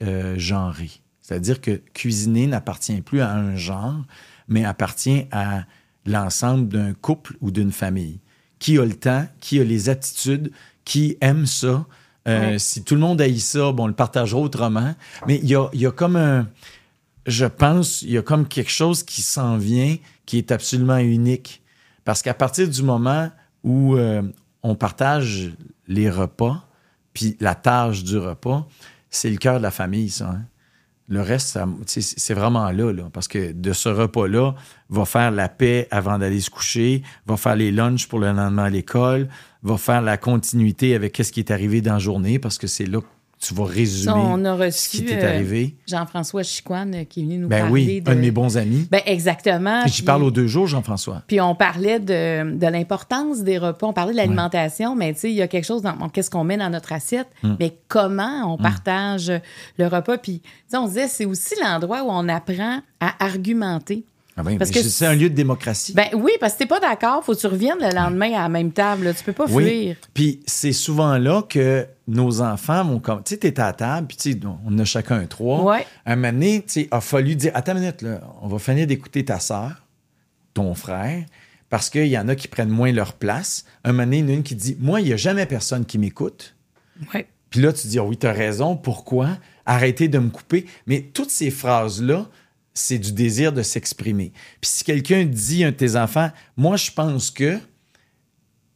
dégenrée. 0.00 0.90
C'est-à-dire 1.22 1.60
que 1.60 1.80
cuisiner 1.94 2.46
n'appartient 2.46 3.00
plus 3.00 3.20
à 3.20 3.32
un 3.32 3.56
genre, 3.56 4.04
mais 4.48 4.64
appartient 4.64 5.26
à 5.30 5.64
l'ensemble 6.04 6.68
d'un 6.68 6.92
couple 6.94 7.36
ou 7.40 7.50
d'une 7.50 7.72
famille. 7.72 8.20
Qui 8.58 8.78
a 8.78 8.84
le 8.84 8.94
temps, 8.94 9.26
qui 9.40 9.58
a 9.60 9.64
les 9.64 9.88
attitudes, 9.88 10.52
qui 10.84 11.16
aime 11.20 11.46
ça. 11.46 11.86
Euh, 12.28 12.52
Ouais. 12.52 12.58
Si 12.58 12.84
tout 12.84 12.94
le 12.94 13.00
monde 13.00 13.20
haït 13.20 13.40
ça, 13.40 13.72
bon, 13.72 13.84
on 13.84 13.86
le 13.88 13.94
partagera 13.94 14.38
autrement. 14.40 14.94
Mais 15.26 15.40
il 15.42 15.48
y 15.48 15.54
a, 15.56 15.68
y 15.72 15.86
a 15.86 15.90
comme 15.90 16.16
un 16.16 16.46
je 17.26 17.46
pense, 17.46 18.02
il 18.02 18.10
y 18.10 18.18
a 18.18 18.22
comme 18.22 18.48
quelque 18.48 18.70
chose 18.70 19.02
qui 19.04 19.22
s'en 19.22 19.56
vient 19.56 19.96
qui 20.26 20.38
est 20.38 20.50
absolument 20.50 20.96
unique. 20.98 21.62
Parce 22.04 22.20
qu'à 22.22 22.34
partir 22.34 22.68
du 22.68 22.82
moment 22.82 23.30
où 23.62 23.96
euh, 23.96 24.22
on 24.64 24.74
partage 24.74 25.52
les 25.86 26.10
repas, 26.10 26.66
puis 27.14 27.36
la 27.40 27.54
tâche 27.54 28.02
du 28.02 28.18
repas, 28.18 28.66
c'est 29.10 29.30
le 29.30 29.36
cœur 29.36 29.58
de 29.58 29.62
la 29.62 29.70
famille, 29.70 30.10
ça. 30.10 30.30
hein. 30.30 30.42
Le 31.08 31.20
reste, 31.20 31.58
c'est 31.86 32.32
vraiment 32.34 32.70
là, 32.70 32.92
là. 32.92 33.04
Parce 33.12 33.28
que 33.28 33.52
de 33.52 33.72
ce 33.72 33.88
repas-là, 33.88 34.54
va 34.88 35.04
faire 35.04 35.30
la 35.30 35.48
paix 35.48 35.86
avant 35.90 36.18
d'aller 36.18 36.40
se 36.40 36.48
coucher, 36.48 37.02
va 37.26 37.36
faire 37.36 37.54
les 37.56 37.70
lunchs 37.70 38.06
pour 38.08 38.18
le 38.18 38.32
lendemain 38.32 38.64
à 38.64 38.70
l'école, 38.70 39.28
va 39.62 39.76
faire 39.76 40.02
la 40.02 40.16
continuité 40.16 40.94
avec 40.94 41.12
qu'est-ce 41.12 41.32
qui 41.32 41.40
est 41.40 41.50
arrivé 41.50 41.80
dans 41.80 41.94
la 41.94 41.98
journée, 41.98 42.38
parce 42.38 42.58
que 42.58 42.66
c'est 42.66 42.86
là 42.86 43.00
que 43.00 43.06
tu 43.44 43.54
vas 43.54 43.64
résumer 43.64 44.12
Ça, 44.12 44.16
on 44.16 44.44
a 44.44 44.70
ce 44.70 44.88
qui 44.88 45.04
t'est 45.04 45.20
euh, 45.20 45.34
arrivé. 45.34 45.74
Jean-François 45.88 46.44
Chicoine 46.44 46.94
euh, 46.94 47.02
qui 47.04 47.22
est 47.22 47.24
venu 47.24 47.38
nous 47.38 47.48
Ben 47.48 47.62
parler 47.62 47.72
oui, 47.72 48.00
de... 48.00 48.08
un 48.08 48.14
de 48.14 48.20
mes 48.20 48.30
bons 48.30 48.56
amis. 48.56 48.86
Ben 48.88 49.00
exactement. 49.04 49.84
J'y 49.86 50.02
parle 50.02 50.22
aux 50.22 50.30
deux 50.30 50.46
jours, 50.46 50.68
Jean-François. 50.68 51.24
Puis 51.26 51.40
on 51.40 51.56
parlait 51.56 51.98
de, 51.98 52.56
de 52.56 52.66
l'importance 52.68 53.42
des 53.42 53.58
repas, 53.58 53.88
on 53.88 53.92
parlait 53.92 54.12
de 54.12 54.16
l'alimentation, 54.18 54.94
mais 54.94 55.12
tu 55.14 55.18
sais, 55.20 55.30
il 55.30 55.34
y 55.34 55.42
a 55.42 55.48
quelque 55.48 55.64
chose 55.64 55.82
dans 55.82 56.08
qu'est-ce 56.08 56.30
qu'on 56.30 56.44
met 56.44 56.56
dans 56.56 56.70
notre 56.70 56.92
assiette, 56.92 57.26
Hmm. 57.42 57.56
mais 57.58 57.76
comment 57.88 58.52
on 58.54 58.58
partage 58.58 59.32
le 59.76 59.86
repas? 59.88 60.18
Puis 60.18 60.40
on 60.72 60.84
se 60.86 60.92
disait, 60.92 61.08
c'est 61.08 61.24
aussi 61.24 61.54
l'endroit 61.60 62.04
où 62.04 62.10
on 62.10 62.28
apprend 62.28 62.78
à 63.00 63.24
argumenter. 63.24 64.04
Ah 64.36 64.42
ben, 64.42 64.56
Parce 64.56 64.70
que 64.70 64.82
c'est 64.82 65.04
un 65.06 65.14
lieu 65.14 65.28
de 65.28 65.34
démocratie. 65.34 65.92
Ben 65.92 66.08
oui, 66.14 66.32
parce 66.40 66.54
que 66.54 66.60
t'es 66.60 66.66
pas 66.66 66.80
d'accord, 66.80 67.22
faut 67.22 67.34
que 67.34 67.40
tu 67.40 67.46
reviennes 67.46 67.78
le 67.80 67.94
lendemain 67.94 68.32
à 68.32 68.42
la 68.42 68.48
même 68.48 68.72
table. 68.72 69.04
là. 69.04 69.14
Tu 69.14 69.22
peux 69.24 69.34
pas 69.34 69.44
oui. 69.50 69.64
fuir. 69.64 69.96
Puis 70.14 70.40
c'est 70.46 70.72
souvent 70.72 71.18
là 71.18 71.42
que 71.42 71.86
nos 72.08 72.40
enfants 72.40 72.82
vont 72.84 72.98
comme. 72.98 73.22
Tu 73.22 73.34
sais, 73.34 73.36
t'es 73.38 73.60
à 73.60 73.66
la 73.66 73.72
table, 73.74 74.06
puis 74.06 74.16
tu 74.16 74.32
sais, 74.32 74.40
on 74.66 74.78
a 74.78 74.84
chacun 74.84 75.16
un 75.16 75.26
trois. 75.26 75.62
Ouais. 75.64 75.86
Un 76.06 76.16
moment 76.16 76.32
donné, 76.32 76.62
tu 76.62 76.72
sais, 76.72 76.88
a 76.90 77.00
fallu 77.02 77.36
dire 77.36 77.52
Attends 77.54 77.72
une 77.72 77.80
minute, 77.80 78.00
là, 78.00 78.20
on 78.40 78.48
va 78.48 78.58
finir 78.58 78.86
d'écouter 78.86 79.24
ta 79.24 79.38
sœur, 79.38 79.86
ton 80.54 80.74
frère, 80.74 81.24
parce 81.68 81.90
qu'il 81.90 82.06
y 82.06 82.16
en 82.16 82.28
a 82.28 82.34
qui 82.34 82.48
prennent 82.48 82.70
moins 82.70 82.90
leur 82.92 83.12
place. 83.12 83.66
Un 83.84 83.92
moment 83.92 84.04
donné, 84.04 84.18
il 84.18 84.24
y 84.24 84.28
en 84.28 84.28
a 84.30 84.32
une 84.32 84.42
qui 84.42 84.54
dit 84.54 84.76
Moi, 84.80 85.02
il 85.02 85.08
n'y 85.08 85.12
a 85.12 85.18
jamais 85.18 85.44
personne 85.44 85.84
qui 85.84 85.98
m'écoute. 85.98 86.54
Ouais. 87.12 87.26
Puis 87.50 87.60
là, 87.60 87.70
tu 87.74 87.86
dis, 87.86 87.98
Ah 87.98 88.04
oui, 88.04 88.16
tu 88.16 88.26
as 88.26 88.32
raison, 88.32 88.76
pourquoi? 88.76 89.28
Arrêtez 89.66 90.08
de 90.08 90.18
me 90.18 90.30
couper. 90.30 90.64
Mais 90.86 91.02
toutes 91.12 91.30
ces 91.30 91.50
phrases-là, 91.50 92.26
c'est 92.74 92.98
du 92.98 93.12
désir 93.12 93.52
de 93.52 93.62
s'exprimer. 93.62 94.32
Puis 94.60 94.70
si 94.70 94.84
quelqu'un 94.84 95.24
dit 95.24 95.64
à 95.64 95.68
un 95.68 95.70
de 95.70 95.76
tes 95.76 95.96
enfants, 95.96 96.30
moi, 96.56 96.76
je 96.76 96.90
pense 96.90 97.30
que 97.30 97.58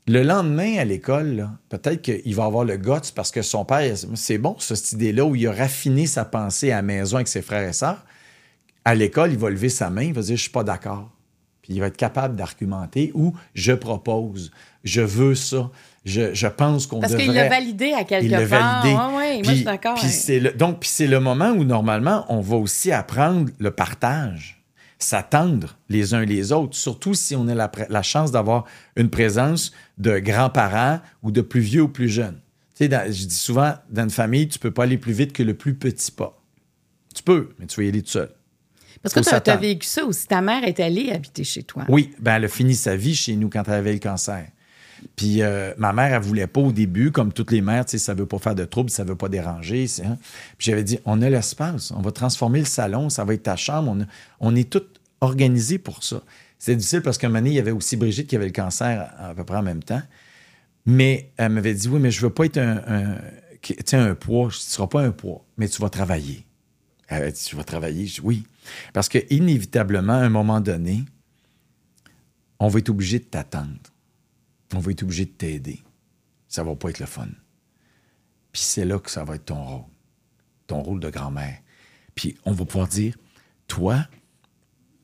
le 0.08 0.22
lendemain 0.22 0.76
à 0.78 0.84
l'école, 0.84 1.48
peut-être 1.68 2.02
qu'il 2.02 2.34
va 2.34 2.44
avoir 2.44 2.64
le 2.64 2.76
guts 2.76 3.10
parce 3.14 3.32
que 3.32 3.42
son 3.42 3.64
père, 3.64 3.96
c'est 4.14 4.38
bon, 4.38 4.56
cette 4.58 4.92
idée-là 4.92 5.24
où 5.24 5.34
il 5.34 5.46
a 5.48 5.52
raffiné 5.52 6.06
sa 6.06 6.24
pensée 6.24 6.70
à 6.70 6.76
la 6.76 6.82
maison 6.82 7.16
avec 7.16 7.28
ses 7.28 7.42
frères 7.42 7.68
et 7.68 7.72
sœurs. 7.72 8.04
À 8.84 8.94
l'école, 8.94 9.32
il 9.32 9.38
va 9.38 9.50
lever 9.50 9.68
sa 9.68 9.90
main, 9.90 10.02
il 10.02 10.12
va 10.12 10.22
dire, 10.22 10.36
je 10.36 10.42
suis 10.42 10.50
pas 10.50 10.62
d'accord. 10.62 11.10
Puis 11.62 11.74
il 11.74 11.80
va 11.80 11.88
être 11.88 11.96
capable 11.96 12.36
d'argumenter 12.36 13.10
ou 13.14 13.34
je 13.54 13.72
propose, 13.72 14.52
je 14.84 15.00
veux 15.00 15.34
ça, 15.34 15.72
je, 16.06 16.32
je 16.32 16.46
pense 16.46 16.86
qu'on 16.86 17.00
Parce 17.00 17.12
devrait... 17.12 17.26
qu'il 17.26 17.34
l'a 17.34 17.48
validé 17.48 17.92
à 17.92 18.04
quelque 18.04 18.24
Il 18.24 18.30
l'a 18.30 18.46
part. 18.46 18.82
validé. 18.82 18.94
Ouais, 18.96 19.16
ouais, 19.16 19.34
moi, 19.42 19.50
je 19.50 19.54
suis 19.56 19.64
d'accord. 19.64 19.98
le- 20.02 20.52
donc, 20.52 20.78
puis 20.80 20.88
c'est 20.88 21.08
le 21.08 21.18
moment 21.18 21.50
où, 21.50 21.64
normalement, 21.64 22.24
on 22.28 22.40
va 22.40 22.56
aussi 22.56 22.92
apprendre 22.92 23.50
le 23.58 23.70
partage, 23.72 24.62
s'attendre 25.00 25.76
les 25.88 26.14
uns 26.14 26.24
les 26.24 26.52
autres, 26.52 26.76
surtout 26.76 27.14
si 27.14 27.34
on 27.34 27.48
a 27.48 27.54
la, 27.88 28.02
chance 28.02 28.30
d'avoir 28.30 28.64
une 28.94 29.10
présence 29.10 29.72
de 29.98 30.18
grands-parents 30.20 31.00
ou 31.24 31.32
de 31.32 31.40
plus 31.40 31.60
vieux 31.60 31.82
ou 31.82 31.88
plus 31.88 32.08
jeunes. 32.08 32.40
Tu 32.76 32.84
sais, 32.84 32.88
dans- 32.88 33.04
je 33.12 33.24
dis 33.26 33.34
souvent, 33.34 33.74
dans 33.90 34.04
une 34.04 34.10
famille, 34.10 34.46
tu 34.46 34.60
peux 34.60 34.70
pas 34.70 34.84
aller 34.84 34.98
plus 34.98 35.12
vite 35.12 35.32
que 35.32 35.42
le 35.42 35.54
plus 35.54 35.74
petit 35.74 36.12
pas. 36.12 36.40
Tu 37.14 37.22
peux, 37.24 37.50
mais 37.58 37.66
tu 37.66 37.80
vas 37.80 37.84
y 37.84 37.88
aller 37.88 38.02
tout 38.02 38.10
seul. 38.10 38.30
Parce 39.02 39.12
que 39.12 39.40
tu 39.42 39.50
as 39.50 39.56
vécu 39.56 39.86
ça 39.86 40.04
aussi. 40.04 40.26
Ta 40.26 40.40
mère 40.40 40.62
est 40.64 40.78
allée 40.78 41.10
habiter 41.10 41.42
chez 41.42 41.64
toi. 41.64 41.84
Oui, 41.88 42.12
ben 42.20 42.36
elle 42.36 42.44
a 42.44 42.48
fini 42.48 42.74
sa 42.74 42.94
vie 42.96 43.14
chez 43.16 43.34
nous 43.34 43.48
quand 43.48 43.64
elle 43.66 43.74
avait 43.74 43.92
le 43.92 43.98
cancer. 43.98 44.46
Puis 45.16 45.42
euh, 45.42 45.72
ma 45.78 45.92
mère, 45.92 46.14
elle 46.14 46.22
voulait 46.22 46.46
pas 46.46 46.60
au 46.60 46.72
début, 46.72 47.10
comme 47.12 47.32
toutes 47.32 47.50
les 47.52 47.60
mères, 47.60 47.84
tu 47.84 47.92
sais, 47.92 47.98
ça 47.98 48.14
veut 48.14 48.26
pas 48.26 48.38
faire 48.38 48.54
de 48.54 48.64
trouble, 48.64 48.90
ça 48.90 49.04
veut 49.04 49.16
pas 49.16 49.28
déranger. 49.28 49.86
hein. 50.04 50.18
Puis 50.58 50.70
j'avais 50.70 50.84
dit, 50.84 50.98
on 51.04 51.22
a 51.22 51.30
l'espace, 51.30 51.90
on 51.90 52.00
va 52.00 52.12
transformer 52.12 52.60
le 52.60 52.64
salon, 52.64 53.08
ça 53.10 53.24
va 53.24 53.34
être 53.34 53.44
ta 53.44 53.56
chambre, 53.56 53.96
on, 54.40 54.54
a- 54.54 54.58
est 54.58 54.70
tout 54.70 54.82
organisé 55.20 55.78
pour 55.78 56.02
ça. 56.02 56.22
C'est 56.58 56.76
difficile 56.76 57.02
parce 57.02 57.18
qu'un 57.18 57.28
moment 57.28 57.40
donné, 57.40 57.50
il 57.50 57.56
y 57.56 57.58
avait 57.58 57.70
aussi 57.70 57.96
Brigitte 57.96 58.28
qui 58.28 58.36
avait 58.36 58.46
le 58.46 58.52
cancer 58.52 59.12
à, 59.18 59.34
peu 59.34 59.44
près 59.44 59.58
en 59.58 59.62
même 59.62 59.82
temps. 59.82 60.02
Mais 60.86 61.30
elle 61.36 61.52
m'avait 61.52 61.74
dit, 61.74 61.88
oui, 61.88 62.00
mais 62.00 62.10
je 62.10 62.20
veux 62.20 62.30
pas 62.30 62.44
être 62.44 62.58
un, 62.58 62.82
un, 62.86 63.16
tu 63.60 63.96
un 63.96 64.14
poids. 64.14 64.48
Seras 64.52 64.86
pas 64.86 65.02
un 65.02 65.10
poids, 65.10 65.44
mais 65.58 65.68
tu 65.68 65.82
vas 65.82 65.90
travailler. 65.90 66.46
Elle 67.08 67.22
avait 67.22 67.32
dit, 67.32 67.42
tu 67.44 67.56
vas 67.56 67.64
travailler? 67.64 68.10
Oui. 68.22 68.44
Parce 68.92 69.08
que 69.08 69.18
inévitablement, 69.30 70.14
à 70.14 70.24
un 70.24 70.28
moment 70.28 70.60
donné, 70.60 71.04
on 72.58 72.68
va 72.68 72.78
être 72.78 72.88
obligé 72.88 73.18
de 73.18 73.24
t'attendre. 73.24 73.76
On 74.74 74.78
va 74.78 74.90
être 74.90 75.02
obligé 75.02 75.24
de 75.24 75.30
t'aider. 75.30 75.82
Ça 76.48 76.62
va 76.62 76.74
pas 76.74 76.90
être 76.90 77.00
le 77.00 77.06
fun. 77.06 77.28
Puis 78.52 78.62
c'est 78.62 78.84
là 78.84 78.98
que 78.98 79.10
ça 79.10 79.24
va 79.24 79.36
être 79.36 79.46
ton 79.46 79.62
rôle. 79.64 79.84
Ton 80.66 80.82
rôle 80.82 81.00
de 81.00 81.10
grand-mère. 81.10 81.60
Puis 82.14 82.36
on 82.44 82.52
va 82.52 82.64
pouvoir 82.64 82.88
dire, 82.88 83.14
toi, 83.68 84.06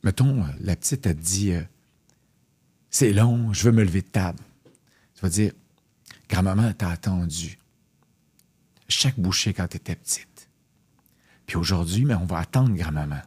mettons, 0.02 0.44
la 0.60 0.74
petite 0.74 1.06
a 1.06 1.14
dit, 1.14 1.52
euh, 1.52 1.62
c'est 2.90 3.12
long, 3.12 3.52
je 3.52 3.64
veux 3.64 3.72
me 3.72 3.84
lever 3.84 4.02
de 4.02 4.06
table. 4.06 4.40
Tu 5.14 5.20
vas 5.20 5.28
dire, 5.28 5.52
grand-maman 6.28 6.72
t'a 6.72 6.90
attendu. 6.90 7.58
Chaque 8.88 9.18
bouchée 9.18 9.54
quand 9.54 9.68
tu 9.68 9.76
étais 9.76 9.94
petite. 9.94 10.48
Puis 11.46 11.56
aujourd'hui, 11.56 12.04
mais 12.04 12.14
on 12.14 12.24
va 12.24 12.38
attendre 12.38 12.74
grand-maman. 12.74 13.20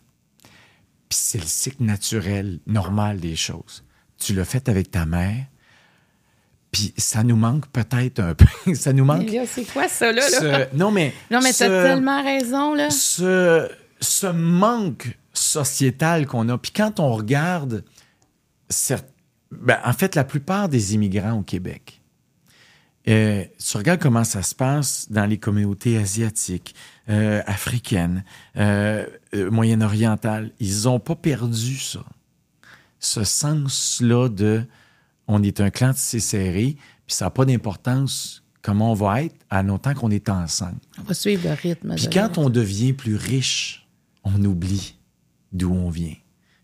Puis 1.09 1.19
c'est 1.19 1.39
le 1.39 1.45
cycle 1.45 1.83
naturel, 1.83 2.59
normal 2.65 3.19
des 3.19 3.35
choses. 3.35 3.83
Tu 4.17 4.33
l'as 4.33 4.45
fait 4.45 4.69
avec 4.69 4.91
ta 4.91 5.05
mère, 5.05 5.45
puis 6.75 6.93
ça 6.97 7.23
nous 7.23 7.37
manque 7.37 7.67
peut-être 7.67 8.19
un 8.19 8.33
peu. 8.33 8.45
ça 8.75 8.91
nous 8.91 9.05
manque. 9.05 9.29
C'est 9.47 9.63
quoi 9.63 9.87
ça, 9.87 10.11
là? 10.11 10.29
là? 10.29 10.67
ce- 10.69 10.75
non, 10.75 10.91
mais. 10.91 11.13
Non, 11.31 11.39
mais 11.41 11.53
t'as 11.53 11.69
tellement 11.69 12.21
raison, 12.21 12.73
là. 12.73 12.89
ce, 12.89 13.69
ce 14.01 14.27
manque 14.27 15.17
sociétal 15.31 16.25
qu'on 16.25 16.49
a. 16.49 16.57
Puis 16.57 16.73
quand 16.75 16.99
on 16.99 17.13
regarde, 17.13 17.85
ben, 19.51 19.79
en 19.85 19.93
fait, 19.93 20.15
la 20.15 20.25
plupart 20.25 20.67
des 20.67 20.95
immigrants 20.95 21.39
au 21.39 21.43
Québec, 21.43 22.01
euh, 23.07 23.45
tu 23.65 23.77
regardes 23.77 24.01
comment 24.01 24.25
ça 24.25 24.43
se 24.43 24.53
passe 24.53 25.09
dans 25.09 25.25
les 25.25 25.37
communautés 25.37 25.97
asiatiques, 25.97 26.75
euh, 27.07 27.41
africaines, 27.45 28.25
euh, 28.57 29.05
euh, 29.33 29.49
moyen-orientales. 29.49 30.51
Ils 30.59 30.83
n'ont 30.83 30.99
pas 30.99 31.15
perdu 31.15 31.77
ça. 31.77 32.03
Ce 32.99 33.23
sens-là 33.23 34.27
de 34.27 34.65
on 35.27 35.43
est 35.43 35.61
un 35.61 35.69
clan 35.69 35.93
tissé 35.93 36.19
serré, 36.19 36.77
puis 37.05 37.15
ça 37.15 37.25
n'a 37.25 37.31
pas 37.31 37.45
d'importance 37.45 38.43
comment 38.61 38.91
on 38.91 38.95
va 38.95 39.23
être 39.23 39.35
à 39.49 39.61
longtemps 39.61 39.93
qu'on 39.93 40.09
est 40.09 40.27
ensemble. 40.29 40.79
On 40.99 41.03
va 41.03 41.13
suivre 41.13 41.47
le 41.47 41.53
rythme. 41.53 41.95
Puis 41.95 42.09
quand 42.09 42.37
on 42.37 42.49
devient 42.49 42.93
plus 42.93 43.15
riche, 43.15 43.87
on 44.23 44.43
oublie 44.43 44.97
d'où 45.51 45.71
on 45.71 45.89
vient. 45.89 46.15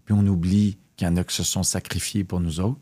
Puis 0.05 0.15
on 0.17 0.25
oublie 0.25 0.77
qu'il 0.97 1.07
y 1.07 1.11
en 1.11 1.17
a 1.17 1.23
qui 1.23 1.35
se 1.35 1.43
sont 1.43 1.63
sacrifiés 1.63 2.23
pour 2.23 2.39
nous 2.39 2.59
autres. 2.59 2.81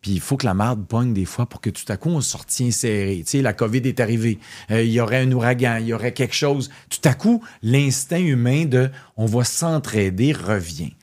Puis 0.00 0.12
il 0.12 0.20
faut 0.20 0.36
que 0.36 0.46
la 0.46 0.54
marde 0.54 0.86
pogne 0.86 1.12
des 1.12 1.24
fois 1.24 1.48
pour 1.48 1.60
que 1.60 1.70
tout 1.70 1.84
à 1.88 1.96
coup 1.96 2.10
on 2.10 2.20
se 2.20 2.36
retient 2.36 2.70
serré. 2.70 3.22
Tu 3.24 3.30
sais, 3.30 3.42
la 3.42 3.52
COVID 3.52 3.78
est 3.78 4.00
arrivée, 4.00 4.38
euh, 4.70 4.82
il 4.82 4.90
y 4.90 5.00
aurait 5.00 5.22
un 5.22 5.32
ouragan, 5.32 5.78
il 5.80 5.86
y 5.86 5.92
aurait 5.92 6.14
quelque 6.14 6.34
chose. 6.34 6.70
Tout 6.88 7.08
à 7.08 7.14
coup, 7.14 7.42
l'instinct 7.62 8.20
humain 8.20 8.64
de 8.64 8.90
on 9.16 9.26
va 9.26 9.44
s'entraider 9.44 10.32
revient. 10.32 10.94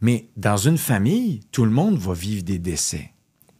Mais 0.00 0.28
dans 0.36 0.56
une 0.56 0.78
famille, 0.78 1.40
tout 1.50 1.64
le 1.64 1.70
monde 1.70 1.96
va 1.96 2.12
vivre 2.12 2.42
des 2.42 2.58
décès. 2.58 3.13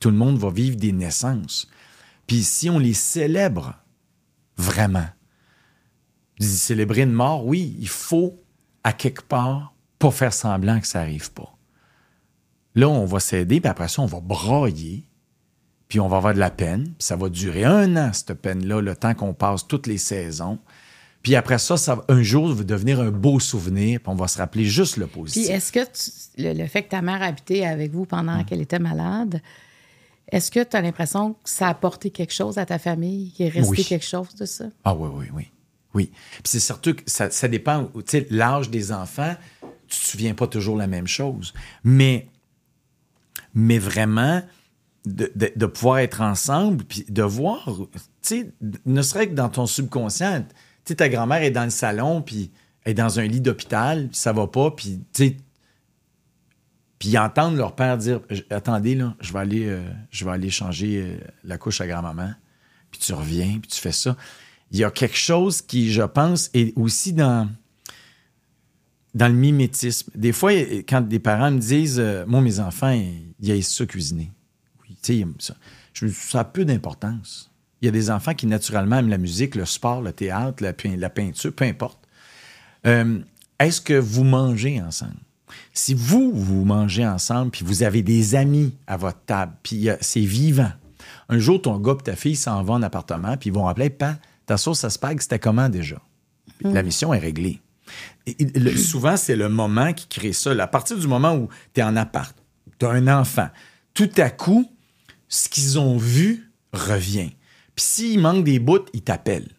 Tout 0.05 0.11
le 0.11 0.19
monde 0.19 0.37
va 0.37 0.51
vivre 0.51 0.77
des 0.77 0.93
naissances. 0.93 1.67
Puis 2.27 2.43
si 2.43 2.69
on 2.69 2.79
les 2.79 2.93
célèbre 2.93 3.73
vraiment, 4.59 5.07
célébrer 6.39 7.05
une 7.05 7.13
mort, 7.13 7.47
oui, 7.47 7.75
il 7.81 7.89
faut 7.89 8.39
à 8.83 8.93
quelque 8.93 9.23
part 9.23 9.73
pas 9.99 10.11
faire 10.11 10.35
semblant 10.35 10.79
que 10.79 10.87
ça 10.87 10.99
n'arrive 10.99 11.33
pas. 11.33 11.57
Là, 12.75 12.91
on 12.91 13.07
va 13.07 13.19
s'aider, 13.19 13.63
puis 13.63 13.71
après 13.71 13.89
ça, 13.89 14.03
on 14.03 14.07
va 14.07 14.21
broyer, 14.21 15.09
puis 15.89 16.01
on 16.01 16.09
va 16.09 16.19
avoir 16.19 16.35
de 16.35 16.39
la 16.39 16.51
peine, 16.51 16.85
puis 16.85 16.97
ça 16.99 17.17
va 17.17 17.31
durer 17.31 17.65
un 17.65 17.97
an, 17.97 18.13
cette 18.13 18.35
peine-là, 18.35 18.83
le 18.83 18.95
temps 18.95 19.15
qu'on 19.15 19.33
passe 19.33 19.67
toutes 19.67 19.87
les 19.87 19.97
saisons. 19.97 20.59
Puis 21.23 21.35
après 21.35 21.57
ça, 21.57 21.79
ça 21.79 22.05
un 22.09 22.23
jour, 22.23 22.53
va 22.53 22.63
devenir 22.63 23.01
un 23.01 23.11
beau 23.11 23.41
souvenir, 23.41 24.01
puis 24.01 24.11
on 24.11 24.17
va 24.17 24.29
se 24.29 24.37
rappeler 24.37 24.67
juste 24.67 24.99
le 24.99 25.07
positif. 25.07 25.47
Puis 25.47 25.51
est-ce 25.51 25.73
que 25.73 25.81
le, 26.37 26.67
fait 26.67 26.83
que 26.83 26.91
ta 26.91 27.01
mère 27.01 27.23
habitait 27.23 27.65
avec 27.65 27.93
vous 27.93 28.05
pendant 28.05 28.41
hum. 28.41 28.45
qu'elle 28.45 28.61
était 28.61 28.79
malade, 28.79 29.41
est-ce 30.29 30.51
que 30.51 30.63
tu 30.63 30.77
as 30.77 30.81
l'impression 30.81 31.35
que 31.35 31.51
ça 31.51 31.67
a 31.67 31.71
apporté 31.71 32.11
quelque 32.11 32.33
chose 32.33 32.59
à 32.59 32.67
ta 32.67 32.79
famille, 32.79 33.33
qu'il 33.33 33.47
est 33.47 33.51
resté 33.51 33.85
quelque 33.85 34.07
chose 34.07 34.35
de 34.35 34.47
ça? 34.47 34.67
Ah 34.85 34.95
oui, 34.95 35.09
oui, 35.13 35.27
oui. 35.35 35.51
Oui. 35.95 36.11
Puis 36.33 36.43
c'est 36.47 36.61
surtout 36.61 36.95
que 36.95 37.03
ça, 37.07 37.31
ça 37.31 37.47
dépend, 37.47 37.85
tu 37.85 38.03
sais, 38.07 38.27
l'âge 38.31 38.69
des 38.69 38.91
enfants, 38.91 39.37
tu 39.87 40.01
te 40.01 40.07
souviens 40.07 40.35
pas 40.35 40.49
toujours 40.49 40.77
la 40.77 40.89
même 40.89 41.07
chose. 41.07 41.55
Mais 41.85 42.29
mais 43.55 43.79
vraiment 43.79 44.43
de, 45.05 45.67
pouvoir 45.67 45.99
être 45.99 46.23
ensemble, 46.23 46.85
puis 46.85 47.05
de 47.09 47.23
voir, 47.23 47.71
tu 47.93 48.01
sais, 48.23 48.53
ne 48.87 49.03
serait 49.03 49.29
que 49.29 49.35
dans 49.35 49.49
ton 49.49 49.67
subconscient, 49.67 50.41
tu 50.41 50.47
sais, 50.87 50.95
ta 50.97 51.09
grand-mère 51.09 51.43
est 51.43 51.51
dans 51.51 51.65
le 51.65 51.71
salon, 51.71 52.23
puis 52.23 52.51
elle 52.85 52.93
est 52.93 52.95
dans 52.95 53.21
un 53.21 53.25
lit 53.25 53.41
d'hôpital, 53.41 54.09
ça 54.13 54.33
va 54.33 54.47
pas, 54.47 54.71
puis 54.71 55.01
tu 55.13 55.29
sais, 55.29 55.37
puis 57.05 57.19
entendre 57.19 57.59
leur 57.59 57.75
père 57.75 57.99
dire 57.99 58.21
attendez 58.49 58.95
là, 58.95 59.15
je 59.21 59.35
vais 59.35 59.39
aller 59.39 59.67
euh, 59.67 59.83
je 60.11 60.25
vais 60.25 60.31
aller 60.31 60.49
changer 60.49 61.03
euh, 61.03 61.19
la 61.45 61.59
couche 61.59 61.83
à 61.83 61.87
grand-maman. 61.87 62.33
Puis 62.91 62.99
tu 62.99 63.13
reviens, 63.13 63.59
puis 63.61 63.71
tu 63.71 63.79
fais 63.79 63.93
ça. 63.93 64.17
Il 64.71 64.79
y 64.79 64.85
a 64.85 64.91
quelque 64.91 65.19
chose 65.19 65.61
qui 65.61 65.93
je 65.93 66.01
pense 66.01 66.49
est 66.55 66.73
aussi 66.79 67.13
dans 67.13 67.51
dans 69.13 69.29
le 69.29 69.35
mimétisme. 69.35 70.11
Des 70.15 70.33
fois, 70.33 70.53
quand 70.89 71.03
des 71.03 71.19
parents 71.19 71.51
me 71.51 71.59
disent 71.59 72.01
euh, 72.01 72.25
Moi, 72.27 72.41
mes 72.41 72.59
enfants, 72.59 72.93
ils 72.93 73.51
aiment 73.51 73.61
ça 73.61 73.85
cuisiner. 73.85 74.33
Oui, 74.83 74.97
tu 75.03 75.21
sais, 75.21 75.27
ça. 75.41 75.57
Je, 75.93 76.09
ça 76.09 76.41
a 76.41 76.45
peu 76.45 76.65
d'importance. 76.65 77.51
Il 77.83 77.85
y 77.85 77.89
a 77.89 77.93
des 77.93 78.11
enfants 78.11 78.33
qui, 78.33 78.47
naturellement, 78.47 78.97
aiment 78.97 79.11
la 79.11 79.19
musique, 79.19 79.57
le 79.57 79.67
sport, 79.67 80.01
le 80.01 80.15
théâtre, 80.15 80.63
la, 80.63 80.73
la 80.97 81.11
peinture, 81.11 81.53
peu 81.53 81.67
importe. 81.67 81.99
Euh, 82.87 83.19
est-ce 83.59 83.83
que 83.83 83.93
vous 83.93 84.25
mangez 84.25 84.81
ensemble? 84.81 85.21
Si 85.73 85.95
vous, 85.95 86.33
vous 86.33 86.65
mangez 86.65 87.07
ensemble, 87.07 87.51
puis 87.51 87.65
vous 87.65 87.83
avez 87.83 88.03
des 88.03 88.35
amis 88.35 88.75
à 88.87 88.97
votre 88.97 89.21
table, 89.27 89.53
puis 89.63 89.89
c'est 90.01 90.21
vivant. 90.21 90.73
Un 91.29 91.39
jour, 91.39 91.61
ton 91.61 91.79
gars 91.79 91.97
et 91.99 92.03
ta 92.03 92.17
fille 92.17 92.37
s'en 92.37 92.63
vont 92.63 92.75
en 92.75 92.83
appartement, 92.83 93.37
puis 93.37 93.51
ils 93.51 93.53
vont 93.53 93.67
appeler 93.67 93.91
Pas, 93.91 94.17
ta 94.47 94.57
sauce 94.57 94.85
à 94.85 94.91
spag, 94.91 95.21
c'était 95.21 95.39
comment 95.39 95.69
déjà? 95.69 95.97
La 96.61 96.83
mm. 96.83 96.87
mission 96.87 97.15
est 97.15 97.19
réglée 97.19 97.61
souvent, 98.77 99.17
c'est 99.17 99.37
le 99.37 99.49
moment 99.49 99.93
qui 99.93 100.07
crée 100.09 100.33
ça. 100.33 100.51
À 100.53 100.67
partir 100.67 100.97
du 100.97 101.07
moment 101.07 101.35
où 101.35 101.49
tu 101.75 101.81
es 101.81 101.83
en 101.83 101.97
appart, 101.97 102.35
tu 102.79 102.87
as 102.87 102.91
un 102.91 103.09
enfant, 103.09 103.49
tout 103.93 104.11
à 104.17 104.31
coup, 104.31 104.71
ce 105.29 105.49
qu'ils 105.49 105.79
ont 105.79 105.99
vu 105.99 106.51
revient. 106.73 107.33
Puis 107.75 107.85
s'il 107.85 108.21
manque 108.21 108.45
des 108.45 108.59
bouts, 108.59 108.87
ils 108.95 109.03
t'appellent. 109.03 109.51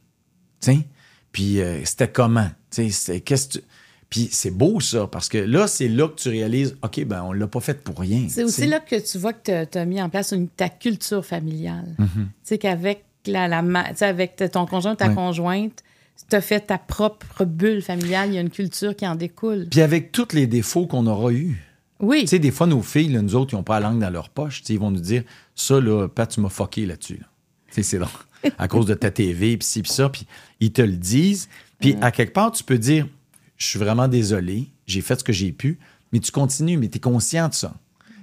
Puis 1.32 1.62
euh, 1.62 1.84
c'était 1.86 2.12
comment? 2.12 2.50
Qu'est-ce 2.72 3.60
Puis 4.10 4.30
c'est 4.32 4.52
beau 4.52 4.80
ça, 4.80 5.08
parce 5.08 5.30
que 5.30 5.38
là, 5.38 5.68
c'est 5.68 5.88
là 5.88 6.08
que 6.08 6.16
tu 6.16 6.30
réalises, 6.30 6.78
OK, 6.84 7.04
ben 7.06 7.24
on 7.24 7.34
l'a 7.34 7.48
pas 7.48 7.60
fait 7.60 7.84
pour 7.84 8.00
rien. 8.00 8.28
C'est 8.30 8.44
aussi 8.44 8.68
là 8.68 8.80
que 8.80 8.96
tu 8.96 9.18
vois 9.18 9.34
que 9.34 9.66
tu 9.66 9.78
as, 9.78 9.86
mis 9.86 10.02
en 10.02 10.10
place 10.10 10.32
une, 10.32 10.48
ta 10.48 10.70
culture 10.70 11.26
familiale. 11.26 11.96
Mm-hmm. 12.00 12.06
Tu 12.06 12.30
sais, 12.44 12.58
qu'avec 12.58 13.04
la, 13.26 13.48
la, 13.48 13.64
avec 14.02 14.36
ton 14.52 14.66
conjoint, 14.66 14.96
ta 14.96 15.10
conjointe, 15.10 15.84
tu 16.30 16.36
as 16.36 16.42
fait 16.42 16.62
ta 16.62 16.78
propre 16.78 17.46
bulle 17.46 17.82
familiale, 17.82 18.30
il 18.30 18.36
y 18.36 18.38
a 18.38 18.42
une 18.42 18.50
culture 18.50 18.96
qui 18.96 19.08
en 19.08 19.16
découle. 19.16 19.68
Puis 19.70 19.82
avec 19.82 20.12
tous 20.12 20.34
les 20.34 20.48
défauts 20.48 20.88
qu'on 20.88 21.08
aura 21.08 21.32
eus. 21.32 21.62
Oui. 22.00 22.22
Tu 22.22 22.28
sais, 22.28 22.40
des 22.40 22.52
fois, 22.52 22.68
nos 22.68 22.82
filles, 22.82 23.10
nous 23.10 23.36
autres, 23.36 23.54
ils 23.54 23.56
n'ont 23.56 23.64
pas 23.64 23.80
la 23.80 23.90
langue 23.90 24.00
dans 24.00 24.10
leur 24.10 24.30
poche. 24.30 24.62
ils 24.70 24.80
vont 24.80 24.92
nous 24.92 25.00
dire 25.00 25.24
Ça, 25.56 25.80
là, 25.80 26.08
Pat, 26.08 26.30
tu 26.30 26.42
m'as 26.42 26.50
fucké 26.50 26.86
là-dessus. 26.86 27.20
Tu 27.20 27.26
sais, 27.72 27.84
c'est 27.84 27.98
long. 27.98 28.08
à 28.58 28.68
cause 28.68 28.86
de 28.86 28.94
ta 28.94 29.12
TV, 29.12 29.58
puis 29.58 29.68
ci, 29.68 29.82
puis 29.82 29.92
ça. 29.92 30.10
Puis 30.10 30.26
ils 30.60 30.72
te 30.72 30.82
le 30.82 30.94
disent. 30.94 31.50
Puis 31.80 31.96
à 32.02 32.12
quelque 32.12 32.34
part, 32.34 32.52
tu 32.52 32.64
peux 32.64 32.78
dire 32.78 33.08
Je 33.58 33.66
suis 33.68 33.80
vraiment 33.80 34.08
désolé, 34.08 34.70
j'ai 34.86 35.02
fait 35.02 35.20
ce 35.20 35.24
que 35.24 35.34
j'ai 35.34 35.52
pu, 35.52 35.80
mais 36.12 36.20
tu 36.20 36.32
continues, 36.32 36.78
mais 36.78 36.88
tu 36.90 36.98
es 36.98 37.02
conscient 37.02 37.50
de 37.50 37.54
ça. 37.54 37.74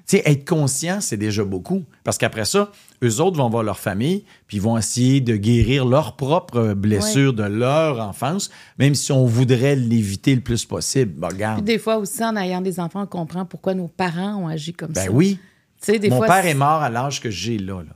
Tu 0.06 0.16
sais, 0.16 0.22
être 0.26 0.48
conscient, 0.48 1.00
c'est 1.00 1.16
déjà 1.16 1.44
beaucoup. 1.44 1.84
Parce 2.02 2.18
qu'après 2.18 2.44
ça, 2.44 2.72
eux 3.04 3.20
autres 3.20 3.36
vont 3.36 3.48
voir 3.48 3.62
leur 3.62 3.78
famille, 3.78 4.24
puis 4.46 4.56
ils 4.56 4.62
vont 4.62 4.76
essayer 4.76 5.20
de 5.20 5.36
guérir 5.36 5.84
leurs 5.84 6.16
propres 6.16 6.74
blessures 6.74 7.32
de 7.32 7.44
leur 7.44 8.00
enfance, 8.00 8.50
même 8.78 8.94
si 8.94 9.12
on 9.12 9.24
voudrait 9.24 9.76
l'éviter 9.76 10.34
le 10.34 10.40
plus 10.40 10.64
possible. 10.64 11.12
Ben, 11.16 11.28
regarde. 11.28 11.64
des 11.64 11.78
fois 11.78 11.98
aussi, 11.98 12.22
en 12.24 12.36
ayant 12.36 12.60
des 12.60 12.80
enfants, 12.80 13.02
on 13.02 13.06
comprend 13.06 13.44
pourquoi 13.44 13.74
nos 13.74 13.88
parents 13.88 14.42
ont 14.42 14.48
agi 14.48 14.72
comme 14.72 14.92
ben 14.92 15.02
ça. 15.02 15.08
Ben 15.08 15.14
oui. 15.14 15.38
Des 15.86 16.10
Mon 16.10 16.20
père 16.20 16.46
est 16.46 16.54
mort 16.54 16.82
à 16.82 16.90
l'âge 16.90 17.20
que 17.20 17.30
j'ai 17.30 17.58
là. 17.58 17.82
là. 17.82 17.94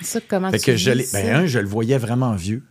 Ça, 0.00 0.20
comment 0.26 0.50
tu 0.50 0.58
que 0.58 0.76
je 0.76 1.12
Ben, 1.12 1.36
un, 1.36 1.46
je 1.46 1.58
le 1.58 1.68
voyais 1.68 1.98
vraiment 1.98 2.34
vieux. 2.34 2.64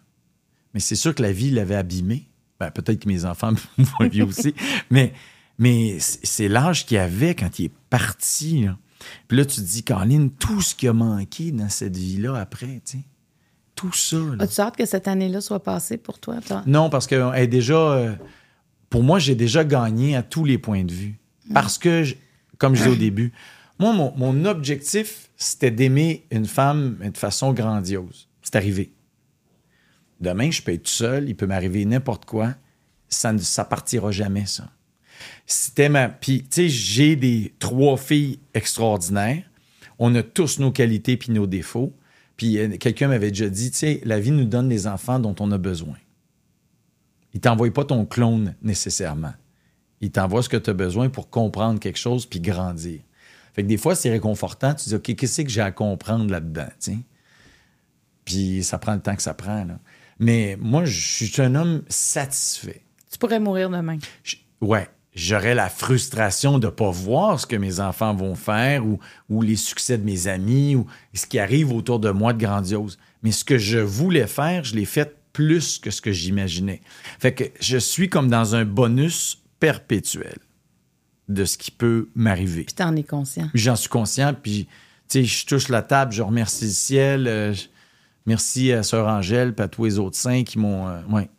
Mais 0.74 0.80
c'est 0.80 0.96
sûr 0.96 1.14
que 1.14 1.22
la 1.22 1.32
vie 1.32 1.52
l'avait 1.52 1.76
abîmé. 1.76 2.28
Ben, 2.62 2.70
peut-être 2.70 3.00
que 3.00 3.08
mes 3.08 3.26
enfants 3.26 3.54
me 3.78 4.08
vieux 4.08 4.24
aussi. 4.24 4.54
Mais 4.92 5.14
mais 5.58 5.98
c'est 6.00 6.48
l'âge 6.48 6.86
qu'il 6.86 7.00
avait 7.00 7.34
quand 7.34 7.58
il 7.58 7.66
est 7.66 7.72
parti. 7.90 8.68
Puis 9.28 9.38
là, 9.38 9.46
tu 9.46 9.62
te 9.62 9.66
dis, 9.66 9.82
Caroline, 9.82 10.30
tout 10.30 10.62
ce 10.62 10.76
qui 10.76 10.88
a 10.88 10.94
manqué 10.94 11.52
dans 11.52 11.70
cette 11.70 11.98
vie-là 11.98 12.36
après, 12.36 12.82
tu 12.86 12.98
sais, 12.98 13.04
tout 13.74 13.94
ça. 13.94 14.18
As-tu 14.38 14.62
hâte 14.62 14.78
que 14.78 14.86
cette 14.86 15.08
année-là 15.08 15.42
soit 15.42 15.64
passée 15.64 15.98
pour 15.98 16.20
toi? 16.20 16.40
toi? 16.42 16.62
Non, 16.68 16.92
parce 16.92 17.08
que 17.08 17.36
est 17.36 17.48
déjà. 17.48 17.76
Euh, 17.76 18.14
pour 18.92 19.02
moi, 19.02 19.18
j'ai 19.18 19.34
déjà 19.34 19.64
gagné 19.64 20.16
à 20.16 20.22
tous 20.22 20.46
les 20.46 20.60
points 20.60 20.84
de 20.84 20.92
vue. 20.92 21.20
Mm. 21.48 21.54
Parce 21.54 21.80
que, 21.80 22.04
comme 22.60 22.76
je 22.76 22.84
disais 22.84 22.96
au 22.96 23.00
début, 23.00 23.34
moi, 23.80 23.92
mon, 23.94 24.14
mon 24.16 24.46
objectif, 24.46 25.30
c'était 25.36 25.72
d'aimer 25.72 26.28
une 26.30 26.46
femme 26.46 26.98
de 27.04 27.18
façon 27.18 27.54
grandiose. 27.54 28.28
C'est 28.44 28.56
arrivé. 28.56 28.94
Demain, 30.22 30.52
je 30.52 30.62
peux 30.62 30.72
être 30.72 30.88
seul, 30.88 31.28
il 31.28 31.36
peut 31.36 31.48
m'arriver 31.48 31.84
n'importe 31.84 32.26
quoi. 32.26 32.54
Ça 33.10 33.34
ne 33.34 33.64
partira 33.64 34.12
jamais, 34.12 34.46
ça. 34.46 34.70
Ma. 35.90 36.10
Puis, 36.10 36.44
tu 36.44 36.48
sais, 36.52 36.70
j'ai 36.70 37.16
des 37.16 37.54
trois 37.60 37.98
filles 37.98 38.40
extraordinaires. 38.54 39.44
On 40.00 40.14
a 40.16 40.24
tous 40.24 40.60
nos 40.60 40.72
qualités 40.72 41.18
puis 41.18 41.32
nos 41.32 41.48
défauts. 41.48 41.94
Puis, 42.38 42.58
euh, 42.58 42.78
quelqu'un 42.78 43.08
m'avait 43.08 43.30
déjà 43.30 43.50
dit, 43.50 43.72
tu 43.72 43.78
sais, 43.78 44.02
la 44.06 44.20
vie 44.20 44.32
nous 44.32 44.46
donne 44.46 44.70
les 44.70 44.88
enfants 44.88 45.20
dont 45.20 45.36
on 45.40 45.52
a 45.52 45.58
besoin. 45.58 45.98
Il 47.34 47.40
t'envoie 47.40 47.72
pas 47.72 47.86
ton 47.86 48.06
clone 48.06 48.56
nécessairement. 48.62 49.34
Il 50.02 50.12
t'envoie 50.12 50.42
ce 50.42 50.50
que 50.50 50.58
tu 50.58 50.70
as 50.70 50.74
besoin 50.74 51.10
pour 51.10 51.30
comprendre 51.30 51.80
quelque 51.80 52.00
chose 52.00 52.26
puis 52.26 52.40
grandir. 52.40 53.02
Fait 53.54 53.64
que 53.64 53.68
des 53.68 53.78
fois, 53.78 53.96
c'est 53.96 54.10
réconfortant. 54.10 54.74
Tu 54.74 54.90
dis, 54.90 54.96
OK, 54.96 55.16
qu'est-ce 55.16 55.42
que 55.42 55.50
j'ai 55.50 55.62
à 55.62 55.72
comprendre 55.72 56.32
là-dedans? 56.32 56.70
Puis 58.26 58.64
ça 58.64 58.78
prend 58.78 58.94
le 58.94 59.02
temps 59.02 59.16
que 59.16 59.22
ça 59.22 59.34
prend. 59.34 59.66
Là. 59.66 59.80
Mais 60.22 60.58
moi, 60.62 60.86
je 60.86 61.26
suis 61.26 61.42
un 61.42 61.56
homme 61.56 61.82
satisfait. 61.90 62.84
Tu 63.12 63.18
pourrais 63.18 63.40
mourir 63.42 63.70
demain. 63.70 63.98
ouais 64.62 64.88
j'aurais 65.14 65.56
la 65.56 65.70
frustration 65.70 66.58
de 66.58 66.68
ne 66.68 66.72
pas 66.72 66.90
voir 66.90 67.40
ce 67.40 67.46
que 67.46 67.56
mes 67.56 67.80
enfants 67.80 68.16
vont 68.16 68.36
faire 68.36 68.86
ou, 68.86 69.00
ou, 69.30 69.42
les 69.42 69.56
succès 69.56 69.98
de 69.98 70.06
mes 70.06 70.28
amis 70.28 70.76
ou 70.76 70.86
ce 71.14 71.26
qui 71.26 71.40
arrive 71.40 71.74
autour 71.74 72.00
de 72.00 72.10
moi 72.12 72.34
de 72.34 72.44
grandiose. 72.44 72.98
Mais 73.24 73.32
ce 73.32 73.44
que 73.44 73.58
je 73.58 73.80
voulais 73.80 74.28
faire, 74.28 74.64
je 74.64 74.76
l'ai 74.76 74.86
fait 74.86 75.18
plus 75.34 75.80
que 75.80 75.92
ce 75.92 76.02
que 76.02 76.12
j'imaginais. 76.12 76.82
Fait 77.20 77.34
que 77.34 77.44
je 77.60 77.78
suis 77.78 78.10
comme 78.10 78.30
dans 78.30 78.56
un 78.56 78.66
bonus 78.66 79.42
perpétuel 79.60 80.38
de 81.28 81.46
ce 81.46 81.58
qui 81.58 81.72
peut 81.72 82.10
m'arriver. 82.16 82.64
Puis 82.64 82.76
t'en 82.76 82.96
es 82.96 83.04
conscient. 83.04 83.50
J'en 83.54 83.76
suis 83.76 83.90
conscient, 83.90 84.34
puis 84.34 84.68
tu 85.08 85.20
sais, 85.20 85.24
je 85.24 85.46
touche 85.46 85.70
la 85.70 85.82
table, 85.82 86.12
je 86.12 86.22
remercie 86.22 86.66
le 86.66 86.72
ciel, 86.72 87.28
euh, 87.28 87.54
merci 88.26 88.72
à 88.72 88.84
Sœur 88.84 89.08
Angèle, 89.08 89.54
puis 89.54 89.64
à 89.64 89.68
tous 89.68 89.86
les 89.86 90.00
autres 90.00 90.18
saints 90.18 90.44
qui 90.44 90.60
m'ont... 90.60 90.88
Euh, 90.88 91.02
ouais 91.10 91.30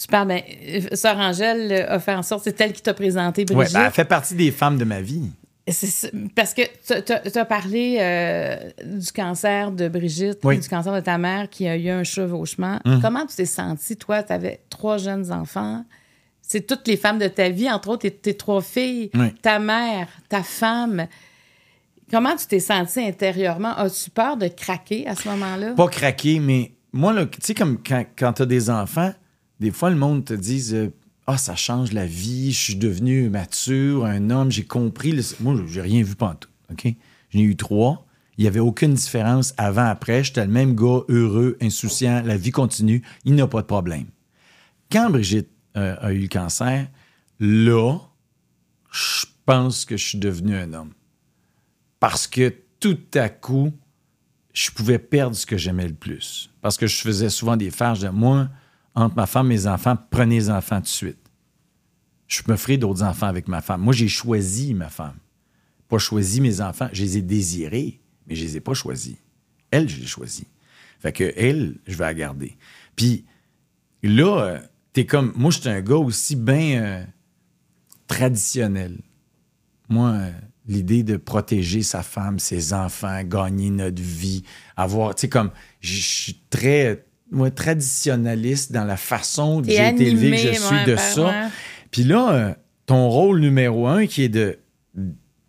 tu 0.00 0.06
parles, 0.06 0.28
ben, 0.28 0.40
euh, 0.68 0.80
Sœur 0.94 1.16
Angèle 1.16 1.72
euh, 1.72 1.94
a 1.94 1.98
fait 1.98 2.14
en 2.14 2.22
sorte, 2.22 2.44
c'est 2.44 2.60
elle 2.60 2.72
qui 2.72 2.82
t'a 2.82 2.94
présenté 2.94 3.44
Brigitte. 3.44 3.74
Oui, 3.74 3.80
ben, 3.80 3.86
elle 3.86 3.92
fait 3.92 4.04
partie 4.04 4.34
des 4.34 4.52
femmes 4.52 4.78
de 4.78 4.84
ma 4.84 5.00
vie. 5.00 5.30
Parce 6.34 6.54
que 6.54 6.62
tu 7.32 7.38
as 7.38 7.44
parlé 7.44 7.98
euh, 8.00 8.70
du 8.84 9.12
cancer 9.12 9.70
de 9.70 9.88
Brigitte, 9.88 10.38
du 10.46 10.68
cancer 10.68 10.94
de 10.94 11.00
ta 11.00 11.18
mère 11.18 11.50
qui 11.50 11.68
a 11.68 11.76
eu 11.76 11.90
un 11.90 12.04
chevauchement. 12.04 12.78
Hum. 12.86 13.00
Comment 13.02 13.26
tu 13.26 13.36
t'es 13.36 13.44
senti, 13.44 13.96
toi? 13.96 14.22
Tu 14.22 14.32
avais 14.32 14.60
trois 14.70 14.96
jeunes 14.96 15.30
enfants. 15.30 15.84
C'est 16.40 16.66
toutes 16.66 16.88
les 16.88 16.96
femmes 16.96 17.18
de 17.18 17.28
ta 17.28 17.50
vie, 17.50 17.70
entre 17.70 17.90
autres 17.90 18.08
tes, 18.08 18.34
trois 18.34 18.62
filles, 18.62 19.10
ta 19.42 19.58
mère, 19.58 20.08
ta 20.30 20.42
femme. 20.42 21.06
Comment 22.10 22.36
tu 22.36 22.46
t'es 22.46 22.60
senti 22.60 23.00
intérieurement? 23.00 23.74
As-tu 23.76 24.10
peur 24.10 24.36
de 24.36 24.48
craquer 24.48 25.06
à 25.06 25.14
ce 25.14 25.28
moment-là? 25.28 25.74
Pas 25.74 25.88
craquer, 25.88 26.40
mais 26.40 26.72
moi, 26.92 27.14
tu 27.26 27.38
sais, 27.42 27.54
comme 27.54 27.78
quand, 27.82 28.04
quand 28.18 28.32
tu 28.34 28.42
as 28.42 28.46
des 28.46 28.70
enfants, 28.70 29.12
des 29.60 29.70
fois, 29.70 29.90
le 29.90 29.96
monde 29.96 30.24
te 30.24 30.34
dit 30.34 30.70
euh, 30.72 30.88
Ah, 31.26 31.36
ça 31.36 31.54
change 31.54 31.92
la 31.92 32.06
vie, 32.06 32.52
je 32.52 32.58
suis 32.58 32.76
devenu 32.76 33.28
mature, 33.28 34.06
un 34.06 34.30
homme, 34.30 34.50
j'ai 34.50 34.64
compris. 34.64 35.12
Le... 35.12 35.22
Moi, 35.40 35.60
j'ai 35.68 35.82
rien 35.82 36.02
vu 36.02 36.14
tout. 36.16 36.48
OK? 36.70 36.94
J'en 37.30 37.40
ai 37.40 37.42
eu 37.42 37.56
trois. 37.56 38.06
Il 38.38 38.42
n'y 38.42 38.48
avait 38.48 38.60
aucune 38.60 38.94
différence 38.94 39.52
avant-après. 39.56 40.22
J'étais 40.22 40.46
le 40.46 40.52
même 40.52 40.76
gars, 40.76 41.00
heureux, 41.08 41.58
insouciant, 41.60 42.22
la 42.24 42.36
vie 42.36 42.52
continue, 42.52 43.02
il 43.24 43.34
n'y 43.34 43.40
a 43.40 43.48
pas 43.48 43.62
de 43.62 43.66
problème. 43.66 44.06
Quand 44.92 45.10
Brigitte 45.10 45.50
euh, 45.76 45.96
a 46.00 46.12
eu 46.12 46.20
le 46.20 46.28
cancer, 46.28 46.86
là, 47.40 47.98
je 48.92 49.26
pense 49.44 49.84
que 49.84 49.96
je 49.96 50.06
suis 50.06 50.18
devenu 50.18 50.56
un 50.56 50.72
homme. 50.72 50.92
Parce 52.00 52.26
que 52.26 52.54
tout 52.80 53.00
à 53.14 53.28
coup, 53.28 53.72
je 54.52 54.70
pouvais 54.70 54.98
perdre 54.98 55.36
ce 55.36 55.46
que 55.46 55.56
j'aimais 55.56 55.88
le 55.88 55.94
plus. 55.94 56.50
Parce 56.60 56.76
que 56.76 56.86
je 56.86 57.00
faisais 57.00 57.30
souvent 57.30 57.56
des 57.56 57.70
farges 57.70 58.00
de 58.00 58.08
moi, 58.08 58.48
entre 58.94 59.16
ma 59.16 59.26
femme 59.26 59.46
et 59.46 59.54
mes 59.54 59.66
enfants, 59.66 59.96
prenez 60.10 60.36
les 60.36 60.50
enfants 60.50 60.76
tout 60.76 60.82
de 60.82 60.88
suite. 60.88 61.30
Je 62.26 62.42
me 62.46 62.56
ferai 62.56 62.76
d'autres 62.76 63.02
enfants 63.02 63.26
avec 63.26 63.48
ma 63.48 63.60
femme. 63.60 63.80
Moi, 63.80 63.94
j'ai 63.94 64.08
choisi 64.08 64.74
ma 64.74 64.88
femme. 64.88 65.16
Pas 65.88 65.98
choisi 65.98 66.40
mes 66.40 66.60
enfants. 66.60 66.88
Je 66.92 67.02
les 67.02 67.18
ai 67.18 67.22
désirés 67.22 68.00
mais 68.28 68.34
je 68.34 68.44
les 68.44 68.56
ai 68.56 68.60
pas 68.60 68.74
choisis. 68.74 69.16
Elle, 69.70 69.88
je 69.88 70.00
l'ai 70.00 70.06
choisie. 70.06 70.46
Fait 71.00 71.12
que 71.12 71.32
elle, 71.36 71.76
je 71.86 71.96
vais 71.96 72.04
la 72.04 72.14
garder. 72.14 72.56
Puis 72.94 73.24
là, 74.02 74.42
euh, 74.42 74.60
t'es 74.92 75.06
comme. 75.06 75.32
Moi, 75.36 75.50
je 75.50 75.60
suis 75.60 75.68
un 75.68 75.80
gars 75.80 75.96
aussi 75.96 76.36
bien 76.36 76.82
euh, 76.82 77.04
traditionnel. 78.06 79.00
Moi, 79.88 80.10
euh, 80.10 80.32
l'idée 80.68 81.02
de 81.02 81.16
protéger 81.16 81.82
sa 81.82 82.02
femme, 82.02 82.38
ses 82.38 82.72
enfants, 82.72 83.22
gagner 83.24 83.70
notre 83.70 84.02
vie, 84.02 84.44
avoir. 84.76 85.14
Tu 85.14 85.22
sais, 85.22 85.28
comme. 85.28 85.50
Je 85.80 86.00
suis 86.00 86.40
très. 86.50 87.04
Moi, 87.30 87.50
traditionnaliste 87.50 88.72
dans 88.72 88.84
la 88.84 88.96
façon 88.96 89.60
que 89.60 89.68
j'ai 89.68 89.88
été 89.88 90.06
élevé, 90.06 90.30
que 90.30 90.36
je 90.36 90.60
suis 90.60 90.84
de 90.86 90.96
ça. 90.96 91.50
Puis 91.90 92.04
là, 92.04 92.56
ton 92.86 93.08
rôle 93.10 93.40
numéro 93.40 93.86
un 93.86 94.06
qui 94.06 94.22
est 94.22 94.28
de 94.30 94.58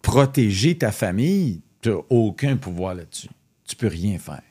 protéger 0.01 0.77
ta 0.77 0.91
famille, 0.91 1.61
tu 1.81 1.89
n'as 1.89 1.95
aucun 2.09 2.57
pouvoir 2.57 2.95
là-dessus. 2.95 3.29
Tu 3.65 3.75
peux 3.75 3.87
rien 3.87 4.17
faire. 4.17 4.41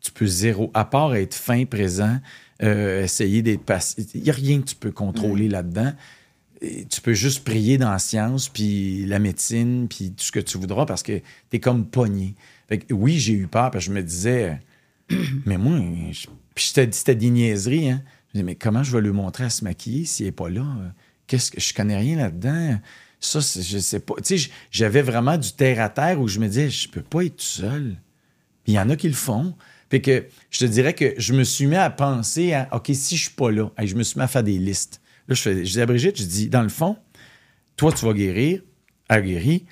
Tu 0.00 0.12
peux 0.12 0.26
zéro. 0.26 0.70
À 0.74 0.84
part 0.84 1.14
être 1.14 1.34
fin, 1.34 1.64
présent, 1.64 2.18
euh, 2.62 3.04
essayer 3.04 3.40
d'être 3.42 3.62
passif. 3.62 4.06
Il 4.14 4.22
n'y 4.22 4.30
a 4.30 4.34
rien 4.34 4.60
que 4.60 4.66
tu 4.66 4.74
peux 4.74 4.90
contrôler 4.90 5.48
là-dedans. 5.48 5.92
Tu 6.60 7.00
peux 7.00 7.14
juste 7.14 7.44
prier 7.44 7.78
dans 7.78 7.90
la 7.90 7.98
science, 7.98 8.48
puis 8.48 9.06
la 9.06 9.18
médecine, 9.18 9.86
puis 9.88 10.10
tout 10.10 10.24
ce 10.24 10.32
que 10.32 10.40
tu 10.40 10.58
voudras, 10.58 10.86
parce 10.86 11.02
que 11.02 11.18
tu 11.18 11.56
es 11.56 11.60
comme 11.60 11.86
pogné. 11.86 12.34
oui, 12.90 13.18
j'ai 13.18 13.34
eu 13.34 13.46
peur, 13.46 13.70
parce 13.70 13.84
que 13.84 13.90
je 13.92 13.94
me 13.94 14.02
disais, 14.02 14.60
mais 15.46 15.58
moi, 15.58 15.78
je, 16.10 16.26
puis 16.54 16.72
c'était 16.74 17.14
des 17.14 17.30
niaiseries, 17.30 17.90
hein. 17.90 18.02
Je 18.02 18.38
me 18.38 18.42
disais, 18.42 18.42
mais 18.42 18.54
comment 18.56 18.82
je 18.82 18.92
vais 18.92 19.00
lui 19.00 19.12
montrer 19.12 19.44
à 19.44 19.50
se 19.50 19.64
maquiller 19.64 20.04
s'il 20.04 20.26
n'est 20.26 20.32
pas 20.32 20.50
là? 20.50 20.66
Qu'est-ce 21.26 21.50
que 21.50 21.60
je 21.60 21.72
connais 21.72 21.96
rien 21.96 22.16
là-dedans? 22.16 22.78
Ça, 23.20 23.40
je 23.40 23.78
sais 23.78 24.00
pas. 24.00 24.14
Tu 24.24 24.38
sais, 24.38 24.50
j'avais 24.70 25.02
vraiment 25.02 25.38
du 25.38 25.52
terre 25.52 25.80
à 25.80 25.88
terre 25.88 26.20
où 26.20 26.28
je 26.28 26.38
me 26.38 26.46
disais, 26.46 26.68
je 26.68 26.88
peux 26.88 27.02
pas 27.02 27.24
être 27.24 27.36
tout 27.36 27.42
seul. 27.42 27.96
Il 28.66 28.74
y 28.74 28.78
en 28.78 28.90
a 28.90 28.96
qui 28.96 29.08
le 29.08 29.14
font. 29.14 29.54
Je 29.90 30.58
te 30.58 30.64
dirais 30.64 30.92
que 30.94 31.14
je 31.16 31.32
me 31.32 31.44
suis 31.44 31.66
mis 31.66 31.76
à 31.76 31.88
penser 31.90 32.52
à, 32.52 32.68
OK, 32.72 32.90
si 32.92 33.16
je 33.16 33.22
suis 33.22 33.34
pas 33.34 33.50
là, 33.50 33.70
je 33.82 33.94
me 33.94 34.02
suis 34.02 34.18
mis 34.18 34.24
à 34.24 34.28
faire 34.28 34.42
des 34.42 34.58
listes. 34.58 35.00
Là, 35.28 35.34
je, 35.34 35.42
fais, 35.42 35.62
dis 35.62 35.80
à 35.80 35.86
Brigitte, 35.86 36.18
je 36.18 36.24
dis, 36.24 36.48
dans 36.48 36.62
le 36.62 36.68
fond, 36.68 36.96
toi, 37.76 37.92
tu 37.92 38.04
vas 38.04 38.12
guérir, 38.12 38.62
elle 39.08 39.24
guérit, 39.24 39.66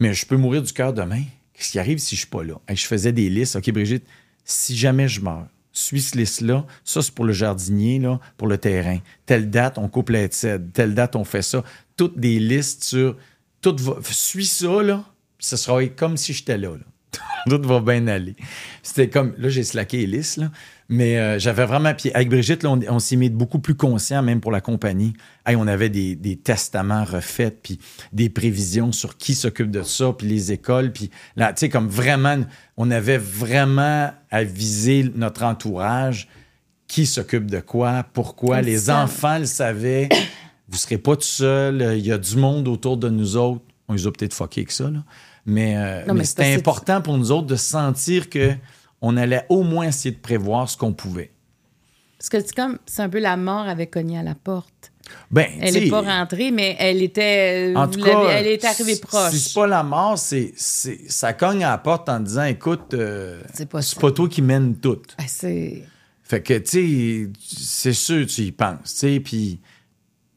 mais 0.00 0.14
je 0.14 0.26
peux 0.26 0.36
mourir 0.36 0.62
du 0.62 0.72
cœur 0.72 0.92
demain. 0.92 1.22
Qu'est-ce 1.52 1.70
qui 1.70 1.78
arrive 1.78 1.98
si 1.98 2.16
je 2.16 2.20
suis 2.22 2.28
pas 2.28 2.42
là? 2.42 2.54
je 2.68 2.84
faisais 2.84 3.12
des 3.12 3.30
listes. 3.30 3.56
OK, 3.56 3.70
Brigitte, 3.70 4.04
si 4.44 4.76
jamais 4.76 5.06
je 5.06 5.20
meurs, 5.20 5.46
suis 5.72 6.00
ce 6.00 6.16
liste-là. 6.16 6.66
Ça, 6.84 7.02
c'est 7.02 7.14
pour 7.14 7.24
le 7.24 7.32
jardinier, 7.32 7.98
là, 7.98 8.20
pour 8.36 8.48
le 8.48 8.58
terrain. 8.58 8.98
Telle 9.26 9.50
date, 9.50 9.78
on 9.78 9.88
coupe 9.88 10.10
la 10.10 10.28
Telle 10.28 10.94
date, 10.94 11.16
on 11.16 11.24
fait 11.24 11.42
ça 11.42 11.62
toutes 11.96 12.18
des 12.18 12.38
listes 12.38 12.84
sur. 12.84 13.16
Tout 13.60 13.76
va, 13.78 13.96
suis 14.10 14.46
ça, 14.46 14.82
là, 14.82 15.04
ce 15.38 15.56
sera 15.56 15.84
comme 15.86 16.16
si 16.16 16.32
j'étais 16.32 16.58
là. 16.58 16.70
tout 17.48 17.60
va 17.62 17.80
bien 17.80 18.06
aller. 18.06 18.36
C'était 18.82 19.08
comme. 19.08 19.34
Là, 19.38 19.48
j'ai 19.48 19.64
slacké 19.64 19.98
les 19.98 20.06
listes, 20.06 20.38
là. 20.38 20.50
Mais 20.88 21.18
euh, 21.18 21.38
j'avais 21.38 21.64
vraiment. 21.64 21.94
Puis 21.94 22.10
avec 22.12 22.28
Brigitte, 22.28 22.62
là, 22.62 22.70
on, 22.70 22.98
s'est 22.98 23.16
mis 23.16 23.30
beaucoup 23.30 23.58
plus 23.58 23.74
conscient, 23.74 24.22
même 24.22 24.40
pour 24.40 24.52
la 24.52 24.60
compagnie. 24.60 25.14
on 25.46 25.66
avait 25.66 25.88
des, 25.88 26.36
testaments 26.42 27.04
refaits, 27.04 27.62
puis 27.62 27.78
des 28.12 28.28
prévisions 28.28 28.92
sur 28.92 29.16
qui 29.16 29.34
s'occupe 29.34 29.70
de 29.70 29.82
ça, 29.82 30.12
puis 30.16 30.26
les 30.26 30.52
écoles. 30.52 30.92
Puis 30.92 31.10
là, 31.36 31.52
tu 31.52 31.60
sais, 31.60 31.68
comme 31.68 31.88
vraiment, 31.88 32.36
on 32.76 32.90
avait 32.90 33.18
vraiment 33.18 34.12
à 34.30 34.44
viser 34.44 35.10
notre 35.14 35.44
entourage. 35.44 36.28
Qui 36.86 37.06
s'occupe 37.06 37.50
de 37.50 37.60
quoi, 37.60 38.04
pourquoi? 38.12 38.60
les 38.60 38.90
enfants 38.90 39.38
le 39.38 39.46
savaient. 39.46 40.10
Vous 40.68 40.74
ne 40.74 40.78
serez 40.78 40.98
pas 40.98 41.16
tout 41.16 41.22
seul. 41.22 41.94
Il 41.96 42.06
y 42.06 42.12
a 42.12 42.18
du 42.18 42.36
monde 42.36 42.68
autour 42.68 42.98
de 42.98 43.08
nous 43.08 43.36
autres. 43.36 43.64
On 43.88 43.94
les 43.94 44.06
a 44.06 44.12
peut-être 44.12 44.34
fuckés 44.34 44.60
avec 44.60 44.70
ça, 44.70 44.90
là. 44.90 45.02
Mais, 45.46 45.76
euh, 45.76 46.22
c'était 46.24 46.54
important 46.54 47.00
pour 47.00 47.18
nous 47.18 47.30
autres 47.30 47.46
de 47.46 47.56
sentir 47.56 48.30
que 48.30 48.52
on 49.02 49.16
allait 49.16 49.44
au 49.50 49.62
moins 49.62 49.88
essayer 49.88 50.14
de 50.14 50.20
prévoir 50.20 50.70
ce 50.70 50.76
qu'on 50.76 50.94
pouvait. 50.94 51.30
Parce 52.18 52.30
que 52.30 52.40
c'est 52.40 52.54
comme, 52.54 52.78
c'est 52.86 53.02
un 53.02 53.08
peu 53.10 53.18
la 53.18 53.36
mort 53.36 53.68
avait 53.68 53.86
cogné 53.86 54.18
à 54.18 54.22
la 54.22 54.34
porte. 54.34 54.92
Ben, 55.30 55.46
elle 55.60 55.74
n'est 55.74 55.90
pas 55.90 56.00
rentrée, 56.00 56.50
mais 56.50 56.76
elle 56.78 57.02
était, 57.02 57.74
en 57.76 57.88
tout 57.88 58.00
cas, 58.00 58.30
elle 58.30 58.46
est 58.46 58.64
arrivée 58.64 58.96
proche. 58.96 59.32
Si 59.32 59.38
c'est 59.38 59.54
pas 59.54 59.66
la 59.66 59.82
mort, 59.82 60.16
c'est, 60.16 60.54
ça 60.56 61.34
cogne 61.34 61.62
à 61.62 61.70
la 61.70 61.78
porte 61.78 62.08
en 62.08 62.20
disant, 62.20 62.44
écoute, 62.44 62.94
euh, 62.94 63.42
c'est 63.52 63.68
pas, 63.68 63.80
pas, 64.00 64.10
toi 64.12 64.28
qui 64.28 64.40
mène 64.40 64.76
tout. 64.76 65.02
Ben, 65.18 65.24
c'est... 65.26 65.82
Fait 66.22 66.40
que, 66.40 66.54
tu 66.54 67.28
sais, 67.28 67.30
c'est 67.46 67.92
sûr, 67.92 68.26
tu 68.26 68.40
y 68.40 68.52
penses, 68.52 68.78
tu 68.84 68.90
sais, 68.94 69.20
puis 69.20 69.60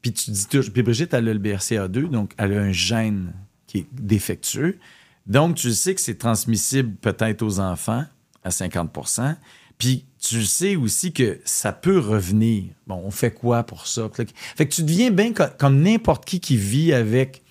puis 0.01 0.11
tu 0.11 0.31
dis 0.31 0.47
toujours. 0.47 0.71
Puis 0.71 0.83
Brigitte, 0.83 1.13
elle 1.13 1.27
a 1.29 1.33
le 1.33 1.39
BRCA2, 1.39 2.09
donc 2.09 2.33
elle 2.37 2.53
a 2.53 2.61
un 2.61 2.71
gène 2.71 3.33
qui 3.67 3.79
est 3.79 3.87
défectueux. 3.91 4.79
Donc, 5.27 5.55
tu 5.55 5.73
sais 5.73 5.93
que 5.93 6.01
c'est 6.01 6.17
transmissible 6.17 6.95
peut-être 6.95 7.41
aux 7.43 7.59
enfants 7.59 8.05
à 8.43 8.49
50% 8.49 9.35
Puis 9.77 10.05
tu 10.19 10.43
sais 10.45 10.75
aussi 10.75 11.13
que 11.13 11.39
ça 11.45 11.73
peut 11.73 11.99
revenir. 11.99 12.71
Bon, 12.87 13.01
on 13.03 13.11
fait 13.11 13.31
quoi 13.31 13.63
pour 13.63 13.87
ça? 13.87 14.09
Fait 14.13 14.65
que 14.65 14.73
tu 14.73 14.83
deviens 14.83 15.11
bien 15.11 15.33
comme 15.33 15.81
n'importe 15.81 16.25
qui 16.25 16.39
qui 16.39 16.57
vit 16.57 16.93
avec, 16.93 17.43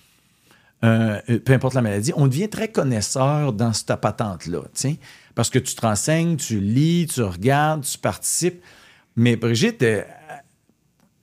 euh, 0.83 1.21
peu 1.45 1.53
importe 1.53 1.75
la 1.75 1.81
maladie, 1.81 2.11
on 2.15 2.27
devient 2.27 2.49
très 2.49 2.69
connaisseur 2.69 3.53
dans 3.53 3.73
cette 3.73 3.95
patente-là, 3.95 4.63
parce 5.35 5.49
que 5.49 5.59
tu 5.59 5.75
te 5.75 5.81
renseignes, 5.81 6.35
tu 6.35 6.59
lis, 6.59 7.07
tu 7.13 7.21
regardes, 7.21 7.83
tu 7.83 7.97
participes. 7.97 8.61
Mais 9.15 9.35
Brigitte, 9.35 9.81
elle, 9.81 10.05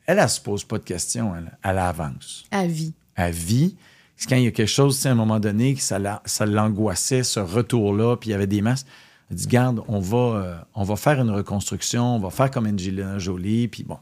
elle, 0.06 0.28
se 0.28 0.40
pose 0.40 0.64
pas 0.64 0.78
de 0.78 0.84
questions, 0.84 1.36
elle, 1.36 1.56
elle 1.62 1.78
avance. 1.78 2.44
À 2.50 2.66
vie. 2.66 2.94
À 3.16 3.30
vie. 3.30 3.76
C'est 4.16 4.28
quand 4.28 4.36
il 4.36 4.44
y 4.44 4.46
a 4.46 4.52
quelque 4.52 4.68
chose, 4.68 5.04
à 5.06 5.10
un 5.10 5.14
moment 5.14 5.40
donné, 5.40 5.74
que 5.74 5.80
ça, 5.80 5.98
l'angoissait, 6.46 7.22
ce 7.22 7.40
retour-là, 7.40 8.16
puis 8.16 8.30
il 8.30 8.32
y 8.32 8.34
avait 8.34 8.46
des 8.46 8.62
masses. 8.62 8.86
Elle 9.30 9.36
dit, 9.36 9.46
garde, 9.46 9.82
on 9.88 9.98
va, 9.98 10.18
euh, 10.18 10.56
on 10.74 10.84
va 10.84 10.96
faire 10.96 11.20
une 11.20 11.30
reconstruction, 11.30 12.16
on 12.16 12.18
va 12.18 12.30
faire 12.30 12.50
comme 12.50 12.66
Angelina 12.66 13.18
Jolie, 13.18 13.68
puis 13.68 13.82
bon. 13.82 13.98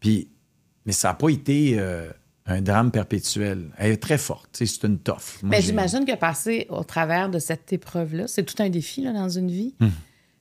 Puis, 0.00 0.28
mais 0.84 0.92
ça 0.92 1.08
n'a 1.08 1.14
pas 1.14 1.30
été 1.30 1.78
euh, 1.78 2.10
un 2.46 2.60
drame 2.60 2.90
perpétuel. 2.90 3.70
Elle 3.76 3.92
est 3.92 4.02
très 4.02 4.18
forte, 4.18 4.50
c'est 4.52 4.84
une 4.84 4.98
toffe. 4.98 5.40
mais 5.42 5.60
j'imagine 5.60 6.04
que 6.04 6.14
passer 6.14 6.66
au 6.68 6.84
travers 6.84 7.28
de 7.28 7.38
cette 7.38 7.72
épreuve-là, 7.72 8.28
c'est 8.28 8.44
tout 8.44 8.62
un 8.62 8.70
défi 8.70 9.02
là, 9.02 9.12
dans 9.12 9.28
une 9.28 9.50
vie. 9.50 9.74
Hum. 9.80 9.90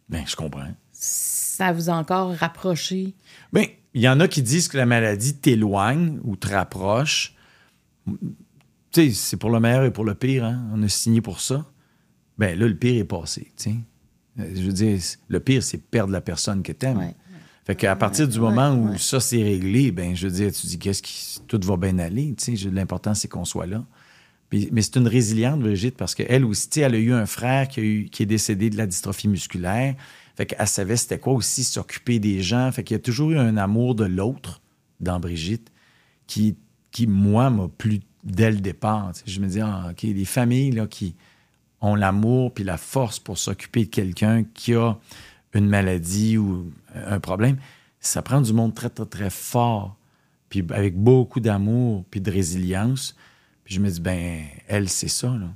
Bien, 0.07 0.23
je 0.27 0.35
comprends. 0.35 0.67
Ça 0.91 1.71
vous 1.71 1.89
a 1.89 1.93
encore 1.93 2.35
rapproché? 2.35 3.15
Bien, 3.51 3.65
il 3.93 4.01
y 4.01 4.09
en 4.09 4.19
a 4.19 4.27
qui 4.27 4.41
disent 4.41 4.67
que 4.67 4.77
la 4.77 4.85
maladie 4.85 5.35
t'éloigne 5.35 6.19
ou 6.23 6.35
te 6.35 6.49
rapproche. 6.49 7.33
Tu 8.95 9.09
sais, 9.09 9.13
c'est 9.13 9.35
pour 9.35 9.49
le 9.49 9.59
meilleur 9.59 9.83
et 9.83 9.91
pour 9.91 10.05
le 10.05 10.15
pire. 10.15 10.45
Hein? 10.45 10.69
On 10.71 10.81
a 10.81 10.87
signé 10.87 11.19
pour 11.19 11.41
ça. 11.41 11.65
Ben 12.37 12.57
là, 12.57 12.65
le 12.65 12.77
pire 12.77 13.01
est 13.01 13.03
passé. 13.03 13.51
sais. 13.57 13.75
Je 14.37 14.61
veux 14.61 14.71
dire, 14.71 14.97
le 15.27 15.39
pire, 15.41 15.61
c'est 15.63 15.79
perdre 15.79 16.13
la 16.13 16.21
personne 16.21 16.63
que 16.63 16.71
tu 16.71 16.85
aimes. 16.85 17.11
Fait 17.65 17.75
qu'à 17.75 17.93
partir 17.97 18.25
du 18.25 18.39
moment 18.39 18.73
où 18.73 18.97
ça 18.97 19.19
s'est 19.19 19.43
réglé, 19.43 19.91
ben 19.91 20.15
je 20.15 20.27
veux 20.27 20.33
dire, 20.33 20.49
tu 20.53 20.67
dis 20.67 20.79
qu'est-ce 20.79 21.01
qui 21.01 21.41
tout 21.45 21.59
va 21.65 21.75
bien 21.75 21.99
aller. 21.99 22.33
L'important, 22.71 23.13
c'est 23.13 23.27
qu'on 23.27 23.43
soit 23.43 23.65
là. 23.65 23.83
mais 24.53 24.81
c'est 24.81 24.95
une 24.95 25.09
résiliente, 25.09 25.59
Brigitte, 25.59 25.97
parce 25.97 26.15
qu'elle 26.15 26.45
aussi, 26.45 26.79
elle 26.79 26.95
a 26.95 26.97
eu 26.97 27.11
un 27.11 27.25
frère 27.25 27.67
qui, 27.67 27.79
a 27.81 27.83
eu, 27.83 28.05
qui 28.09 28.23
est 28.23 28.25
décédé 28.25 28.69
de 28.69 28.77
la 28.77 28.87
dystrophie 28.87 29.27
musculaire. 29.27 29.95
Fait 30.37 30.45
qu'elle 30.45 30.67
savait 30.67 30.95
c'était 30.95 31.19
quoi 31.19 31.33
aussi 31.33 31.65
s'occuper 31.65 32.19
des 32.19 32.41
gens. 32.41 32.71
Fait 32.71 32.85
qu'il 32.85 32.95
y 32.95 32.99
a 32.99 33.03
toujours 33.03 33.31
eu 33.31 33.37
un 33.37 33.57
amour 33.57 33.93
de 33.93 34.05
l'autre 34.05 34.61
dans 35.01 35.19
Brigitte 35.19 35.69
qui, 36.27 36.55
qui 36.91 37.07
moi, 37.07 37.49
m'a 37.49 37.67
plu 37.67 37.99
dès 38.25 38.51
le 38.51 38.57
départ. 38.57 39.11
je 39.25 39.39
me 39.39 39.47
dis, 39.47 39.61
ah, 39.61 39.87
OK, 39.91 40.01
les 40.01 40.25
familles 40.25 40.71
là, 40.71 40.87
qui 40.87 41.15
ont 41.81 41.95
l'amour 41.95 42.53
puis 42.53 42.63
la 42.63 42.77
force 42.77 43.19
pour 43.19 43.37
s'occuper 43.37 43.85
de 43.85 43.89
quelqu'un 43.89 44.43
qui 44.43 44.73
a 44.73 44.97
une 45.53 45.69
maladie 45.69 46.37
ou 46.37 46.71
un 46.93 47.19
problème, 47.19 47.57
ça 47.99 48.21
prend 48.21 48.41
du 48.41 48.51
monde 48.51 48.73
très, 48.73 48.89
très, 48.89 49.05
très 49.05 49.29
fort, 49.29 49.95
puis 50.49 50.65
avec 50.71 50.97
beaucoup 50.97 51.39
d'amour 51.39 52.03
puis 52.09 52.19
de 52.19 52.31
résilience. 52.31 53.15
Puis 53.63 53.75
je 53.75 53.79
me 53.79 53.89
dis, 53.89 54.01
ben, 54.01 54.43
elle, 54.67 54.89
c'est 54.89 55.07
ça, 55.07 55.29
là. 55.29 55.47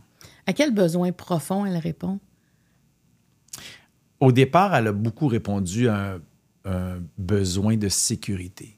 À 0.48 0.54
quel 0.54 0.74
besoin 0.74 1.12
profond 1.12 1.66
elle 1.66 1.78
répond? 1.78 2.20
Au 4.20 4.32
départ, 4.32 4.74
elle 4.74 4.88
a 4.88 4.92
beaucoup 4.92 5.28
répondu 5.28 5.88
à 5.90 6.14
un, 6.14 6.20
un 6.66 7.02
besoin 7.18 7.78
de 7.78 7.88
sécurité. 7.88 8.78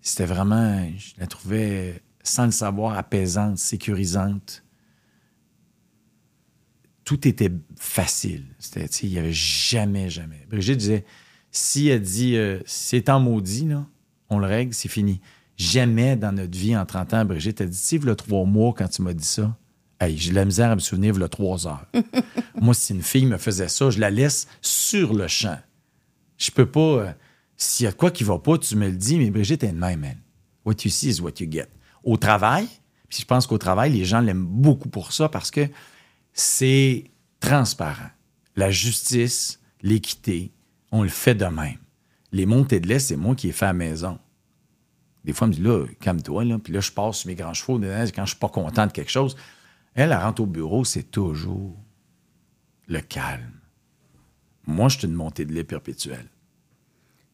C'était 0.00 0.24
vraiment, 0.24 0.88
je 0.96 1.12
la 1.18 1.26
trouvais, 1.26 2.02
sans 2.22 2.46
le 2.46 2.50
savoir, 2.52 2.96
apaisante, 2.96 3.58
sécurisante. 3.58 4.62
Tout 7.04 7.26
était 7.26 7.50
facile. 7.76 8.44
C'était, 8.58 8.84
il 8.86 9.10
n'y 9.10 9.18
avait 9.18 9.32
jamais, 9.32 10.08
jamais. 10.10 10.46
Brigitte 10.48 10.78
disait, 10.78 11.04
si 11.50 11.88
elle 11.88 12.02
dit, 12.02 12.36
euh, 12.36 12.60
c'est 12.66 13.08
en 13.08 13.18
maudit, 13.20 13.66
là, 13.66 13.86
on 14.28 14.38
le 14.38 14.46
règle, 14.46 14.72
c'est 14.74 14.88
fini. 14.88 15.20
Jamais 15.56 16.16
dans 16.16 16.32
notre 16.32 16.56
vie 16.56 16.76
en 16.76 16.86
30 16.86 17.14
ans, 17.14 17.24
Brigitte 17.24 17.60
a 17.60 17.66
dit, 17.66 17.76
sais, 17.76 17.98
le 17.98 18.14
trois 18.14 18.44
mois 18.44 18.72
quand 18.76 18.88
tu 18.88 19.02
m'as 19.02 19.12
dit 19.12 19.24
ça, 19.24 19.56
hey, 20.00 20.16
j'ai 20.16 20.30
de 20.30 20.36
la 20.36 20.44
misère 20.44 20.70
à 20.70 20.74
me 20.76 20.80
souvenir, 20.80 21.14
le 21.16 21.28
trois 21.28 21.66
heures. 21.66 21.84
Moi, 22.60 22.74
si 22.74 22.92
une 22.92 23.02
fille 23.02 23.26
me 23.26 23.38
faisait 23.38 23.68
ça, 23.68 23.90
je 23.90 23.98
la 23.98 24.10
laisse 24.10 24.46
sur 24.62 25.12
le 25.14 25.26
champ. 25.26 25.58
Je 26.38 26.50
peux 26.50 26.66
pas. 26.66 26.80
euh, 26.80 27.12
S'il 27.56 27.84
y 27.84 27.86
a 27.88 27.90
de 27.92 27.96
quoi 27.96 28.10
qui 28.10 28.24
va 28.24 28.38
pas, 28.38 28.56
tu 28.56 28.76
me 28.76 28.86
le 28.88 28.96
dis, 28.96 29.18
mais 29.18 29.30
Brigitte 29.30 29.64
est 29.64 29.72
de 29.72 29.78
même, 29.78 30.04
elle. 30.04 30.18
What 30.64 30.76
you 30.84 30.90
see 30.90 31.08
is 31.10 31.20
what 31.20 31.32
you 31.40 31.50
get. 31.50 31.66
Au 32.04 32.16
travail, 32.16 32.66
puis 33.08 33.18
je 33.20 33.26
pense 33.26 33.46
qu'au 33.46 33.58
travail, 33.58 33.92
les 33.92 34.04
gens 34.04 34.20
l'aiment 34.20 34.44
beaucoup 34.46 34.88
pour 34.88 35.12
ça 35.12 35.28
parce 35.28 35.50
que 35.50 35.68
c'est 36.32 37.10
transparent. 37.40 38.10
La 38.56 38.70
justice, 38.70 39.60
l'équité, 39.82 40.52
on 40.92 41.02
le 41.02 41.08
fait 41.08 41.34
de 41.34 41.44
même. 41.46 41.78
Les 42.32 42.46
montées 42.46 42.80
de 42.80 42.86
lait, 42.88 42.98
c'est 42.98 43.16
moi 43.16 43.34
qui 43.34 43.48
ai 43.48 43.52
fait 43.52 43.64
à 43.66 43.68
la 43.68 43.72
maison. 43.74 44.18
Des 45.24 45.32
fois, 45.32 45.46
elle 45.46 45.50
me 45.50 45.54
dit, 45.56 45.62
là, 45.62 45.86
calme-toi, 46.00 46.44
là. 46.44 46.58
Puis 46.58 46.72
là, 46.72 46.80
je 46.80 46.90
passe 46.92 47.18
sur 47.18 47.28
mes 47.28 47.34
grands 47.34 47.52
chevaux. 47.54 47.78
Quand 47.78 48.24
je 48.24 48.30
suis 48.30 48.38
pas 48.38 48.48
content 48.48 48.86
de 48.86 48.92
quelque 48.92 49.10
chose, 49.10 49.36
elle, 49.94 50.12
elle 50.12 50.18
rentre 50.18 50.42
au 50.42 50.46
bureau, 50.46 50.84
c'est 50.84 51.10
toujours 51.10 51.76
le 52.86 53.00
calme. 53.00 53.52
Moi, 54.66 54.88
je 54.88 54.98
suis 54.98 55.06
une 55.08 55.14
montée 55.14 55.44
de 55.44 55.52
lait 55.52 55.64
perpétuelle. 55.64 56.26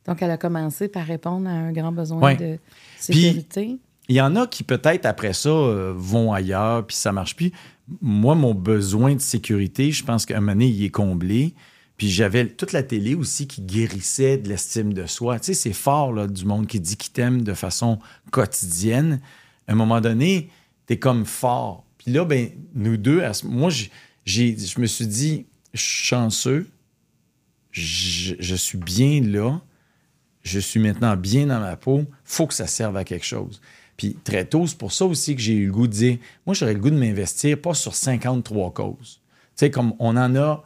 Donc, 0.06 0.22
elle 0.22 0.30
a 0.30 0.38
commencé 0.38 0.88
par 0.88 1.04
répondre 1.04 1.48
à 1.48 1.52
un 1.52 1.72
grand 1.72 1.92
besoin 1.92 2.20
Ouais. 2.20 2.36
de 2.36 2.58
sécurité. 2.98 3.78
Il 4.08 4.16
y 4.16 4.20
en 4.20 4.36
a 4.36 4.46
qui, 4.46 4.62
peut-être, 4.62 5.06
après 5.06 5.32
ça, 5.32 5.48
euh, 5.48 5.92
vont 5.96 6.32
ailleurs, 6.32 6.86
puis 6.86 6.96
ça 6.96 7.12
marche 7.12 7.34
plus. 7.34 7.52
Moi, 8.00 8.34
mon 8.34 8.54
besoin 8.54 9.14
de 9.14 9.20
sécurité, 9.20 9.92
je 9.92 10.04
pense 10.04 10.26
qu'à 10.26 10.36
un 10.36 10.40
moment 10.40 10.52
donné, 10.52 10.68
il 10.68 10.84
est 10.84 10.90
comblé. 10.90 11.54
Puis 11.96 12.10
j'avais 12.10 12.46
toute 12.46 12.72
la 12.72 12.82
télé 12.82 13.14
aussi 13.14 13.46
qui 13.46 13.62
guérissait 13.62 14.36
de 14.36 14.48
l'estime 14.48 14.92
de 14.92 15.06
soi. 15.06 15.40
Tu 15.40 15.46
sais, 15.46 15.54
c'est 15.54 15.72
fort, 15.72 16.12
là, 16.12 16.26
du 16.26 16.44
monde 16.44 16.66
qui 16.66 16.78
dit 16.78 16.96
qu'il 16.96 17.12
t'aime 17.12 17.42
de 17.42 17.54
façon 17.54 17.98
quotidienne. 18.30 19.20
À 19.66 19.72
un 19.72 19.76
moment 19.76 20.00
donné, 20.00 20.50
t'es 20.86 20.98
comme 20.98 21.24
fort. 21.24 21.84
Puis 21.98 22.12
là, 22.12 22.24
ben, 22.24 22.50
nous 22.74 22.96
deux, 22.96 23.22
moi, 23.44 23.70
je 23.70 24.80
me 24.80 24.86
suis 24.86 25.06
dit, 25.06 25.46
chanceux, 25.74 26.68
je, 27.70 28.34
je 28.38 28.54
suis 28.54 28.78
bien 28.78 29.20
là, 29.22 29.60
je 30.42 30.60
suis 30.60 30.80
maintenant 30.80 31.16
bien 31.16 31.46
dans 31.46 31.60
ma 31.60 31.76
peau, 31.76 32.04
faut 32.24 32.46
que 32.46 32.54
ça 32.54 32.66
serve 32.66 32.96
à 32.96 33.04
quelque 33.04 33.26
chose. 33.26 33.60
Puis 33.96 34.16
très 34.24 34.44
tôt, 34.44 34.66
c'est 34.66 34.78
pour 34.78 34.92
ça 34.92 35.06
aussi 35.06 35.34
que 35.34 35.40
j'ai 35.40 35.54
eu 35.54 35.66
le 35.66 35.72
goût 35.72 35.86
de 35.86 35.92
dire, 35.92 36.18
moi, 36.44 36.54
j'aurais 36.54 36.74
le 36.74 36.80
goût 36.80 36.90
de 36.90 36.98
m'investir 36.98 37.60
pas 37.60 37.74
sur 37.74 37.94
53 37.94 38.72
causes. 38.72 39.20
Tu 39.20 39.50
sais, 39.56 39.70
comme 39.70 39.94
on 39.98 40.16
en 40.16 40.36
a 40.36 40.64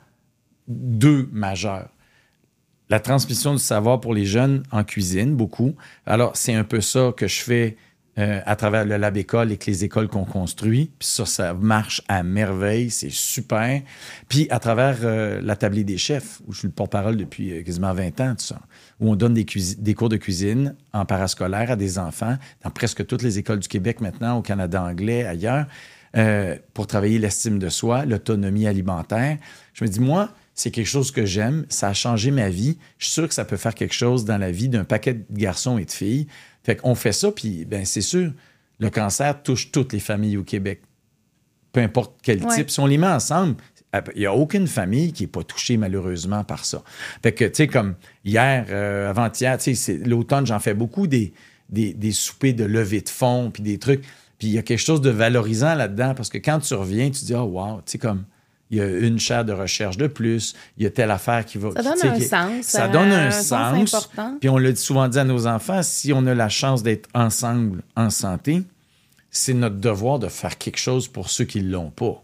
deux 0.66 1.28
majeures. 1.32 1.88
La 2.88 2.98
transmission 2.98 3.52
du 3.52 3.60
savoir 3.60 4.00
pour 4.00 4.14
les 4.14 4.26
jeunes 4.26 4.64
en 4.72 4.82
cuisine, 4.82 5.36
beaucoup. 5.36 5.76
Alors, 6.06 6.36
c'est 6.36 6.54
un 6.54 6.64
peu 6.64 6.80
ça 6.80 7.12
que 7.16 7.28
je 7.28 7.40
fais 7.40 7.76
euh, 8.18 8.40
à 8.44 8.56
travers 8.56 8.84
le 8.84 8.96
Lab 8.96 9.16
École 9.16 9.52
et 9.52 9.58
les 9.64 9.84
écoles 9.84 10.08
qu'on 10.08 10.24
construit. 10.24 10.90
Puis 10.98 11.08
ça, 11.08 11.24
ça 11.24 11.54
marche 11.54 12.02
à 12.08 12.24
merveille, 12.24 12.90
c'est 12.90 13.10
super. 13.10 13.80
Puis 14.28 14.48
à 14.50 14.58
travers 14.58 14.98
euh, 15.04 15.40
la 15.40 15.54
tablée 15.54 15.84
des 15.84 15.96
chefs, 15.96 16.40
où 16.46 16.52
je 16.52 16.58
suis 16.58 16.68
le 16.68 16.74
porte-parole 16.74 17.16
depuis 17.16 17.52
euh, 17.52 17.62
quasiment 17.62 17.94
20 17.94 18.20
ans, 18.20 18.34
tout 18.36 18.44
ça, 18.44 18.60
où 19.00 19.10
on 19.10 19.16
donne 19.16 19.34
des, 19.34 19.94
cours 19.94 20.08
de 20.08 20.16
cuisine 20.16 20.76
en 20.92 21.04
parascolaire 21.04 21.70
à 21.70 21.76
des 21.76 21.98
enfants 21.98 22.36
dans 22.62 22.70
presque 22.70 23.06
toutes 23.06 23.22
les 23.22 23.38
écoles 23.38 23.58
du 23.58 23.68
Québec 23.68 24.00
maintenant, 24.00 24.38
au 24.38 24.42
Canada 24.42 24.82
anglais, 24.82 25.24
ailleurs, 25.24 25.66
euh, 26.16 26.56
pour 26.74 26.86
travailler 26.86 27.18
l'estime 27.18 27.58
de 27.58 27.68
soi, 27.68 28.04
l'autonomie 28.04 28.66
alimentaire. 28.66 29.38
Je 29.72 29.84
me 29.84 29.88
dis, 29.88 30.00
moi, 30.00 30.30
c'est 30.54 30.70
quelque 30.70 30.88
chose 30.88 31.10
que 31.10 31.24
j'aime, 31.24 31.64
ça 31.68 31.88
a 31.88 31.94
changé 31.94 32.30
ma 32.30 32.50
vie. 32.50 32.78
Je 32.98 33.06
suis 33.06 33.14
sûr 33.14 33.28
que 33.28 33.34
ça 33.34 33.44
peut 33.44 33.56
faire 33.56 33.74
quelque 33.74 33.94
chose 33.94 34.24
dans 34.24 34.36
la 34.38 34.50
vie 34.50 34.68
d'un 34.68 34.84
paquet 34.84 35.14
de 35.14 35.24
garçons 35.32 35.78
et 35.78 35.84
de 35.84 35.90
filles. 35.90 36.26
Fait 36.62 36.76
qu'on 36.76 36.94
fait 36.94 37.12
ça, 37.12 37.32
puis 37.32 37.64
ben 37.64 37.86
c'est 37.86 38.02
sûr, 38.02 38.32
le 38.78 38.90
cancer 38.90 39.42
touche 39.42 39.70
toutes 39.72 39.92
les 39.94 40.00
familles 40.00 40.36
au 40.36 40.44
Québec. 40.44 40.82
Peu 41.72 41.80
importe 41.80 42.18
quel 42.22 42.44
Ouais. 42.44 42.54
type. 42.56 42.70
Si 42.70 42.80
on 42.80 42.86
les 42.86 42.98
met 42.98 43.06
ensemble, 43.06 43.54
il 44.14 44.20
n'y 44.20 44.26
a 44.26 44.34
aucune 44.34 44.66
famille 44.66 45.12
qui 45.12 45.24
n'est 45.24 45.28
pas 45.28 45.42
touchée 45.42 45.76
malheureusement 45.76 46.44
par 46.44 46.64
ça. 46.64 46.82
Fait 47.22 47.32
que, 47.32 47.44
tu 47.44 47.54
sais, 47.54 47.66
comme 47.66 47.94
hier, 48.24 48.66
euh, 48.70 49.10
avant-hier, 49.10 49.58
tu 49.58 49.74
sais, 49.74 49.98
l'automne, 49.98 50.46
j'en 50.46 50.60
fais 50.60 50.74
beaucoup 50.74 51.06
des, 51.06 51.32
des, 51.68 51.92
des 51.92 52.12
soupers 52.12 52.54
de 52.54 52.64
levée 52.64 53.00
de 53.00 53.08
fonds, 53.08 53.50
puis 53.50 53.62
des 53.62 53.78
trucs. 53.78 54.02
Puis 54.38 54.48
il 54.48 54.54
y 54.54 54.58
a 54.58 54.62
quelque 54.62 54.78
chose 54.78 55.00
de 55.00 55.10
valorisant 55.10 55.74
là-dedans 55.74 56.14
parce 56.14 56.30
que 56.30 56.38
quand 56.38 56.60
tu 56.60 56.74
reviens, 56.74 57.10
tu 57.10 57.24
dis, 57.24 57.34
oh 57.34 57.42
wow, 57.42 57.78
tu 57.78 57.92
sais, 57.92 57.98
comme 57.98 58.24
il 58.70 58.78
y 58.78 58.80
a 58.80 58.86
une 58.86 59.18
chaire 59.18 59.44
de 59.44 59.52
recherche 59.52 59.96
de 59.96 60.06
plus, 60.06 60.54
il 60.78 60.84
y 60.84 60.86
a 60.86 60.90
telle 60.90 61.10
affaire 61.10 61.44
qui 61.44 61.58
va. 61.58 61.70
Ça 61.72 61.82
donne 61.82 62.12
un 62.12 62.20
sens, 62.20 62.66
Ça 62.66 62.84
euh, 62.84 62.88
donne 62.88 63.10
un, 63.10 63.26
un 63.26 63.30
sens 63.32 63.90
sens. 63.90 64.10
Puis 64.38 64.48
on 64.48 64.58
l'a 64.58 64.74
souvent 64.76 65.08
dit 65.08 65.18
à 65.18 65.24
nos 65.24 65.46
enfants, 65.48 65.82
si 65.82 66.12
on 66.12 66.24
a 66.26 66.34
la 66.34 66.48
chance 66.48 66.82
d'être 66.84 67.08
ensemble 67.12 67.82
en 67.96 68.10
santé, 68.10 68.62
c'est 69.30 69.54
notre 69.54 69.76
devoir 69.76 70.20
de 70.20 70.28
faire 70.28 70.56
quelque 70.56 70.78
chose 70.78 71.08
pour 71.08 71.30
ceux 71.30 71.44
qui 71.44 71.62
ne 71.62 71.70
l'ont 71.70 71.90
pas. 71.90 72.22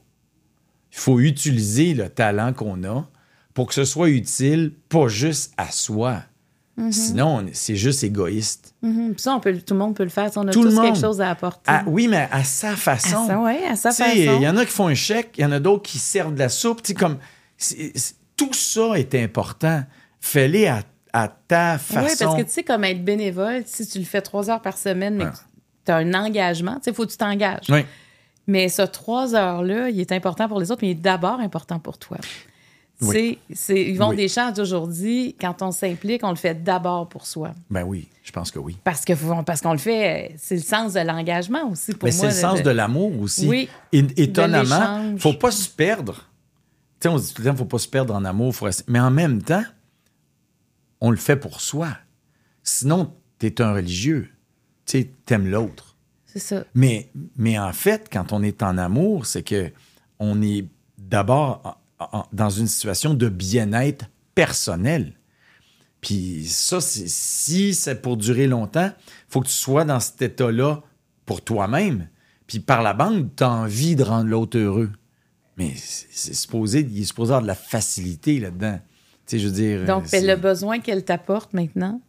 Il 0.96 1.00
faut 1.00 1.20
utiliser 1.20 1.92
le 1.94 2.08
talent 2.08 2.52
qu'on 2.54 2.82
a 2.84 3.06
pour 3.54 3.66
que 3.68 3.74
ce 3.74 3.84
soit 3.84 4.08
utile, 4.08 4.72
pas 4.88 5.08
juste 5.08 5.52
à 5.58 5.70
soi. 5.70 6.22
Mm-hmm. 6.78 6.92
Sinon, 6.92 7.26
on 7.36 7.46
est- 7.46 7.54
c'est 7.54 7.76
juste 7.76 8.02
égoïste. 8.04 8.74
Mhm. 8.82 9.12
Puis 9.14 9.22
ça, 9.22 9.34
on 9.34 9.40
peut, 9.40 9.56
tout 9.58 9.72
le 9.74 9.78
monde 9.80 9.94
peut 9.94 10.02
le 10.04 10.08
faire. 10.10 10.30
si 10.32 10.36
On 10.38 10.46
a 10.48 10.50
Tout 10.52 10.62
le 10.62 10.70
tous 10.70 10.80
quelque 10.80 10.98
chose 10.98 11.20
à 11.22 11.30
apporter. 11.30 11.62
Ah, 11.66 11.84
oui, 11.86 12.06
mais 12.08 12.28
à 12.30 12.44
sa 12.44 12.76
façon. 12.76 13.24
À 13.24 13.26
sa- 13.26 13.38
ouais, 13.40 13.64
à 13.64 13.76
sa 13.76 13.92
façon. 13.92 14.10
Il 14.14 14.42
y 14.42 14.48
en 14.48 14.56
a 14.58 14.64
qui 14.66 14.72
font 14.72 14.88
un 14.88 14.94
chèque, 14.94 15.34
il 15.38 15.42
y 15.42 15.44
en 15.44 15.52
a 15.52 15.60
d'autres 15.60 15.82
qui 15.84 15.98
servent 15.98 16.34
de 16.34 16.38
la 16.38 16.48
soupe. 16.50 16.82
Tout 18.36 18.52
ça 18.52 18.98
est 18.98 19.14
important. 19.14 19.84
Fais-les 20.20 20.66
à, 20.66 20.82
à 21.12 21.28
ta 21.28 21.78
façon. 21.78 22.06
Oui, 22.06 22.12
parce 22.18 22.36
que 22.36 22.42
tu 22.42 22.50
sais, 22.50 22.62
comme 22.62 22.84
être 22.84 23.02
bénévole, 23.04 23.62
si 23.66 23.86
tu 23.86 23.98
le 23.98 24.04
fais 24.04 24.20
trois 24.20 24.50
heures 24.50 24.60
par 24.62 24.76
semaine, 24.76 25.16
mais 25.16 25.24
Ouais. 25.24 25.30
tu 25.86 25.92
as 25.92 25.96
un 25.96 26.12
engagement, 26.14 26.78
il 26.86 26.92
faut 26.94 27.06
que 27.06 27.10
tu 27.12 27.16
t'engages. 27.16 27.66
Oui. 27.70 27.84
Mais 28.46 28.68
ce 28.68 28.82
trois 28.82 29.34
heures-là, 29.34 29.90
il 29.90 30.00
est 30.00 30.12
important 30.12 30.48
pour 30.48 30.60
les 30.60 30.70
autres, 30.70 30.80
mais 30.82 30.88
il 30.88 30.92
est 30.92 30.94
d'abord 31.02 31.40
important 31.40 31.78
pour 31.78 31.98
toi. 31.98 32.18
Oui. 33.02 33.38
C'est, 33.48 33.54
c'est, 33.54 33.82
Yvon 33.90 34.08
Oui. 34.10 34.16
Deschamps 34.16 34.52
d'aujourd'hui, 34.52 35.36
quand 35.38 35.60
on 35.60 35.70
s'implique, 35.70 36.22
on 36.24 36.30
le 36.30 36.36
fait 36.36 36.62
d'abord 36.64 37.08
pour 37.08 37.26
soi. 37.26 37.52
Ben 37.68 37.82
oui, 37.84 38.08
je 38.22 38.32
pense 38.32 38.50
que 38.50 38.58
oui. 38.58 38.78
Parce, 38.84 39.04
que, 39.04 39.12
parce 39.42 39.60
qu'on 39.60 39.72
le 39.72 39.78
fait, 39.78 40.34
c'est 40.38 40.54
le 40.56 40.62
sens 40.62 40.94
de 40.94 41.00
l'engagement 41.00 41.70
aussi 41.70 41.92
pour 41.92 42.08
Mais 42.08 42.14
moi. 42.14 42.30
c'est 42.30 42.34
le 42.42 42.48
sens 42.56 42.62
de 42.62 42.70
l'amour 42.70 43.20
aussi. 43.20 43.46
Oui. 43.46 43.68
É- 43.92 44.06
étonnamment, 44.16 44.62
l'échange. 45.02 45.20
faut 45.20 45.34
pas 45.34 45.50
se 45.50 45.68
perdre. 45.68 46.14
Tu 46.98 47.02
sais, 47.02 47.08
on 47.08 47.18
se 47.18 47.26
dit 47.28 47.34
tout 47.34 47.42
le 47.42 47.50
temps, 47.50 47.56
faut 47.56 47.64
pas 47.66 47.78
se 47.78 47.88
perdre 47.88 48.14
en 48.14 48.24
amour. 48.24 48.54
faut 48.54 48.64
rester- 48.64 48.84
Mais 48.88 49.00
en 49.00 49.10
même 49.10 49.42
temps, 49.42 49.64
on 51.02 51.10
le 51.10 51.18
fait 51.18 51.36
pour 51.36 51.60
soi. 51.60 51.88
Sinon, 52.62 53.12
tu 53.38 53.46
es 53.46 53.60
un 53.60 53.74
religieux. 53.74 54.30
Tu 54.86 55.00
sais, 55.00 55.10
t'aimes 55.26 55.48
l'autre. 55.48 55.95
C'est 56.36 56.54
ça. 56.54 56.64
Mais, 56.74 57.08
mais 57.36 57.58
en 57.58 57.72
fait, 57.72 58.08
quand 58.12 58.32
on 58.32 58.42
est 58.42 58.62
en 58.62 58.76
amour, 58.76 59.24
c'est 59.24 59.42
que 59.42 59.72
on 60.18 60.42
est 60.42 60.66
d'abord 60.98 61.80
dans 62.32 62.50
une 62.50 62.66
situation 62.66 63.14
de 63.14 63.28
bien-être 63.30 64.04
personnel. 64.34 65.14
Puis 66.02 66.44
ça, 66.46 66.80
c'est- 66.82 67.08
si 67.08 67.72
c'est 67.74 68.02
pour 68.02 68.18
durer 68.18 68.46
longtemps, 68.46 68.92
faut 69.28 69.40
que 69.40 69.46
tu 69.46 69.52
sois 69.54 69.84
dans 69.86 69.98
cet 69.98 70.20
état-là 70.20 70.82
pour 71.24 71.42
toi-même. 71.42 72.08
Puis 72.46 72.60
par 72.60 72.82
la 72.82 72.92
bande, 72.92 73.30
tu 73.34 73.42
as 73.42 73.50
envie 73.50 73.96
de 73.96 74.04
rendre 74.04 74.28
l'autre 74.28 74.58
heureux. 74.58 74.90
Mais 75.56 75.72
c'est 75.74 76.34
supposé, 76.34 76.80
il 76.88 77.00
est 77.00 77.04
supposé 77.04 77.30
avoir 77.30 77.42
de 77.42 77.46
la 77.46 77.54
facilité 77.54 78.38
là-dedans. 78.40 78.78
Tu 78.78 78.82
sais, 79.26 79.38
je 79.38 79.46
veux 79.46 79.54
dire. 79.54 79.84
Donc, 79.86 80.04
c'est- 80.06 80.20
le 80.20 80.36
besoin 80.36 80.80
qu'elle 80.80 81.02
t'apporte 81.02 81.54
maintenant, 81.54 82.00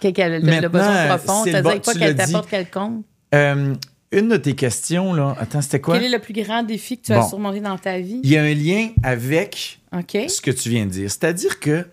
qu'elle- 0.00 0.42
le, 0.42 0.68
besoin 0.68 1.06
profond, 1.18 1.44
c'est-à-dire 1.44 1.82
pas 1.82 1.92
qu'elle 1.94 2.16
t'apporte 2.16 2.48
quelconque. 2.48 3.04
Euh, 3.34 3.74
une 4.12 4.28
de 4.28 4.36
tes 4.36 4.54
questions, 4.54 5.14
là. 5.14 5.34
Attends, 5.38 5.62
c'était 5.62 5.80
quoi? 5.80 5.96
Quel 5.96 6.04
est 6.04 6.16
le 6.16 6.20
plus 6.20 6.34
grand 6.34 6.62
défi 6.62 6.98
que 6.98 7.06
tu 7.06 7.12
as 7.12 7.22
surmonté 7.22 7.60
dans 7.60 7.78
ta 7.78 7.98
vie? 7.98 8.20
Il 8.22 8.30
y 8.30 8.36
a 8.36 8.42
un 8.42 8.54
lien 8.54 8.90
avec 9.02 9.80
ce 9.92 10.40
que 10.40 10.50
tu 10.50 10.68
viens 10.68 10.84
de 10.84 10.90
dire. 10.90 11.10
C'est-à-dire 11.10 11.58
que 11.58 11.86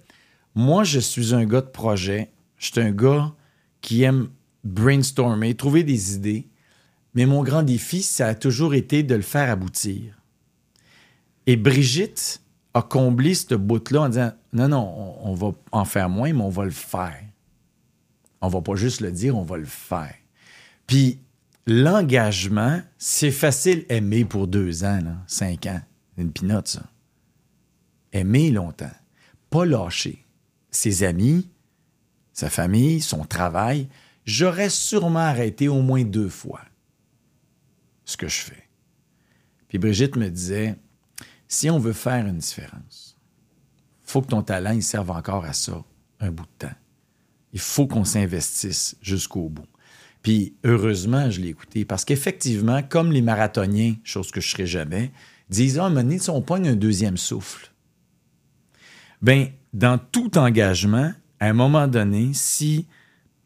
moi, 0.53 0.83
je 0.83 0.99
suis 0.99 1.33
un 1.33 1.45
gars 1.45 1.61
de 1.61 1.67
projet. 1.67 2.29
Je 2.57 2.71
suis 2.71 2.81
un 2.81 2.91
gars 2.91 3.31
qui 3.79 4.03
aime 4.03 4.27
brainstormer, 4.65 5.55
trouver 5.55 5.83
des 5.83 6.15
idées. 6.15 6.47
Mais 7.15 7.25
mon 7.25 7.41
grand 7.41 7.63
défi, 7.63 8.01
ça 8.01 8.27
a 8.27 8.35
toujours 8.35 8.73
été 8.73 9.01
de 9.01 9.15
le 9.15 9.21
faire 9.21 9.49
aboutir. 9.49 10.21
Et 11.47 11.55
Brigitte 11.55 12.41
a 12.73 12.81
comblé 12.81 13.33
ce 13.33 13.55
bout-là 13.55 14.01
en 14.01 14.09
disant 14.09 14.31
Non, 14.51 14.67
non, 14.67 15.17
on, 15.23 15.31
on 15.31 15.33
va 15.33 15.51
en 15.71 15.85
faire 15.85 16.09
moins, 16.09 16.33
mais 16.33 16.41
on 16.41 16.49
va 16.49 16.65
le 16.65 16.71
faire. 16.71 17.23
On 18.41 18.49
va 18.49 18.61
pas 18.61 18.75
juste 18.75 18.99
le 18.99 19.11
dire, 19.11 19.37
on 19.37 19.43
va 19.43 19.57
le 19.57 19.65
faire. 19.65 20.13
Puis 20.85 21.19
l'engagement, 21.69 22.81
c'est 22.97 23.31
facile 23.31 23.85
aimer 23.89 24.25
pour 24.25 24.47
deux 24.47 24.83
ans, 24.83 24.99
cinq 25.27 25.65
ans. 25.65 25.81
Une 26.17 26.31
pinote, 26.31 26.67
ça. 26.67 26.83
Aimer 28.11 28.51
longtemps. 28.51 28.91
Pas 29.49 29.65
lâcher. 29.65 30.25
Ses 30.71 31.03
amis, 31.03 31.49
sa 32.33 32.49
famille, 32.49 33.01
son 33.01 33.25
travail. 33.25 33.87
J'aurais 34.25 34.69
sûrement 34.69 35.19
arrêté 35.19 35.67
au 35.67 35.81
moins 35.81 36.03
deux 36.03 36.29
fois 36.29 36.61
ce 38.09 38.17
que 38.17 38.27
je 38.27 38.39
fais. 38.39 38.67
Puis 39.67 39.77
Brigitte 39.77 40.15
me 40.15 40.29
disait, 40.29 40.75
si 41.47 41.69
on 41.69 41.77
veut 41.77 41.93
faire 41.93 42.25
une 42.25 42.39
différence, 42.39 43.17
faut 44.03 44.21
que 44.21 44.27
ton 44.27 44.41
talent 44.41 44.71
il 44.71 44.83
serve 44.83 45.11
encore 45.11 45.45
à 45.45 45.53
ça 45.53 45.83
un 46.19 46.31
bout 46.31 46.45
de 46.45 46.67
temps. 46.67 46.75
Il 47.53 47.59
faut 47.59 47.87
qu'on 47.87 48.05
s'investisse 48.05 48.97
jusqu'au 49.01 49.47
bout. 49.49 49.67
Puis 50.21 50.53
heureusement, 50.65 51.29
je 51.31 51.41
l'ai 51.41 51.49
écouté 51.49 51.85
parce 51.85 52.05
qu'effectivement, 52.05 52.81
comme 52.83 53.11
les 53.11 53.21
marathoniens, 53.21 53.95
chose 54.03 54.31
que 54.31 54.41
je 54.41 54.47
ne 54.47 54.51
serai 54.51 54.65
jamais, 54.65 55.11
disent 55.49 55.79
Ah, 55.79 55.89
donné, 55.89 56.19
si 56.19 56.29
on 56.29 56.41
pogne 56.41 56.67
un 56.67 56.75
deuxième 56.75 57.17
souffle. 57.17 57.71
Bien, 59.21 59.49
dans 59.73 59.97
tout 59.97 60.37
engagement, 60.37 61.13
à 61.39 61.47
un 61.47 61.53
moment 61.53 61.87
donné, 61.87 62.31
si 62.33 62.87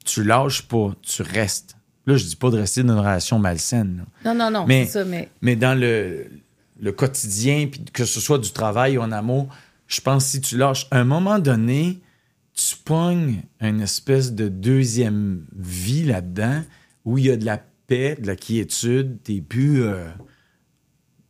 tu 0.06 0.24
lâches 0.24 0.64
pas, 0.64 0.92
tu 1.02 1.22
restes. 1.22 1.78
Là, 2.06 2.18
je 2.18 2.26
dis 2.26 2.36
pas 2.36 2.50
de 2.50 2.58
rester 2.58 2.84
dans 2.84 2.94
une 2.94 3.00
relation 3.00 3.40
malsaine. 3.40 4.06
Non, 4.26 4.36
non, 4.36 4.52
non, 4.52 4.66
mais, 4.68 4.86
c'est 4.86 4.92
ça, 4.92 5.06
mais... 5.06 5.30
mais 5.42 5.56
dans 5.56 5.80
le, 5.80 6.28
le 6.80 6.92
quotidien, 6.92 7.68
puis 7.72 7.82
que 7.86 8.04
ce 8.04 8.20
soit 8.20 8.40
du 8.40 8.52
travail 8.52 8.98
ou 8.98 9.02
en 9.02 9.12
amour, 9.12 9.48
je 9.88 10.02
pense 10.02 10.26
que 10.26 10.32
si 10.32 10.42
tu 10.42 10.58
lâches, 10.58 10.88
à 10.92 11.00
un 11.00 11.06
moment 11.06 11.40
donné, 11.40 12.02
tu 12.54 12.76
pognes 12.84 13.42
une 13.62 13.82
espèce 13.82 14.34
de 14.34 14.48
deuxième 14.48 15.46
vie 15.56 16.04
là-dedans 16.06 16.64
où 17.06 17.18
il 17.18 17.26
y 17.26 17.32
a 17.32 17.38
de 17.38 17.46
la 17.46 17.58
paix, 17.88 18.16
de 18.20 18.28
la 18.28 18.36
quiétude, 18.36 19.18
t'es 19.24 19.42
plus 19.42 19.84
euh, 19.84 20.08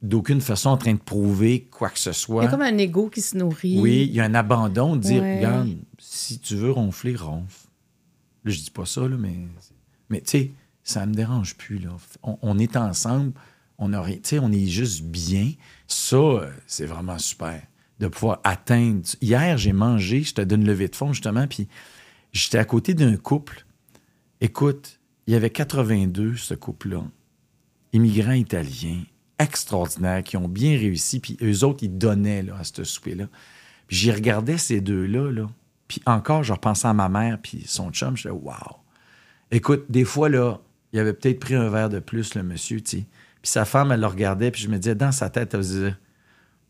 d'aucune 0.01 0.41
façon 0.41 0.69
en 0.69 0.78
train 0.78 0.93
de 0.93 0.99
prouver 0.99 1.61
quoi 1.71 1.89
que 1.89 1.99
ce 1.99 2.11
soit. 2.11 2.43
Il 2.43 2.45
y 2.45 2.47
a 2.47 2.51
comme 2.51 2.61
un 2.61 2.78
ego 2.78 3.09
qui 3.09 3.21
se 3.21 3.38
nourrit. 3.38 3.80
Oui, 3.80 4.05
il 4.09 4.13
y 4.13 4.19
a 4.19 4.26
un 4.26 4.34
abandon 4.36 4.95
de 4.97 5.01
dire, 5.01 5.21
Ouais. 5.21 5.38
regarde, 5.38 5.69
si 5.97 6.39
tu 6.39 6.55
veux 6.55 6.71
ronfler, 6.71 7.15
ronfle. 7.15 7.67
Là, 8.43 8.51
je 8.51 8.59
dis 8.59 8.71
pas 8.71 8.86
ça, 8.86 9.01
là, 9.07 9.15
mais, 9.17 9.36
mais 10.09 10.19
tu 10.19 10.30
sais, 10.32 10.51
ça 10.84 11.05
me 11.05 11.13
dérange 11.13 11.55
plus. 11.55 11.78
Là. 11.80 11.91
On, 12.24 12.38
on 12.41 12.59
est 12.59 12.76
ensemble, 12.76 13.32
on, 13.78 13.93
a 13.93 14.01
rien- 14.01 14.17
tu 14.17 14.21
sais, 14.26 14.39
on 14.39 14.51
est 14.51 14.67
juste 14.67 15.03
bien. 15.03 15.53
Ça, 15.88 16.17
euh, 16.17 16.49
c'est 16.67 16.86
vraiment 16.86 17.17
super 17.17 17.61
de 18.03 18.07
pouvoir 18.09 18.39
atteindre. 18.43 19.01
Hier, 19.21 19.57
j'ai 19.57 19.73
mangé, 19.73 20.23
j'étais 20.23 20.45
d'une 20.45 20.65
levée 20.65 20.87
de 20.87 20.95
fond, 20.95 21.13
justement, 21.13 21.47
puis 21.47 21.67
j'étais 22.31 22.57
à 22.57 22.65
côté 22.65 22.93
d'un 22.93 23.15
couple. 23.17 23.65
Écoute, 24.41 24.99
il 25.25 25.33
y 25.33 25.37
avait 25.37 25.49
82, 25.49 26.35
ce 26.35 26.53
couple-là, 26.53 27.03
immigrants 27.93 28.33
italiens, 28.33 29.01
extraordinaires, 29.39 30.23
qui 30.23 30.37
ont 30.37 30.49
bien 30.49 30.77
réussi, 30.77 31.19
puis 31.19 31.37
eux 31.41 31.63
autres, 31.63 31.83
ils 31.83 31.97
donnaient 31.97 32.43
là, 32.43 32.57
à 32.59 32.63
ce 32.63 32.83
souper-là. 32.83 33.27
Puis 33.87 33.97
j'y 33.97 34.11
regardais 34.11 34.57
ces 34.57 34.81
deux-là, 34.81 35.31
là, 35.31 35.47
puis 35.87 36.01
encore, 36.05 36.43
je 36.43 36.53
repensais 36.53 36.87
à 36.87 36.93
ma 36.93 37.07
mère, 37.07 37.39
puis 37.41 37.63
son 37.65 37.91
chum, 37.91 38.17
je 38.17 38.23
disais, 38.23 38.41
wow. 38.41 38.77
Écoute, 39.51 39.85
des 39.89 40.05
fois, 40.05 40.27
là, 40.27 40.59
il 40.91 40.99
avait 40.99 41.13
peut-être 41.13 41.39
pris 41.39 41.55
un 41.55 41.69
verre 41.69 41.89
de 41.89 41.99
plus, 41.99 42.35
le 42.35 42.43
monsieur, 42.43 42.81
tu. 42.81 42.97
Puis 42.97 43.51
sa 43.51 43.63
femme, 43.65 43.91
elle 43.91 44.01
le 44.01 44.07
regardait, 44.07 44.51
puis 44.51 44.61
je 44.61 44.69
me 44.69 44.77
disais, 44.77 44.95
dans 44.95 45.11
sa 45.11 45.29
tête, 45.29 45.53
elle 45.53 45.63
se 45.63 45.69
disait, 45.69 45.95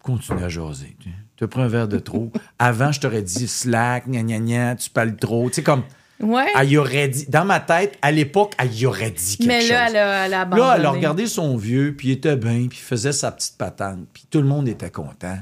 continue 0.03 0.43
à 0.43 0.49
jaser. 0.49 0.95
Tu 1.35 1.43
as 1.43 1.47
pris 1.47 1.61
un 1.61 1.67
verre 1.67 1.87
de 1.87 1.97
trop. 1.97 2.31
Avant, 2.59 2.91
je 2.91 2.99
t'aurais 2.99 3.23
dit 3.23 3.47
slack, 3.47 4.07
gna 4.07 4.21
gna 4.21 4.37
gna, 4.39 4.75
tu 4.75 4.91
parles 4.91 5.15
trop. 5.15 5.49
Tu 5.49 5.55
sais, 5.55 5.63
comme, 5.63 5.81
Ouais. 6.19 6.45
elle 6.55 6.69
y 6.69 6.77
aurait 6.77 7.07
dit, 7.07 7.25
dans 7.27 7.43
ma 7.43 7.59
tête, 7.59 7.97
à 8.03 8.11
l'époque, 8.11 8.53
elle 8.59 8.73
y 8.73 8.85
aurait 8.85 9.09
dit 9.11 9.37
quelque 9.37 9.47
mais 9.47 9.61
chose. 9.61 9.69
là, 9.71 9.87
elle 9.89 9.95
a, 9.97 10.25
elle 10.27 10.33
a 10.35 10.41
abandonné. 10.41 10.67
Là, 10.69 10.75
elle 10.77 10.85
a 10.85 10.91
regardé 10.91 11.25
son 11.25 11.57
vieux, 11.57 11.95
puis 11.97 12.09
il 12.09 12.11
était 12.11 12.35
bien, 12.37 12.67
puis 12.69 12.77
il 12.77 12.83
faisait 12.85 13.11
sa 13.11 13.31
petite 13.31 13.57
patente, 13.57 14.07
puis 14.13 14.25
tout 14.29 14.39
le 14.39 14.47
monde 14.47 14.67
était 14.67 14.91
content. 14.91 15.39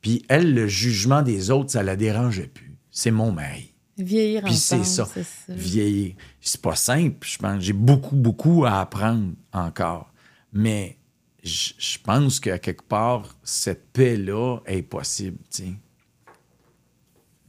Puis 0.00 0.24
elle, 0.28 0.54
le 0.54 0.68
jugement 0.68 1.22
des 1.22 1.50
autres, 1.50 1.72
ça 1.72 1.82
la 1.82 1.96
dérangeait 1.96 2.46
plus. 2.46 2.76
C'est 2.90 3.10
mon 3.10 3.32
mari. 3.32 3.72
Vieillir 3.98 4.42
Puis 4.44 4.54
c'est 4.54 4.76
ensemble, 4.76 5.08
ça. 5.08 5.12
c'est 5.14 5.22
ça. 5.24 5.52
Vieillir. 5.58 6.14
C'est 6.40 6.60
pas 6.60 6.74
simple, 6.76 7.26
je 7.26 7.38
pense. 7.38 7.62
J'ai 7.62 7.72
beaucoup, 7.72 8.16
beaucoup 8.16 8.64
à 8.64 8.80
apprendre 8.80 9.32
encore. 9.52 10.10
Mais 10.52 10.96
je 11.44 11.98
pense 12.02 12.40
qu'à 12.40 12.58
quelque 12.58 12.82
part, 12.84 13.36
cette 13.42 13.92
paix-là 13.92 14.58
est 14.66 14.82
possible, 14.82 15.38
tu 15.50 15.62
sais. 15.64 15.72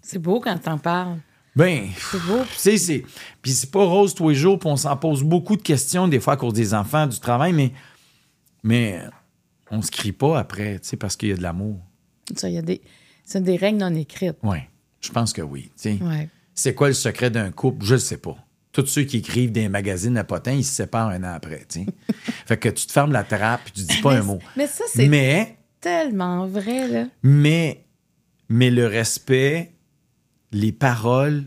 C'est 0.02 0.20
beau 0.20 0.40
quand 0.40 0.58
t'en 0.60 0.78
parles. 0.78 1.18
Ben, 1.56 1.88
C'est 1.98 2.22
beau. 2.28 2.44
sais, 2.58 2.78
c'est. 2.78 3.06
Puis 3.42 3.52
c'est 3.54 3.72
pas 3.72 3.84
rose 3.86 4.14
tous 4.14 4.30
les 4.30 4.36
jours, 4.36 4.60
puis 4.60 4.70
on 4.70 4.76
s'en 4.76 4.96
pose 4.98 5.24
beaucoup 5.24 5.56
de 5.56 5.62
questions, 5.62 6.08
des 6.08 6.20
fois 6.20 6.34
à 6.34 6.38
cause 6.38 6.54
des 6.54 6.74
enfants, 6.74 7.08
du 7.08 7.20
travail, 7.20 7.54
mais. 7.54 7.72
Mais 8.62 9.02
on 9.72 9.82
se 9.82 9.90
crie 9.92 10.12
pas 10.12 10.38
après, 10.40 10.80
tu 10.80 10.90
sais, 10.90 10.98
parce 10.98 11.16
qu'il 11.16 11.30
y 11.30 11.32
a 11.32 11.38
de 11.38 11.42
l'amour. 11.42 11.80
Ça, 12.36 12.50
il 12.50 12.56
y 12.56 12.58
a 12.58 12.62
des... 12.62 12.82
C'est 13.24 13.42
des 13.42 13.56
règles 13.56 13.80
non 13.80 13.94
écrites. 13.96 14.38
Oui. 14.44 14.58
Je 15.02 15.12
pense 15.12 15.34
que 15.34 15.42
oui, 15.42 15.72
tu 15.78 15.98
sais. 15.98 16.04
Ouais. 16.04 16.30
C'est 16.54 16.74
quoi 16.76 16.88
le 16.88 16.94
secret 16.94 17.30
d'un 17.30 17.52
couple? 17.52 17.86
Je 17.86 17.94
ne 17.94 18.00
sais 18.00 18.18
pas. 18.18 18.36
Tous 18.76 18.86
ceux 18.88 19.04
qui 19.04 19.18
écrivent 19.18 19.54
des 19.54 19.70
magazines 19.70 20.18
à 20.18 20.26
potins, 20.26 20.52
ils 20.52 20.66
se 20.66 20.74
séparent 20.74 21.08
un 21.10 21.24
an 21.24 21.34
après, 21.34 21.66
fait 22.46 22.58
que 22.58 22.68
tu 22.70 22.86
te 22.86 22.92
fermes 22.92 23.14
la 23.14 23.24
trappe, 23.24 23.64
puis 23.64 23.72
tu 23.74 23.82
dis 23.84 24.02
pas 24.02 24.16
un 24.18 24.22
mot. 24.22 24.40
Mais 24.58 24.68
ça, 24.68 24.84
c'est 24.94 25.08
Mais, 25.08 25.58
tellement 25.80 26.46
vrai, 26.46 26.88
là. 26.90 27.08
mais, 27.24 27.86
mais 28.50 28.70
le 28.70 28.86
respect, 28.88 29.72
les 30.52 30.74
paroles, 30.74 31.46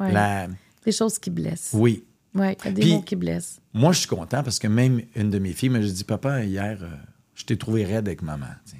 Ouais. 0.00 0.10
la... 0.10 0.48
Des 0.84 0.90
choses 0.90 1.20
qui 1.20 1.30
blessent. 1.30 1.70
Oui. 1.72 2.04
A 2.36 2.52
des 2.72 2.80
Puis- 2.80 2.90
mots 2.94 3.02
qui 3.02 3.14
blessent. 3.14 3.60
Moi, 3.72 3.92
je 3.92 4.00
suis 4.00 4.08
content 4.08 4.42
parce 4.42 4.58
que 4.58 4.66
même 4.66 5.00
une 5.14 5.30
de 5.30 5.38
mes 5.38 5.52
filles 5.52 5.68
m'a 5.68 5.78
dit 5.78 6.02
Papa, 6.04 6.42
hier, 6.42 6.78
euh, 6.82 6.88
je 7.36 7.44
t'ai 7.44 7.56
trouvé 7.56 7.84
raide 7.84 8.08
avec 8.08 8.20
maman. 8.22 8.48
tu 8.66 8.72
sais. 8.72 8.76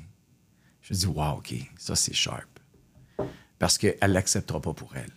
Je 0.82 0.92
dis 0.94 1.06
Wow, 1.06 1.38
OK, 1.38 1.54
ça 1.78 1.94
c'est 1.94 2.12
sharp. 2.12 2.48
Parce 3.60 3.78
qu'elle 3.78 3.96
ne 4.02 4.08
l'acceptera 4.08 4.60
pas 4.60 4.72
pour 4.74 4.90
elle. 4.96 5.12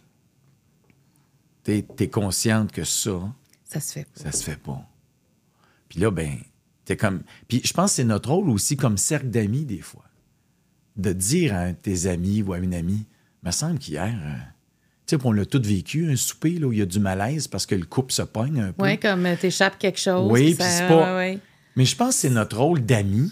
Tu 1.67 2.03
es 2.03 2.09
consciente 2.09 2.71
que 2.71 2.83
ça, 2.85 3.19
Ça 3.65 3.79
se 3.81 3.91
fait 3.93 4.05
pas. 4.05 4.21
ça 4.23 4.31
se 4.31 4.43
fait 4.43 4.55
pas. 4.57 4.81
Puis 5.89 5.99
là, 5.99 6.09
ben, 6.11 6.37
t'es 6.85 6.95
comme. 6.95 7.23
Puis 7.49 7.61
je 7.63 7.73
pense 7.73 7.91
que 7.91 7.95
c'est 7.97 8.03
notre 8.05 8.31
rôle 8.31 8.49
aussi 8.49 8.77
comme 8.77 8.97
cercle 8.97 9.27
d'amis, 9.29 9.65
des 9.65 9.81
fois. 9.81 10.05
De 10.95 11.11
dire 11.13 11.53
à 11.53 11.59
un 11.59 11.71
de 11.71 11.77
tes 11.77 12.07
amis 12.07 12.41
ou 12.41 12.53
à 12.53 12.59
une 12.59 12.73
amie, 12.73 13.05
me 13.43 13.51
semble 13.51 13.79
qu'hier, 13.79 14.17
euh, 14.23 14.33
tu 15.05 15.15
sais, 15.17 15.21
on 15.25 15.31
l'a 15.31 15.45
tout 15.45 15.61
vécu, 15.61 16.09
un 16.09 16.15
souper 16.15 16.51
là, 16.57 16.67
où 16.67 16.71
il 16.73 16.79
y 16.79 16.81
a 16.81 16.85
du 16.85 16.99
malaise 16.99 17.47
parce 17.47 17.65
que 17.65 17.75
le 17.75 17.85
couple 17.85 18.11
se 18.13 18.21
pogne 18.23 18.59
un 18.61 18.71
peu. 18.71 18.83
Ouais, 18.83 18.97
comme 18.97 19.25
euh, 19.25 19.35
t'échappes 19.35 19.77
quelque 19.77 19.99
chose. 19.99 20.31
Oui, 20.31 20.55
puis 20.55 20.63
c'est 20.67 20.87
pas- 20.87 21.15
ouais, 21.17 21.33
ouais. 21.33 21.39
Mais 21.75 21.85
je 21.85 21.95
pense 21.95 22.15
que 22.15 22.21
c'est 22.21 22.29
notre 22.29 22.57
rôle 22.57 22.79
d'amis 22.85 23.31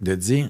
de 0.00 0.14
dire 0.14 0.48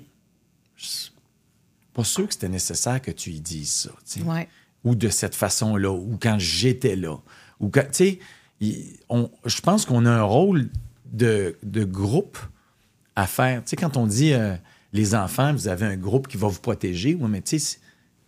pas 1.92 2.04
sûr 2.04 2.26
que 2.26 2.34
c'était 2.34 2.48
nécessaire 2.48 3.00
que 3.00 3.10
tu 3.10 3.30
y 3.30 3.40
dises 3.40 3.70
ça. 3.70 3.90
tu 3.90 4.20
sais. 4.20 4.22
Ouais. 4.22 4.48
Ou 4.84 4.94
de 4.94 5.08
cette 5.08 5.34
façon-là, 5.34 5.90
ou 5.90 6.18
quand 6.20 6.36
j'étais 6.38 6.96
là. 6.96 7.16
Ou 7.60 7.68
quand, 7.68 7.84
tu 7.90 7.90
sais, 7.92 8.18
je 8.60 9.60
pense 9.62 9.86
qu'on 9.86 10.04
a 10.06 10.10
un 10.10 10.22
rôle 10.22 10.68
de, 11.10 11.56
de 11.62 11.84
groupe 11.84 12.38
à 13.16 13.26
faire. 13.26 13.62
Tu 13.64 13.70
sais, 13.70 13.76
quand 13.76 13.96
on 13.96 14.06
dit 14.06 14.32
euh, 14.32 14.54
les 14.92 15.14
enfants, 15.14 15.52
vous 15.52 15.68
avez 15.68 15.86
un 15.86 15.96
groupe 15.96 16.28
qui 16.28 16.36
va 16.36 16.48
vous 16.48 16.60
protéger, 16.60 17.16
oui, 17.18 17.28
mais 17.28 17.40
tu 17.40 17.58
sais, 17.58 17.78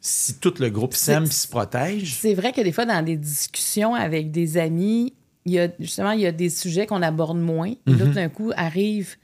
si, 0.00 0.34
tout 0.34 0.54
le 0.60 0.70
groupe 0.70 0.94
s'aime 0.94 1.24
et 1.24 1.30
se 1.30 1.48
protège, 1.48 2.14
C'est 2.14 2.34
vrai 2.34 2.52
que 2.52 2.60
des 2.60 2.72
fois, 2.72 2.86
dans 2.86 3.04
des 3.04 3.16
discussions 3.16 3.94
avec 3.94 4.30
des 4.30 4.56
amis, 4.56 5.14
il 5.44 5.52
y 5.52 5.60
a 5.60 5.68
justement 5.80 6.12
il 6.12 6.20
y 6.20 6.26
a 6.26 6.32
des 6.32 6.50
sujets 6.50 6.86
qu'on 6.86 7.02
aborde 7.02 7.38
moins. 7.38 7.72
Et 7.86 7.92
là, 7.92 8.04
tout 8.04 8.12
d'un 8.12 8.28
coup, 8.28 8.52
arrive 8.56 9.16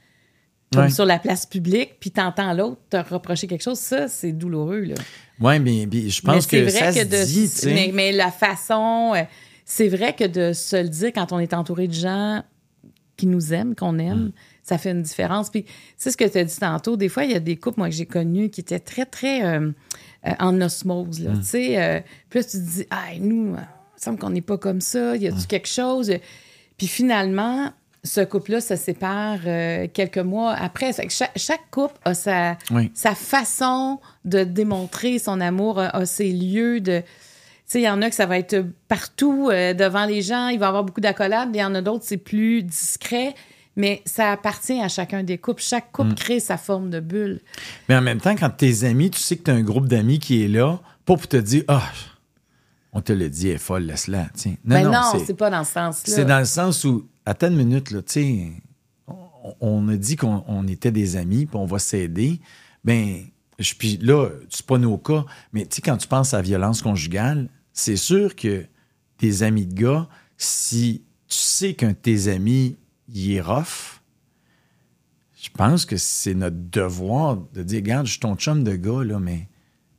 comme 0.73 0.83
Ouais. 0.85 0.89
sur 0.89 1.05
la 1.05 1.19
place 1.19 1.45
publique, 1.45 1.99
puis 1.99 2.11
t'entends 2.11 2.53
l'autre 2.53 2.81
te 2.89 2.97
reprocher 2.97 3.47
quelque 3.47 3.63
chose. 3.63 3.79
Ça, 3.79 4.07
c'est 4.07 4.31
douloureux. 4.31 4.81
Là. 4.81 4.95
oui, 5.39 5.59
mais, 5.59 5.87
mais 5.91 6.09
je 6.09 6.21
pense 6.21 6.51
mais 6.51 6.59
que 6.65 6.69
c'est 6.69 6.77
ça 6.77 6.91
vrai 6.91 6.93
se 6.93 6.99
que 7.05 7.09
de, 7.09 7.25
dit, 7.25 7.51
mais, 7.73 7.91
mais 7.93 8.11
la 8.11 8.31
façon, 8.31 9.13
euh, 9.15 9.23
c'est 9.65 9.87
vrai 9.87 10.13
que 10.15 10.25
de 10.25 10.53
se 10.53 10.75
le 10.81 10.89
dire 10.89 11.11
quand 11.13 11.31
on 11.31 11.39
est 11.39 11.53
entouré 11.53 11.87
de 11.87 11.93
gens 11.93 12.43
qui 13.17 13.27
nous 13.27 13.53
aiment, 13.53 13.75
qu'on 13.75 13.99
aime, 13.99 14.25
Mm. 14.25 14.31
ça 14.63 14.77
fait 14.77 14.91
une 14.91 15.03
différence. 15.03 15.49
Puis 15.49 15.65
c'est 15.97 16.09
ce 16.11 16.17
que 16.17 16.25
tu 16.27 16.37
as 16.37 16.43
dit 16.43 16.57
tantôt. 16.57 16.97
Des 16.97 17.09
fois, 17.09 17.23
il 17.25 17.31
y 17.31 17.35
a 17.35 17.39
des 17.39 17.57
couples, 17.57 17.79
moi, 17.79 17.89
que 17.89 17.95
j'ai 17.95 18.05
connus 18.07 18.49
qui 18.49 18.61
étaient 18.61 18.79
très, 18.79 19.05
très 19.05 19.43
euh, 19.45 19.71
euh, 20.25 20.31
en 20.39 20.59
osmose. 20.61 21.19
Là, 21.21 21.31
tu 21.37 21.43
sais, 21.43 21.81
euh, 21.81 21.99
puis 22.29 22.39
là, 22.39 22.43
tu 22.45 22.51
te 22.51 22.57
dis, 22.57 22.85
ah, 22.89 23.05
nous, 23.19 23.35
il 23.45 23.51
me 23.51 23.57
semble 23.97 24.17
qu'on 24.19 24.31
n'est 24.31 24.41
pas 24.41 24.57
comme 24.57 24.81
ça. 24.81 25.15
Y 25.15 25.29
Mm. 25.29 25.33
a-tu 25.37 25.47
quelque 25.47 25.67
chose? 25.69 26.11
Puis 26.77 26.87
finalement, 26.87 27.71
ce 28.03 28.21
couple-là 28.21 28.59
se 28.61 28.75
sépare 28.75 29.39
euh, 29.45 29.87
quelques 29.93 30.17
mois 30.17 30.53
après. 30.53 30.91
Chaque, 31.09 31.31
chaque 31.37 31.71
couple 31.71 31.95
a 32.05 32.13
sa, 32.13 32.57
Oui. 32.71 32.91
sa 32.93 33.15
façon 33.15 33.99
de 34.25 34.43
démontrer 34.43 35.19
son 35.19 35.39
amour, 35.39 35.79
a, 35.79 35.87
a 35.95 36.05
ses 36.05 36.31
lieux 36.31 36.79
de. 36.81 36.99
Tu 36.99 37.05
sais, 37.65 37.79
il 37.79 37.85
y 37.85 37.89
en 37.89 38.01
a 38.01 38.09
que 38.09 38.15
ça 38.15 38.25
va 38.25 38.37
être 38.37 38.65
partout 38.89 39.49
euh, 39.51 39.73
devant 39.73 40.05
les 40.05 40.21
gens, 40.21 40.49
il 40.49 40.59
va 40.59 40.65
y 40.65 40.69
avoir 40.69 40.83
beaucoup 40.83 40.99
d'accolades. 41.01 41.49
Il 41.53 41.59
y 41.59 41.63
en 41.63 41.73
a 41.75 41.81
d'autres, 41.81 42.03
c'est 42.05 42.17
plus 42.17 42.61
discret, 42.61 43.33
mais 43.77 44.01
ça 44.05 44.31
appartient 44.33 44.81
à 44.81 44.89
chacun 44.89 45.23
des 45.23 45.37
couples. 45.37 45.63
Chaque 45.63 45.91
couple 45.93 46.13
crée 46.15 46.39
sa 46.41 46.57
forme 46.57 46.89
de 46.89 46.99
bulle. 46.99 47.39
Mais 47.87 47.95
en 47.95 48.01
même 48.01 48.19
temps, 48.19 48.35
quand 48.35 48.49
tes 48.49 48.83
amis, 48.83 49.11
tu 49.11 49.19
sais 49.19 49.37
que 49.37 49.43
tu 49.43 49.51
as 49.51 49.53
un 49.53 49.63
groupe 49.63 49.87
d'amis 49.87 50.19
qui 50.19 50.43
est 50.43 50.49
là, 50.49 50.79
pas 51.05 51.15
pour 51.15 51.27
te 51.27 51.37
dire 51.37 51.63
Ah, 51.69 51.83
on 52.93 53.01
te 53.01 53.11
le 53.13 53.29
dit, 53.29 53.49
elle 53.49 53.55
est 53.55 53.57
folle, 53.57 53.83
laisse-la. 53.83 54.23
Non, 54.23 54.55
Mais 54.63 54.83
non, 54.83 54.91
Ben 54.91 55.01
non, 55.13 55.25
c'est- 55.25 55.33
pas 55.33 55.49
dans 55.49 55.63
ce 55.63 55.71
sens-là. 55.73 56.15
c'est 56.15 56.25
dans 56.25 56.39
le 56.39 56.45
sens 56.45 56.83
où, 56.85 57.07
attends 57.25 57.47
une 57.49 57.57
minute, 57.57 57.91
là, 57.91 58.01
sais, 58.05 58.51
on 59.59 59.87
a 59.89 59.97
dit 59.97 60.15
qu'on 60.15 60.67
était 60.67 60.91
des 60.91 61.15
amis, 61.17 61.45
puis 61.45 61.57
on 61.57 61.65
va 61.65 61.79
s'aider. 61.79 62.39
Ben, 62.83 63.23
je, 63.59 63.73
puis 63.73 63.97
là, 63.97 64.29
c'est 64.49 64.65
pas 64.65 64.77
nos 64.77 64.97
cas, 64.97 65.25
mais 65.51 65.65
tu 65.65 65.75
sais, 65.77 65.81
quand 65.81 65.97
tu 65.97 66.07
penses 66.07 66.33
à 66.33 66.37
la 66.37 66.43
violence 66.43 66.81
conjugale, 66.81 67.49
c'est 67.73 67.97
sûr 67.97 68.35
que 68.35 68.65
tes 69.17 69.41
amis 69.43 69.65
de 69.65 69.73
gars, 69.73 70.07
si 70.37 71.03
tu 71.27 71.37
sais 71.37 71.73
qu'un 71.73 71.89
de 71.89 71.93
tes 71.93 72.27
amis, 72.27 72.77
il 73.09 73.31
est 73.33 73.41
rough, 73.41 74.01
je 75.41 75.49
pense 75.49 75.85
que 75.85 75.97
c'est 75.97 76.33
notre 76.35 76.55
devoir 76.71 77.37
de 77.53 77.63
dire, 77.63 77.79
regarde, 77.79 78.05
je 78.05 78.11
suis 78.11 78.19
ton 78.19 78.35
chum 78.35 78.63
de 78.63 78.75
gars, 78.75 79.03
là, 79.03 79.19
mais 79.19 79.49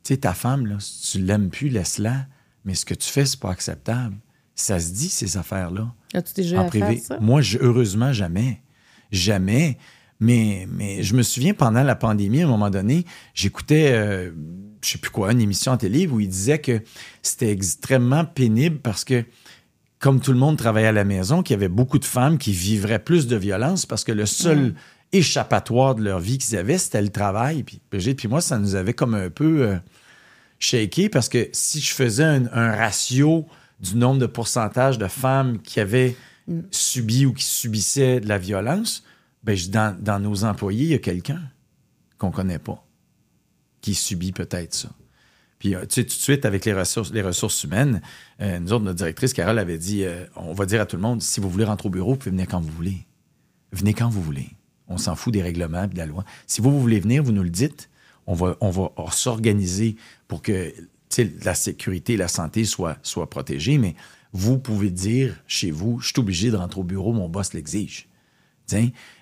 tu 0.02 0.14
sais, 0.14 0.18
ta 0.18 0.32
femme, 0.32 0.66
là, 0.66 0.76
si 0.80 1.12
tu 1.12 1.24
l'aimes 1.24 1.50
plus, 1.50 1.68
laisse-la. 1.68 2.26
Mais 2.64 2.74
ce 2.74 2.84
que 2.84 2.94
tu 2.94 3.08
fais, 3.08 3.26
c'est 3.26 3.40
pas 3.40 3.50
acceptable. 3.50 4.16
Ça 4.54 4.78
se 4.78 4.92
dit, 4.92 5.08
ces 5.08 5.36
affaires-là. 5.36 5.92
As-tu 6.14 6.34
déjà 6.34 6.62
en 6.62 6.66
privé? 6.68 6.98
ça? 6.98 7.18
Moi, 7.20 7.42
heureusement, 7.60 8.12
jamais. 8.12 8.62
Jamais. 9.10 9.78
Mais, 10.20 10.66
mais 10.70 11.02
je 11.02 11.14
me 11.14 11.22
souviens, 11.22 11.54
pendant 11.54 11.82
la 11.82 11.96
pandémie, 11.96 12.42
à 12.42 12.44
un 12.46 12.48
moment 12.48 12.70
donné, 12.70 13.04
j'écoutais, 13.34 13.92
euh, 13.92 14.30
je 14.80 14.90
sais 14.90 14.98
plus 14.98 15.10
quoi, 15.10 15.32
une 15.32 15.40
émission 15.40 15.72
en 15.72 15.76
télé 15.76 16.06
où 16.06 16.20
il 16.20 16.28
disait 16.28 16.60
que 16.60 16.82
c'était 17.20 17.50
extrêmement 17.50 18.24
pénible 18.24 18.78
parce 18.78 19.04
que, 19.04 19.24
comme 19.98 20.20
tout 20.20 20.32
le 20.32 20.38
monde 20.38 20.56
travaillait 20.56 20.88
à 20.88 20.92
la 20.92 21.04
maison, 21.04 21.42
qu'il 21.42 21.54
y 21.54 21.56
avait 21.56 21.68
beaucoup 21.68 21.98
de 21.98 22.04
femmes 22.04 22.38
qui 22.38 22.52
vivraient 22.52 23.02
plus 23.02 23.26
de 23.26 23.36
violence 23.36 23.86
parce 23.86 24.04
que 24.04 24.12
le 24.12 24.26
seul 24.26 24.74
échappatoire 25.12 25.94
de 25.94 26.02
leur 26.02 26.20
vie 26.20 26.38
qu'ils 26.38 26.56
avaient, 26.56 26.78
c'était 26.78 27.02
le 27.02 27.08
travail. 27.08 27.62
Puis 27.62 27.80
Brigitte, 27.90 28.18
puis 28.18 28.28
moi, 28.28 28.40
ça 28.40 28.58
nous 28.58 28.74
avait 28.74 28.94
comme 28.94 29.14
un 29.14 29.30
peu 29.30 29.62
euh, 29.62 29.76
shaké 30.58 31.08
parce 31.08 31.28
que 31.28 31.48
si 31.52 31.80
je 31.80 31.92
faisais 31.92 32.24
un, 32.24 32.74
ratio 32.74 33.46
du 33.80 33.96
nombre 33.96 34.20
de 34.20 34.26
pourcentage 34.26 34.98
de 34.98 35.08
femmes 35.08 35.60
qui 35.60 35.80
avaient 35.80 36.16
mm. 36.48 36.60
subi 36.70 37.26
ou 37.26 37.32
qui 37.32 37.44
subissaient 37.44 38.20
de 38.20 38.28
la 38.28 38.38
violence, 38.38 39.04
ben, 39.42 39.56
dans, 40.00 40.20
nos 40.20 40.44
employés, 40.44 40.84
il 40.84 40.90
y 40.90 40.94
a 40.94 40.98
quelqu'un 40.98 41.42
qu'on 42.18 42.30
connaît 42.30 42.58
pas 42.58 42.82
qui 43.80 43.94
subit 43.94 44.32
peut-être 44.32 44.72
ça. 44.72 44.88
Puis, 45.58 45.74
euh, 45.74 45.82
tu 45.82 46.00
sais, 46.00 46.04
tout 46.04 46.16
de 46.16 46.22
suite, 46.22 46.46
avec 46.46 46.64
les 46.64 46.72
ressources, 46.72 47.12
les 47.12 47.20
ressources 47.20 47.62
humaines, 47.64 48.00
euh, 48.40 48.58
nous 48.58 48.72
autres, 48.72 48.84
notre 48.84 48.96
directrice, 48.96 49.34
Carole, 49.34 49.58
avait 49.58 49.76
dit 49.76 50.04
on 50.36 50.54
va 50.54 50.64
dire 50.64 50.80
à 50.80 50.86
tout 50.86 50.96
le 50.96 51.02
monde, 51.02 51.20
si 51.20 51.40
vous 51.40 51.50
voulez 51.50 51.64
rentrer 51.64 51.88
au 51.88 51.90
bureau, 51.90 52.12
vous 52.12 52.16
pouvez 52.16 52.30
venir 52.30 52.46
quand 52.48 52.60
vous 52.60 52.72
voulez. 52.72 53.06
Venez 53.72 53.92
quand 53.92 54.08
vous 54.08 54.22
voulez. 54.22 54.48
On 54.88 54.98
s'en 54.98 55.16
fout 55.16 55.32
des 55.32 55.42
règlements 55.42 55.84
et 55.84 55.88
de 55.88 55.96
la 55.96 56.06
loi. 56.06 56.24
Si 56.46 56.60
vous, 56.60 56.78
voulez 56.80 57.00
venir, 57.00 57.22
vous 57.22 57.32
nous 57.32 57.42
le 57.42 57.50
dites. 57.50 57.90
On 58.26 58.34
va, 58.34 58.56
s'organiser 59.10 59.96
pour 60.28 60.42
que 60.42 60.72
la 61.44 61.54
sécurité 61.54 62.14
et 62.14 62.16
la 62.16 62.28
santé 62.28 62.64
soient, 62.64 62.98
protégées, 63.30 63.78
mais 63.78 63.94
vous 64.32 64.58
pouvez 64.58 64.90
dire 64.90 65.36
chez 65.46 65.70
vous, 65.70 66.00
je 66.00 66.08
suis 66.08 66.18
obligé 66.18 66.50
de 66.50 66.56
rentrer 66.56 66.80
au 66.80 66.84
bureau, 66.84 67.12
mon 67.12 67.28
boss 67.28 67.52
l'exige. 67.52 68.08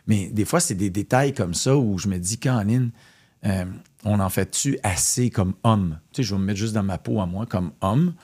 Mais 0.06 0.28
des 0.28 0.44
fois, 0.44 0.60
c'est 0.60 0.74
des 0.74 0.90
détails 0.90 1.34
comme 1.34 1.54
ça 1.54 1.76
où 1.76 1.98
je 1.98 2.08
me 2.08 2.18
dis, 2.18 2.38
Caroline, 2.38 2.90
euh, 3.44 3.64
on 4.04 4.20
en 4.20 4.28
fait-tu 4.28 4.78
assez 4.82 5.30
comme 5.30 5.54
homme? 5.64 5.98
Je 6.16 6.34
vais 6.34 6.40
me 6.40 6.46
mettre 6.46 6.58
juste 6.58 6.74
dans 6.74 6.82
ma 6.82 6.98
peau 6.98 7.20
à 7.20 7.26
moi 7.26 7.46
comme 7.46 7.72
homme 7.80 8.14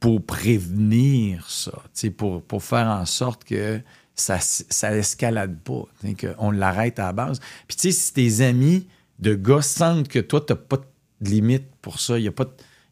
pour 0.00 0.24
prévenir 0.24 1.48
ça, 1.48 1.72
pour, 2.16 2.62
faire 2.62 2.88
en 2.88 3.06
sorte 3.06 3.44
que 3.44 3.80
ça, 4.14 4.38
ça 4.40 4.94
escalade 4.94 5.58
pas, 5.60 5.84
qu'on 6.20 6.50
l'arrête 6.50 6.98
à 6.98 7.06
la 7.06 7.12
base. 7.12 7.40
Puis 7.66 7.92
si 7.92 8.12
tes 8.12 8.40
amis 8.42 8.86
de 9.18 9.34
gars 9.34 9.62
sentent 9.62 10.08
que 10.08 10.18
toi, 10.18 10.40
tu 10.40 10.52
n'as 10.52 10.58
pas 10.58 10.78
de 11.20 11.30
limite 11.30 11.66
pour 11.80 12.00
ça, 12.00 12.18
il 12.18 12.24
y 12.24 12.28
a 12.28 12.32
pas, 12.32 12.46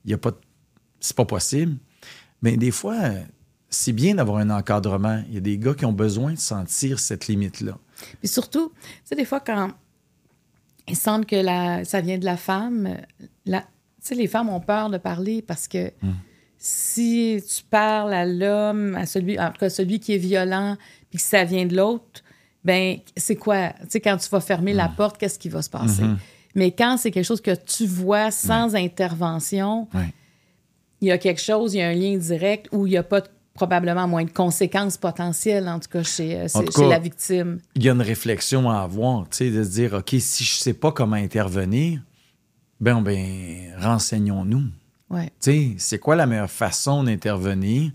y 0.04 0.14
a 0.14 0.18
pas 0.18 0.32
c'est 1.00 1.16
pas 1.16 1.24
possible, 1.24 1.76
mais 2.42 2.56
des 2.56 2.70
fois, 2.70 2.96
c'est 3.70 3.92
bien 3.92 4.14
d'avoir 4.14 4.38
un 4.38 4.50
encadrement. 4.50 5.22
Il 5.28 5.34
y 5.34 5.38
a 5.38 5.40
des 5.40 5.58
gars 5.58 5.74
qui 5.74 5.84
ont 5.84 5.92
besoin 5.92 6.32
de 6.32 6.38
sentir 6.38 6.98
cette 7.00 7.26
limite-là. 7.26 7.78
Puis 8.20 8.28
surtout, 8.28 8.72
tu 8.76 8.90
sais, 9.04 9.14
des 9.16 9.24
fois, 9.24 9.40
quand 9.40 9.72
ils 10.88 10.96
sentent 10.96 11.26
que 11.26 11.36
la, 11.36 11.84
ça 11.84 12.00
vient 12.00 12.18
de 12.18 12.24
la 12.24 12.36
femme, 12.36 12.96
la, 13.46 13.60
tu 13.60 13.66
sais, 14.00 14.14
les 14.14 14.26
femmes 14.26 14.48
ont 14.48 14.60
peur 14.60 14.90
de 14.90 14.98
parler 14.98 15.42
parce 15.42 15.68
que 15.68 15.92
hum. 16.02 16.14
si 16.58 17.42
tu 17.48 17.62
parles 17.64 18.12
à 18.12 18.26
l'homme, 18.26 18.96
à 18.96 19.06
celui, 19.06 19.38
en 19.38 19.50
tout 19.50 19.58
cas, 19.58 19.70
celui 19.70 20.00
qui 20.00 20.14
est 20.14 20.18
violent, 20.18 20.76
puis 21.10 21.18
que 21.18 21.24
ça 21.24 21.44
vient 21.44 21.66
de 21.66 21.76
l'autre, 21.76 22.22
ben 22.64 22.98
c'est 23.16 23.36
quoi? 23.36 23.70
Tu 23.70 23.86
sais, 23.90 24.00
quand 24.00 24.16
tu 24.16 24.28
vas 24.28 24.40
fermer 24.40 24.72
la 24.72 24.88
mm. 24.88 24.94
porte, 24.94 25.18
qu'est-ce 25.18 25.38
qui 25.38 25.48
va 25.48 25.62
se 25.62 25.70
passer? 25.70 26.02
Mm-hmm. 26.02 26.16
Mais 26.54 26.70
quand 26.70 26.96
c'est 26.96 27.10
quelque 27.10 27.24
chose 27.24 27.40
que 27.40 27.54
tu 27.54 27.86
vois 27.86 28.30
sans 28.30 28.74
intervention, 28.74 29.88
il 31.00 31.08
y 31.08 31.10
a 31.10 31.18
quelque 31.18 31.40
chose, 31.40 31.74
il 31.74 31.78
y 31.78 31.82
a 31.82 31.88
un 31.88 31.94
lien 31.94 32.16
direct 32.16 32.68
où 32.72 32.86
il 32.86 32.90
n'y 32.90 32.96
a 32.96 33.02
pas 33.02 33.22
probablement 33.54 34.08
moins 34.08 34.24
de 34.24 34.30
conséquences 34.30 34.96
potentielles, 34.96 35.68
en 35.68 35.78
tout 35.78 35.88
cas 35.90 36.02
chez, 36.02 36.36
euh, 36.36 36.48
chez 36.48 36.88
la 36.88 36.98
victime. 36.98 37.58
Il 37.74 37.84
y 37.84 37.88
a 37.88 37.92
une 37.92 38.02
réflexion 38.02 38.70
à 38.70 38.80
avoir, 38.80 39.28
tu 39.28 39.38
sais, 39.38 39.50
de 39.50 39.62
se 39.62 39.70
dire, 39.70 39.92
OK, 39.94 40.14
si 40.18 40.44
je 40.44 40.58
ne 40.58 40.62
sais 40.62 40.72
pas 40.72 40.92
comment 40.92 41.16
intervenir, 41.16 42.00
ben, 42.80 43.02
ben 43.02 43.74
renseignons-nous. 43.78 44.64
Ouais. 45.10 45.30
Tu 45.40 45.50
sais, 45.50 45.74
c'est 45.76 45.98
quoi 45.98 46.16
la 46.16 46.26
meilleure 46.26 46.50
façon 46.50 47.04
d'intervenir? 47.04 47.92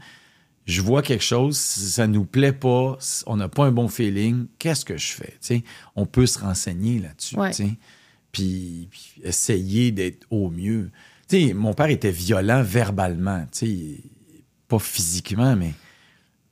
Je 0.68 0.82
vois 0.82 1.02
quelque 1.02 1.24
chose, 1.24 1.58
ça 1.58 2.08
nous 2.08 2.26
plaît 2.26 2.52
pas, 2.52 2.98
on 3.26 3.38
n'a 3.38 3.48
pas 3.48 3.66
un 3.66 3.72
bon 3.72 3.88
feeling, 3.88 4.48
qu'est-ce 4.60 4.84
que 4.84 4.98
je 4.98 5.14
fais? 5.14 5.64
on 5.96 6.06
peut 6.06 6.26
se 6.26 6.40
renseigner 6.40 7.00
là-dessus. 7.00 7.38
Puis, 8.34 8.90
essayer 9.24 9.92
d'être 9.92 10.28
au 10.30 10.50
mieux. 10.50 10.92
mon 11.56 11.74
père 11.74 11.90
était 11.90 12.12
violent 12.12 12.62
verbalement, 12.62 13.48
pas 14.68 14.80
physiquement, 14.80 15.56
mais, 15.56 15.74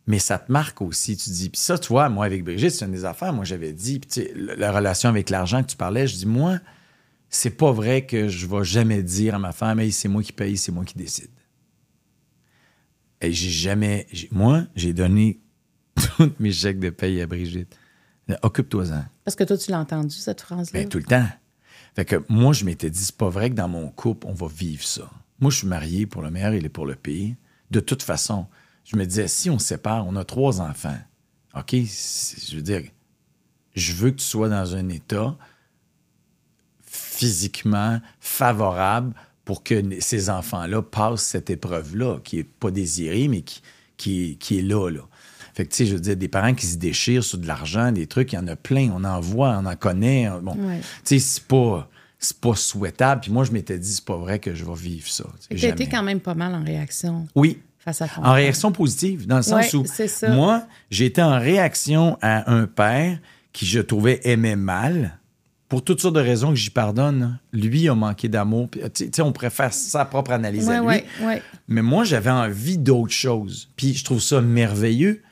mais 0.08 0.20
ça 0.20 0.40
te 0.40 0.50
marque 0.50 0.82
aussi. 0.82 1.18
Tu 1.18 1.30
dis, 1.32 1.50
puis 1.50 1.60
ça, 1.60 1.78
tu 1.78 1.90
vois, 1.90 2.08
moi, 2.08 2.26
avec 2.26 2.46
Brigitte, 2.46 2.72
c'est 2.72 2.86
une 2.86 2.94
des 2.94 3.04
affaires. 3.04 3.34
Moi, 3.34 3.44
j'avais 3.44 3.74
dit, 3.74 4.00
la 4.36 4.72
relation 4.72 5.10
avec 5.10 5.30
l'argent 5.30 5.62
que 5.62 5.68
tu 5.68 5.78
parlais, 5.78 6.08
je 6.08 6.16
dis, 6.16 6.26
moi, 6.26 6.60
c'est 7.30 7.50
pas 7.50 7.74
vrai 7.74 8.06
que 8.06 8.30
je 8.30 8.48
vais 8.48 8.64
jamais 8.64 9.04
dire 9.04 9.36
à 9.36 9.40
ma 9.40 9.52
femme, 9.52 9.82
hey, 9.82 9.92
c'est 9.92 10.08
moi 10.08 10.24
qui 10.24 10.32
paye, 10.32 10.56
c'est 10.56 10.72
moi 10.72 10.86
qui 10.86 10.98
décide. 10.98 11.30
Et 13.26 13.34
j'ai 13.34 13.50
jamais. 13.50 14.08
Moi, 14.32 14.66
j'ai 14.76 14.94
donné 14.94 15.40
tous 15.96 16.32
mes 16.40 16.52
chèques 16.52 16.80
de 16.80 16.90
paye 16.90 17.22
à 17.22 17.28
Brigitte. 17.28 17.76
Occupe-toi-en. 18.42 19.06
Parce 19.24 19.36
que 19.36 19.44
toi, 19.44 19.58
tu 19.58 19.72
l'as 19.72 19.80
entendu, 19.80 20.16
cette 20.16 20.42
phrase-là? 20.42 20.80
Ben, 20.80 20.90
tout 20.90 20.98
le 20.98 21.04
temps. 21.04 21.28
Fait 21.96 22.06
que 22.06 22.24
moi, 22.28 22.54
je 22.54 22.66
m'étais 22.66 22.90
dit, 22.90 23.04
c'est 23.04 23.16
pas 23.16 23.30
vrai 23.30 23.50
que 23.50 23.56
dans 23.56 23.68
mon 23.68 23.90
couple, 23.90 24.28
on 24.28 24.34
va 24.34 24.48
vivre 24.48 24.84
ça. 24.84 25.10
Moi, 25.40 25.52
je 25.52 25.58
suis 25.58 25.68
marié 25.68 26.06
pour 26.06 26.22
le 26.22 26.32
meilleur 26.32 26.54
et 26.54 26.70
pour 26.70 26.86
le 26.86 26.96
pire. 26.96 27.36
De 27.72 27.80
toute 27.80 28.04
façon, 28.04 28.48
je 28.84 28.96
me 28.96 29.06
disais, 29.06 29.28
si 29.28 29.50
on 29.50 29.60
se 29.60 29.68
sépare, 29.68 30.06
on 30.08 30.16
a 30.16 30.24
trois 30.24 30.62
enfants. 30.62 30.98
OK? 31.56 31.72
Je 31.72 32.56
veux 32.56 32.62
dire, 32.62 32.84
je 33.76 33.94
veux 33.94 34.12
que 34.12 34.18
tu 34.18 34.26
sois 34.26 34.50
dans 34.50 34.76
un 34.76 34.90
état 34.90 35.38
physiquement 36.82 38.00
favorable 38.20 39.14
pour 39.46 39.64
que 39.64 39.82
ces 40.00 40.30
enfants-là 40.30 40.82
passent 40.82 41.24
cette 41.24 41.50
épreuve-là, 41.50 42.18
qui 42.24 42.38
n'est 42.38 42.44
pas 42.44 42.72
désirée, 42.72 43.28
mais 43.28 43.42
qui, 43.42 44.38
qui, 44.38 44.58
est 44.58 44.62
là, 44.62 44.90
là. 44.90 45.02
Fait 45.54 45.66
que, 45.66 45.70
tu 45.70 45.78
sais, 45.78 45.86
je 45.86 45.94
veux 45.94 46.02
dire, 46.02 46.18
des 46.18 46.28
parents 46.28 46.54
qui 46.54 46.66
se 46.66 46.78
déchirent 46.78 47.24
sur 47.24 47.38
de 47.38 47.48
l'argent, 47.48 47.92
des 47.92 48.08
trucs, 48.08 48.34
il 48.34 48.36
y 48.36 48.40
en 48.40 48.48
a 48.48 48.58
plein, 48.58 48.92
on 48.94 49.04
en 49.06 49.22
voit, 49.22 49.58
on 49.62 49.66
en 49.66 49.76
connaît. 49.76 50.30
Bon, 50.42 50.54
tu 50.54 50.60
sais, 51.06 51.20
c'est 51.20 51.44
pas, 51.44 51.88
pas 52.42 52.56
souhaitable. 52.56 53.22
Puis 53.22 53.32
moi, 53.32 53.46
je 53.46 53.52
m'étais 53.52 53.80
dit, 53.80 53.94
c'est 53.94 54.04
pas 54.04 54.18
vrai 54.18 54.40
que 54.40 54.54
je 54.54 54.66
vais 54.66 54.76
vivre 54.76 55.08
ça. 55.08 55.26
Tu 55.50 55.64
été 55.66 55.88
quand 55.88 56.04
même 56.04 56.20
pas 56.20 56.34
mal 56.34 56.54
en 56.56 56.64
réaction. 56.64 57.28
Oui. 57.36 57.62
Face 57.80 58.02
à 58.02 58.08
en 58.18 58.34
réaction 58.34 58.72
positive, 58.72 59.28
dans 59.28 59.38
le 59.38 59.44
sens 59.44 59.72
où 59.76 59.86
moi, 60.30 60.66
j'étais 60.90 61.22
en 61.22 61.40
réaction 61.40 62.18
à 62.20 62.52
un 62.52 62.66
père 62.66 63.20
qui 63.54 63.68
je 63.68 63.80
trouvais 63.80 64.20
aimait 64.24 64.56
mal, 64.56 65.20
pour 65.68 65.84
toutes 65.84 66.00
sortes 66.00 66.16
de 66.16 66.22
raisons 66.22 66.50
que 66.50 66.56
j'y 66.56 66.70
pardonne, 66.70 67.40
lui 67.52 67.90
a 67.90 67.96
manqué 67.96 68.30
d'amour. 68.30 68.70
Tu 68.94 69.10
sais, 69.12 69.22
on 69.22 69.32
préfère 69.32 69.74
sa 69.74 70.06
propre 70.06 70.32
analyse 70.32 70.70
à 70.70 70.82
lui. 70.82 71.04
Mais 71.68 71.82
moi, 71.82 72.04
j'avais 72.04 72.30
envie 72.30 72.78
d'autre 72.78 73.14
chose. 73.14 73.70
Puis 73.76 73.96
je 73.96 74.04
trouve 74.04 74.22
ça 74.22 74.42
merveilleux 74.42 75.24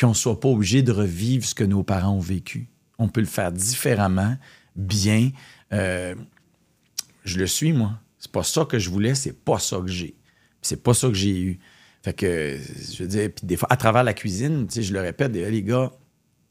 qu'on 0.00 0.08
ne 0.08 0.14
soit 0.14 0.40
pas 0.40 0.48
obligé 0.48 0.82
de 0.82 0.90
revivre 0.90 1.44
ce 1.44 1.54
que 1.54 1.64
nos 1.64 1.82
parents 1.82 2.14
ont 2.14 2.20
vécu. 2.20 2.68
On 2.98 3.08
peut 3.08 3.20
le 3.20 3.26
faire 3.26 3.52
différemment, 3.52 4.36
bien. 4.74 5.30
Euh, 5.72 6.14
je 7.24 7.38
le 7.38 7.46
suis, 7.46 7.72
moi. 7.72 7.92
C'est 8.18 8.32
pas 8.32 8.42
ça 8.42 8.64
que 8.64 8.78
je 8.78 8.88
voulais, 8.88 9.14
c'est 9.14 9.38
pas 9.44 9.58
ça 9.58 9.78
que 9.78 9.88
j'ai. 9.88 10.16
C'est 10.62 10.82
pas 10.82 10.94
ça 10.94 11.08
que 11.08 11.14
j'ai 11.14 11.38
eu. 11.38 11.58
Fait 12.02 12.14
que, 12.14 12.58
je 12.90 13.02
veux 13.02 13.08
dire, 13.08 13.30
puis 13.34 13.46
des 13.46 13.56
fois, 13.56 13.68
à 13.70 13.76
travers 13.76 14.02
la 14.02 14.14
cuisine, 14.14 14.66
tu 14.66 14.74
sais, 14.76 14.82
je 14.82 14.94
le 14.94 15.00
répète, 15.00 15.32
les 15.32 15.62
gars, 15.62 15.92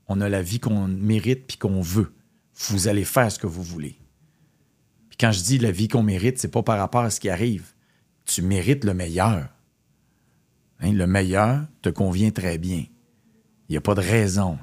on 0.07 0.21
a 0.21 0.29
la 0.29 0.43
vie 0.43 0.59
qu'on 0.59 0.87
mérite 0.87 1.47
puis 1.47 1.57
qu'on 1.57 1.81
veut 1.81 2.11
vous 2.69 2.87
allez 2.87 3.05
faire 3.05 3.31
ce 3.31 3.39
que 3.39 3.47
vous 3.47 3.63
voulez. 3.63 3.97
Puis 5.09 5.17
quand 5.19 5.31
je 5.31 5.41
dis 5.41 5.57
la 5.57 5.71
vie 5.71 5.87
qu'on 5.87 6.03
mérite, 6.03 6.39
c'est 6.39 6.51
pas 6.51 6.63
par 6.63 6.77
rapport 6.77 7.03
à 7.03 7.09
ce 7.09 7.19
qui 7.19 7.29
arrive. 7.29 7.73
Tu 8.25 8.41
mérites 8.41 8.83
le 8.83 8.93
meilleur. 8.93 9.49
Hein, 10.79 10.91
le 10.93 11.07
meilleur 11.07 11.65
te 11.81 11.89
convient 11.89 12.31
très 12.31 12.57
bien. 12.57 12.85
Il 13.69 13.73
n'y 13.73 13.77
a 13.77 13.81
pas 13.81 13.95
de 13.95 14.01
raison. 14.01 14.57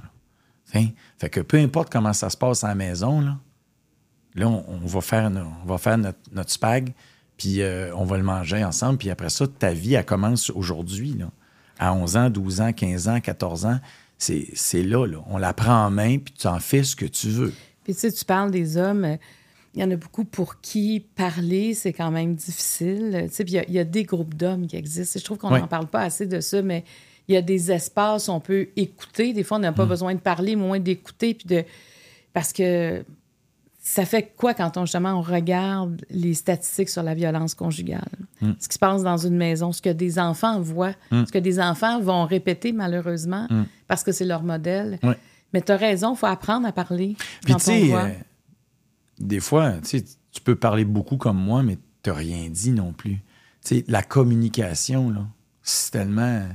Hein? 0.75 0.89
Fait 1.19 1.31
que 1.31 1.41
peu 1.41 1.59
importe 1.59 1.91
comment 1.91 2.13
ça 2.13 2.31
se 2.31 2.37
passe 2.37 2.65
à 2.65 2.69
la 2.69 2.75
maison, 2.75 3.21
là, 3.21 4.47
on, 4.47 4.87
va 4.87 5.01
faire, 5.01 5.31
va 5.65 5.79
faire 5.79 5.99
notre, 5.99 6.51
spag, 6.51 6.93
puis 7.37 7.63
euh, 7.63 7.95
on 7.97 8.05
va 8.05 8.17
le 8.17 8.23
manger 8.23 8.65
ensemble, 8.65 8.99
puis 8.99 9.11
après 9.11 9.31
ça, 9.31 9.47
ta 9.47 9.73
vie, 9.73 9.95
elle 9.95 10.05
commence 10.05 10.51
aujourd'hui. 10.51 11.19
À 11.79 11.95
11 11.95 12.17
ans, 12.17 12.31
12 12.31 12.61
ans, 12.61 12.73
15 12.73 13.09
ans, 13.09 13.21
14 13.21 13.67
ans, 13.67 13.81
c'est 14.19 14.83
là, 14.83 15.07
là. 15.07 15.19
On 15.27 15.39
la 15.39 15.55
prend 15.55 15.87
en 15.87 15.91
main, 15.91 16.19
puis 16.19 16.35
tu 16.35 16.47
en 16.47 16.61
fais 16.61 16.85
ce 16.85 16.95
que 16.95 17.07
tu 17.07 17.31
veux. 17.31 17.55
Puis 17.91 17.95
tu 17.95 18.01
sais, 18.09 18.13
tu 18.13 18.25
parles 18.25 18.51
des 18.53 18.77
hommes. 18.77 19.05
euh, 19.05 19.17
Il 19.75 19.81
y 19.81 19.85
en 19.85 19.91
a 19.93 19.97
beaucoup 19.97 20.25
pour 20.25 20.61
qui 20.61 20.99
parler, 21.15 21.75
c'est 21.75 21.93
quand 21.93 22.11
même 22.11 22.35
difficile. 22.35 23.27
Tu 23.29 23.35
sais, 23.35 23.45
puis 23.45 23.53
il 23.55 23.57
y 23.57 23.59
a- 23.61 23.65
il 23.69 23.75
y, 23.75 23.79
a 23.79 23.85
des 23.85 24.03
groupes 24.03 24.35
d'hommes 24.35 24.67
qui 24.67 24.77
existent. 24.77 25.19
Je 25.19 25.25
trouve 25.25 25.39
qu'on 25.39 25.53
Ouais. 25.53 25.61
n'en 25.61 25.69
parle 25.69 25.87
pas 25.87 26.01
assez 26.03 26.27
de 26.27 26.41
ça, 26.41 26.61
mais 26.61 26.83
il 27.29 27.35
y 27.35 27.37
a 27.37 27.43
des 27.43 27.71
espaces 27.71 28.27
où 28.27 28.33
on 28.33 28.41
peut 28.41 28.69
écouter. 28.77 29.33
Des 29.33 29.45
fois, 29.45 29.59
on 29.59 29.61
n'a 29.61 29.71
Mm. 29.71 29.75
pas 29.77 29.87
besoin 29.87 30.15
de 30.15 30.21
parler, 30.21 30.57
moins 30.57 30.81
d'écouter. 30.81 31.35
Puis 31.35 31.47
de... 31.47 31.65
Parce 32.33 32.53
que 32.53 33.05
ça 33.81 34.05
fait 34.05 34.33
quoi 34.37 34.55
quand 34.55 34.77
on, 34.77 34.87
justement, 34.87 35.15
on 35.19 35.23
regarde 35.23 36.05
les 36.11 36.35
statistiques 36.35 36.89
sur 36.89 37.05
la 37.05 37.15
violence 37.15 37.55
conjugale? 37.55 38.11
Mm. 38.41 38.53
Ce 38.59 38.67
qui 38.69 38.75
se 38.75 38.79
passe 38.81 39.05
dans 39.05 39.19
une 39.19 39.37
maison, 39.37 39.71
ce 39.71 39.81
que 39.83 39.91
des 39.91 40.19
enfants 40.19 40.61
voient, 40.61 40.95
ce 41.13 41.31
que 41.31 41.39
des 41.39 41.61
enfants 41.61 42.01
vont 42.01 42.25
répéter 42.25 42.73
malheureusement 42.73 43.47
parce 43.87 44.03
que 44.03 44.11
c'est 44.11 44.25
leur 44.25 44.43
modèle. 44.43 44.99
Mm. 45.03 45.09
Ouais. 45.11 45.17
Mais 45.53 45.63
tu 45.63 45.73
as 45.73 45.77
raison, 45.77 46.15
il 46.15 46.19
faut 46.19 46.27
apprendre 46.27 46.67
à 46.67 46.73
parler 46.73 47.17
Puis 47.45 47.55
tu 47.55 47.61
sais, 47.61 47.95
euh, 47.95 48.09
des 49.19 49.41
fois, 49.41 49.75
tu 49.83 50.41
peux 50.43 50.57
parler 50.57 50.85
beaucoup 50.85 51.17
comme 51.17 51.39
moi, 51.39 51.63
mais 51.63 51.79
tu 52.03 52.11
rien 52.11 52.49
dit 52.49 52.73
non 52.73 52.93
plus. 52.93 53.17
Tu 53.65 53.77
sais, 53.77 53.85
la 53.89 54.03
communication, 54.03 55.11
là, 55.11 55.27
c'est 55.63 55.91
tellement, 55.93 56.47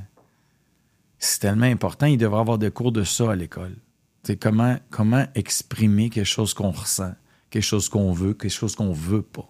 c'est 1.19 1.39
tellement 1.39 1.65
important. 1.65 2.05
Il 2.07 2.17
devrait 2.17 2.37
y 2.37 2.41
avoir 2.41 2.57
des 2.57 2.71
cours 2.71 2.91
de 2.91 3.03
ça 3.03 3.31
à 3.31 3.35
l'école. 3.35 3.75
Comment, 4.39 4.77
comment 4.89 5.25
exprimer 5.35 6.09
quelque 6.09 6.25
chose 6.25 6.55
qu'on 6.55 6.71
ressent, 6.71 7.13
quelque 7.51 7.63
chose 7.63 7.89
qu'on 7.89 8.11
veut, 8.11 8.33
quelque 8.33 8.51
chose 8.51 8.75
qu'on 8.75 8.91
veut 8.91 9.21
pas. 9.21 9.47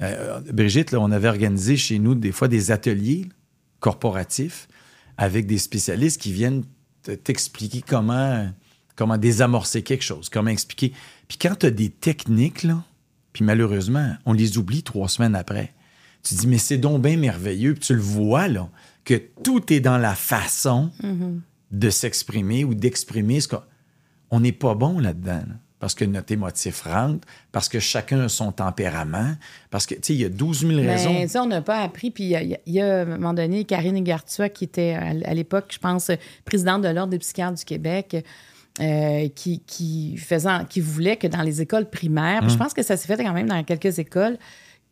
Euh, 0.00 0.40
Brigitte, 0.52 0.92
là, 0.92 1.00
on 1.00 1.10
avait 1.10 1.28
organisé 1.28 1.76
chez 1.76 1.98
nous 1.98 2.14
des 2.14 2.30
fois 2.32 2.46
des 2.46 2.70
ateliers 2.70 3.28
corporatifs 3.80 4.68
avec 5.16 5.46
des 5.46 5.58
spécialistes 5.58 6.20
qui 6.20 6.32
viennent 6.32 6.64
t'expliquer 7.02 7.82
comment, 7.86 8.48
comment 8.96 9.18
désamorcer 9.18 9.82
quelque 9.82 10.02
chose, 10.02 10.28
comment 10.28 10.50
expliquer. 10.50 10.92
Puis 11.28 11.38
quand 11.38 11.54
tu 11.58 11.66
as 11.66 11.70
des 11.70 11.90
techniques, 11.90 12.62
là, 12.62 12.82
puis 13.32 13.44
malheureusement, 13.44 14.14
on 14.26 14.32
les 14.32 14.58
oublie 14.58 14.82
trois 14.82 15.08
semaines 15.08 15.36
après. 15.36 15.72
Tu 16.22 16.34
dis, 16.34 16.46
mais 16.46 16.58
c'est 16.58 16.78
donc 16.78 17.02
bien 17.02 17.16
merveilleux. 17.16 17.74
Puis 17.74 17.82
tu 17.82 17.94
le 17.94 18.00
vois, 18.00 18.48
là, 18.48 18.68
que 19.04 19.14
tout 19.42 19.72
est 19.72 19.80
dans 19.80 19.98
la 19.98 20.14
façon 20.14 20.90
de 21.70 21.90
s'exprimer 21.90 22.64
ou 22.64 22.74
d'exprimer 22.74 23.40
ce 23.40 23.48
qu'on 23.48 23.62
on 24.30 24.40
n'est 24.40 24.52
pas 24.52 24.74
bon 24.74 24.98
là-dedans. 24.98 25.44
là, 25.48 25.54
parce 25.80 25.94
que 25.94 26.04
notre 26.04 26.30
émotif 26.32 26.82
rentre, 26.82 27.26
parce 27.50 27.68
que 27.68 27.80
chacun 27.80 28.20
a 28.20 28.28
son 28.28 28.52
tempérament, 28.52 29.32
parce 29.70 29.86
que, 29.86 29.94
tu 29.94 30.00
sais, 30.02 30.14
il 30.14 30.20
y 30.20 30.24
a 30.24 30.28
12 30.28 30.60
000 30.66 30.80
raisons. 30.82 31.12
Mais 31.12 31.26
ça, 31.26 31.42
on 31.42 31.46
n'a 31.46 31.62
pas 31.62 31.78
appris. 31.78 32.10
Puis 32.12 32.24
il 32.24 32.30
y 32.30 32.36
a- 32.36 32.58
y, 32.66 32.80
à 32.80 33.00
un 33.00 33.04
moment 33.06 33.32
donné, 33.34 33.64
Karine 33.64 34.02
Gartua, 34.04 34.48
qui 34.50 34.64
était 34.64 34.92
à, 34.92 35.34
l'époque, 35.34 35.64
je 35.70 35.78
pense, 35.78 36.10
présidente 36.44 36.82
de 36.82 36.88
l'Ordre 36.88 37.10
des 37.10 37.18
psychiatres 37.18 37.54
du 37.58 37.64
Québec, 37.64 38.24
euh, 38.80 39.28
qui, 39.34 39.60
qui, 39.66 40.16
faisant, 40.16 40.64
qui 40.64 40.80
voulait 40.80 41.16
que 41.16 41.26
dans 41.26 41.42
les 41.42 41.60
écoles 41.60 41.90
primaires, 41.90 42.42
Hum. 42.44 42.50
je 42.50 42.56
pense 42.56 42.72
que 42.72 42.82
ça 42.82 42.96
s'est 42.96 43.06
fait 43.08 43.22
quand 43.22 43.32
même 43.32 43.48
dans 43.48 43.62
quelques 43.64 43.98
écoles, 43.98 44.38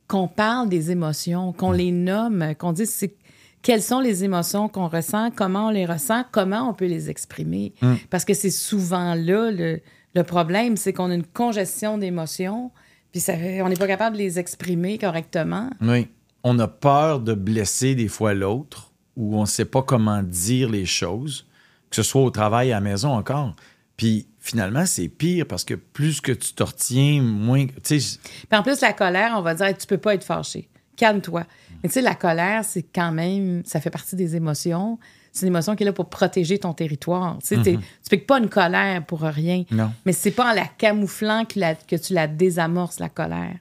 qu'on 0.09 0.27
parle 0.27 0.69
des 0.71 0.91
émotions, 0.91 1.53
qu'on 1.53 1.71
les 1.71 1.93
nomme, 1.93 2.55
qu'on 2.59 2.73
dise 2.73 2.91
c'est- 2.91 3.15
quelles 3.61 3.83
sont 3.83 4.01
les 4.01 4.25
émotions 4.25 4.69
qu'on 4.69 4.89
ressent, 4.89 5.31
comment 5.35 5.67
on 5.67 5.71
les 5.71 5.85
ressent, 5.85 6.25
comment 6.33 6.69
on 6.71 6.75
peut 6.75 6.87
les 6.87 7.11
exprimer. 7.11 7.75
Parce 8.09 8.25
que 8.25 8.33
c'est 8.33 8.51
souvent 8.51 9.15
là 9.15 9.51
le, 9.51 9.81
le 10.19 10.25
problème, 10.25 10.77
c'est 10.77 10.93
qu'on 10.93 11.11
a 11.11 11.15
une 11.15 11.27
congestion 11.27 11.97
d'émotions, 11.97 12.73
puis 13.13 13.21
ça 13.21 13.35
on 13.35 13.69
n'est 13.69 13.77
pas 13.77 13.87
capable 13.87 14.17
de 14.17 14.23
les 14.23 14.39
exprimer 14.39 14.99
correctement. 14.99 15.71
Oui. 15.81 16.09
On 16.43 16.59
a 16.59 16.67
peur 16.67 17.21
de 17.21 17.35
blesser 17.35 17.95
des 17.95 18.09
fois 18.09 18.35
l'autre 18.35 18.93
ou 19.17 19.37
on 19.37 19.43
ne 19.43 19.47
sait 19.47 19.65
pas 19.65 19.83
comment 19.83 20.23
dire 20.23 20.71
les 20.71 20.87
choses, 20.87 21.47
que 21.91 21.97
ce 21.97 22.03
soit 22.03 22.23
au 22.23 22.31
travail, 22.31 22.73
à 22.73 22.77
la 22.77 22.81
maison 22.81 23.11
encore. 23.11 23.55
Puis 23.97 24.27
finalement, 24.41 24.87
c'est 24.87 25.09
pire 25.09 25.47
parce 25.47 25.65
que 25.65 25.75
plus 25.75 26.21
que 26.21 26.33
tu 26.33 26.53
te 26.53 26.63
retiens, 26.63 27.23
moins. 27.23 27.67
Puis 27.67 28.19
en 28.51 28.63
plus, 28.63 28.81
la 28.81 28.93
colère, 28.93 29.35
on 29.37 29.43
va 29.43 29.55
dire, 29.55 29.77
tu 29.77 29.87
peux 29.87 29.99
pas 29.99 30.15
être 30.15 30.25
fâché. 30.25 30.69
Calme-toi. 30.97 31.45
Mais 31.83 31.89
tu 31.89 31.95
sais, 31.95 32.03
la 32.03 32.17
colère, 32.17 32.65
c'est 32.65 32.83
quand 32.83 33.13
même, 33.13 33.63
ça 33.65 33.81
fait 33.81 33.91
partie 33.91 34.17
des 34.17 34.35
émotions. 34.35 34.99
C'est 35.33 35.43
une 35.43 35.49
émotion 35.53 35.77
qui 35.77 35.83
est 35.83 35.87
là 35.87 35.93
pour 35.93 36.09
protéger 36.09 36.59
ton 36.59 36.73
territoire. 36.73 37.39
Tu 37.41 37.47
sais, 37.49 37.63
t'es- 37.63 37.77
tu 37.77 38.11
piques 38.11 38.27
pas 38.27 38.39
une 38.39 38.49
colère 38.49 39.05
pour 39.07 39.21
rien. 39.21 39.65
Non. 39.71 39.93
Mais 40.05 40.13
c'est 40.13 40.31
pas 40.33 40.51
en 40.51 40.55
la 40.55 40.67
camouflant 40.67 41.45
que, 41.45 41.59
la- 41.61 41.75
que 41.75 41.97
tu 41.97 42.13
la 42.15 42.27
désamorces, 42.27 42.99
la 42.99 43.09
colère. 43.09 43.55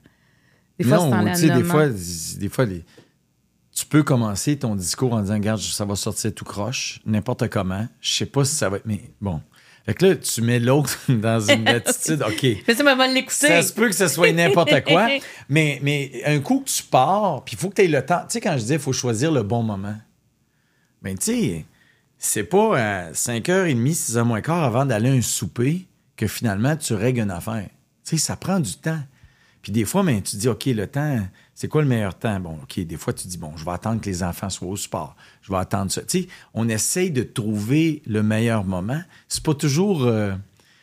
Des 0.78 0.84
fois, 0.84 0.98
c'est 0.98 1.04
en 1.14 1.22
la 1.22 1.34
sais, 1.34 1.50
des 1.50 1.62
fois, 1.64 1.88
des 1.88 2.48
fois 2.48 2.64
les- 2.64 2.84
tu 3.74 3.86
peux 3.86 4.02
commencer 4.02 4.58
ton 4.58 4.74
discours 4.74 5.12
en 5.12 5.20
disant, 5.22 5.34
regarde, 5.34 5.60
ça 5.60 5.84
va 5.84 5.94
sortir 5.94 6.34
tout 6.34 6.44
croche, 6.44 7.00
n'importe 7.06 7.48
comment. 7.48 7.86
Je 8.00 8.12
sais 8.12 8.26
pas 8.26 8.44
si 8.44 8.54
ça 8.56 8.68
va 8.68 8.78
être. 8.78 8.86
Mais 8.86 9.00
bon. 9.20 9.40
Fait 9.86 9.94
que 9.94 10.04
là, 10.06 10.16
tu 10.16 10.42
mets 10.42 10.58
l'autre 10.58 10.98
dans 11.08 11.40
une 11.40 11.66
attitude, 11.68 12.22
OK. 12.26 12.42
Mais 12.66 12.74
ça, 12.74 12.82
va 12.82 13.06
l'écouter. 13.06 13.46
Ça 13.46 13.62
se 13.62 13.72
peut 13.72 13.86
que 13.88 13.94
ce 13.94 14.08
soit 14.08 14.32
n'importe 14.32 14.84
quoi, 14.84 15.08
mais, 15.48 15.78
mais 15.82 16.22
un 16.26 16.40
coup 16.40 16.60
que 16.60 16.68
tu 16.68 16.82
pars, 16.82 17.42
puis 17.44 17.54
il 17.54 17.58
faut 17.58 17.70
que 17.70 17.76
tu 17.76 17.82
aies 17.82 17.88
le 17.88 18.04
temps. 18.04 18.20
Tu 18.22 18.32
sais, 18.34 18.40
quand 18.40 18.56
je 18.58 18.64
dis 18.64 18.72
il 18.74 18.78
faut 18.78 18.92
choisir 18.92 19.30
le 19.32 19.42
bon 19.42 19.62
moment, 19.62 19.94
ben 21.02 21.16
tu 21.16 21.24
sais, 21.26 21.64
c'est 22.18 22.44
pas 22.44 22.78
à 22.78 23.12
5h30, 23.12 23.76
6h 23.94 24.22
moins 24.24 24.40
quart 24.40 24.64
avant 24.64 24.84
d'aller 24.86 25.10
à 25.10 25.12
un 25.12 25.22
souper 25.22 25.86
que 26.16 26.26
finalement 26.26 26.76
tu 26.76 26.94
règles 26.94 27.20
une 27.20 27.30
affaire. 27.30 27.68
Tu 28.04 28.16
sais, 28.16 28.26
ça 28.26 28.36
prend 28.36 28.58
du 28.60 28.74
temps. 28.76 29.00
Puis 29.62 29.72
des 29.72 29.84
fois, 29.84 30.02
ben, 30.02 30.22
tu 30.22 30.36
dis, 30.36 30.48
OK, 30.48 30.66
le 30.66 30.86
temps, 30.86 31.18
c'est 31.54 31.68
quoi 31.68 31.82
le 31.82 31.88
meilleur 31.88 32.14
temps? 32.14 32.38
Bon, 32.40 32.58
OK, 32.62 32.78
des 32.80 32.96
fois, 32.96 33.12
tu 33.12 33.26
dis, 33.28 33.36
bon, 33.38 33.52
je 33.56 33.64
vais 33.64 33.72
attendre 33.72 34.00
que 34.00 34.06
les 34.08 34.22
enfants 34.22 34.48
soient 34.48 34.68
au 34.68 34.76
sport. 34.76 35.16
Je 35.42 35.50
vais 35.52 35.58
attendre 35.58 35.90
ça. 35.90 36.00
Tu 36.02 36.22
sais, 36.22 36.28
on 36.54 36.68
essaye 36.68 37.10
de 37.10 37.22
trouver 37.24 38.00
le 38.06 38.22
meilleur 38.22 38.64
moment. 38.64 39.00
C'est 39.28 39.42
pas 39.42 39.54
toujours. 39.54 40.04
euh, 40.04 40.32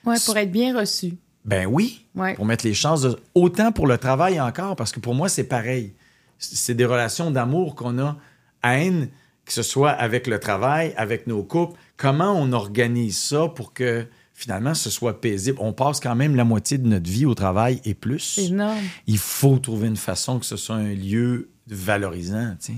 Ouais, 0.06 0.18
pour 0.26 0.38
être 0.38 0.52
bien 0.52 0.78
reçu. 0.78 1.14
ben 1.46 1.66
oui, 1.66 2.06
Ouais. 2.16 2.36
pour 2.36 2.46
mettre 2.46 2.66
les 2.66 2.74
chances 2.76 3.02
de... 3.02 3.18
Autant 3.34 3.72
pour 3.72 3.88
le 3.88 3.98
travail 3.98 4.40
encore, 4.40 4.76
parce 4.76 4.92
que 4.92 5.00
pour 5.00 5.16
moi, 5.16 5.30
c'est 5.30 5.46
pareil. 5.46 5.94
C'est 6.38 6.76
des 6.76 6.86
relations 6.86 7.32
d'amour 7.32 7.76
qu'on 7.76 7.98
a 7.98 8.18
à 8.62 8.78
haine, 8.78 9.08
que 9.46 9.54
ce 9.54 9.64
soit 9.64 9.92
avec 9.92 10.28
le 10.28 10.40
travail, 10.40 10.94
avec 10.98 11.28
nos 11.28 11.44
couples. 11.44 11.80
Comment 11.98 12.34
on 12.34 12.52
organise 12.52 13.18
ça 13.18 13.48
pour 13.48 13.74
que 13.74 14.08
finalement 14.34 14.74
ce 14.74 14.90
soit 14.90 15.22
paisible? 15.22 15.58
On 15.62 15.72
passe 15.74 16.00
quand 16.00 16.16
même 16.16 16.36
la 16.36 16.44
moitié 16.44 16.78
de 16.78 16.88
notre 16.88 17.10
vie 17.10 17.26
au 17.26 17.36
travail 17.36 17.80
et 17.86 17.94
plus. 17.94 18.20
C'est 18.36 18.46
énorme. 18.46 18.82
Il 19.08 19.18
faut 19.20 19.58
trouver 19.60 19.88
une 19.88 19.98
façon 19.98 20.40
que 20.40 20.46
ce 20.46 20.58
soit 20.58 20.76
un 20.76 20.94
lieu 20.94 21.50
valorisant, 21.68 22.56
tu 22.60 22.74
sais. 22.74 22.78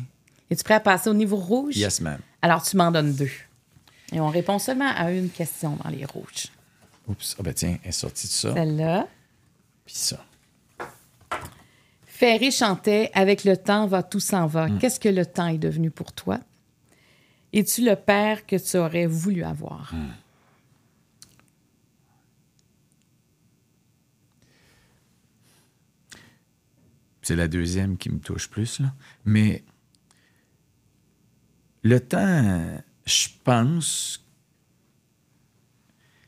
Es-tu 0.50 0.64
prêt 0.64 0.76
à 0.76 0.80
passer 0.80 1.10
au 1.10 1.14
niveau 1.14 1.36
rouge? 1.36 1.76
Yes, 1.76 2.00
ma'am. 2.00 2.20
Alors, 2.42 2.64
tu 2.64 2.78
m'en 2.78 2.90
donnes 2.92 3.14
deux. 3.14 3.32
Et 4.14 4.20
on 4.22 4.30
répond 4.30 4.60
seulement 4.60 4.90
à 4.96 5.12
une 5.12 5.30
question 5.30 5.78
dans 5.84 5.90
les 5.90 6.06
rouges. 6.06 6.48
Oups, 7.10 7.36
ah 7.40 7.44
ben 7.44 7.54
tiens, 7.54 7.78
elle 7.84 7.90
est 7.90 7.92
sortie 7.92 8.28
de 8.28 8.32
ça, 8.32 8.54
Celle-là. 8.54 9.08
puis 9.86 9.96
ça. 9.96 10.24
Ferré 12.06 12.50
chantait 12.52 13.12
Avec 13.14 13.44
le 13.44 13.58
temps 13.58 13.86
va, 13.88 14.04
tout 14.04 14.20
s'en 14.20 14.48
va. 14.48 14.68
Hmm. 14.68 14.80
Qu'est-ce 14.80 15.00
que 15.00 15.10
le 15.10 15.26
temps 15.26 15.48
est 15.48 15.58
devenu 15.58 15.92
pour 15.92 16.14
toi? 16.14 16.40
Es-tu 17.58 17.84
le 17.84 17.96
père 17.96 18.46
que 18.46 18.56
tu 18.56 18.78
aurais 18.78 19.08
voulu 19.08 19.44
avoir? 19.44 19.92
Hmm. 19.92 20.12
C'est 27.24 27.36
la 27.36 27.48
deuxième 27.48 27.98
qui 27.98 28.12
me 28.12 28.20
touche 28.20 28.48
plus, 28.48 28.80
là. 28.80 28.94
Mais 29.26 29.64
le 31.82 32.00
temps, 32.00 32.80
je 33.08 33.28
pense. 33.44 34.24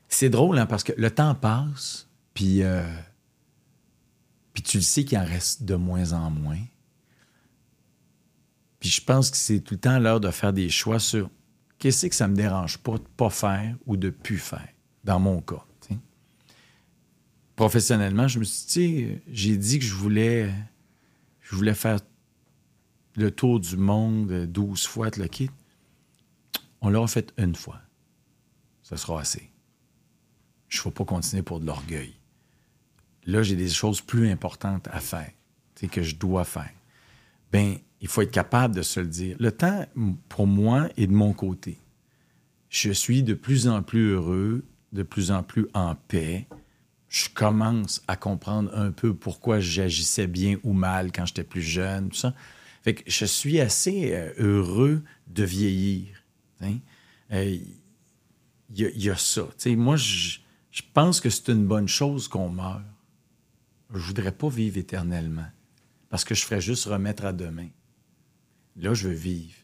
C'est 0.07 0.31
drôle, 0.31 0.57
hein, 0.57 0.65
parce 0.65 0.83
que 0.83 0.93
le 0.97 1.11
temps 1.11 1.35
passe, 1.35 2.07
puis, 2.33 2.63
euh, 2.63 2.91
puis 4.53 4.63
tu 4.63 4.77
le 4.77 4.83
sais 4.83 5.05
qu'il 5.05 5.19
en 5.19 5.25
reste 5.25 5.61
de 5.61 5.75
moins 5.75 6.13
en 6.13 6.31
moins. 6.31 6.57
Puis 8.79 8.89
je 8.89 9.01
pense 9.03 9.29
que 9.29 9.37
c'est 9.37 9.59
tout 9.59 9.75
le 9.75 9.79
temps 9.79 9.99
l'heure 9.99 10.19
de 10.19 10.31
faire 10.31 10.53
des 10.53 10.69
choix 10.69 10.99
sur 10.99 11.29
qu'est-ce 11.77 12.07
que 12.07 12.15
ça 12.15 12.27
me 12.27 12.35
dérange 12.35 12.77
pas 12.77 12.97
de 12.97 13.03
pas 13.17 13.29
faire 13.29 13.75
ou 13.85 13.97
de 13.97 14.09
plus 14.09 14.37
faire, 14.37 14.67
dans 15.03 15.19
mon 15.19 15.41
cas. 15.41 15.65
Professionnellement, 17.55 18.29
je 18.29 18.39
me 18.39 18.45
suis 18.45 18.67
dit, 18.67 19.21
j'ai 19.27 19.57
dit 19.57 19.79
que 19.79 19.85
je 19.85 19.93
voulais, 19.93 20.49
je 21.41 21.57
voulais 21.57 21.73
faire 21.73 21.99
le 23.17 23.31
tour 23.31 23.59
du 23.59 23.75
monde 23.75 24.45
12 24.45 24.87
fois, 24.87 25.09
le 25.17 25.27
kit. 25.27 25.51
On 26.79 26.87
l'a 26.87 27.05
fait 27.05 27.33
une 27.37 27.55
fois. 27.55 27.81
Ça 28.81 28.95
sera 28.95 29.19
assez. 29.19 29.51
Je 30.69 30.79
ne 30.79 30.83
vais 30.85 30.91
pas 30.91 31.03
continuer 31.03 31.43
pour 31.43 31.59
de 31.59 31.65
l'orgueil. 31.65 32.15
Là, 33.25 33.43
j'ai 33.43 33.57
des 33.57 33.67
choses 33.67 33.99
plus 33.99 34.31
importantes 34.31 34.87
à 34.89 35.01
faire, 35.01 35.29
que 35.91 36.01
je 36.01 36.15
dois 36.15 36.45
faire. 36.45 36.71
Ben, 37.51 37.77
il 38.01 38.07
faut 38.07 38.21
être 38.21 38.31
capable 38.31 38.75
de 38.75 38.81
se 38.81 38.99
le 38.99 39.07
dire. 39.07 39.35
Le 39.39 39.51
temps, 39.51 39.85
pour 40.29 40.47
moi, 40.47 40.89
est 40.97 41.07
de 41.07 41.11
mon 41.13 41.33
côté. 41.33 41.77
Je 42.69 42.91
suis 42.91 43.23
de 43.23 43.33
plus 43.33 43.67
en 43.67 43.83
plus 43.83 44.11
heureux, 44.11 44.63
de 44.93 45.03
plus 45.03 45.31
en 45.31 45.43
plus 45.43 45.67
en 45.73 45.95
paix. 45.95 46.47
Je 47.09 47.27
commence 47.33 48.03
à 48.07 48.15
comprendre 48.15 48.71
un 48.75 48.91
peu 48.91 49.13
pourquoi 49.15 49.59
j'agissais 49.59 50.27
bien 50.27 50.57
ou 50.63 50.73
mal 50.73 51.11
quand 51.11 51.25
j'étais 51.25 51.43
plus 51.43 51.61
jeune, 51.61 52.09
tout 52.09 52.17
ça. 52.17 52.33
Fait 52.83 52.93
que 52.93 53.03
je 53.07 53.25
suis 53.25 53.59
assez 53.59 54.13
euh, 54.13 54.31
heureux 54.37 55.03
de 55.27 55.43
vieillir. 55.43 56.23
hein. 56.61 56.77
Euh, 57.31 57.57
il 58.75 59.03
y, 59.03 59.09
a 59.09 59.17
ça. 59.17 59.47
moi, 59.75 59.95
je, 59.95 60.37
pense 60.93 61.19
que 61.19 61.29
c'est 61.31 61.49
une 61.49 61.65
bonne 61.65 61.87
chose 61.87 62.27
qu'on 62.27 62.49
meure. 62.49 62.83
Je 63.91 63.99
voudrais 63.99 64.31
pas 64.31 64.47
vivre 64.47 64.77
éternellement 64.77 65.47
parce 66.09 66.23
que 66.23 66.35
je 66.35 66.45
ferais 66.45 66.61
juste 66.61 66.85
remettre 66.85 67.25
à 67.25 67.33
demain. 67.33 67.69
Là, 68.75 68.93
je 68.93 69.09
veux 69.09 69.15
vivre. 69.15 69.55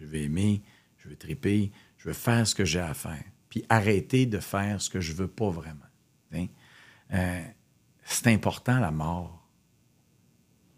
Je 0.00 0.06
veux 0.06 0.18
aimer, 0.18 0.62
je 0.98 1.08
veux 1.08 1.16
triper, 1.16 1.72
je 1.96 2.08
veux 2.08 2.14
faire 2.14 2.46
ce 2.46 2.54
que 2.54 2.64
j'ai 2.64 2.80
à 2.80 2.94
faire. 2.94 3.24
Puis 3.48 3.64
arrêter 3.68 4.26
de 4.26 4.38
faire 4.38 4.80
ce 4.80 4.90
que 4.90 5.00
je 5.00 5.12
veux 5.12 5.28
pas 5.28 5.50
vraiment. 5.50 5.84
Euh, 7.12 7.42
c'est 8.04 8.28
important, 8.28 8.78
la 8.78 8.90
mort. 8.90 9.46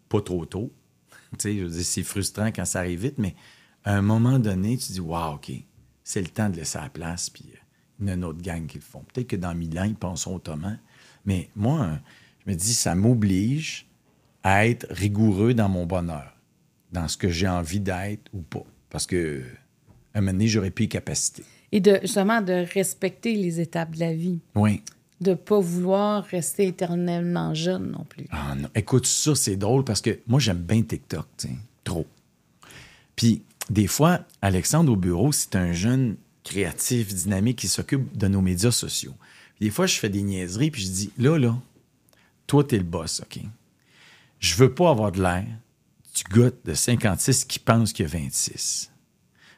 Pas 0.09 0.21
trop 0.21 0.45
tôt. 0.45 0.73
c'est 1.37 2.03
frustrant 2.03 2.47
quand 2.47 2.65
ça 2.65 2.79
arrive 2.79 3.01
vite, 3.01 3.17
mais 3.17 3.35
à 3.83 3.95
un 3.95 4.01
moment 4.01 4.39
donné, 4.39 4.77
tu 4.77 4.93
dis, 4.93 4.99
wow, 4.99 5.35
OK, 5.35 5.51
c'est 6.03 6.21
le 6.21 6.27
temps 6.27 6.49
de 6.49 6.57
laisser 6.57 6.77
la 6.77 6.89
place, 6.89 7.29
puis 7.29 7.45
euh, 7.53 7.57
il 7.99 8.07
y 8.07 8.09
a 8.11 8.13
une 8.13 8.23
autre 8.23 8.41
gang 8.41 8.65
qui 8.65 8.77
le 8.77 8.83
font. 8.83 9.03
Peut-être 9.13 9.27
que 9.27 9.35
dans 9.35 9.53
mille 9.53 9.77
ans, 9.79 9.83
ils 9.83 9.95
penseront 9.95 10.35
autrement. 10.35 10.75
Mais 11.25 11.49
moi, 11.55 11.99
je 12.45 12.51
me 12.51 12.55
dis, 12.55 12.73
ça 12.73 12.95
m'oblige 12.95 13.87
à 14.43 14.67
être 14.67 14.87
rigoureux 14.89 15.53
dans 15.53 15.69
mon 15.69 15.85
bonheur, 15.85 16.30
dans 16.91 17.07
ce 17.07 17.17
que 17.17 17.29
j'ai 17.29 17.47
envie 17.47 17.79
d'être 17.79 18.29
ou 18.33 18.41
pas. 18.41 18.65
Parce 18.89 19.05
que, 19.05 19.41
à 20.13 20.19
un 20.19 20.21
moment 20.21 20.33
donné, 20.33 20.47
j'aurais 20.47 20.71
plus 20.71 20.83
les 20.83 20.89
capacités. 20.89 21.43
Et 21.71 21.79
de, 21.79 21.99
justement, 22.01 22.41
de 22.41 22.65
respecter 22.73 23.35
les 23.35 23.59
étapes 23.59 23.91
de 23.91 23.99
la 23.99 24.13
vie. 24.13 24.39
Oui. 24.55 24.81
De 25.21 25.31
ne 25.31 25.35
pas 25.35 25.59
vouloir 25.59 26.23
rester 26.25 26.67
éternellement 26.67 27.53
jeune 27.53 27.91
non 27.91 28.03
plus. 28.03 28.25
Ah 28.31 28.55
non. 28.55 28.69
Écoute, 28.75 29.05
ça, 29.05 29.35
c'est 29.35 29.55
drôle 29.55 29.83
parce 29.85 30.01
que 30.01 30.19
moi, 30.27 30.39
j'aime 30.39 30.57
bien 30.57 30.81
TikTok, 30.81 31.27
tu 31.37 31.47
sais, 31.47 31.53
trop. 31.83 32.07
Puis, 33.15 33.43
des 33.69 33.87
fois, 33.87 34.21
Alexandre 34.41 34.91
au 34.91 34.95
bureau, 34.95 35.31
c'est 35.31 35.55
un 35.55 35.71
jeune 35.71 36.17
créatif, 36.43 37.13
dynamique 37.13 37.59
qui 37.59 37.67
s'occupe 37.67 38.17
de 38.17 38.27
nos 38.27 38.41
médias 38.41 38.71
sociaux. 38.71 39.13
des 39.59 39.69
fois, 39.69 39.85
je 39.85 39.97
fais 39.97 40.09
des 40.09 40.23
niaiseries, 40.23 40.71
puis 40.71 40.81
je 40.81 40.89
dis 40.89 41.11
Là, 41.17 41.37
là, 41.37 41.55
toi, 42.47 42.63
t'es 42.63 42.77
le 42.77 42.83
boss, 42.83 43.21
OK? 43.21 43.39
Je 44.39 44.55
veux 44.55 44.73
pas 44.73 44.89
avoir 44.89 45.11
de 45.11 45.21
l'air 45.21 45.45
du 46.13 46.23
gars 46.23 46.51
de 46.65 46.73
56 46.73 47.45
qui 47.45 47.59
pense 47.59 47.93
qu'il 47.93 48.05
y 48.05 48.09
a 48.09 48.11
26. 48.11 48.91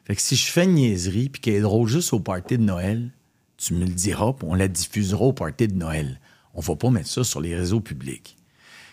Fait 0.04 0.14
que 0.14 0.20
si 0.20 0.36
je 0.36 0.46
fais 0.46 0.64
une 0.64 0.74
niaiserie, 0.74 1.28
puis 1.28 1.40
qu'elle 1.40 1.54
est 1.54 1.60
drôle 1.60 1.88
juste 1.88 2.12
au 2.12 2.20
party 2.20 2.58
de 2.58 2.62
Noël, 2.62 3.10
tu 3.56 3.74
me 3.74 3.84
le 3.84 3.92
diras, 3.92 4.32
puis 4.34 4.46
on 4.48 4.54
la 4.54 4.68
diffusera 4.68 5.24
au 5.24 5.32
party 5.32 5.68
de 5.68 5.74
Noël. 5.74 6.20
On 6.54 6.60
va 6.60 6.76
pas 6.76 6.90
mettre 6.90 7.08
ça 7.08 7.24
sur 7.24 7.40
les 7.40 7.56
réseaux 7.56 7.80
publics. 7.80 8.36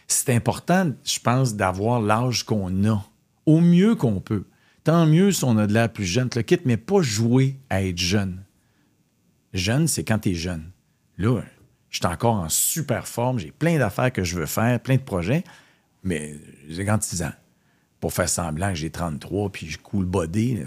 C'est 0.08 0.34
important, 0.34 0.92
je 1.04 1.20
pense, 1.20 1.56
d'avoir 1.56 2.02
l'âge 2.02 2.44
qu'on 2.44 2.86
a, 2.86 3.06
au 3.46 3.60
mieux 3.60 3.96
qu'on 3.96 4.20
peut. 4.20 4.46
Tant 4.84 5.06
mieux 5.06 5.32
si 5.32 5.44
on 5.44 5.58
a 5.58 5.68
de 5.68 5.74
l'air 5.74 5.92
plus 5.92 6.06
jeune, 6.06 6.30
le 6.36 6.42
quitte, 6.42 6.66
mais 6.66 6.78
pas 6.78 7.02
jouer 7.02 7.60
à 7.70 7.84
être 7.84 7.98
jeune. 7.98 8.44
Jeune, 9.54 9.88
c'est 9.88 10.04
quand 10.04 10.20
tu 10.20 10.32
es 10.32 10.34
jeune. 10.34 10.72
Là, 11.18 11.42
je 11.90 11.98
suis 11.98 12.06
encore 12.06 12.36
en 12.36 12.50
super 12.50 13.08
forme, 13.08 13.38
j'ai 13.38 13.52
plein 13.52 13.78
d'affaires 13.78 14.12
que 14.12 14.24
je 14.24 14.38
veux 14.38 14.46
faire, 14.46 14.80
plein 14.80 14.96
de 14.96 15.02
projets, 15.02 15.44
mais 16.04 16.36
j'ai 16.70 16.86
36 16.86 17.24
ans. 17.24 17.34
Pour 18.02 18.12
faire 18.12 18.28
semblant 18.28 18.70
que 18.70 18.76
j'ai 18.76 18.90
33 18.90 19.52
puis 19.52 19.70
je 19.70 19.78
coule 19.78 20.06
body, 20.06 20.62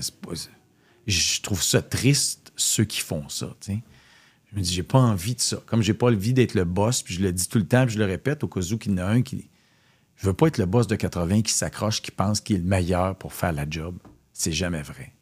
je 1.07 1.43
trouve 1.43 1.63
ça 1.63 1.83
triste, 1.83 2.53
ceux 2.57 2.85
qui 2.85 3.01
font 3.01 3.29
ça. 3.29 3.55
Je 3.67 4.57
me 4.57 4.63
dis, 4.63 4.73
j'ai 4.73 4.83
pas 4.83 5.01
envie 5.01 5.35
de 5.35 5.41
ça. 5.41 5.59
Comme 5.67 5.83
j'ai 5.83 5.95
pas 5.95 6.07
envie 6.07 6.33
d'être 6.33 6.55
le 6.55 6.65
boss, 6.65 7.03
puis 7.03 7.15
je 7.15 7.23
le 7.23 7.33
dis 7.33 7.49
tout 7.49 7.59
le 7.59 7.67
temps, 7.67 7.85
puis 7.85 7.95
je 7.95 7.99
le 7.99 8.07
répète 8.07 8.45
au 8.45 8.49
cas 8.49 8.61
où 8.61 8.79
qu'il 8.79 8.93
y 8.93 8.95
en 8.95 8.99
a 8.99 9.05
un 9.05 9.21
qui, 9.21 9.51
je 10.17 10.27
veux 10.27 10.33
pas 10.33 10.47
être 10.47 10.59
le 10.59 10.67
boss 10.67 10.87
de 10.87 10.97
80 10.97 11.43
qui 11.43 11.53
s'accroche, 11.53 12.01
qui 12.01 12.11
pense 12.11 12.41
qu'il 12.41 12.57
est 12.57 12.61
le 12.61 12.65
meilleur 12.65 13.17
pour 13.17 13.33
faire 13.33 13.53
la 13.53 13.69
job. 13.69 13.99
C'est 14.33 14.53
jamais 14.53 14.83
vrai. 14.83 15.13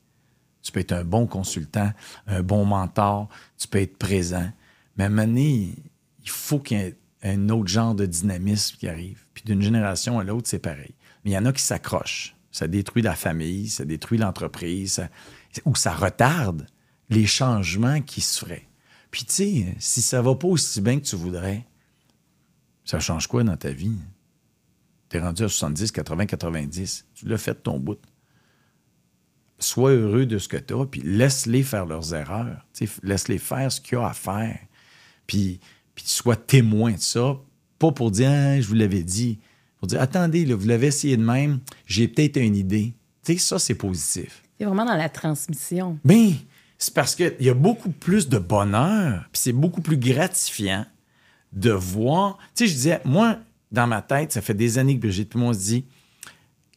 Tu 0.63 0.71
peux 0.71 0.81
être 0.81 0.93
un 0.93 1.05
bon 1.05 1.27
consultant, 1.27 1.93
un 2.27 2.43
bon 2.43 2.65
mentor, 2.65 3.29
tu 3.59 3.67
peux 3.69 3.81
être 3.81 3.97
présent. 3.97 4.49
Mais 4.97 5.05
à 5.05 5.07
un 5.09 5.11
moment 5.11 5.27
donné, 5.27 5.75
il 6.23 6.31
faut 6.31 6.61
qu'il 6.61 6.79
y 6.79 6.81
ait 6.83 6.97
un 7.23 7.49
autre 7.49 7.69
genre 7.69 7.95
de 7.95 8.07
dynamisme 8.07 8.77
qui 8.79 8.87
arrive. 8.87 9.25
Puis 9.35 9.45
d'une 9.45 9.63
génération 9.63 10.19
à 10.19 10.25
l'autre, 10.25 10.49
c'est 10.49 10.59
pareil. 10.59 10.95
Mais 11.25 11.31
il 11.31 11.35
y 11.35 11.39
en 11.39 11.47
a 11.47 11.53
qui 11.53 11.63
s'accrochent. 11.63 12.37
Ça 12.51 12.69
détruit 12.69 13.03
la 13.03 13.15
famille, 13.15 13.69
ça 13.69 13.85
détruit 13.85 14.19
l'entreprise, 14.19 15.03
ou 15.65 15.75
ça 15.75 15.95
retarde 15.95 16.67
les 17.09 17.27
changements 17.27 18.01
qui 18.03 18.21
se 18.21 18.41
feraient. 18.41 18.69
Puis 19.11 19.25
tu 19.25 19.33
sais, 19.33 19.75
si 19.79 20.03
ça 20.03 20.23
va 20.23 20.35
pas 20.35 20.49
aussi 20.49 20.81
bien 20.81 20.99
que 20.99 21.05
tu 21.05 21.17
voudrais, 21.17 21.67
ça 22.85 22.99
change 22.99 23.27
quoi 23.27 23.45
dans 23.45 23.57
ta 23.57 23.71
vie? 23.71 23.97
Tu 25.09 25.19
es 25.19 25.21
rendu 25.21 25.45
à 25.45 25.49
70, 25.49 25.93
80, 25.93 26.27
90. 26.27 27.07
Tu 27.15 27.29
l'as 27.29 27.39
fait 27.39 27.53
de 27.53 27.59
ton 27.59 27.79
bout. 27.79 28.01
Sois 29.59 29.93
heureux 29.93 30.27
de 30.27 30.39
ce 30.39 30.49
que 30.49 30.57
tu 30.57 30.75
as, 30.75 30.87
puis 30.87 31.03
laisse-les 31.03 31.63
faire 31.63 31.87
leurs 31.87 32.15
erreurs. 32.15 32.67
Laisse-les 33.03 33.39
faire 33.39 33.71
ce 33.71 33.81
qu'il 33.81 33.99
y 33.99 34.01
a 34.01 34.09
à 34.09 34.15
faire. 34.15 34.59
Puis, 35.27 35.61
puis 35.95 36.05
sois 36.07 36.37
témoin 36.37 36.93
de 36.93 37.01
ça. 37.01 37.39
Pas 37.79 37.93
pour 37.93 38.11
dire, 38.11 38.31
ah, 38.31 38.61
je 38.61 38.67
vous 38.67 38.75
l'avais 38.75 39.05
dit. 39.05 39.39
Pour 39.83 39.89
dire, 39.89 40.01
attendez, 40.01 40.45
vous 40.45 40.69
l'avez 40.69 40.87
essayé 40.87 41.17
de 41.17 41.25
même, 41.25 41.59
j'ai 41.87 42.07
peut-être 42.07 42.37
une 42.37 42.55
idée. 42.55 42.95
Tu 43.25 43.33
sais, 43.33 43.39
ça, 43.41 43.59
c'est 43.59 43.75
positif. 43.75 44.45
C'est 44.57 44.65
vraiment 44.65 44.85
dans 44.85 44.95
la 44.95 45.09
transmission. 45.09 45.99
Bien, 46.05 46.35
c'est 46.79 46.95
parce 46.95 47.17
qu'il 47.17 47.35
y 47.41 47.49
a 47.49 47.55
beaucoup 47.55 47.91
plus 47.91 48.29
de 48.29 48.39
bonheur, 48.39 49.25
puis 49.33 49.43
c'est 49.43 49.53
beaucoup 49.53 49.81
plus 49.81 49.97
gratifiant 49.97 50.87
de 51.53 51.73
voir. 51.73 52.39
Tu 52.55 52.63
sais, 52.63 52.67
je 52.69 52.75
disais, 52.75 53.01
moi, 53.05 53.41
dans 53.73 53.89
ma 53.89 54.03
tête, 54.03 54.31
ça 54.31 54.41
fait 54.41 54.55
des 54.55 54.79
années 54.79 54.95
que 54.95 55.01
Brigitte, 55.01 55.31
tout 55.31 55.39
le 55.39 55.45
monde 55.47 55.55
se 55.57 55.65
dit, 55.65 55.85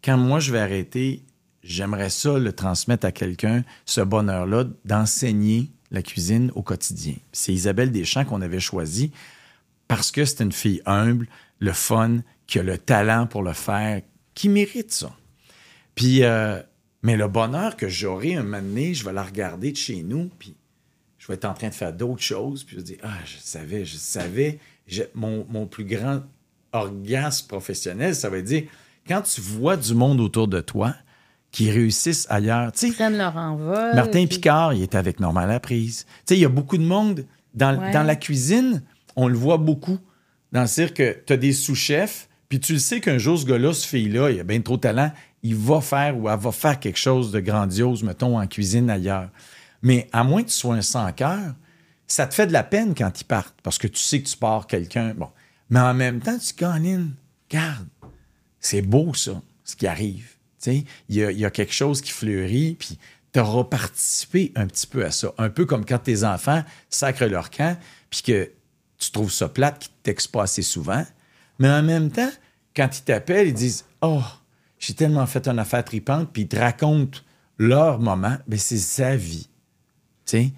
quand 0.03 0.17
moi 0.17 0.39
je 0.39 0.51
vais 0.51 0.59
arrêter, 0.59 1.21
j'aimerais 1.61 2.09
ça 2.09 2.39
le 2.39 2.53
transmettre 2.53 3.05
à 3.05 3.11
quelqu'un, 3.11 3.63
ce 3.85 4.01
bonheur-là, 4.01 4.65
d'enseigner 4.83 5.69
la 5.91 6.01
cuisine 6.01 6.51
au 6.55 6.63
quotidien. 6.63 7.13
C'est 7.31 7.53
Isabelle 7.53 7.91
Deschamps 7.91 8.25
qu'on 8.25 8.41
avait 8.41 8.59
choisi 8.59 9.11
parce 9.87 10.09
que 10.11 10.25
c'est 10.25 10.41
une 10.43 10.51
fille 10.51 10.81
humble, 10.87 11.27
le 11.59 11.71
fun, 11.71 12.21
qui 12.47 12.59
a 12.59 12.63
le 12.63 12.77
talent 12.77 13.27
pour 13.27 13.43
le 13.43 13.53
faire, 13.53 14.01
qui 14.33 14.49
mérite 14.49 14.91
ça. 14.91 15.15
Puis, 15.95 16.23
euh, 16.23 16.61
mais 17.03 17.15
le 17.15 17.27
bonheur 17.27 17.75
que 17.75 17.87
j'aurai 17.87 18.35
un 18.35 18.43
moment 18.43 18.61
donné, 18.61 18.93
je 18.93 19.05
vais 19.05 19.13
la 19.13 19.23
regarder 19.23 19.71
de 19.71 19.77
chez 19.77 20.03
nous, 20.03 20.29
puis 20.39 20.55
je 21.17 21.27
vais 21.27 21.35
être 21.35 21.45
en 21.45 21.53
train 21.53 21.69
de 21.69 21.73
faire 21.73 21.93
d'autres 21.93 22.21
choses, 22.21 22.63
puis 22.63 22.75
je 22.75 22.81
vais 22.81 22.85
dire, 22.85 22.97
ah, 23.03 23.17
je 23.25 23.37
savais, 23.39 23.85
je 23.85 23.97
savais, 23.97 24.59
mon, 25.13 25.45
mon, 25.49 25.65
plus 25.65 25.85
grand 25.85 26.21
orgasme 26.71 27.47
professionnel, 27.47 28.15
ça 28.15 28.29
veut 28.29 28.43
dire 28.43 28.63
quand 29.07 29.21
tu 29.21 29.41
vois 29.41 29.77
du 29.77 29.93
monde 29.93 30.19
autour 30.19 30.47
de 30.47 30.61
toi 30.61 30.95
qui 31.51 31.71
réussissent 31.71 32.27
ailleurs. 32.29 32.71
Ils 32.81 32.93
prennent 32.93 33.17
leur 33.17 33.37
envol. 33.37 33.95
Martin 33.95 34.25
Picard, 34.25 34.73
il 34.73 34.81
est 34.81 34.93
avec 34.93 35.19
Normal 35.19 35.47
Laprise. 35.47 36.05
Il 36.29 36.37
y 36.37 36.45
a 36.45 36.49
beaucoup 36.49 36.77
de 36.77 36.83
monde 36.83 37.25
dans, 37.53 37.71
la 38.05 38.15
cuisine, 38.15 38.83
on 39.15 39.29
le 39.29 39.37
voit 39.37 39.57
beaucoup. 39.57 39.97
Dans 40.51 40.61
le 40.61 40.67
cirque, 40.67 41.01
tu 41.25 41.33
as 41.33 41.37
des 41.37 41.53
sous-chefs, 41.53 42.27
puis 42.49 42.59
tu 42.59 42.73
le 42.73 42.79
sais 42.79 43.01
qu'un 43.01 43.17
jour, 43.17 43.37
ce 43.37 43.45
gars-là, 43.45 43.73
ce 43.73 43.87
fille-là, 43.87 44.29
il 44.31 44.39
a 44.39 44.43
bien 44.43 44.61
trop 44.61 44.75
de 44.75 44.81
talent, 44.81 45.11
il 45.43 45.55
va 45.55 45.81
faire 45.81 46.17
ou 46.17 46.29
elle 46.29 46.39
va 46.39 46.51
faire 46.51 46.79
quelque 46.79 46.99
chose 46.99 47.31
de 47.31 47.39
grandiose, 47.39 48.03
mettons, 48.03 48.39
en 48.39 48.47
cuisine 48.47 48.89
ailleurs. 48.89 49.29
Mais 49.81 50.07
à 50.11 50.23
moins 50.23 50.43
que 50.43 50.49
tu 50.49 50.55
sois 50.55 50.75
un 50.75 50.81
sans-cœur, 50.81 51.53
ça 52.07 52.27
te 52.27 52.33
fait 52.33 52.47
de 52.47 52.53
la 52.53 52.63
peine 52.63 52.93
quand 52.95 53.19
ils 53.19 53.25
partent, 53.25 53.59
parce 53.63 53.77
que 53.77 53.87
tu 53.87 53.99
sais 53.99 54.21
que 54.21 54.27
tu 54.27 54.37
pars 54.37 54.67
quelqu'un. 54.67 55.13
Bon, 55.15 55.29
mais 55.69 55.79
en 55.79 55.93
même 55.93 56.19
temps, 56.19 56.37
tu 56.37 56.53
gagnes, 56.53 57.11
garde, 57.49 57.87
c'est 58.59 58.81
beau 58.81 59.13
ça, 59.13 59.41
ce 59.63 59.75
qui 59.75 59.87
arrive. 59.87 60.31
Il 60.67 60.85
y 61.09 61.23
a, 61.23 61.31
y 61.31 61.45
a, 61.45 61.51
quelque 61.51 61.73
chose 61.73 62.01
qui 62.01 62.11
fleurit, 62.11 62.75
puis 62.79 62.97
tu 63.31 63.39
auras 63.39 63.65
participé 63.65 64.51
un 64.55 64.65
petit 64.65 64.87
peu 64.87 65.05
à 65.05 65.11
ça. 65.11 65.31
Un 65.37 65.49
peu 65.49 65.65
comme 65.65 65.85
quand 65.85 65.99
tes 65.99 66.23
enfants 66.23 66.63
sacrent 66.89 67.27
leur 67.27 67.51
camp, 67.51 67.77
puis 68.09 68.23
que 68.23 68.51
tu 68.97 69.11
trouves 69.11 69.31
ça 69.31 69.49
plate, 69.49 69.89
qu'ils 70.03 70.13
ne 70.13 70.31
pas 70.31 70.43
assez 70.43 70.63
souvent. 70.63 71.05
Mais 71.59 71.69
en 71.69 71.83
même 71.83 72.11
temps, 72.11 72.29
quand 72.75 72.97
ils 72.97 73.03
t'appellent, 73.03 73.47
ils 73.47 73.53
disent 73.53 73.85
Oh, 74.01 74.21
j'ai 74.79 74.93
tellement 74.93 75.25
fait 75.25 75.47
une 75.47 75.59
affaire 75.59 75.83
tripante, 75.83 76.29
puis 76.31 76.43
ils 76.43 76.47
te 76.47 76.57
racontent 76.57 77.19
leur 77.57 77.99
moment, 77.99 78.37
mais 78.47 78.57
c'est 78.57 78.77
sa 78.77 79.15
vie. 79.15 79.49
sais? 80.25 80.51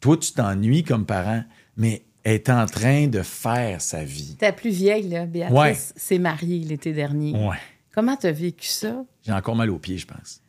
Toi, 0.00 0.16
tu 0.16 0.32
t'ennuies 0.32 0.84
comme 0.84 1.04
parent, 1.04 1.44
mais 1.76 2.02
est 2.24 2.50
en 2.50 2.66
train 2.66 3.06
de 3.06 3.22
faire 3.22 3.80
sa 3.80 4.02
vie. 4.02 4.36
Ta 4.38 4.52
plus 4.52 4.70
vieille, 4.70 5.08
là, 5.08 5.26
Béatrice, 5.26 5.92
s'est 5.96 6.18
mariée 6.18 6.58
l'été 6.60 6.92
dernier. 6.92 7.32
Ouais. 7.32 7.56
Comment 7.94 8.16
tu 8.16 8.26
as 8.26 8.32
vécu 8.32 8.66
ça? 8.66 9.04
J'ai 9.24 9.32
encore 9.32 9.54
mal 9.54 9.70
aux 9.70 9.78
pieds, 9.78 9.98
je 9.98 10.06
pense. 10.06 10.40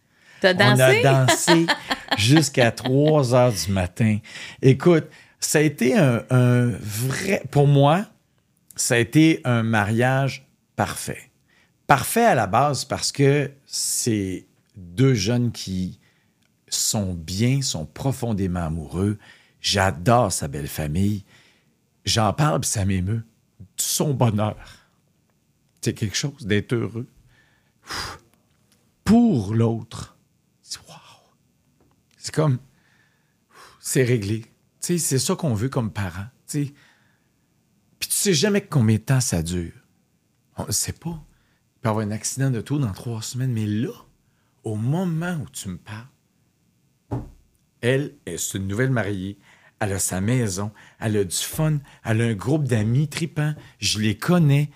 T'as 0.41 0.53
dansé? 0.53 1.01
On 1.03 1.07
a 1.07 1.25
dansé? 1.25 1.65
jusqu'à 2.17 2.71
3 2.71 3.35
heures 3.35 3.53
du 3.53 3.71
matin. 3.71 4.17
Écoute, 4.61 5.05
ça 5.39 5.59
a 5.59 5.61
été 5.61 5.97
un, 5.97 6.23
vrai. 6.79 7.43
Pour 7.51 7.67
moi, 7.67 8.05
ça 8.77 8.95
a 8.95 8.97
été 8.97 9.41
un 9.43 9.63
mariage 9.63 10.47
parfait. 10.75 11.31
Parfait 11.87 12.25
à 12.25 12.35
la 12.35 12.47
base 12.47 12.85
parce 12.85 13.11
que 13.11 13.51
c'est 13.65 14.45
deux 14.75 15.13
jeunes 15.13 15.51
qui 15.51 15.99
sont 16.69 17.13
bien, 17.13 17.61
sont 17.61 17.85
profondément 17.85 18.65
amoureux. 18.65 19.17
J'adore 19.61 20.31
sa 20.31 20.47
belle 20.47 20.67
famille. 20.67 21.23
J'en 22.05 22.33
parle, 22.33 22.61
puis 22.61 22.69
ça 22.69 22.85
m'émeut. 22.85 23.25
Son 23.77 24.13
bonheur. 24.13 24.57
C'est 25.81 25.93
quelque 25.93 26.15
chose 26.15 26.45
d'être 26.45 26.73
heureux. 26.73 27.07
Pour 29.03 29.53
l'autre. 29.53 30.17
C'est 30.61 30.79
wow. 30.87 30.95
C'est 32.17 32.33
comme. 32.33 32.59
C'est 33.79 34.03
réglé. 34.03 34.45
C'est 34.79 34.97
ça 34.99 35.35
qu'on 35.35 35.53
veut 35.53 35.69
comme 35.69 35.91
parents. 35.91 36.27
Tu 36.47 36.73
sais 38.27 38.33
jamais 38.33 38.59
combien 38.61 38.97
de 38.97 39.01
temps 39.01 39.21
ça 39.21 39.41
dure. 39.41 39.71
On 40.57 40.65
ne 40.65 40.71
sait 40.71 40.91
pas. 40.91 41.23
Il 41.75 41.79
peut 41.81 41.87
y 41.87 41.91
avoir 41.91 42.05
un 42.05 42.11
accident 42.11 42.51
de 42.51 42.59
tout 42.59 42.77
dans 42.77 42.91
trois 42.91 43.21
semaines, 43.21 43.53
mais 43.53 43.65
là, 43.65 43.93
au 44.65 44.75
moment 44.75 45.37
où 45.41 45.49
tu 45.49 45.69
me 45.69 45.77
parles, 45.77 47.23
elle, 47.79 48.15
est 48.25 48.53
une 48.53 48.67
nouvelle 48.67 48.91
mariée. 48.91 49.37
Elle 49.79 49.93
a 49.93 49.99
sa 49.99 50.19
maison, 50.19 50.71
elle 50.99 51.15
a 51.15 51.23
du 51.23 51.37
fun, 51.37 51.77
elle 52.03 52.21
a 52.21 52.25
un 52.25 52.33
groupe 52.33 52.65
d'amis 52.65 53.07
tripants, 53.07 53.53
je 53.79 53.99
les 53.99 54.17
connais. 54.17 54.71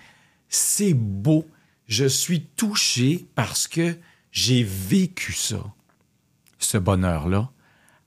C'est 0.47 0.93
beau. 0.93 1.45
Je 1.87 2.05
suis 2.05 2.45
touché 2.45 3.27
parce 3.35 3.67
que 3.67 3.97
j'ai 4.31 4.63
vécu 4.63 5.33
ça, 5.33 5.73
ce 6.57 6.77
bonheur-là, 6.77 7.51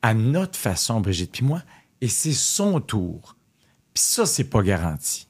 à 0.00 0.14
notre 0.14 0.58
façon, 0.58 1.02
Brigitte 1.02 1.32
puis 1.32 1.44
moi, 1.44 1.62
et 2.00 2.08
c'est 2.08 2.32
son 2.32 2.80
tour. 2.80 3.36
Puis 3.92 4.04
ça, 4.04 4.24
c'est 4.24 4.48
pas 4.48 4.62
garanti. 4.62 5.28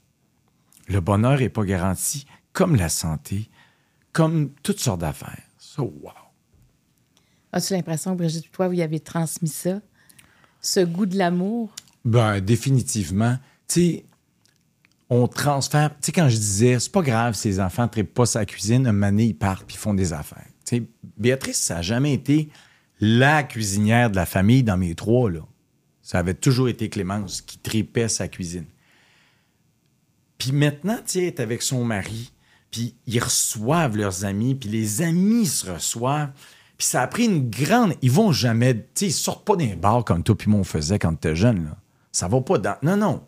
Le 0.88 1.00
bonheur 1.00 1.40
est 1.40 1.48
pas 1.48 1.64
garanti, 1.64 2.26
comme 2.52 2.76
la 2.76 2.88
santé, 2.88 3.50
comme 4.12 4.50
toutes 4.62 4.80
sortes 4.80 5.00
d'affaires. 5.00 5.42
So, 5.58 5.94
wow. 6.02 6.12
As-tu 7.52 7.72
l'impression 7.74 8.12
que 8.12 8.18
Brigitte, 8.18 8.50
toi, 8.50 8.68
vous 8.68 8.74
y 8.74 8.82
avez 8.82 9.00
transmis 9.00 9.48
ça? 9.48 9.80
Ce 10.60 10.80
goût 10.80 11.06
de 11.06 11.16
l'amour? 11.16 11.70
Ben, 12.04 12.40
définitivement. 12.40 13.38
Tu 13.68 13.74
sais, 13.74 14.04
on 15.08 15.28
transfère. 15.28 15.90
Tu 15.90 16.06
sais, 16.06 16.12
quand 16.12 16.28
je 16.28 16.36
disais, 16.36 16.78
c'est 16.78 16.92
pas 16.92 17.02
grave 17.02 17.38
les 17.44 17.60
enfants 17.60 17.88
ne 17.96 18.02
pas 18.02 18.26
sa 18.26 18.44
cuisine, 18.44 18.86
un 18.86 18.92
moment 18.92 19.18
ils 19.18 19.36
partent 19.36 19.66
puis 19.66 19.76
font 19.76 19.94
des 19.94 20.12
affaires. 20.12 20.46
Tu 20.66 20.76
sais, 20.76 20.82
Béatrice, 21.16 21.58
ça 21.58 21.76
n'a 21.76 21.82
jamais 21.82 22.12
été 22.12 22.50
la 23.00 23.42
cuisinière 23.42 24.10
de 24.10 24.16
la 24.16 24.26
famille 24.26 24.62
dans 24.62 24.76
mes 24.76 24.94
trois, 24.94 25.30
là. 25.30 25.40
Ça 26.02 26.18
avait 26.18 26.34
toujours 26.34 26.68
été 26.68 26.90
Clémence 26.90 27.40
qui 27.40 27.58
tripait 27.58 28.08
sa 28.08 28.28
cuisine. 28.28 28.66
Puis 30.38 30.52
maintenant, 30.52 30.96
tu 30.96 31.02
sais, 31.06 31.18
elle 31.20 31.24
est 31.26 31.40
avec 31.40 31.62
son 31.62 31.84
mari, 31.84 32.32
puis 32.70 32.94
ils 33.06 33.22
reçoivent 33.22 33.96
leurs 33.96 34.24
amis, 34.24 34.54
puis 34.54 34.68
les 34.68 35.02
amis 35.02 35.46
se 35.46 35.70
reçoivent. 35.70 36.32
Puis 36.76 36.86
ça 36.88 37.02
a 37.02 37.06
pris 37.06 37.26
une 37.26 37.48
grande. 37.48 37.94
Ils 38.02 38.10
vont 38.10 38.32
jamais. 38.32 38.74
Tu 38.74 38.82
sais, 38.94 39.06
ils 39.06 39.12
sortent 39.12 39.44
pas 39.44 39.56
d'un 39.56 39.76
bar 39.76 40.04
comme 40.04 40.24
toi 40.24 40.36
puis 40.36 40.50
moi 40.50 40.60
on 40.60 40.64
faisait 40.64 40.98
quand 40.98 41.10
tu 41.10 41.28
étais 41.28 41.36
jeune. 41.36 41.64
Là. 41.64 41.76
Ça 42.10 42.26
va 42.26 42.40
pas 42.40 42.58
dans. 42.58 42.76
Non, 42.82 42.96
non. 42.96 43.24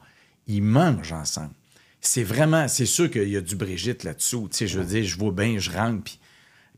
Ils 0.49 0.63
mangent 0.63 1.13
ensemble. 1.13 1.53
C'est 2.01 2.25
vraiment. 2.25 2.67
C'est 2.67 2.87
sûr 2.87 3.09
qu'il 3.09 3.29
y 3.29 3.37
a 3.37 3.41
du 3.41 3.55
Brigitte 3.55 4.03
là-dessous. 4.03 4.49
Tu 4.51 4.57
sais, 4.57 4.67
je 4.67 4.81
veux 4.81 4.85
dire, 4.85 5.05
je 5.05 5.17
vois 5.17 5.31
bien, 5.31 5.59
je 5.59 5.71
rentre, 5.71 6.03
puis 6.03 6.19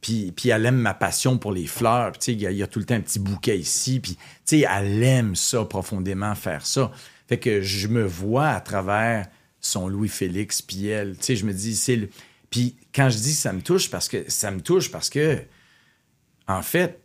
puis, 0.00 0.32
puis 0.32 0.50
elle 0.50 0.66
aime 0.66 0.76
ma 0.76 0.94
passion 0.94 1.38
pour 1.38 1.52
les 1.52 1.66
fleurs. 1.66 2.12
Puis, 2.12 2.32
il 2.32 2.40
y, 2.40 2.62
a 2.62 2.66
tout 2.66 2.78
le 2.78 2.84
temps 2.84 2.94
un 2.94 3.00
petit 3.00 3.18
bouquet 3.18 3.58
ici. 3.58 4.00
Puis, 4.00 4.16
elle 4.52 5.02
aime 5.02 5.34
ça 5.34 5.64
profondément, 5.64 6.34
faire 6.34 6.64
ça. 6.64 6.92
Fait 7.28 7.38
que 7.38 7.60
je 7.60 7.88
me 7.88 8.04
vois 8.04 8.48
à 8.48 8.60
travers 8.60 9.26
son 9.60 9.88
Louis-Félix, 9.88 10.62
puis 10.62 10.86
elle. 10.86 11.16
Tu 11.16 11.24
sais, 11.24 11.36
je 11.36 11.46
me 11.46 11.52
dis, 11.52 11.76
c'est 11.76 12.08
Puis 12.50 12.76
quand 12.94 13.10
je 13.10 13.18
dis 13.18 13.34
ça 13.34 13.52
me 13.52 13.60
touche, 13.60 13.90
parce 13.90 14.08
que 14.08 14.24
ça 14.28 14.50
me 14.50 14.60
touche 14.60 14.90
parce 14.90 15.10
que, 15.10 15.42
en 16.46 16.62
fait, 16.62 17.00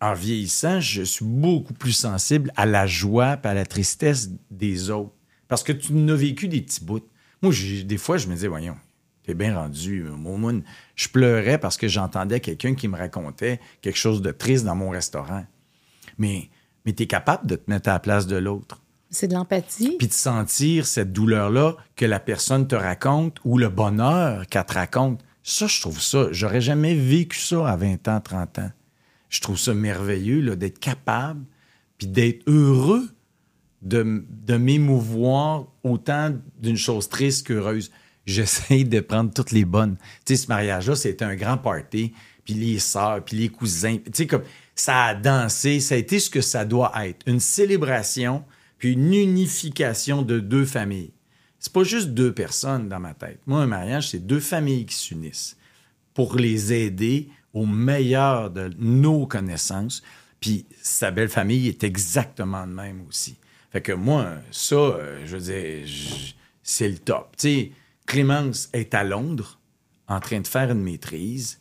en 0.00 0.14
vieillissant, 0.14 0.80
je 0.80 1.02
suis 1.02 1.24
beaucoup 1.24 1.74
plus 1.74 1.92
sensible 1.92 2.52
à 2.56 2.66
la 2.66 2.86
joie 2.86 3.38
et 3.42 3.46
à 3.46 3.54
la 3.54 3.66
tristesse 3.66 4.30
des 4.50 4.90
autres. 4.90 5.12
Parce 5.48 5.62
que 5.62 5.72
tu 5.72 5.92
n'as 5.92 6.14
vécu 6.14 6.48
des 6.48 6.62
petits 6.62 6.82
bouts. 6.82 7.06
Moi, 7.42 7.52
des 7.84 7.98
fois, 7.98 8.16
je 8.16 8.28
me 8.28 8.34
dis, 8.34 8.46
voyons, 8.46 8.76
t'es 9.24 9.34
bien 9.34 9.54
rendu. 9.54 10.04
Moi, 10.04 10.52
je 10.96 11.08
pleurais 11.08 11.58
parce 11.58 11.76
que 11.76 11.88
j'entendais 11.88 12.40
quelqu'un 12.40 12.74
qui 12.74 12.88
me 12.88 12.96
racontait 12.96 13.60
quelque 13.82 13.98
chose 13.98 14.22
de 14.22 14.30
triste 14.30 14.64
dans 14.64 14.74
mon 14.74 14.90
restaurant. 14.90 15.44
Mais, 16.18 16.48
mais 16.86 16.92
tu 16.92 17.02
es 17.02 17.06
capable 17.06 17.46
de 17.46 17.56
te 17.56 17.70
mettre 17.70 17.90
à 17.90 17.94
la 17.94 17.98
place 17.98 18.26
de 18.26 18.36
l'autre. 18.36 18.80
C'est 19.10 19.28
de 19.28 19.34
l'empathie. 19.34 19.96
Puis 19.98 20.06
de 20.06 20.12
sentir 20.12 20.86
cette 20.86 21.12
douleur-là 21.12 21.76
que 21.96 22.04
la 22.04 22.20
personne 22.20 22.68
te 22.68 22.76
raconte 22.76 23.38
ou 23.44 23.58
le 23.58 23.68
bonheur 23.68 24.46
qu'elle 24.46 24.64
te 24.64 24.74
raconte. 24.74 25.20
Ça, 25.42 25.66
je 25.66 25.80
trouve 25.80 26.00
ça. 26.00 26.28
J'aurais 26.30 26.60
jamais 26.60 26.94
vécu 26.94 27.38
ça 27.38 27.68
à 27.68 27.76
20 27.76 28.06
ans, 28.08 28.20
30 28.20 28.58
ans. 28.60 28.70
Je 29.28 29.40
trouve 29.40 29.58
ça 29.58 29.74
merveilleux 29.74 30.56
d'être 30.56 30.78
capable 30.78 31.44
puis 31.98 32.06
d'être 32.06 32.42
heureux 32.46 33.08
de, 33.82 34.56
m'émouvoir 34.56 35.66
autant 35.82 36.34
d'une 36.58 36.76
chose 36.76 37.08
triste 37.08 37.46
qu'heureuse 37.46 37.90
j'essaie 38.26 38.84
de 38.84 39.00
prendre 39.00 39.32
toutes 39.32 39.50
les 39.50 39.64
bonnes. 39.64 39.96
Tu 40.24 40.36
sais, 40.36 40.44
ce 40.44 40.48
mariage-là, 40.48 40.94
c'était 40.94 41.24
un 41.24 41.34
grand 41.34 41.56
party, 41.56 42.12
puis 42.44 42.54
les 42.54 42.78
sœurs, 42.78 43.24
puis 43.24 43.36
les 43.36 43.48
cousins. 43.48 43.96
Tu 43.96 44.10
sais, 44.12 44.26
comme 44.26 44.44
ça 44.74 45.04
a 45.04 45.14
dansé, 45.14 45.80
ça 45.80 45.94
a 45.94 45.98
été 45.98 46.18
ce 46.18 46.30
que 46.30 46.40
ça 46.40 46.64
doit 46.64 46.92
être. 47.06 47.26
Une 47.26 47.40
célébration, 47.40 48.44
puis 48.80 48.94
une 48.94 49.14
unification 49.14 50.22
de 50.22 50.40
deux 50.40 50.64
familles. 50.64 51.12
C'est 51.60 51.72
pas 51.72 51.84
juste 51.84 52.08
deux 52.08 52.32
personnes 52.32 52.88
dans 52.88 52.98
ma 52.98 53.12
tête. 53.14 53.38
Moi, 53.46 53.60
un 53.60 53.66
mariage, 53.66 54.08
c'est 54.08 54.26
deux 54.26 54.40
familles 54.40 54.86
qui 54.86 54.96
s'unissent 54.96 55.56
pour 56.14 56.36
les 56.36 56.72
aider 56.72 57.28
au 57.52 57.66
meilleur 57.66 58.50
de 58.50 58.70
nos 58.78 59.26
connaissances. 59.26 60.02
Puis 60.40 60.66
sa 60.82 61.10
belle 61.10 61.28
famille 61.28 61.68
est 61.68 61.84
exactement 61.84 62.66
de 62.66 62.72
même 62.72 63.06
aussi. 63.06 63.36
Fait 63.70 63.82
que 63.82 63.92
moi, 63.92 64.36
ça, 64.50 64.74
euh, 64.74 65.22
je 65.26 65.36
veux 65.36 65.42
dire, 65.42 65.86
c'est 66.62 66.88
le 66.88 66.98
top. 66.98 67.36
Tu 67.36 67.48
sais, 67.48 67.72
Clémence 68.06 68.70
est 68.72 68.94
à 68.94 69.04
Londres 69.04 69.60
en 70.08 70.18
train 70.18 70.40
de 70.40 70.46
faire 70.46 70.70
une 70.70 70.82
maîtrise, 70.82 71.60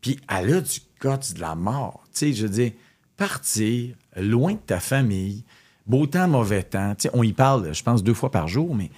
puis 0.00 0.18
elle 0.28 0.54
a 0.54 0.60
du 0.60 0.80
goût 1.02 1.34
de 1.34 1.40
la 1.40 1.56
mort. 1.56 2.04
Tu 2.12 2.18
sais, 2.18 2.32
je 2.32 2.46
veux 2.46 2.52
dire, 2.52 2.72
partir 3.16 3.96
loin 4.16 4.52
de 4.52 4.58
ta 4.58 4.80
famille, 4.80 5.44
beau 5.90 6.06
temps, 6.06 6.28
mauvais 6.28 6.62
temps. 6.62 6.94
On 7.12 7.22
y 7.22 7.32
parle, 7.32 7.74
je 7.74 7.82
pense, 7.82 8.02
deux 8.02 8.14
fois 8.14 8.30
par 8.30 8.48
jour, 8.48 8.74
mais 8.74 8.90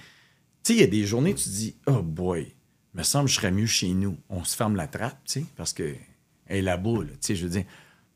il 0.69 0.77
y 0.77 0.83
a 0.83 0.87
des 0.87 1.05
journées, 1.05 1.33
tu 1.33 1.43
te 1.43 1.49
dis, 1.49 1.75
oh 1.87 2.01
boy, 2.01 2.53
me 2.93 3.03
semble 3.03 3.25
que 3.25 3.31
je 3.31 3.35
serais 3.35 3.51
mieux 3.51 3.65
chez 3.65 3.89
nous. 3.89 4.17
On 4.29 4.43
se 4.43 4.55
ferme 4.55 4.75
la 4.75 4.87
trappe, 4.87 5.19
parce 5.57 5.73
qu'elle 5.73 5.97
est 6.47 6.61
là-bas, 6.61 6.99
je 7.27 7.33
veux 7.33 7.49
dire. 7.49 7.65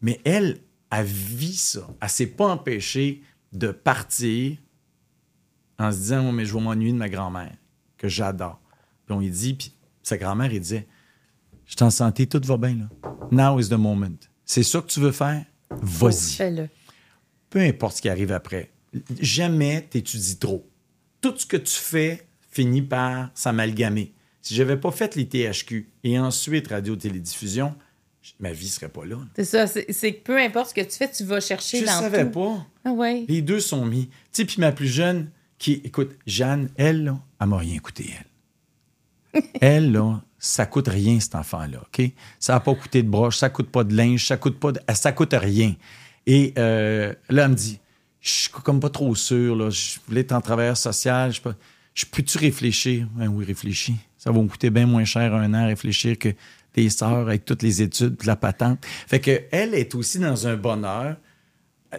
Mais 0.01 0.21
elle, 0.23 0.59
a 0.89 1.03
vit 1.03 1.55
ça. 1.55 1.85
Elle 2.01 2.09
s'est 2.09 2.27
pas 2.27 2.47
empêchée 2.47 3.21
de 3.51 3.71
partir 3.71 4.57
en 5.79 5.91
se 5.91 5.97
disant, 5.97 6.29
oh, 6.29 6.31
mais 6.31 6.45
je 6.45 6.53
vais 6.53 6.61
m'ennuyer 6.61 6.93
de 6.93 6.97
ma 6.97 7.09
grand-mère, 7.09 7.53
que 7.97 8.07
j'adore. 8.07 8.59
Puis 9.05 9.15
on 9.15 9.19
lui 9.19 9.29
dit, 9.29 9.53
puis 9.53 9.73
sa 10.03 10.17
grand-mère, 10.17 10.51
il 10.53 10.61
disait 10.61 10.87
Je 11.65 11.75
t'en 11.75 11.89
santé, 11.89 12.27
tout 12.27 12.41
va 12.45 12.57
bien, 12.57 12.75
là. 12.75 13.09
Now 13.31 13.59
is 13.59 13.67
the 13.67 13.73
moment. 13.73 14.15
C'est 14.45 14.63
ça 14.63 14.81
que 14.81 14.87
tu 14.87 15.01
veux 15.01 15.11
faire? 15.11 15.43
Vas-y. 15.81 16.69
Peu 17.49 17.59
importe 17.59 17.97
ce 17.97 18.01
qui 18.01 18.09
arrive 18.09 18.31
après. 18.31 18.71
Jamais 19.19 19.81
t'étudies 19.81 20.37
trop. 20.37 20.67
Tout 21.21 21.33
ce 21.37 21.45
que 21.45 21.57
tu 21.57 21.73
fais 21.73 22.27
finit 22.51 22.81
par 22.81 23.29
s'amalgamer. 23.33 24.13
Si 24.41 24.55
j'avais 24.55 24.77
pas 24.77 24.91
fait 24.91 25.15
les 25.15 25.27
THQ 25.27 25.89
et 26.03 26.19
ensuite 26.19 26.67
radio-télédiffusion, 26.69 27.75
ma 28.39 28.51
vie 28.51 28.69
serait 28.69 28.89
pas 28.89 29.05
là. 29.05 29.17
C'est 29.35 29.45
ça, 29.45 29.67
c'est 29.67 30.13
que 30.13 30.23
peu 30.23 30.37
importe 30.37 30.69
ce 30.69 30.73
que 30.73 30.81
tu 30.81 30.97
fais, 30.97 31.09
tu 31.09 31.23
vas 31.23 31.39
chercher 31.39 31.81
je 31.81 31.85
dans 31.85 31.91
Je 31.91 31.99
savais 31.99 32.25
pas. 32.25 32.65
Ah 32.85 32.91
ouais. 32.91 33.25
Les 33.27 33.41
deux 33.41 33.59
sont 33.59 33.85
mis. 33.85 34.07
Tu 34.07 34.13
sais, 34.31 34.45
puis 34.45 34.57
ma 34.59 34.71
plus 34.71 34.87
jeune, 34.87 35.29
qui, 35.57 35.81
écoute, 35.83 36.15
Jeanne, 36.25 36.69
elle, 36.75 37.03
là, 37.03 37.19
elle 37.41 37.47
m'a 37.47 37.57
rien 37.57 37.75
écouté, 37.75 38.13
elle. 38.17 39.43
Elle, 39.61 39.91
là, 39.91 40.23
ça 40.39 40.65
coûte 40.65 40.87
rien, 40.87 41.19
cet 41.19 41.35
enfant-là, 41.35 41.81
OK? 41.81 42.09
Ça 42.39 42.53
n'a 42.53 42.59
pas 42.59 42.73
coûté 42.73 43.03
de 43.03 43.09
broche, 43.09 43.37
ça 43.37 43.49
coûte 43.49 43.69
pas 43.69 43.83
de 43.83 43.95
linge, 43.95 44.25
ça 44.25 44.37
coûte 44.37 44.59
pas 44.59 44.71
de... 44.71 44.79
ça 44.93 45.11
coûte 45.11 45.33
rien. 45.33 45.75
Et 46.27 46.53
euh, 46.57 47.13
là, 47.29 47.45
elle 47.45 47.51
me 47.51 47.55
dit, 47.55 47.79
je 48.19 48.29
suis 48.29 48.51
pas 48.51 48.89
trop 48.89 49.15
sûr, 49.15 49.55
là, 49.55 49.69
je 49.69 49.97
voulais 50.07 50.21
être 50.21 50.33
en 50.33 50.41
travailleur 50.41 50.75
social, 50.75 51.33
je, 51.33 51.39
je 51.93 52.05
peux-tu 52.05 52.37
réfléchir? 52.37 53.07
Ben 53.15 53.27
oui, 53.27 53.45
réfléchis. 53.45 53.95
Ça 54.17 54.31
va 54.31 54.41
me 54.41 54.47
coûter 54.47 54.69
bien 54.69 54.85
moins 54.85 55.05
cher 55.05 55.33
un 55.33 55.53
an 55.53 55.65
réfléchir 55.65 56.19
que 56.19 56.29
tes 56.73 56.89
sœurs 56.89 57.27
avec 57.27 57.45
toutes 57.45 57.63
les 57.63 57.81
études 57.81 58.17
la 58.25 58.35
patente. 58.35 58.85
Fait 59.07 59.21
que 59.21 59.43
elle 59.51 59.73
est 59.73 59.95
aussi 59.95 60.19
dans 60.19 60.47
un 60.47 60.57
bonheur 60.57 61.15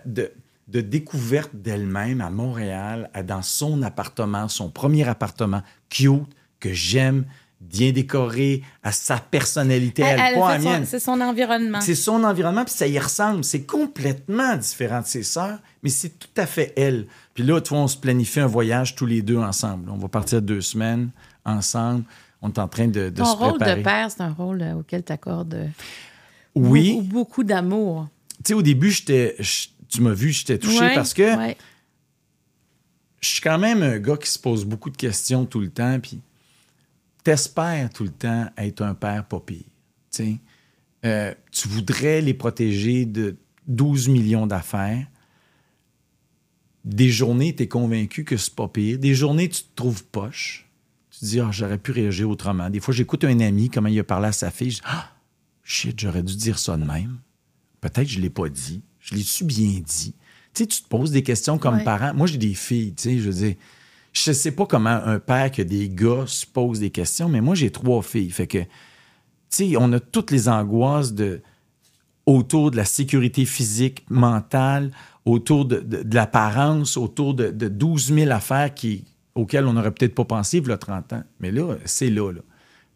de, 0.05 0.31
de 0.69 0.83
découverte 0.83 1.51
d'elle-même 1.55 2.21
à 2.21 2.29
Montréal, 2.29 3.11
dans 3.27 3.43
son 3.43 3.83
appartement, 3.83 4.47
son 4.49 4.69
premier 4.71 5.09
appartement, 5.09 5.63
cute, 5.89 6.27
que 6.61 6.73
j'aime, 6.73 7.25
bien 7.61 7.91
décoré, 7.91 8.63
à 8.83 8.93
sa 8.93 9.19
personnalité, 9.19 10.03
elle, 10.03 10.21
elle, 10.21 10.39
pas 10.39 10.59
mienne. 10.59 10.85
C'est 10.87 11.01
son 11.01 11.21
environnement. 11.21 11.81
C'est 11.81 11.95
son 11.97 12.23
environnement, 12.23 12.65
puis 12.65 12.75
ça 12.75 12.87
y 12.87 12.99
ressemble. 12.99 13.45
C'est 13.45 13.65
complètement 13.65 14.57
différent 14.57 15.01
de 15.01 15.07
ses 15.07 15.25
sœurs, 15.25 15.59
mais 15.83 15.91
c'est 15.91 16.19
tout 16.19 16.29
à 16.37 16.47
fait 16.47 16.73
elle. 16.77 17.07
Puis 17.35 17.43
là, 17.43 17.61
tu 17.61 17.71
vois, 17.71 17.81
on 17.81 17.89
se 17.89 17.97
planifie 17.97 18.41
un 18.41 18.47
voyage 18.47 18.95
tous 18.95 19.07
les 19.07 19.23
deux 19.23 19.39
ensemble. 19.39 19.91
On 19.91 19.97
va 19.97 20.09
partir 20.09 20.41
deux 20.41 20.61
semaines 20.61 21.11
ensemble. 21.45 22.05
On 22.43 22.49
est 22.49 22.59
en 22.59 22.69
train 22.69 22.87
de, 22.87 23.11
de 23.11 23.17
Ton 23.17 23.25
se 23.25 23.37
préparer. 23.37 23.73
rôle 23.73 23.79
de 23.79 23.83
père, 23.85 24.11
c'est 24.11 24.21
un 24.23 24.33
rôle 24.33 24.63
euh, 24.63 24.75
auquel 24.75 25.05
tu 25.05 25.13
accordes 25.13 25.55
euh, 25.55 25.67
oui. 26.55 26.95
beaucoup, 26.95 27.09
beaucoup 27.09 27.45
d'amour. 27.45 28.09
Tu 28.45 28.49
sais, 28.49 28.55
au 28.55 28.63
début, 28.63 28.93
j'étais, 28.93 29.37
tu 29.89 30.01
m'as 30.01 30.13
vu, 30.13 30.31
j'étais 30.31 30.59
touché 30.59 30.79
Ouais, 30.79 30.95
parce 30.95 31.13
que 31.13 31.37
ouais. 31.37 31.57
je 33.21 33.29
suis 33.29 33.41
quand 33.41 33.59
même 33.59 33.83
un 33.83 33.99
gars 33.99 34.17
qui 34.17 34.31
se 34.31 34.39
pose 34.39 34.65
beaucoup 34.65 34.91
de 34.91 34.97
questions 34.97 35.45
tout 35.45 35.59
le 35.59 35.71
temps, 35.71 35.99
puis 36.01 36.21
t'espères 37.31 37.91
tout 37.91 38.05
le 38.05 38.11
temps 38.11 38.51
être 38.57 38.81
un 38.83 38.95
père 38.95 39.25
pas 39.27 39.41
pire. 39.41 39.65
tu. 40.11 40.39
Euh, 41.05 41.33
tu 41.53 41.69
voudrais 41.69 42.21
les 42.23 42.35
protéger 42.35 43.05
de 43.05 43.37
12 43.67 44.09
millions 44.09 44.47
d'affaires. 44.47 45.07
Des 46.85 47.11
journées, 47.11 47.55
tu 47.55 47.65
es 47.65 47.69
convaincu 47.69 48.25
que 48.25 48.37
c'est 48.37 48.55
pas 48.55 48.67
pire. 48.69 48.99
Des 48.99 49.15
journées, 49.15 49.49
tu 49.49 49.63
te 49.63 49.75
trouves 49.77 50.05
poche. 50.05 50.67
Tu 51.11 51.21
te 51.21 51.25
dis, 51.27 51.41
ah, 51.41 51.51
j'aurais 51.53 51.77
pu 51.79 51.93
réagir 51.93 52.31
autrement. 52.31 52.71
Des 52.71 52.81
fois, 52.81 52.95
j'écoute 52.95 53.25
un 53.25 53.39
ami, 53.41 53.69
comment 53.69 53.89
il 53.89 53.99
a 53.99 54.05
parlé 54.05 54.29
à 54.29 54.33
sa 54.33 54.51
fille. 54.51 54.71
Je 54.71 54.77
dis, 54.77 54.83
ah, 54.87 55.13
shit, 55.63 55.99
j'aurais 56.01 56.23
dû 56.23 56.35
dire 56.35 56.59
ça 56.59 56.77
de 56.79 56.85
même. 56.85 57.19
Peut-être 57.81 58.05
que 58.07 58.13
je 58.13 58.21
l'ai 58.21 58.31
pas 58.31 58.49
dit. 58.49 58.81
Je 59.01 59.15
l'ai-tu 59.15 59.45
bien 59.45 59.81
dit? 59.87 60.15
Tu 60.55 60.63
sais, 60.63 60.67
tu 60.67 60.83
te 60.83 60.89
poses 60.89 61.11
des 61.13 61.23
questions 61.23 61.59
comme 61.59 61.77
Ouais. 61.77 61.85
parent. 61.85 62.15
Moi, 62.15 62.27
j'ai 62.27 62.39
des 62.39 62.55
filles, 62.55 62.95
tu 62.95 63.03
sais, 63.03 63.19
je 63.19 63.31
veux 63.31 63.47
dire, 63.47 63.55
je 64.13 64.33
sais 64.33 64.53
pas 64.53 64.67
comment 64.67 65.01
un 65.05 65.19
père 65.19 65.51
que 65.51 65.63
des 65.63 65.89
gars 65.89 66.25
se 66.27 66.47
pose 66.47 66.81
des 66.81 66.91
questions, 66.91 67.29
mais 67.29 67.41
moi, 67.41 67.55
j'ai 67.55 67.71
trois 67.71 68.03
filles. 68.03 68.31
Fait 68.31 68.47
que, 68.47 68.59
on 69.77 69.93
a 69.93 70.01
toutes 70.01 70.31
les 70.31 70.49
angoisses 70.49 71.13
de 71.13 71.41
autour 72.27 72.71
de 72.71 72.77
la 72.77 72.85
sécurité 72.85 73.47
physique, 73.47 74.05
mentale, 74.11 74.91
autour 75.25 75.65
de, 75.65 75.83
l'apparence, 76.13 76.99
autour 76.99 77.33
de, 77.33 77.49
de 77.49 77.69
12 77.69 78.13
000 78.13 78.31
affaires 78.31 78.71
auxquelles 79.35 79.67
on 79.67 79.73
n'aurait 79.73 79.93
peut-être 79.93 80.15
pas 80.15 80.27
pensé 80.27 80.59
il 80.59 80.69
y 80.69 80.71
a 80.71 80.77
30 80.77 81.13
ans. 81.15 81.23
Mais 81.41 81.51
là, 81.51 81.77
c'est 81.87 82.11
là. 82.11 82.33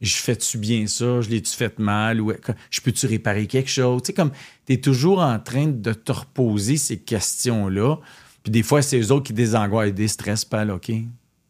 Je 0.02 0.16
fais-tu 0.16 0.59
bien 0.59 0.86
ça? 0.86 1.20
Je 1.20 1.30
l'ai-tu 1.30 1.52
fait 1.52 1.78
mal? 1.78 2.20
Ou 2.20 2.32
je 2.70 2.80
peux-tu 2.80 3.06
réparer 3.06 3.47
quelque 3.47 3.70
chose? 3.70 4.02
Tu 4.02 4.12
comme 4.12 4.32
tu 4.66 4.74
es 4.74 4.80
toujours 4.80 5.20
en 5.20 5.39
train 5.39 5.68
de 5.68 5.93
te 5.93 6.12
reposer 6.12 6.76
ces 6.76 6.98
questions-là. 6.98 7.97
Puis 8.43 8.51
des 8.51 8.62
fois, 8.62 8.82
c'est 8.82 8.98
eux 9.01 9.12
autres 9.12 9.27
qui 9.27 9.32
désangoissent 9.32 9.89
et 9.89 9.93
déstressent 9.93 10.44
pas, 10.44 10.64
là, 10.64 10.74
OK? 10.74 10.90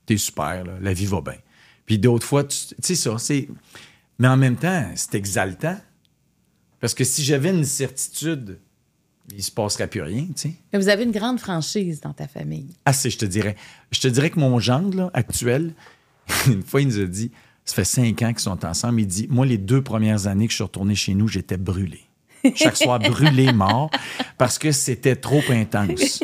T'es 0.07 0.17
super, 0.17 0.65
là. 0.65 0.73
La 0.81 0.93
vie 0.93 1.07
va 1.07 1.21
bien. 1.21 1.37
Puis 1.87 1.99
d'autres 1.99 2.27
fois, 2.27 2.45
tu 2.45 2.57
sais, 2.81 2.95
ça, 2.95 3.19
c'est. 3.19 3.49
Mais 4.19 4.29
en 4.29 4.37
même 4.37 4.57
temps, 4.57 4.91
c'est 4.95 5.15
exaltant. 5.15 5.79
Parce 6.81 6.95
que 6.95 7.05
si 7.05 7.23
j'avais 7.23 7.51
une 7.51 7.65
certitude, 7.65 8.59
il 9.35 9.43
se 9.43 9.51
passerait 9.51 9.87
plus 9.87 10.03
rien, 10.03 10.27
tu 10.27 10.33
sais. 10.37 10.55
Mais 10.73 10.79
vous 10.79 10.89
avez 10.89 11.05
une 11.05 11.13
grande 11.13 11.39
franchise 11.39 12.01
dans 12.01 12.13
ta 12.13 12.27
famille. 12.29 12.69
Assez, 12.85 13.11
je 13.11 13.19
te 13.19 13.25
dirais. 13.25 13.57
Je 13.91 14.01
te 14.01 14.09
dirais 14.09 14.31
que 14.31 14.41
mon 14.41 14.59
gendre, 14.59 14.97
là, 14.97 15.11
actuel, 15.15 15.75
une 16.47 16.63
fois, 16.63 16.83
il 16.83 16.89
nous 16.89 17.01
a 17.01 17.07
dit, 17.07 17.31
ça 17.65 17.75
fait 17.75 17.85
cinq 17.85 18.23
ans 18.23 18.33
qu'ils 18.33 18.41
sont 18.41 18.65
ensemble, 18.65 19.01
il 19.01 19.07
dit, 19.07 19.27
moi, 19.31 19.47
les 19.47 19.59
deux 19.59 19.83
premières 19.83 20.27
années 20.27 20.47
que 20.47 20.53
je 20.53 20.57
suis 20.57 20.65
retourné 20.65 20.95
chez 20.95 21.15
nous, 21.15 21.29
j'étais 21.29 21.57
brûlé. 21.57 22.01
Chaque 22.55 22.77
soir, 22.77 22.99
brûlé, 22.99 23.53
mort, 23.53 23.91
parce 24.39 24.59
que 24.59 24.73
c'était 24.73 25.17
trop 25.17 25.43
intense. 25.51 26.23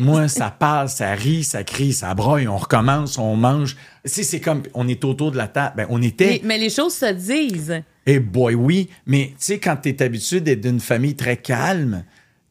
Moi, 0.00 0.28
ça 0.28 0.50
parle, 0.50 0.88
ça 0.88 1.12
rit, 1.12 1.44
ça 1.44 1.62
crie, 1.64 1.92
ça 1.92 2.14
broye, 2.14 2.46
on 2.48 2.56
recommence, 2.56 3.18
on 3.18 3.36
mange. 3.36 3.76
Sais, 4.04 4.22
c'est 4.22 4.40
comme, 4.40 4.62
on 4.74 4.88
est 4.88 5.04
autour 5.04 5.32
de 5.32 5.36
la 5.36 5.48
table. 5.48 5.74
Ben, 5.76 5.86
on 5.90 6.00
était... 6.02 6.40
Mais, 6.42 6.56
mais 6.56 6.58
les 6.58 6.70
choses 6.70 6.94
se 6.94 7.12
disent. 7.12 7.82
Eh 8.06 8.18
boy, 8.20 8.54
oui. 8.54 8.88
Mais 9.06 9.28
tu 9.30 9.34
sais, 9.38 9.58
quand 9.58 9.76
tu 9.76 9.90
es 9.90 10.02
habitué 10.02 10.40
d'être 10.40 10.62
d'une 10.62 10.80
famille 10.80 11.14
très 11.14 11.36
calme, 11.36 12.04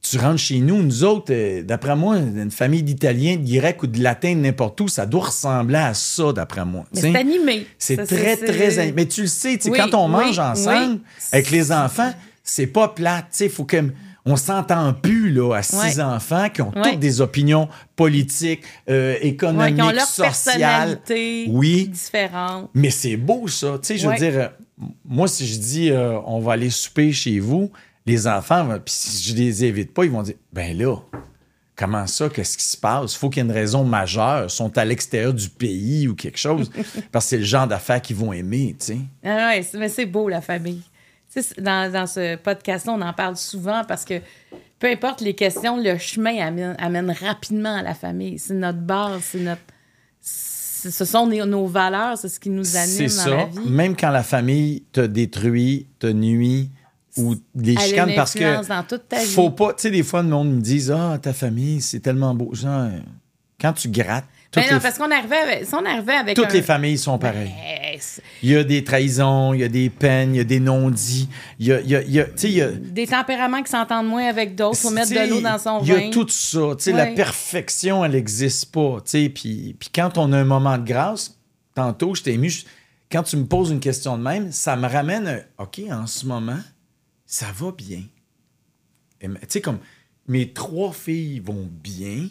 tu 0.10 0.18
rentres 0.20 0.40
chez 0.40 0.60
nous, 0.60 0.82
nous 0.82 1.04
autres, 1.04 1.34
euh, 1.34 1.64
d'après 1.64 1.96
moi, 1.96 2.18
une 2.18 2.52
famille 2.52 2.84
d'Italiens, 2.84 3.38
de 3.38 3.60
Grecs 3.60 3.82
ou 3.84 3.88
de 3.88 4.02
Latins, 4.02 4.36
n'importe 4.36 4.80
où, 4.82 4.88
ça 4.88 5.06
doit 5.06 5.26
ressembler 5.26 5.78
à 5.80 5.94
ça, 5.94 6.32
d'après 6.32 6.64
moi. 6.66 6.86
C'est 6.94 7.16
animé. 7.16 7.66
C'est 7.78 8.06
très, 8.06 8.38
très 8.38 8.80
animé. 8.80 8.94
Mais 8.96 9.06
tu 9.08 9.22
le 9.22 9.28
sais, 9.28 9.60
Oui, 9.66 9.78
quand 9.78 9.94
on 9.96 10.06
oui, 10.06 10.26
mange 10.26 10.40
ensemble 10.40 10.94
oui. 10.94 11.28
avec 11.32 11.50
les 11.52 11.72
enfants, 11.72 12.14
c'est 12.50 12.68
pas 12.68 12.88
plate. 12.90 13.26
Tu 13.32 13.38
sais, 13.38 13.46
il 13.46 13.52
faut 13.52 13.66
que. 13.66 13.78
On 14.30 14.36
s'entend 14.36 14.94
plus 14.94 15.32
là, 15.32 15.54
à 15.56 15.64
six 15.64 15.78
Ouais. 16.00 16.02
enfants 16.02 16.50
qui 16.50 16.62
ont 16.62 16.74
Ouais. 16.76 16.92
toutes 16.92 17.00
des 17.00 17.22
opinions 17.22 17.70
politiques, 17.96 18.62
euh, 18.90 19.14
Ouais, 19.14 19.28
économiques, 19.28 19.76
qui 19.78 19.82
ont 19.82 19.90
leur 19.90 20.06
sociales. 20.06 20.98
personnalité 21.00 21.46
Oui. 21.50 21.88
différente. 21.88 22.70
Mais 22.74 22.90
c'est 22.90 23.16
beau, 23.16 23.48
ça. 23.48 23.78
Tu 23.82 23.88
sais, 23.88 23.98
je 23.98 24.06
veux 24.10 24.16
dire, 24.16 24.34
euh, 24.36 24.48
moi, 25.06 25.30
si 25.30 25.48
je 25.48 25.58
dis 25.58 25.92
euh, 25.92 26.20
on 26.26 26.40
va 26.42 26.54
aller 26.54 26.70
souper 26.70 27.14
chez 27.14 27.40
vous, 27.40 27.72
les 28.06 28.28
enfants, 28.28 28.68
puis 28.84 28.94
si 28.94 29.30
je 29.32 29.36
les 29.36 29.64
évite 29.64 29.94
pas, 29.94 30.04
ils 30.04 30.12
vont 30.12 30.24
dire 30.24 30.36
ben 30.52 30.78
là, 30.78 30.98
comment 31.78 32.06
ça, 32.06 32.28
qu'est-ce 32.28 32.58
qui 32.58 32.66
se 32.66 32.76
passe? 32.76 33.14
Il 33.14 33.18
faut 33.18 33.30
qu'il 33.30 33.42
y 33.44 33.46
ait 33.46 33.50
une 33.50 33.56
raison 33.56 33.86
majeure. 33.86 34.44
Ils 34.46 34.50
sont 34.50 34.78
à 34.78 34.84
l'extérieur 34.84 35.34
du 35.34 35.48
pays 35.48 36.06
ou 36.08 36.16
quelque 36.16 36.38
chose. 36.40 36.70
parce 37.14 37.26
que 37.26 37.30
c'est 37.30 37.38
le 37.38 37.44
genre 37.46 37.68
d'affaires 37.68 38.02
qu'ils 38.02 38.18
vont 38.18 38.34
aimer, 38.34 38.76
tu 38.78 38.88
sais. 38.88 38.98
Ah 39.24 39.52
ouais, 39.52 39.66
mais 39.76 39.88
c'est 39.88 40.06
beau, 40.06 40.28
la 40.28 40.42
famille. 40.42 40.82
Dans, 41.60 41.92
dans 41.92 42.08
ce 42.08 42.36
podcast-là, 42.36 42.94
on 42.94 43.02
en 43.02 43.14
parle 43.14 43.38
souvent 43.38 43.84
parce 43.88 44.06
que 44.06 44.22
peu 44.80 44.88
importe 44.88 45.22
les 45.22 45.34
questions, 45.34 45.78
le 45.82 45.98
chemin 45.98 46.38
amène, 46.40 46.76
amène 46.80 47.12
rapidement 47.12 47.76
à 47.76 47.82
la 47.84 47.94
famille. 47.94 48.38
C'est 48.40 48.54
notre 48.54 48.80
base, 48.80 49.22
c'est 49.32 49.40
notre. 49.40 49.62
Ce 50.22 51.06
sont 51.06 51.26
nos, 51.26 51.46
nos 51.46 51.66
valeurs, 51.66 52.18
c'est 52.18 52.30
ce 52.30 52.40
qui 52.40 52.50
nous 52.50 52.76
anime 52.78 52.96
C'est 52.96 53.04
la 53.04 53.10
ça. 53.10 53.46
vie. 53.46 53.70
Même 53.70 53.96
quand 53.96 54.12
la 54.12 54.24
famille 54.24 54.84
te 54.92 55.02
détruit, 55.02 55.88
te 56.00 56.08
nuit 56.08 56.70
ou 57.18 57.34
a 57.34 57.80
chicanes 57.82 58.14
parce 58.16 58.36
que 58.36 58.68
dans 58.68 58.84
toute 58.84 59.08
ta 59.10 59.20
vie. 59.20 59.26
faut 59.26 59.50
pas, 59.50 59.74
tu 59.74 59.82
sais, 59.84 59.92
des 59.92 60.04
fois, 60.04 60.22
le 60.22 60.30
monde 60.30 60.54
me 60.54 60.62
dit 60.62 60.90
Ah, 60.92 61.18
ta 61.20 61.34
famille, 61.34 61.82
c'est 61.82 62.00
tellement 62.00 62.36
beau. 62.36 62.54
Genre, 62.54 62.90
quand 63.60 63.74
tu 63.74 63.90
grattes, 63.90 64.28
toutes, 64.62 64.66
Mais 64.66 64.72
non, 64.72 64.78
les, 64.78 64.82
parce 64.84 64.98
qu'on 64.98 65.12
arrivait 65.12 65.38
avec, 65.38 65.66
si 65.66 65.74
on 65.76 65.86
arrivait 65.86 66.14
avec 66.14 66.36
toutes 66.36 66.46
un- 66.46 66.54
les 66.54 66.62
familles 66.62 66.98
sont 66.98 67.18
pareilles. 67.18 67.52
C'est- 68.00 68.22
Il 68.44 68.50
y 68.50 68.56
a 68.56 68.64
des 68.64 68.84
trahisons, 68.84 69.54
il 69.54 69.62
y 69.62 69.64
a 69.64 69.68
des 69.68 69.90
peines, 69.90 70.36
il 70.36 70.38
y 70.38 70.42
a 70.42 70.44
des 70.44 70.60
non-dits, 70.60 71.28
il 71.60 71.66
y 71.68 71.72
a, 71.74 71.82
il 71.82 71.90
y 71.90 71.96
a- 71.96 72.02
il 72.04 72.16
y 72.16 72.24
il 72.44 72.58
y. 72.58 72.92
Des 72.92 73.08
tempéraments 73.08 73.64
qui 73.64 73.72
s'entendent 73.72 74.08
moins 74.08 74.28
avec 74.28 74.54
d'autres, 74.56 74.78
faut 74.78 74.92
mettre 74.92 75.10
de 75.12 75.30
l'eau 75.30 75.42
dans 75.42 75.58
son 75.58 75.80
Il 75.84 75.90
y 75.90 75.92
vin. 75.94 76.08
a 76.10 76.12
tout 76.12 76.28
ça. 76.30 76.76
La 76.92 77.08
perfection, 77.08 78.06
elle 78.06 78.12
n'existe 78.12 78.72
pas. 78.72 78.98
Puis, 79.12 79.30
puis 79.80 79.90
quand 79.94 80.18
on 80.18 80.32
a 80.34 80.38
un 80.38 80.44
moment 80.46 80.78
de 80.78 80.86
grâce, 80.86 81.38
tantôt, 81.74 82.14
je 82.16 82.22
t'ai 82.24 82.34
ému, 82.34 82.50
je- 82.50 82.66
quand 83.12 83.24
tu 83.24 83.38
me 83.38 83.46
poses 83.46 83.72
une 83.72 83.80
question 83.80 84.18
de 84.18 84.24
même, 84.24 84.52
ça 84.52 84.76
me 84.76 84.88
ramène, 84.88 85.28
un, 85.28 85.64
OK, 85.64 85.82
en 85.90 86.06
ce 86.08 86.26
moment, 86.26 86.60
ça 87.26 87.48
va 87.56 87.72
bien. 87.72 88.02
Tu 89.20 89.30
sais, 89.48 89.62
comme 89.62 89.80
mes 90.28 90.52
trois 90.54 90.92
filles 90.92 91.40
vont 91.40 91.68
bien, 91.72 92.28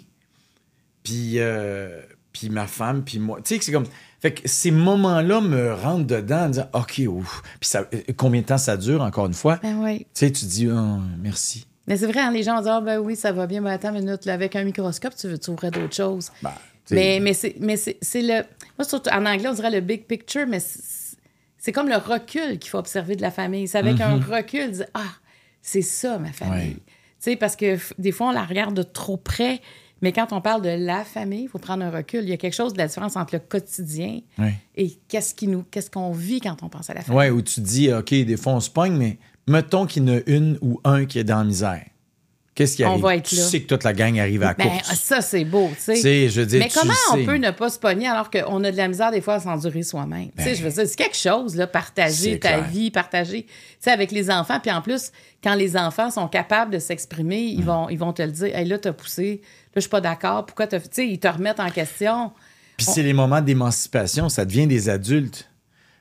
puis, 1.03 1.35
euh, 1.39 2.03
puis 2.39 2.51
ma 2.51 2.67
femme, 2.67 3.03
puis 3.05 3.19
moi. 3.19 3.41
Tu 3.43 3.55
sais, 3.57 3.61
c'est 3.63 3.73
comme. 3.73 3.87
Fait 4.21 4.33
que 4.33 4.43
ces 4.49 4.71
moments-là 4.71 5.41
me 5.41 5.75
rentrent 5.75 6.07
dedans 6.07 6.45
en 6.45 6.49
disant, 6.49 6.69
OK, 6.73 7.03
ouf. 7.09 7.43
Puis 7.61 7.69
ça, 7.69 7.87
euh, 7.93 8.01
combien 8.17 8.41
de 8.41 8.47
temps 8.47 8.59
ça 8.59 8.77
dure, 8.77 9.03
encore 9.03 9.27
une 9.27 9.35
fois? 9.35 9.59
Ben 9.63 9.77
oui. 9.83 10.01
Tu 10.01 10.07
sais, 10.15 10.33
tu 10.33 10.45
dis, 10.47 10.69
Oh, 10.71 10.99
merci. 11.21 11.67
Mais 11.87 11.97
c'est 11.97 12.07
vrai, 12.07 12.21
hein, 12.21 12.31
les 12.33 12.43
gens 12.43 12.61
dire, 12.63 12.73
Ah, 12.75 12.81
ben 12.81 12.99
oui, 12.99 13.15
ça 13.15 13.33
va 13.33 13.47
bien, 13.47 13.61
mais 13.61 13.71
attends 13.71 13.95
une 13.95 14.05
minute, 14.05 14.25
là, 14.25 14.33
avec 14.35 14.57
un 14.57 14.65
microscope, 14.65 15.15
tu 15.17 15.29
veux 15.29 15.39
tu 15.39 15.51
ouvrais 15.51 15.71
d'autres 15.71 15.95
choses. 15.95 16.31
Ben, 16.43 16.51
Mais, 16.91 17.21
mais 17.21 17.33
c'est 17.35 17.57
mais 17.61 17.77
c'est- 17.77 17.99
c'est 18.01 18.23
le. 18.23 18.43
Moi, 18.79 18.85
surtout, 18.89 19.11
en 19.11 19.25
anglais, 19.27 19.49
on 19.49 19.55
dirait 19.55 19.71
le 19.71 19.81
big 19.81 20.05
picture, 20.07 20.47
mais 20.47 20.61
c'est 20.61 21.73
comme 21.73 21.89
le 21.89 21.97
recul 21.97 22.59
qu'il 22.59 22.71
faut 22.71 22.79
observer 22.79 23.17
de 23.17 23.23
la 23.23 23.31
famille. 23.31 23.67
C'est 23.69 23.79
avec 23.79 24.01
un 24.01 24.19
recul, 24.19 24.71
dire, 24.71 24.87
ah, 24.95 25.01
c'est 25.63 25.83
ça, 25.83 26.19
ma 26.19 26.33
famille. 26.33 26.75
Mm-hmm. 26.75 26.77
Tu 26.77 27.33
sais, 27.33 27.37
parce 27.37 27.57
que 27.57 27.77
des 27.99 28.13
fois, 28.13 28.29
on 28.29 28.33
la 28.33 28.45
regarde 28.45 28.75
de 28.75 28.83
trop 28.83 29.17
près, 29.17 29.61
mais 30.03 30.13
quand 30.13 30.33
on 30.33 30.41
parle 30.41 30.63
de 30.63 30.69
la 30.69 31.05
famille, 31.05 31.45
il 31.45 31.49
faut 31.49 31.59
prendre 31.59 31.85
un 31.85 31.91
recul. 31.91 32.23
Il 32.25 32.29
y 32.29 32.33
a 32.33 32.37
quelque 32.37 32.55
chose 32.55 32.73
de 32.73 32.79
la 32.79 32.87
différence 32.87 33.17
entre 33.17 33.35
le 33.35 33.41
quotidien 33.41 34.21
et 34.77 34.93
qu'est-ce 35.09 35.35
qui 35.35 35.49
nous, 35.49 35.65
qu'est-ce 35.71 35.91
qu'on 35.91 36.13
vit 36.13 36.41
quand 36.41 36.63
on 36.63 36.69
pense 36.69 36.91
à 36.91 36.95
la 36.95 37.03
famille. 37.03 37.19
Ouais, 37.19 37.31
où 37.31 37.41
tu 37.43 37.61
dis, 37.61 37.93
OK, 37.93 38.11
des 38.11 38.37
fois 38.37 38.53
on 38.55 38.61
se 38.61 38.71
pogne, 38.71 38.97
mais 38.97 39.19
mettons 39.47 39.87
qu'il 39.87 40.07
y 40.07 40.11
en 40.11 40.17
a 40.17 40.21
une 40.27 40.59
ou 40.61 40.81
un 40.85 41.05
qui 41.07 41.19
est 41.19 41.25
dans 41.25 41.39
la 41.39 41.45
misère. 41.45 41.85
Qu'est-ce 42.55 42.77
qui 42.77 42.85
On 42.87 42.93
arrive? 42.93 43.03
va 43.03 43.17
être 43.17 43.29
tu 43.29 43.35
là. 43.37 43.43
sais 43.43 43.61
que 43.61 43.67
toute 43.67 43.85
la 43.85 43.93
gang 43.93 44.19
arrive 44.19 44.43
à 44.43 44.47
la 44.47 44.55
Ben, 44.55 44.67
course. 44.71 44.95
ça, 44.95 45.21
c'est 45.21 45.45
beau, 45.45 45.69
tu 45.77 45.83
sais. 45.83 45.93
Tu 45.97 46.01
sais, 46.01 46.29
je 46.31 46.41
veux 46.41 46.47
dire, 46.47 46.61
Mais 46.61 46.69
tu 46.71 46.79
comment 46.79 46.95
on 47.13 47.23
peut 47.23 47.37
ne 47.37 47.51
pas 47.51 47.69
se 47.69 47.79
pogner 47.79 48.07
alors 48.09 48.31
qu'on 48.31 48.65
a 48.65 48.73
de 48.73 48.77
la 48.79 48.89
misère 48.89 49.11
des 49.11 49.21
fois 49.21 49.35
à 49.35 49.41
s'endurer 49.41 49.83
soi-même? 49.83 50.31
tu 50.39 50.43
sais, 50.43 50.55
je 50.55 50.63
veux 50.65 50.71
dire, 50.71 50.87
c'est 50.87 50.97
quelque 50.97 51.19
chose, 51.19 51.55
là, 51.55 51.67
partager 51.67 52.39
ta 52.41 52.55
clair. 52.55 52.65
vie, 52.65 52.91
partager, 52.91 53.43
tu 53.45 53.53
sais, 53.81 53.91
avec 53.91 54.11
les 54.11 54.31
enfants. 54.31 54.59
Puis 54.59 54.71
en 54.73 54.81
plus, 54.81 55.13
quand 55.45 55.55
les 55.55 55.77
enfants 55.77 56.11
sont 56.11 56.29
capables 56.29 56.73
de 56.73 56.79
s'exprimer, 56.79 57.41
ils, 57.43 57.63
vont, 57.63 57.91
ils 57.91 57.99
vont 57.99 58.15
te 58.15 58.23
le 58.23 58.33
dire. 58.33 58.57
Hey, 58.57 58.65
là, 58.67 58.79
t'as 58.79 58.95
poussé. 58.95 59.43
Je 59.77 59.81
suis 59.83 59.91
pas 59.91 60.01
d'accord. 60.01 60.47
Pourquoi. 60.47 60.67
Tu 60.67 60.79
sais, 60.91 61.07
ils 61.07 61.19
te 61.21 61.29
remettent 61.29 61.61
en 61.61 61.71
question. 61.71 62.33
Puis 62.77 62.87
c'est 62.87 63.03
les 63.03 63.13
moments 63.13 63.41
d'émancipation, 63.41 64.29
ça 64.29 64.45
devient 64.45 64.67
des 64.67 64.89
adultes. 64.89 65.49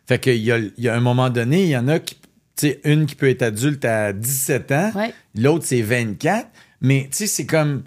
Fait 0.07 0.19
qu'il 0.19 0.37
y 0.37 0.51
a, 0.51 0.57
il 0.57 0.73
y 0.77 0.89
a 0.89 0.95
un 0.95 0.99
moment 0.99 1.29
donné, 1.29 1.63
il 1.63 1.69
y 1.69 1.77
en 1.77 1.87
a 1.87 1.99
qui, 1.99 2.15
tu 2.15 2.21
sais, 2.55 2.81
une 2.83 3.05
qui 3.05 3.15
peut 3.15 3.29
être 3.29 3.41
adulte 3.41 3.83
à 3.85 4.13
17 4.13 4.71
ans, 4.71 4.91
Ouais. 4.95 5.13
l'autre 5.35 5.65
c'est 5.65 5.81
24, 5.81 6.47
mais 6.81 7.07
tu 7.11 7.17
sais, 7.17 7.27
c'est 7.27 7.45
comme, 7.45 7.83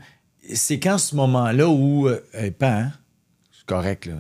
c'est 0.55 0.79
quand 0.81 0.99
ce 0.99 1.15
moment-là 1.17 1.69
où, 1.69 2.09
euh, 2.09 2.21
pas, 2.59 2.73
hein? 2.79 2.93
c'est 3.53 3.67
correct, 3.67 4.07
là. 4.07 4.15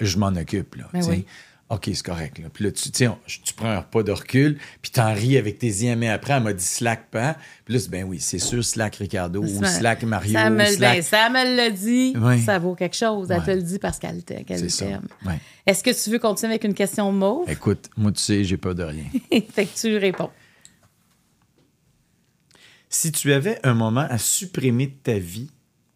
Je 0.00 0.16
m'en- 0.18 0.34
occupe, 0.34 0.76
là. 0.76 0.88
Ben 0.92 1.02
oui. 1.08 1.26
OK, 1.70 1.90
c'est 1.92 2.02
correct, 2.02 2.38
là. 2.38 2.48
Puis 2.50 2.64
là, 2.64 2.72
tu, 2.72 2.90
tu 2.90 2.96
sais, 2.96 3.08
on- 3.08 3.18
tu 3.26 3.52
prends 3.52 3.68
un 3.68 3.80
repas 3.80 4.02
de 4.02 4.10
recul, 4.10 4.58
puis 4.80 4.90
t'en 4.90 5.12
ris 5.12 5.36
avec 5.36 5.58
tes 5.58 5.90
amis 5.90 6.06
après, 6.08 6.32
elle 6.32 6.42
m'a 6.42 6.54
dit 6.54 6.64
slack 6.64 7.10
pas. 7.10 7.36
Puis 7.66 7.74
là, 7.74 7.80
c'est, 7.80 7.90
ben 7.90 8.04
oui, 8.04 8.20
c'est 8.20 8.38
sûr, 8.38 8.64
slack 8.64 8.96
Ricardo, 8.96 9.42
ou 9.42 9.60
Ça- 9.62 9.78
slack 9.78 10.02
Mario, 10.04 10.32
Ça 10.32 10.48
me, 10.48 10.64
slack... 10.64 10.96
ben, 10.96 11.02
ça 11.02 11.28
me 11.28 11.56
l'a 11.56 11.70
dit. 11.70 12.14
Ça 12.44 12.58
vaut 12.58 12.74
quelque 12.74 12.96
chose. 12.96 13.30
Elle 13.30 13.40
Ouais. 13.40 13.44
te 13.44 13.50
le 13.50 13.62
dit 13.62 13.78
parce 13.78 13.98
qu'elle 13.98 14.22
t'aime. 14.24 14.46
Ouais. 15.26 15.38
Est-ce 15.66 15.84
que 15.84 15.90
tu 16.02 16.08
veux 16.10 16.18
continuer 16.18 16.52
avec 16.52 16.64
une 16.64 16.72
question 16.72 17.12
mauve? 17.12 17.50
Écoute, 17.50 17.90
moi, 17.98 18.12
tu 18.12 18.22
sais, 18.22 18.44
j'ai 18.44 18.56
peur 18.56 18.74
de 18.74 18.84
rien. 18.84 19.04
fait 19.52 19.66
que 19.66 19.78
tu 19.78 19.94
réponds. 19.98 20.30
Si 22.88 23.12
tu 23.12 23.30
avais 23.34 23.60
un 23.62 23.74
moment 23.74 24.06
à 24.08 24.16
supprimer 24.16 24.86
de 24.86 24.94
ta 25.02 25.18
vie, 25.18 25.50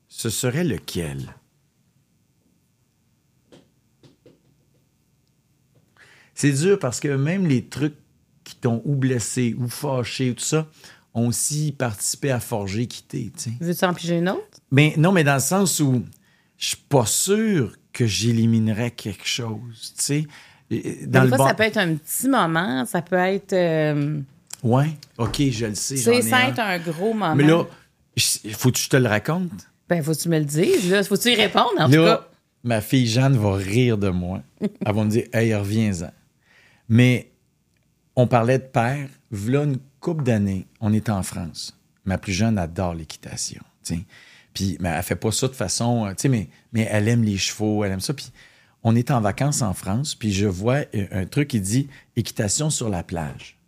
ce 0.09 0.28
serait 0.28 0.65
lequel? 0.65 1.35
C'est 6.43 6.51
dur 6.51 6.77
parce 6.81 6.98
que 6.98 7.06
même 7.06 7.47
les 7.47 7.66
trucs 7.66 7.94
qui 8.43 8.56
t'ont 8.56 8.82
ou 8.85 8.97
blessé 8.97 9.55
ou 9.60 9.69
fâché 9.69 10.31
ou 10.31 10.35
tout 10.35 10.43
ça 10.43 10.66
ont 11.14 11.28
aussi 11.28 11.70
participé 11.70 12.32
à 12.32 12.40
forger 12.40 12.89
qui 12.89 13.05
t'es. 13.05 13.31
Veux-tu 13.60 13.85
en 13.85 13.94
piger 13.94 14.19
une 14.19 14.28
autre? 14.28 14.59
Ben, 14.73 14.90
non, 14.97 15.12
mais 15.12 15.23
dans 15.23 15.35
le 15.35 15.40
sens 15.40 15.78
où 15.78 16.02
je 16.59 16.66
suis 16.66 16.85
pas 16.89 17.06
sûr 17.06 17.77
que 17.93 18.09
j'éliminerais 18.09 18.90
quelque 18.90 19.24
chose, 19.24 19.94
tu 19.97 20.02
sais. 20.02 20.27
Dans 21.06 21.23
des 21.23 21.28
fois, 21.28 21.47
ça 21.47 21.55
peut 21.55 21.62
être 21.62 21.77
un 21.77 21.94
petit 21.94 22.28
moment, 22.28 22.85
ça 22.86 23.02
peut 23.02 23.14
être... 23.14 23.52
Euh, 23.52 24.19
ouais, 24.64 24.97
OK, 25.19 25.43
je 25.48 25.66
le 25.66 25.77
sais. 25.77 25.97
C'est 25.97 26.23
ça 26.23 26.48
être 26.48 26.59
un. 26.59 26.81
gros 26.81 27.14
moment. 27.14 27.36
Mais 27.36 27.44
là, 27.44 27.66
faut 28.56 28.73
que 28.73 28.78
je 28.78 28.89
te 28.89 28.97
le 28.97 29.06
raconte. 29.06 29.52
Ben, 29.89 30.02
faut 30.02 30.10
que 30.12 30.19
tu 30.19 30.28
me 30.28 30.40
le 30.40 30.44
dises, 30.44 30.90
là? 30.90 31.05
Faut 31.05 31.14
que 31.14 31.23
tu 31.23 31.31
y 31.31 31.36
répondes, 31.36 31.78
en 31.78 31.89
tout 31.89 31.93
cas? 31.93 32.28
ma 32.64 32.81
fille 32.81 33.06
Jeanne 33.06 33.36
va 33.36 33.55
rire 33.55 33.97
de 33.97 34.09
moi. 34.09 34.43
Elle 34.60 34.93
va 34.93 35.05
me 35.05 35.10
dire, 35.10 35.27
hey, 35.32 35.55
reviens-en. 35.55 36.10
Mais 36.93 37.32
on 38.16 38.27
parlait 38.27 38.59
de 38.59 38.64
père. 38.64 39.09
V'là 39.31 39.62
une 39.64 39.78
couple 39.98 40.24
d'années, 40.24 40.66
on 40.78 40.93
est 40.93 41.09
en 41.09 41.23
France. 41.23 41.74
Ma 42.05 42.19
plus 42.19 42.35
jeune 42.35 42.59
adore 42.59 42.93
l'équitation. 42.93 43.62
Puis, 44.52 44.77
mais 44.78 44.90
elle 44.90 45.02
fait 45.02 45.16
pas 45.16 45.32
ça 45.32 45.48
de 45.48 45.55
façon, 45.55 46.06
euh, 46.06 46.28
mais, 46.28 46.51
elle 46.90 47.09
aime 47.09 47.23
les 47.23 47.39
chevaux, 47.39 47.82
elle 47.82 47.93
aime 47.93 48.01
ça. 48.01 48.12
Puis, 48.12 48.31
on 48.82 48.94
est 48.94 49.10
en 49.10 49.23
vacances 49.23 49.62
en 49.62 49.73
France, 49.73 50.14
puis 50.14 50.35
je 50.35 50.47
vois 50.47 50.81
un 51.12 51.24
truc 51.24 51.48
qui 51.48 51.62
dit 51.62 51.89
équitation 52.14 52.69
sur 52.69 52.90
la 52.90 53.02
plage. 53.02 53.59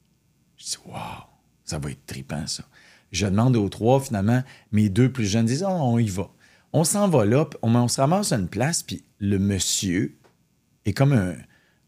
Je 0.59 0.65
dis, 0.67 0.77
waouh, 0.85 1.25
ça 1.65 1.79
va 1.79 1.93
être 1.93 2.05
tripant, 2.05 2.47
ça. 2.47 2.65
Je 3.11 3.27
demande 3.27 3.57
aux 3.57 3.71
trois, 3.71 4.01
finalement, 4.01 4.43
mes 4.71 4.91
deux 4.91 5.11
plus 5.11 5.25
jeunes 5.25 5.47
disent, 5.47 5.65
oh, 5.67 5.73
on 5.73 5.99
y 5.99 6.09
va. 6.09 6.29
On 6.75 6.85
s'en 6.85 7.09
va 7.09 7.25
là, 7.25 7.49
on, 7.63 7.75
on 7.75 7.89
se 7.89 8.03
ramasse 8.03 8.33
à 8.33 8.37
une 8.37 8.49
place, 8.49 8.83
puis 8.83 9.03
le 9.19 9.39
monsieur 9.39 10.15
est 10.85 10.93
comme 10.93 11.15
un, 11.15 11.37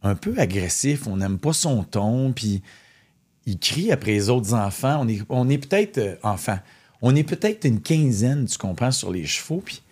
un 0.03 0.15
peu 0.15 0.39
agressif, 0.39 1.07
on 1.07 1.17
n'aime 1.17 1.39
pas 1.39 1.53
son 1.53 1.83
ton, 1.83 2.33
puis 2.33 2.63
il 3.47 3.59
crie 3.59 3.93
après 3.93 4.13
les 4.13 4.29
autres 4.29 4.55
enfants. 4.55 5.07
On 5.29 5.49
est, 5.49 5.59
peut-être, 5.59 5.99
euh, 5.99 6.57
on 7.03 7.15
est 7.15 7.25
peut-être 7.25 7.65
une 7.65 7.81
quinzaine, 7.81 8.47
tu 8.47 8.59
comprends, 8.59 8.91
sur 8.91 9.13
les 9.13 9.27
chevaux, 9.27 9.63
puis... 9.65 9.83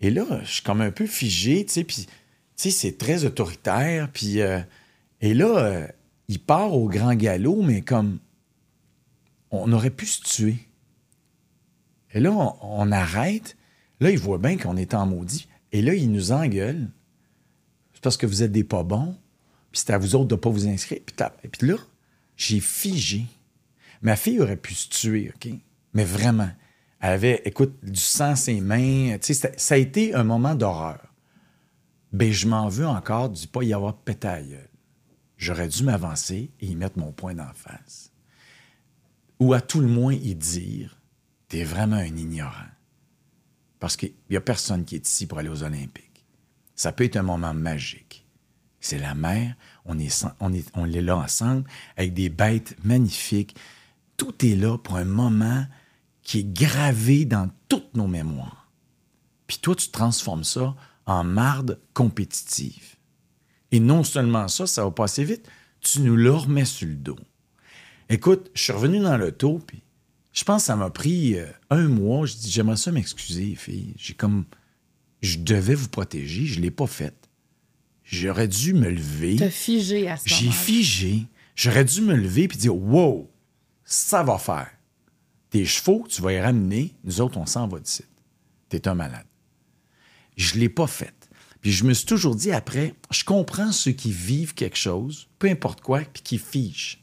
Et 0.00 0.10
là, 0.10 0.24
je 0.44 0.52
suis 0.52 0.62
comme 0.62 0.80
un 0.80 0.92
peu 0.92 1.06
figé, 1.06 1.66
tu 1.66 1.72
sais, 1.72 1.84
puis, 1.84 2.06
tu 2.06 2.12
sais, 2.56 2.70
c'est 2.70 2.98
très 2.98 3.24
autoritaire, 3.24 4.10
puis... 4.12 4.40
Euh, 4.40 4.60
et 5.20 5.34
là, 5.34 5.58
euh, 5.58 5.86
il 6.28 6.38
part 6.38 6.74
au 6.74 6.88
grand 6.88 7.14
galop, 7.14 7.62
mais 7.62 7.82
comme... 7.82 8.18
On 9.50 9.72
aurait 9.72 9.90
pu 9.90 10.04
se 10.04 10.22
tuer. 10.22 10.58
Et 12.12 12.20
là, 12.20 12.32
on 12.32 12.92
arrête. 12.92 13.56
Là, 13.98 14.10
il 14.10 14.18
voit 14.18 14.36
bien 14.36 14.58
qu'on 14.58 14.76
est 14.76 14.92
en 14.92 15.06
maudit. 15.06 15.48
Et 15.72 15.80
là, 15.80 15.94
il 15.94 16.12
nous 16.12 16.32
engueule. 16.32 16.88
C'est 17.98 18.02
parce 18.04 18.16
que 18.16 18.26
vous 18.26 18.44
êtes 18.44 18.52
des 18.52 18.62
pas 18.62 18.84
bons 18.84 19.16
puis 19.70 19.80
c'était 19.80 19.94
à 19.94 19.98
vous 19.98 20.14
autres 20.14 20.28
de 20.28 20.34
ne 20.34 20.40
pas 20.40 20.50
vous 20.50 20.66
inscrire. 20.66 21.00
Puis, 21.52 21.66
là, 21.68 21.76
j'ai 22.36 22.60
figé. 22.60 23.26
Ma 24.02 24.16
fille 24.16 24.40
aurait 24.40 24.56
pu 24.56 24.74
se 24.74 24.88
tuer, 24.88 25.32
OK? 25.34 25.52
Mais 25.94 26.04
vraiment. 26.04 26.50
Elle 27.00 27.12
avait, 27.12 27.42
écoute, 27.44 27.76
du 27.82 28.00
sang 28.00 28.36
ses 28.36 28.60
mains. 28.60 29.16
Ça 29.20 29.74
a 29.74 29.78
été 29.78 30.14
un 30.14 30.24
moment 30.24 30.54
d'horreur. 30.54 31.00
Ben, 32.12 32.32
je 32.32 32.46
m'en 32.46 32.68
veux 32.68 32.86
encore 32.86 33.28
du 33.28 33.46
pas 33.46 33.62
y 33.62 33.74
avoir 33.74 33.98
à 34.22 34.38
J'aurais 35.36 35.68
dû 35.68 35.84
m'avancer 35.84 36.50
et 36.60 36.66
y 36.66 36.74
mettre 36.74 36.98
mon 36.98 37.12
point 37.12 37.34
d'en 37.34 37.52
face. 37.52 38.10
Ou 39.38 39.52
à 39.52 39.60
tout 39.60 39.80
le 39.80 39.86
moins 39.86 40.14
y 40.14 40.34
dire 40.34 40.98
T'es 41.48 41.64
vraiment 41.64 41.96
un 41.96 42.16
ignorant. 42.16 42.52
Parce 43.78 43.96
qu'il 43.96 44.12
n'y 44.30 44.36
a 44.36 44.40
personne 44.40 44.84
qui 44.84 44.96
est 44.96 45.06
ici 45.06 45.26
pour 45.26 45.38
aller 45.38 45.48
aux 45.48 45.62
Olympiques. 45.62 46.07
Ça 46.78 46.92
peut 46.92 47.02
être 47.02 47.16
un 47.16 47.22
moment 47.22 47.54
magique. 47.54 48.24
C'est 48.78 49.00
la 49.00 49.16
mer, 49.16 49.56
on 49.84 49.98
est, 49.98 50.24
on, 50.38 50.52
est, 50.52 51.02
là 51.02 51.16
ensemble 51.16 51.64
avec 51.96 52.14
des 52.14 52.28
bêtes 52.28 52.76
magnifiques. 52.84 53.56
Tout 54.16 54.46
est 54.46 54.54
là 54.54 54.78
pour 54.78 54.94
un 54.96 55.04
moment 55.04 55.66
qui 56.22 56.38
est 56.38 56.52
gravé 56.52 57.24
dans 57.24 57.50
toutes 57.68 57.96
nos 57.96 58.06
mémoires. 58.06 58.70
Puis 59.48 59.58
toi, 59.58 59.74
tu 59.74 59.90
transformes 59.90 60.44
ça 60.44 60.76
en 61.04 61.24
marde 61.24 61.80
compétitive. 61.94 62.94
Et 63.72 63.80
non 63.80 64.04
seulement 64.04 64.46
ça, 64.46 64.68
ça 64.68 64.84
va 64.84 64.92
passer 64.92 65.24
vite, 65.24 65.48
tu 65.80 66.00
nous 66.00 66.14
le 66.14 66.32
remets 66.32 66.64
sur 66.64 66.86
le 66.86 66.94
dos. 66.94 67.18
Écoute, 68.08 68.52
je 68.54 68.62
suis 68.62 68.72
revenu 68.72 69.00
dans 69.00 69.16
l'auto, 69.16 69.60
puis 69.66 69.82
je 70.32 70.44
pense 70.44 70.62
que 70.62 70.66
ça 70.66 70.76
m'a 70.76 70.90
pris 70.90 71.40
euh, 71.40 71.46
un 71.70 71.88
mois. 71.88 72.24
Je 72.24 72.36
dis, 72.36 72.52
j'aimerais 72.52 72.76
ça 72.76 72.92
m'excuser, 72.92 73.56
fille. 73.56 73.94
J'ai 73.96 74.14
comme, 74.14 74.44
je 75.22 75.38
devais 75.38 75.74
vous 75.74 75.88
protéger, 75.88 76.46
je 76.46 76.58
ne 76.58 76.64
l'ai 76.64 76.70
pas 76.70 76.86
fait. 76.86 77.14
J'aurais 78.04 78.48
dû 78.48 78.72
me 78.72 78.88
lever. 78.88 79.36
T'as 79.36 79.50
figé 79.50 80.08
à 80.08 80.16
ce 80.16 80.28
J'ai 80.28 80.50
figé. 80.50 81.26
J'aurais 81.54 81.84
dû 81.84 82.00
me 82.00 82.14
lever 82.14 82.44
et 82.44 82.48
dire 82.48 82.74
Wow, 82.74 83.30
ça 83.84 84.22
va 84.22 84.38
faire. 84.38 84.70
Tes 85.50 85.64
chevaux, 85.64 86.06
tu 86.08 86.22
vas 86.22 86.32
y 86.32 86.40
ramener. 86.40 86.94
Nous 87.04 87.20
autres, 87.20 87.38
on 87.38 87.46
s'en 87.46 87.68
va 87.68 87.80
d'ici. 87.80 88.04
T'es 88.68 88.88
un 88.88 88.94
malade. 88.94 89.26
Je 90.36 90.54
ne 90.54 90.60
l'ai 90.60 90.68
pas 90.68 90.86
fait. 90.86 91.14
Puis 91.60 91.72
je 91.72 91.84
me 91.84 91.92
suis 91.92 92.06
toujours 92.06 92.36
dit 92.36 92.52
après, 92.52 92.94
je 93.10 93.24
comprends 93.24 93.72
ceux 93.72 93.92
qui 93.92 94.12
vivent 94.12 94.54
quelque 94.54 94.78
chose, 94.78 95.28
peu 95.38 95.48
importe 95.48 95.80
quoi, 95.80 96.00
puis 96.00 96.22
qui 96.22 96.38
figent. 96.38 96.98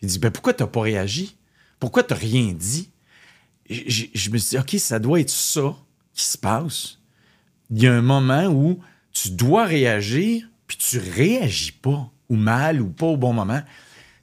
Il 0.00 0.08
dit 0.08 0.18
ben 0.18 0.30
pourquoi 0.30 0.54
tu 0.54 0.62
n'as 0.62 0.68
pas 0.68 0.80
réagi? 0.80 1.36
Pourquoi 1.80 2.04
tu 2.04 2.14
n'as 2.14 2.20
rien 2.20 2.52
dit? 2.52 2.90
Je, 3.68 4.04
je, 4.14 4.30
me 4.30 4.38
suis 4.38 4.50
dit 4.50 4.58
OK, 4.58 4.76
ça 4.78 4.98
doit 4.98 5.20
être 5.20 5.30
ça 5.30 5.76
qui 6.14 6.24
se 6.24 6.38
passe. 6.38 6.99
Il 7.70 7.82
y 7.82 7.86
a 7.86 7.92
un 7.92 8.02
moment 8.02 8.46
où 8.46 8.80
tu 9.12 9.30
dois 9.30 9.64
réagir, 9.64 10.44
puis 10.66 10.76
tu 10.76 10.98
réagis 10.98 11.72
pas, 11.72 12.10
ou 12.28 12.36
mal, 12.36 12.80
ou 12.80 12.88
pas 12.88 13.06
au 13.06 13.16
bon 13.16 13.32
moment. 13.32 13.60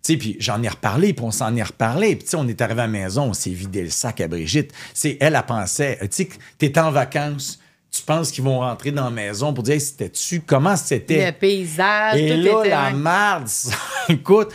Tu 0.03 0.13
sais, 0.13 0.17
puis 0.17 0.37
j'en 0.39 0.61
ai 0.63 0.69
reparlé, 0.69 1.13
puis 1.13 1.25
on 1.25 1.31
s'en 1.31 1.55
est 1.55 1.63
reparlé. 1.63 2.15
Puis 2.15 2.25
tu 2.25 2.29
sais, 2.31 2.37
on 2.37 2.47
est 2.47 2.61
arrivé 2.61 2.81
à 2.81 2.85
la 2.85 2.91
maison, 2.91 3.23
on 3.23 3.33
s'est 3.33 3.49
vidé 3.49 3.83
le 3.83 3.89
sac 3.89 4.21
à 4.21 4.27
Brigitte. 4.27 4.71
C'est 4.93 5.17
elle, 5.19 5.35
a 5.35 5.43
pensé, 5.43 5.97
tu 6.01 6.07
sais, 6.11 6.29
t'es 6.57 6.77
en 6.79 6.91
vacances, 6.91 7.59
tu 7.91 8.01
penses 8.01 8.31
qu'ils 8.31 8.43
vont 8.43 8.59
rentrer 8.59 8.91
dans 8.91 9.05
la 9.05 9.11
maison 9.11 9.53
pour 9.53 9.63
dire, 9.63 9.79
c'était-tu, 9.79 10.41
comment 10.41 10.75
c'était? 10.75 11.25
Le 11.25 11.31
paysage, 11.31 12.19
Et 12.19 12.37
là, 12.37 12.63
la 12.65 12.91
merde, 12.91 13.49
écoute, 14.09 14.49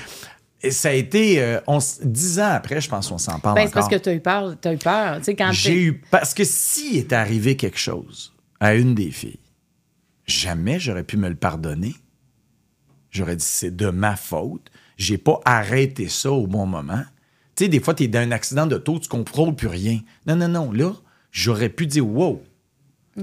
ça 0.70 0.90
a 0.90 0.92
été 0.92 1.42
euh, 1.42 1.60
dix 2.04 2.38
ans 2.38 2.52
après, 2.52 2.80
je 2.80 2.88
pense 2.88 3.08
qu'on 3.08 3.18
s'en 3.18 3.38
parle 3.40 3.56
ben, 3.56 3.66
C'est 3.66 3.74
parce 3.74 3.88
que 3.88 3.96
tu 3.96 4.08
as 4.08 4.14
eu 4.14 4.20
peur. 4.20 4.54
As 4.64 4.72
eu 4.72 4.78
peur. 4.78 5.20
J'ai 5.52 5.82
eu 5.82 6.02
parce 6.10 6.34
que 6.34 6.44
s'il 6.44 6.98
est 6.98 7.12
arrivé 7.12 7.56
quelque 7.56 7.78
chose 7.78 8.31
à 8.62 8.76
une 8.76 8.94
des 8.94 9.10
filles, 9.10 9.40
jamais 10.24 10.78
j'aurais 10.78 11.02
pu 11.02 11.16
me 11.16 11.28
le 11.28 11.34
pardonner. 11.34 11.96
J'aurais 13.10 13.34
dit, 13.34 13.44
c'est 13.44 13.74
de 13.74 13.90
ma 13.90 14.14
faute. 14.14 14.70
J'ai 14.96 15.18
pas 15.18 15.40
arrêté 15.44 16.08
ça 16.08 16.30
au 16.30 16.46
bon 16.46 16.64
moment. 16.64 17.02
Tu 17.56 17.64
sais, 17.64 17.68
des 17.68 17.80
fois, 17.80 17.92
tu 17.92 18.04
es 18.04 18.08
dans 18.08 18.20
un 18.20 18.30
accident 18.30 18.66
de 18.68 18.78
taux, 18.78 19.00
tu 19.00 19.08
contrôles 19.08 19.56
plus 19.56 19.66
rien. 19.66 19.98
Non, 20.28 20.36
non, 20.36 20.46
non. 20.46 20.70
Là, 20.70 20.92
j'aurais 21.32 21.70
pu 21.70 21.86
dire, 21.86 22.06
wow. 22.06 22.40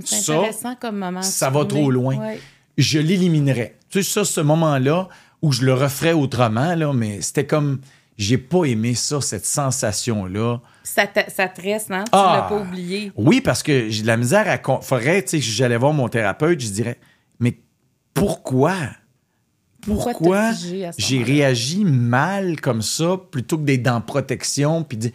C'est 0.04 0.30
intéressant 0.34 0.76
comme 0.76 0.98
moment. 0.98 1.22
Ça 1.22 1.50
va 1.50 1.64
trop 1.64 1.90
loin. 1.90 2.36
Je 2.78 3.00
l'éliminerais. 3.00 3.78
Tu 3.90 4.04
sais, 4.04 4.12
ça, 4.12 4.26
ce 4.26 4.42
moment-là, 4.42 5.08
où 5.42 5.54
je 5.54 5.64
le 5.64 5.74
referais 5.74 6.14
autrement, 6.14 6.76
là, 6.76 6.92
mais 6.92 7.22
c'était 7.22 7.48
comme 7.48 7.80
j'ai 8.20 8.38
pas 8.38 8.66
aimé 8.66 8.96
ça, 8.96 9.22
cette 9.22 9.46
sensation-là. 9.46 10.60
Ça, 10.84 11.06
ça 11.30 11.48
te 11.48 11.62
reste, 11.62 11.90
non? 11.90 12.04
Tu 12.04 12.10
ah! 12.12 12.42
l'as 12.42 12.50
pas 12.50 12.62
oublié. 12.62 13.14
Oui, 13.16 13.40
parce 13.40 13.64
que 13.64 13.90
j'ai 13.90 14.02
de 14.02 14.08
la 14.08 14.18
misère 14.18 14.46
à. 14.48 14.82
Faudrait, 14.82 15.24
tu 15.24 15.30
sais, 15.30 15.42
j'allais 15.42 15.78
voir 15.78 15.94
mon 15.94 16.10
thérapeute, 16.10 16.60
je 16.60 16.70
dirais, 16.70 17.00
mais 17.40 17.58
pourquoi? 18.14 18.76
Pourquoi, 19.82 20.52
j'ai 20.52 21.24
réagi 21.24 21.86
mal 21.86 22.60
comme 22.60 22.82
ça 22.82 23.18
plutôt 23.32 23.58
que 23.58 23.64
d'être 23.64 23.84
dans 23.84 24.02
protection 24.02 24.84
puis 24.84 24.98
dire, 24.98 25.12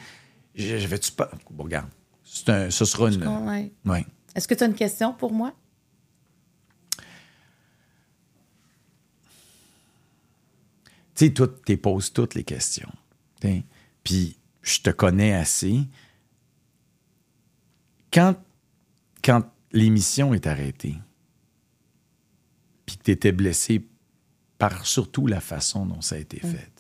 je 0.54 0.86
vais-tu 0.86 1.12
pas. 1.12 1.30
Bon, 1.50 1.64
regarde, 1.64 1.88
un, 2.48 2.70
ce 2.70 2.86
sera 2.86 3.10
une. 3.10 3.70
Oui. 3.84 4.06
Est-ce 4.34 4.48
que 4.48 4.54
tu 4.54 4.64
as 4.64 4.66
une 4.66 4.74
question 4.74 5.12
pour 5.12 5.30
moi? 5.30 5.52
Tu 11.14 11.26
sais, 11.26 11.34
tu 11.64 11.76
poses 11.76 12.12
toutes 12.12 12.34
les 12.34 12.44
questions. 12.44 12.92
Puis 14.02 14.36
je 14.62 14.80
te 14.80 14.90
connais 14.90 15.34
assez. 15.34 15.86
Quand, 18.12 18.36
quand 19.22 19.42
l'émission 19.72 20.34
est 20.34 20.46
arrêtée, 20.46 20.96
puis 22.86 22.96
que 22.96 23.04
tu 23.04 23.10
étais 23.10 23.32
blessé 23.32 23.86
par 24.58 24.86
surtout 24.86 25.26
la 25.26 25.40
façon 25.40 25.86
dont 25.86 26.00
ça 26.00 26.16
a 26.16 26.18
été 26.18 26.38
fait, 26.38 26.70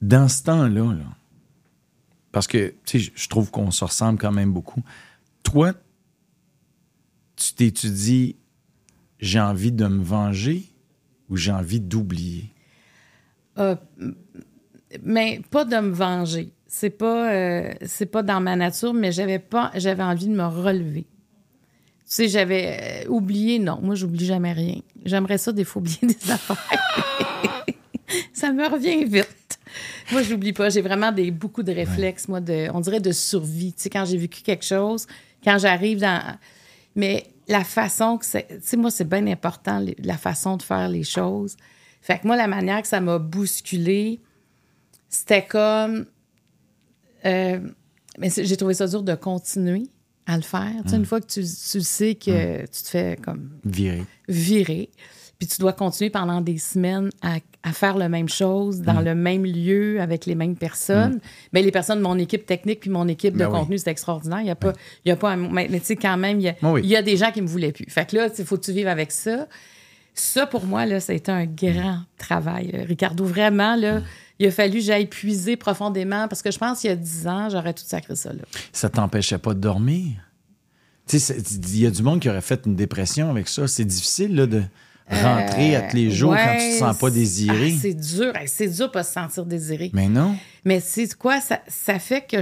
dans 0.00 0.28
ce 0.28 0.42
temps-là, 0.44 0.94
là, 0.94 1.16
parce 2.32 2.46
que 2.46 2.74
je 2.86 3.28
trouve 3.28 3.50
qu'on 3.50 3.70
se 3.70 3.84
ressemble 3.84 4.18
quand 4.18 4.32
même 4.32 4.52
beaucoup, 4.52 4.82
toi, 5.42 5.74
tu 7.36 7.54
t'étudies 7.54 8.36
j'ai 9.20 9.40
envie 9.40 9.72
de 9.72 9.86
me 9.86 10.02
venger 10.02 10.64
ou 11.28 11.36
j'ai 11.36 11.52
envie 11.52 11.80
d'oublier? 11.80 12.50
Euh, 13.58 13.76
mais 15.02 15.40
pas 15.50 15.64
de 15.64 15.76
me 15.76 15.92
venger. 15.92 16.52
C'est 16.66 16.90
pas, 16.90 17.32
euh, 17.32 17.72
c'est 17.84 18.06
pas 18.06 18.22
dans 18.22 18.40
ma 18.40 18.56
nature, 18.56 18.94
mais 18.94 19.12
j'avais 19.12 19.38
pas, 19.38 19.70
j'avais 19.74 20.02
envie 20.02 20.26
de 20.26 20.34
me 20.34 20.46
relever. 20.46 21.02
Tu 21.02 22.16
sais, 22.16 22.28
j'avais 22.28 23.04
euh, 23.06 23.08
oublié, 23.08 23.58
non, 23.58 23.78
moi, 23.82 23.94
j'oublie 23.94 24.24
jamais 24.24 24.52
rien. 24.52 24.80
J'aimerais 25.04 25.38
ça, 25.38 25.52
des 25.52 25.64
fois, 25.64 25.80
oublier 25.80 25.98
des 26.02 26.30
affaires. 26.30 27.66
ça 28.32 28.52
me 28.52 28.68
revient 28.68 29.04
vite. 29.04 29.58
moi, 30.12 30.22
je 30.22 30.30
l'oublie 30.30 30.52
pas. 30.52 30.70
J'ai 30.70 30.80
vraiment 30.80 31.12
des, 31.12 31.30
beaucoup 31.30 31.62
de 31.62 31.72
réflexes, 31.72 32.28
moi, 32.28 32.40
de, 32.40 32.68
on 32.72 32.80
dirait 32.80 33.00
de 33.00 33.12
survie. 33.12 33.72
Tu 33.72 33.82
sais, 33.82 33.90
quand 33.90 34.04
j'ai 34.04 34.16
vécu 34.16 34.42
quelque 34.42 34.64
chose, 34.64 35.06
quand 35.42 35.58
j'arrive 35.58 36.00
dans. 36.00 36.36
Mais 36.96 37.26
la 37.48 37.64
façon 37.64 38.18
que 38.18 38.26
c'est. 38.26 38.46
Tu 38.48 38.58
sais, 38.62 38.76
moi, 38.76 38.90
c'est 38.90 39.08
bien 39.08 39.26
important, 39.26 39.84
la 39.98 40.16
façon 40.16 40.56
de 40.56 40.62
faire 40.62 40.88
les 40.88 41.04
choses. 41.04 41.56
Fait 42.00 42.18
que 42.18 42.26
moi, 42.26 42.36
la 42.36 42.46
manière 42.46 42.80
que 42.82 42.88
ça 42.88 43.00
m'a 43.00 43.18
bousculé, 43.18 44.20
c'était 45.08 45.44
comme. 45.44 46.06
Euh, 47.26 47.60
mais 48.18 48.30
j'ai 48.30 48.56
trouvé 48.56 48.74
ça 48.74 48.86
dur 48.86 49.02
de 49.02 49.14
continuer 49.14 49.84
à 50.26 50.36
le 50.36 50.42
faire. 50.42 50.72
Tu 50.84 50.90
sais, 50.90 50.96
une 50.96 51.02
mm. 51.02 51.06
fois 51.06 51.20
que 51.20 51.26
tu, 51.26 51.40
tu 51.40 51.80
sais 51.80 52.14
que 52.14 52.62
mm. 52.62 52.68
tu 52.68 52.82
te 52.82 52.88
fais 52.88 53.18
comme. 53.22 53.50
Virer. 53.64 54.04
Virer. 54.28 54.90
Puis 55.38 55.48
tu 55.48 55.58
dois 55.58 55.72
continuer 55.72 56.10
pendant 56.10 56.42
des 56.42 56.58
semaines 56.58 57.08
à, 57.22 57.36
à 57.62 57.72
faire 57.72 57.96
la 57.96 58.08
même 58.08 58.28
chose 58.28 58.80
dans 58.80 59.00
mm. 59.00 59.04
le 59.04 59.14
même 59.14 59.44
lieu 59.44 60.00
avec 60.00 60.26
les 60.26 60.34
mêmes 60.34 60.56
personnes. 60.56 61.20
Mais 61.52 61.62
les 61.62 61.70
personnes 61.70 61.98
de 61.98 62.04
mon 62.04 62.18
équipe 62.18 62.46
technique 62.46 62.80
puis 62.80 62.90
mon 62.90 63.08
équipe 63.08 63.34
de 63.34 63.38
ben 63.40 63.50
contenu, 63.50 63.78
c'est 63.78 63.90
extraordinaire. 63.90 64.40
Il 64.40 64.44
n'y 64.44 64.50
a, 64.50 64.56
pas, 64.56 64.72
il 65.04 65.08
y 65.08 65.12
a 65.12 65.16
pas. 65.16 65.36
Mais, 65.36 65.68
tu 65.68 65.80
sais, 65.82 65.96
quand 65.96 66.16
même, 66.16 66.40
il 66.40 66.44
y, 66.44 66.48
a, 66.48 66.54
il 66.78 66.86
y 66.86 66.96
a 66.96 67.02
des 67.02 67.16
gens 67.16 67.32
qui 67.32 67.42
me 67.42 67.46
voulaient 67.46 67.72
plus. 67.72 67.86
Fait 67.88 68.08
que 68.08 68.16
là, 68.16 68.28
il 68.38 68.44
faut 68.44 68.56
que 68.56 68.64
tu 68.64 68.72
vives 68.72 68.88
avec 68.88 69.12
ça. 69.12 69.48
Ça, 70.14 70.46
pour 70.46 70.66
moi, 70.66 70.86
là, 70.86 71.00
ça 71.00 71.12
a 71.12 71.16
été 71.16 71.32
un 71.32 71.46
grand 71.46 72.00
travail. 72.18 72.84
Ricardo, 72.86 73.24
vraiment, 73.24 73.76
là 73.76 74.02
il 74.40 74.46
a 74.46 74.50
fallu 74.50 74.78
que 74.78 74.80
j'aille 74.80 75.06
puiser 75.06 75.56
profondément 75.56 76.26
parce 76.26 76.40
que 76.40 76.50
je 76.50 76.58
pense 76.58 76.80
qu'il 76.80 76.88
y 76.88 76.92
a 76.92 76.96
dix 76.96 77.28
ans, 77.28 77.50
j'aurais 77.50 77.74
tout 77.74 77.84
sacré 77.86 78.16
ça 78.16 78.32
là. 78.32 78.40
Ça 78.72 78.88
t'empêchait 78.88 79.36
pas 79.36 79.52
de 79.52 79.60
dormir? 79.60 80.12
Il 81.12 81.78
y 81.78 81.86
a 81.86 81.90
du 81.90 82.02
monde 82.02 82.20
qui 82.20 82.30
aurait 82.30 82.40
fait 82.40 82.62
une 82.64 82.74
dépression 82.74 83.30
avec 83.30 83.48
ça. 83.48 83.68
C'est 83.68 83.84
difficile 83.84 84.34
là, 84.34 84.46
de 84.46 84.62
rentrer 85.10 85.76
à 85.76 85.82
tous 85.82 85.96
les 85.96 86.10
jours 86.10 86.34
quand 86.34 86.56
tu 86.58 86.72
te 86.72 86.78
sens 86.78 86.96
pas 86.96 87.10
désiré. 87.10 87.74
Ah, 87.74 87.78
c'est 87.82 87.94
dur. 87.94 88.32
C'est 88.46 88.68
dur 88.68 88.90
pas 88.90 89.02
se 89.02 89.12
sentir 89.12 89.44
désiré. 89.44 89.90
Mais 89.92 90.08
non. 90.08 90.34
Mais 90.64 90.80
c'est 90.80 91.12
quoi? 91.16 91.40
Ça, 91.42 91.60
ça 91.68 91.98
fait 91.98 92.26
que 92.26 92.38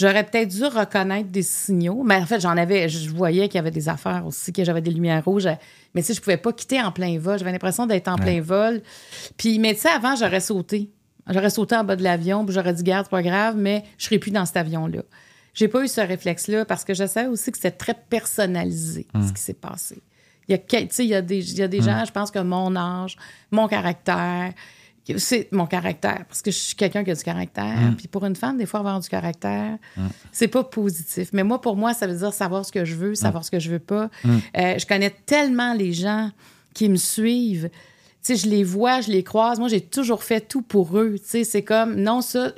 j'aurais 0.00 0.24
peut-être 0.24 0.48
dû 0.48 0.64
reconnaître 0.64 1.30
des 1.30 1.42
signaux. 1.42 2.02
Mais 2.02 2.16
en 2.16 2.26
fait, 2.26 2.40
j'en 2.40 2.56
avais, 2.56 2.88
je 2.88 3.10
voyais 3.10 3.48
qu'il 3.48 3.56
y 3.56 3.58
avait 3.58 3.70
des 3.70 3.88
affaires 3.88 4.24
aussi, 4.26 4.52
que 4.52 4.64
j'avais 4.64 4.80
des 4.80 4.90
lumières 4.90 5.24
rouges. 5.24 5.48
Mais 5.94 6.02
sais, 6.02 6.14
je 6.14 6.20
pouvais 6.20 6.38
pas 6.38 6.52
quitter 6.52 6.80
en 6.80 6.90
plein 6.90 7.18
vol. 7.18 7.38
J'avais 7.38 7.52
l'impression 7.52 7.86
d'être 7.86 8.08
en 8.08 8.16
plein 8.16 8.40
vol. 8.40 8.80
Puis, 9.36 9.58
mais 9.58 9.74
tu 9.74 9.80
sais, 9.80 9.90
avant, 9.90 10.16
j'aurais 10.16 10.40
sauté. 10.40 10.90
J'aurais 11.28 11.50
sauté 11.50 11.76
en 11.76 11.84
bas 11.84 11.96
de 11.96 12.02
l'avion, 12.02 12.44
puis 12.44 12.54
j'aurais 12.54 12.72
dit, 12.72 12.82
garde, 12.82 13.04
c'est 13.04 13.10
pas 13.10 13.22
grave, 13.22 13.54
mais 13.56 13.84
je 13.98 14.06
serais 14.06 14.18
plus 14.18 14.30
dans 14.30 14.46
cet 14.46 14.56
avion-là. 14.56 15.02
J'ai 15.52 15.68
pas 15.68 15.84
eu 15.84 15.88
ce 15.88 16.00
réflexe-là 16.00 16.64
parce 16.64 16.84
que 16.84 16.94
je 16.94 17.06
savais 17.06 17.28
aussi 17.28 17.52
que 17.52 17.58
c'était 17.58 17.70
très 17.70 17.94
personnalisé, 17.94 19.06
ce 19.12 19.18
hum. 19.18 19.32
qui 19.32 19.42
s'est 19.42 19.54
passé. 19.54 20.00
Il 20.48 20.56
y 20.56 20.58
a, 20.58 20.80
il 20.98 21.04
y 21.04 21.14
a 21.14 21.22
des, 21.22 21.52
il 21.52 21.58
y 21.58 21.62
a 21.62 21.68
des 21.68 21.78
hum. 21.78 21.84
gens, 21.84 22.04
je 22.04 22.12
pense 22.12 22.30
que 22.30 22.38
mon 22.38 22.74
âge, 22.74 23.16
mon 23.50 23.68
caractère, 23.68 24.52
c'est 25.16 25.48
mon 25.52 25.66
caractère, 25.66 26.24
parce 26.28 26.42
que 26.42 26.50
je 26.50 26.56
suis 26.56 26.74
quelqu'un 26.74 27.04
qui 27.04 27.10
a 27.10 27.14
du 27.14 27.22
caractère. 27.22 27.78
Hum. 27.78 27.96
Puis 27.96 28.08
pour 28.08 28.24
une 28.24 28.36
femme, 28.36 28.56
des 28.56 28.66
fois, 28.66 28.80
avoir 28.80 29.00
du 29.00 29.08
caractère, 29.08 29.78
c'est 30.32 30.48
pas 30.48 30.64
positif. 30.64 31.30
Mais 31.32 31.42
moi, 31.42 31.60
pour 31.60 31.76
moi, 31.76 31.94
ça 31.94 32.06
veut 32.06 32.16
dire 32.16 32.32
savoir 32.32 32.64
ce 32.64 32.72
que 32.72 32.84
je 32.84 32.94
veux, 32.94 33.14
savoir 33.14 33.44
ce 33.44 33.50
que 33.50 33.58
je 33.58 33.70
veux 33.70 33.78
pas. 33.78 34.10
Euh, 34.24 34.78
je 34.78 34.86
connais 34.86 35.10
tellement 35.10 35.74
les 35.74 35.92
gens 35.92 36.30
qui 36.74 36.88
me 36.88 36.96
suivent 36.96 37.70
sais, 38.22 38.36
je 38.36 38.48
les 38.48 38.64
vois, 38.64 39.00
je 39.00 39.10
les 39.10 39.22
croise. 39.22 39.58
Moi, 39.58 39.68
j'ai 39.68 39.80
toujours 39.80 40.22
fait 40.22 40.40
tout 40.40 40.62
pour 40.62 40.98
eux. 40.98 41.16
Tu 41.18 41.24
sais, 41.24 41.44
c'est 41.44 41.62
comme, 41.62 41.96
non, 41.96 42.20
ça, 42.20 42.52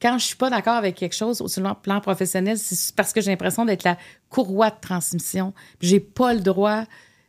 quand 0.00 0.18
je 0.18 0.24
suis 0.24 0.36
pas 0.36 0.50
d'accord 0.50 0.74
avec 0.74 0.96
quelque 0.96 1.14
chose 1.14 1.44
sur 1.46 1.62
le 1.62 1.70
plan 1.74 2.00
professionnel, 2.00 2.58
c'est 2.58 2.94
parce 2.94 3.12
que 3.12 3.20
j'ai 3.20 3.30
l'impression 3.30 3.64
d'être 3.64 3.84
la 3.84 3.96
courroie 4.28 4.70
de 4.70 4.80
transmission. 4.80 5.52
J'ai 5.80 6.00
pas 6.00 6.34
le 6.34 6.40
droit 6.40 6.84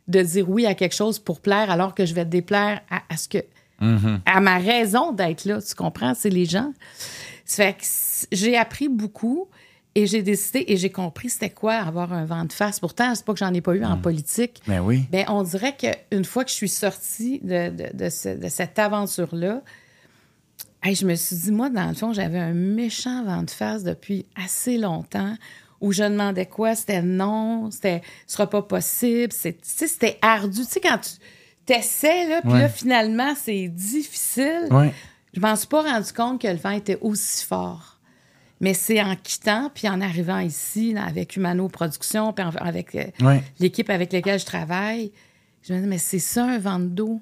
de 0.08 0.22
dire 0.22 0.48
oui 0.48 0.66
à 0.66 0.74
quelque 0.74 0.94
chose 0.94 1.18
pour 1.18 1.40
plaire 1.40 1.70
alors 1.70 1.94
que 1.94 2.06
je 2.06 2.14
vais 2.14 2.24
déplaire 2.24 2.80
à, 2.90 3.16
ce 3.16 3.28
que. 3.28 3.38
Mm-hmm. 3.80 4.20
à 4.26 4.40
ma 4.40 4.58
raison 4.58 5.12
d'être 5.12 5.44
là, 5.44 5.62
tu 5.62 5.74
comprends? 5.74 6.14
C'est 6.14 6.30
les 6.30 6.46
gens. 6.46 6.72
Ça 7.44 7.64
fait 7.64 7.74
que 7.74 7.84
j'ai 8.32 8.56
appris 8.56 8.88
beaucoup. 8.88 9.48
Et 9.94 10.06
j'ai 10.06 10.22
décidé 10.22 10.64
et 10.68 10.76
j'ai 10.76 10.90
compris 10.90 11.28
c'était 11.28 11.50
quoi 11.50 11.74
avoir 11.74 12.12
un 12.12 12.24
vent 12.24 12.44
de 12.44 12.52
face. 12.52 12.78
Pourtant, 12.78 13.16
c'est 13.16 13.24
pas 13.24 13.32
que 13.32 13.40
j'en 13.40 13.52
ai 13.52 13.60
pas 13.60 13.74
eu 13.74 13.84
en 13.84 13.96
hmm. 13.96 14.02
politique. 14.02 14.62
Ben 14.68 14.80
oui. 14.80 15.06
Ben, 15.10 15.24
on 15.26 15.42
dirait 15.42 15.76
qu'une 15.76 16.24
fois 16.24 16.44
que 16.44 16.50
je 16.50 16.54
suis 16.54 16.68
sortie 16.68 17.40
de, 17.42 17.72
de, 17.92 18.08
cette 18.48 18.78
aventure-là, 18.78 19.60
je 20.84 21.04
me 21.04 21.16
suis 21.16 21.36
dit, 21.36 21.50
moi, 21.50 21.68
dans 21.68 21.88
le 21.88 21.94
fond, 21.94 22.12
j'avais 22.12 22.38
un 22.38 22.52
méchant 22.52 23.24
vent 23.24 23.42
de 23.42 23.50
face 23.50 23.82
depuis 23.82 24.24
assez 24.36 24.78
longtemps 24.78 25.34
où 25.80 25.92
je 25.92 26.04
demandais 26.04 26.46
quoi, 26.46 26.74
c'était 26.74 27.02
non, 27.02 27.70
c'était 27.70 28.02
ce 28.26 28.34
sera 28.34 28.48
pas 28.48 28.62
possible, 28.62 29.32
c'était 29.32 30.18
ardu. 30.22 30.60
Tu 30.60 30.64
sais, 30.64 30.80
quand 30.80 30.98
tu 30.98 31.10
t'essaies, 31.68 32.26
là, 32.28 32.40
puis 32.40 32.52
là, 32.52 32.68
finalement, 32.68 33.34
c'est 33.36 33.68
difficile. 33.68 34.68
Ouais. 34.70 34.92
Je 35.34 35.40
m'en 35.40 35.54
suis 35.54 35.66
pas 35.66 35.82
rendu 35.82 36.12
compte 36.12 36.40
que 36.40 36.48
le 36.48 36.56
vent 36.56 36.70
était 36.70 36.98
aussi 37.02 37.44
fort. 37.44 37.98
Mais 38.60 38.74
c'est 38.74 39.00
en 39.00 39.14
quittant, 39.14 39.70
puis 39.72 39.88
en 39.88 40.00
arrivant 40.00 40.40
ici, 40.40 40.94
avec 40.96 41.36
Humano 41.36 41.68
Production, 41.68 42.32
puis 42.32 42.44
avec 42.58 42.94
euh, 42.94 43.38
l'équipe 43.60 43.88
avec 43.90 44.12
laquelle 44.12 44.40
je 44.40 44.46
travaille, 44.46 45.12
je 45.62 45.74
me 45.74 45.80
dis, 45.80 45.86
mais 45.86 45.98
c'est 45.98 46.18
ça 46.18 46.44
un 46.44 46.58
vent 46.58 46.80
d'eau. 46.80 47.20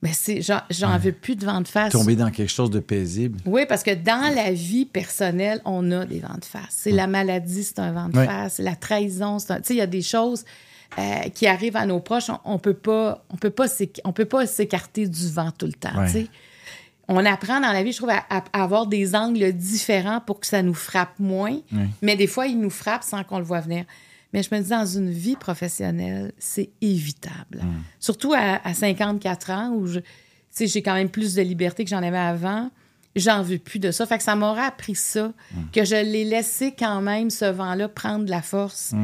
Mais 0.00 0.12
c'est, 0.12 0.40
j'en 0.42 0.98
veux 0.98 1.12
plus 1.12 1.36
de 1.36 1.44
vent 1.44 1.60
de 1.60 1.68
face. 1.68 1.92
Tomber 1.92 2.16
dans 2.16 2.30
quelque 2.30 2.50
chose 2.50 2.70
de 2.70 2.80
paisible. 2.80 3.38
Oui, 3.46 3.66
parce 3.68 3.82
que 3.82 3.94
dans 3.94 4.34
la 4.34 4.52
vie 4.52 4.84
personnelle, 4.84 5.60
on 5.64 5.92
a 5.92 6.04
des 6.06 6.18
vents 6.18 6.38
de 6.40 6.44
face. 6.44 6.70
C'est 6.70 6.90
la 6.90 7.06
maladie, 7.06 7.62
c'est 7.62 7.78
un 7.78 7.92
vent 7.92 8.08
de 8.08 8.14
face. 8.14 8.58
La 8.58 8.74
trahison, 8.74 9.38
c'est 9.38 9.52
un. 9.52 9.56
Tu 9.58 9.66
sais, 9.66 9.74
il 9.74 9.78
y 9.78 9.82
a 9.82 9.86
des 9.86 10.02
choses 10.02 10.44
euh, 10.98 11.28
qui 11.34 11.46
arrivent 11.46 11.76
à 11.76 11.86
nos 11.86 12.00
proches. 12.00 12.30
On, 12.44 12.54
ne 12.54 12.58
peut 12.58 12.74
pas, 12.74 13.24
on 13.30 13.36
peut 13.36 13.50
pas, 13.50 13.66
on 14.04 14.12
peut 14.12 14.24
pas 14.24 14.46
s'écarter 14.46 15.06
du 15.06 15.28
vent 15.28 15.50
tout 15.50 15.66
le 15.66 15.72
temps. 15.72 16.04
Tu 16.06 16.12
sais 16.12 16.26
on 17.08 17.24
apprend 17.26 17.60
dans 17.60 17.72
la 17.72 17.82
vie, 17.82 17.92
je 17.92 17.98
trouve, 17.98 18.10
à, 18.10 18.44
avoir 18.52 18.86
des 18.86 19.14
angles 19.14 19.52
différents 19.52 20.20
pour 20.20 20.40
que 20.40 20.46
ça 20.46 20.62
nous 20.62 20.74
frappe 20.74 21.18
moins. 21.18 21.58
Mais 22.00 22.16
des 22.16 22.26
fois, 22.26 22.46
il 22.46 22.58
nous 22.58 22.70
frappe 22.70 23.02
sans 23.02 23.24
qu'on 23.24 23.38
le 23.38 23.44
voit 23.44 23.60
venir. 23.60 23.84
Mais 24.32 24.42
je 24.42 24.54
me 24.54 24.60
dis, 24.60 24.70
dans 24.70 24.86
une 24.86 25.10
vie 25.10 25.36
professionnelle, 25.36 26.32
c'est 26.38 26.70
évitable. 26.80 27.62
Surtout 27.98 28.32
à, 28.34 28.72
54 28.72 29.50
ans, 29.50 29.70
où 29.74 29.86
j'ai 29.86 30.82
quand 30.82 30.94
même 30.94 31.10
plus 31.10 31.34
de 31.34 31.42
liberté 31.42 31.84
que 31.84 31.90
j'en 31.90 32.02
avais 32.02 32.18
avant. 32.18 32.70
J'en 33.14 33.42
veux 33.42 33.58
plus 33.58 33.78
de 33.78 33.90
ça. 33.90 34.06
Fait 34.06 34.16
que 34.16 34.24
ça 34.24 34.36
m'aura 34.36 34.62
appris 34.62 34.94
ça, 34.94 35.32
que 35.72 35.84
je 35.84 35.96
l'ai 35.96 36.24
laissé 36.24 36.74
quand 36.76 37.02
même, 37.02 37.28
ce 37.28 37.44
vent-là, 37.44 37.88
prendre 37.88 38.24
de 38.24 38.30
la 38.30 38.42
force 38.42 38.94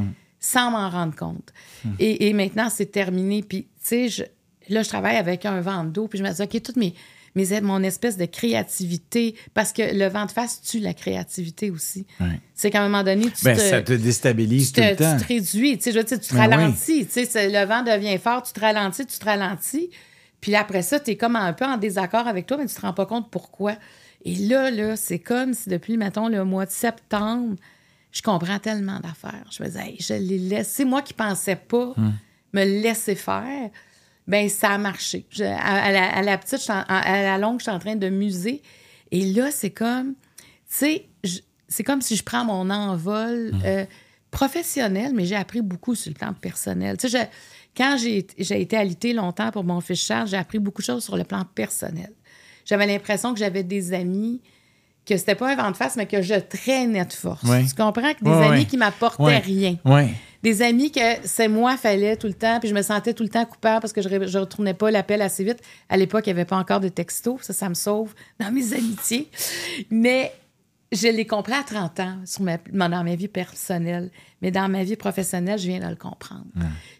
sans 0.40 0.70
m'en 0.70 0.88
rendre 0.90 1.14
compte. 1.14 1.52
Et, 1.98 2.32
maintenant, 2.32 2.68
c'est 2.70 2.92
terminé. 2.92 3.42
Puis, 3.42 3.68
tu 3.82 4.08
sais, 4.08 4.30
là, 4.68 4.82
je 4.82 4.88
travaille 4.88 5.16
avec 5.16 5.46
un 5.46 5.60
vent 5.60 5.84
d'eau, 5.84 6.08
puis 6.08 6.18
je 6.18 6.24
me 6.24 6.32
dis, 6.32 6.42
OK, 6.42 6.62
toutes 6.62 6.76
mes 6.76 6.94
mais 7.34 7.60
mon 7.60 7.82
espèce 7.82 8.16
de 8.16 8.24
créativité, 8.24 9.34
parce 9.54 9.72
que 9.72 9.82
le 9.94 10.08
vent 10.08 10.26
de 10.26 10.30
face 10.32 10.60
tue 10.60 10.80
la 10.80 10.94
créativité 10.94 11.70
aussi. 11.70 12.06
C'est 12.54 12.70
qu'à 12.70 12.80
un 12.80 12.88
moment 12.88 13.04
donné, 13.04 13.30
tu 13.30 13.44
ben, 13.44 13.56
te, 13.56 13.60
ça 13.60 13.82
te 13.82 13.92
déstabilise 13.92 14.72
tout 14.72 14.80
le 14.80 14.96
temps. 14.96 15.16
Tu 15.16 15.22
te 15.22 15.28
réduis, 15.28 15.78
tu, 15.78 15.92
sais, 15.92 16.04
tu 16.04 16.18
te 16.18 16.34
ben 16.34 16.50
ralentis. 16.50 17.06
Tu 17.06 17.24
sais, 17.26 17.48
le 17.48 17.64
vent 17.66 17.82
devient 17.82 18.18
fort, 18.18 18.42
tu 18.42 18.52
te 18.52 18.60
ralentis, 18.60 19.06
tu 19.06 19.18
te 19.18 19.24
ralentis. 19.24 19.90
Puis 20.40 20.54
après 20.54 20.82
ça, 20.82 21.00
tu 21.00 21.12
es 21.12 21.16
comme 21.16 21.36
un 21.36 21.52
peu 21.52 21.64
en 21.64 21.76
désaccord 21.76 22.26
avec 22.26 22.46
toi, 22.46 22.56
mais 22.56 22.66
tu 22.66 22.74
te 22.74 22.80
rends 22.80 22.92
pas 22.92 23.06
compte 23.06 23.30
pourquoi. 23.30 23.76
Et 24.24 24.34
là, 24.34 24.70
là, 24.70 24.96
c'est 24.96 25.18
comme 25.18 25.54
si 25.54 25.68
depuis, 25.68 25.96
mettons, 25.96 26.28
le 26.28 26.44
mois 26.44 26.66
de 26.66 26.70
septembre, 26.70 27.56
je 28.18 28.22
comprends 28.22 28.58
tellement 28.58 28.98
d'affaires. 28.98 29.46
Je 29.50 29.62
me 29.62 29.68
disais, 29.68 29.94
je 30.00 30.14
l'ai 30.14 30.38
laissé, 30.38 30.84
moi 30.84 31.02
qui 31.02 31.14
pensais 31.14 31.56
pas 31.56 31.94
hum. 31.96 32.14
me 32.52 32.64
laisser 32.64 33.14
faire 33.14 33.70
ben 34.26 34.48
ça 34.50 34.72
a 34.72 34.78
marché. 34.78 35.26
à, 35.40 36.22
la, 36.22 36.38
petite, 36.38 36.68
à, 36.68 37.22
la 37.22 37.38
longue, 37.38 37.60
je 37.60 37.62
suis 37.64 37.72
en 37.72 37.78
train 37.78 37.96
de 37.96 38.10
muser. 38.10 38.62
Et 39.10 39.24
là, 39.32 39.50
c'est 39.50 39.70
comme, 39.70 40.12
tu 40.12 40.44
sais, 40.66 41.08
c'est 41.66 41.82
comme 41.82 42.02
si 42.02 42.14
je 42.14 42.22
prends 42.22 42.44
mon 42.44 42.68
envol 42.68 43.52
mmh. 43.54 43.62
euh, 43.64 43.86
professionnel, 44.30 45.12
mais 45.14 45.24
j'ai 45.24 45.34
appris 45.34 45.62
beaucoup 45.62 45.94
sur 45.94 46.10
le 46.10 46.14
plan 46.14 46.34
personnel. 46.34 46.98
Tu 46.98 47.08
sais, 47.08 47.30
quand 47.74 47.96
j'ai 47.96 48.26
été 48.38 48.76
alitée 48.76 49.14
longtemps 49.14 49.50
pour 49.50 49.64
mon 49.64 49.80
fils 49.80 50.04
Charles, 50.04 50.28
j'ai 50.28 50.36
appris 50.36 50.58
beaucoup 50.58 50.82
de 50.82 50.86
choses 50.86 51.04
sur 51.04 51.16
le 51.16 51.24
plan 51.24 51.46
personnel. 51.54 52.12
J'avais 52.66 52.86
l'impression 52.86 53.32
que 53.32 53.38
j'avais 53.38 53.62
des 53.62 53.94
amis 53.94 54.42
que 55.08 55.16
c'était 55.16 55.34
pas 55.34 55.52
un 55.52 55.56
vent 55.56 55.70
de 55.70 55.76
face, 55.76 55.96
mais 55.96 56.06
que 56.06 56.20
je 56.20 56.34
traînais 56.34 57.04
de 57.04 57.12
force. 57.12 57.42
Tu 57.42 57.74
comprends? 57.74 58.14
Que 58.14 58.24
des 58.24 58.46
amis 58.46 58.66
qui 58.66 58.76
m'apportaient 58.76 59.38
rien. 59.38 59.76
Des 60.42 60.62
amis 60.62 60.92
que 60.92 61.00
c'est 61.24 61.48
moi 61.48 61.76
fallait 61.76 62.16
tout 62.16 62.28
le 62.28 62.34
temps, 62.34 62.60
puis 62.60 62.68
je 62.68 62.74
me 62.74 62.82
sentais 62.82 63.12
tout 63.12 63.24
le 63.24 63.28
temps 63.28 63.44
coupable 63.44 63.80
parce 63.80 63.92
que 63.92 64.02
je 64.02 64.08
ne 64.08 64.38
retournais 64.38 64.74
pas 64.74 64.90
l'appel 64.90 65.20
assez 65.20 65.42
vite. 65.42 65.60
À 65.88 65.96
l'époque, 65.96 66.26
il 66.26 66.28
n'y 66.28 66.38
avait 66.38 66.44
pas 66.44 66.56
encore 66.56 66.78
de 66.78 66.88
texto. 66.88 67.38
Ça, 67.42 67.52
ça 67.52 67.68
me 67.68 67.74
sauve 67.74 68.14
dans 68.38 68.52
mes 68.52 68.72
amitiés. 68.74 69.28
Mais 69.90 70.32
je 70.92 71.08
l'ai 71.08 71.26
compris 71.26 71.54
à 71.54 71.64
30 71.64 72.00
ans 72.00 72.16
sur 72.24 72.42
ma, 72.42 72.58
dans 72.58 73.02
ma 73.02 73.16
vie 73.16 73.26
personnelle. 73.26 74.10
Mais 74.40 74.52
dans 74.52 74.68
ma 74.68 74.84
vie 74.84 74.94
professionnelle, 74.94 75.58
je 75.58 75.66
viens 75.66 75.80
de 75.80 75.88
le 75.88 75.96
comprendre. 75.96 76.46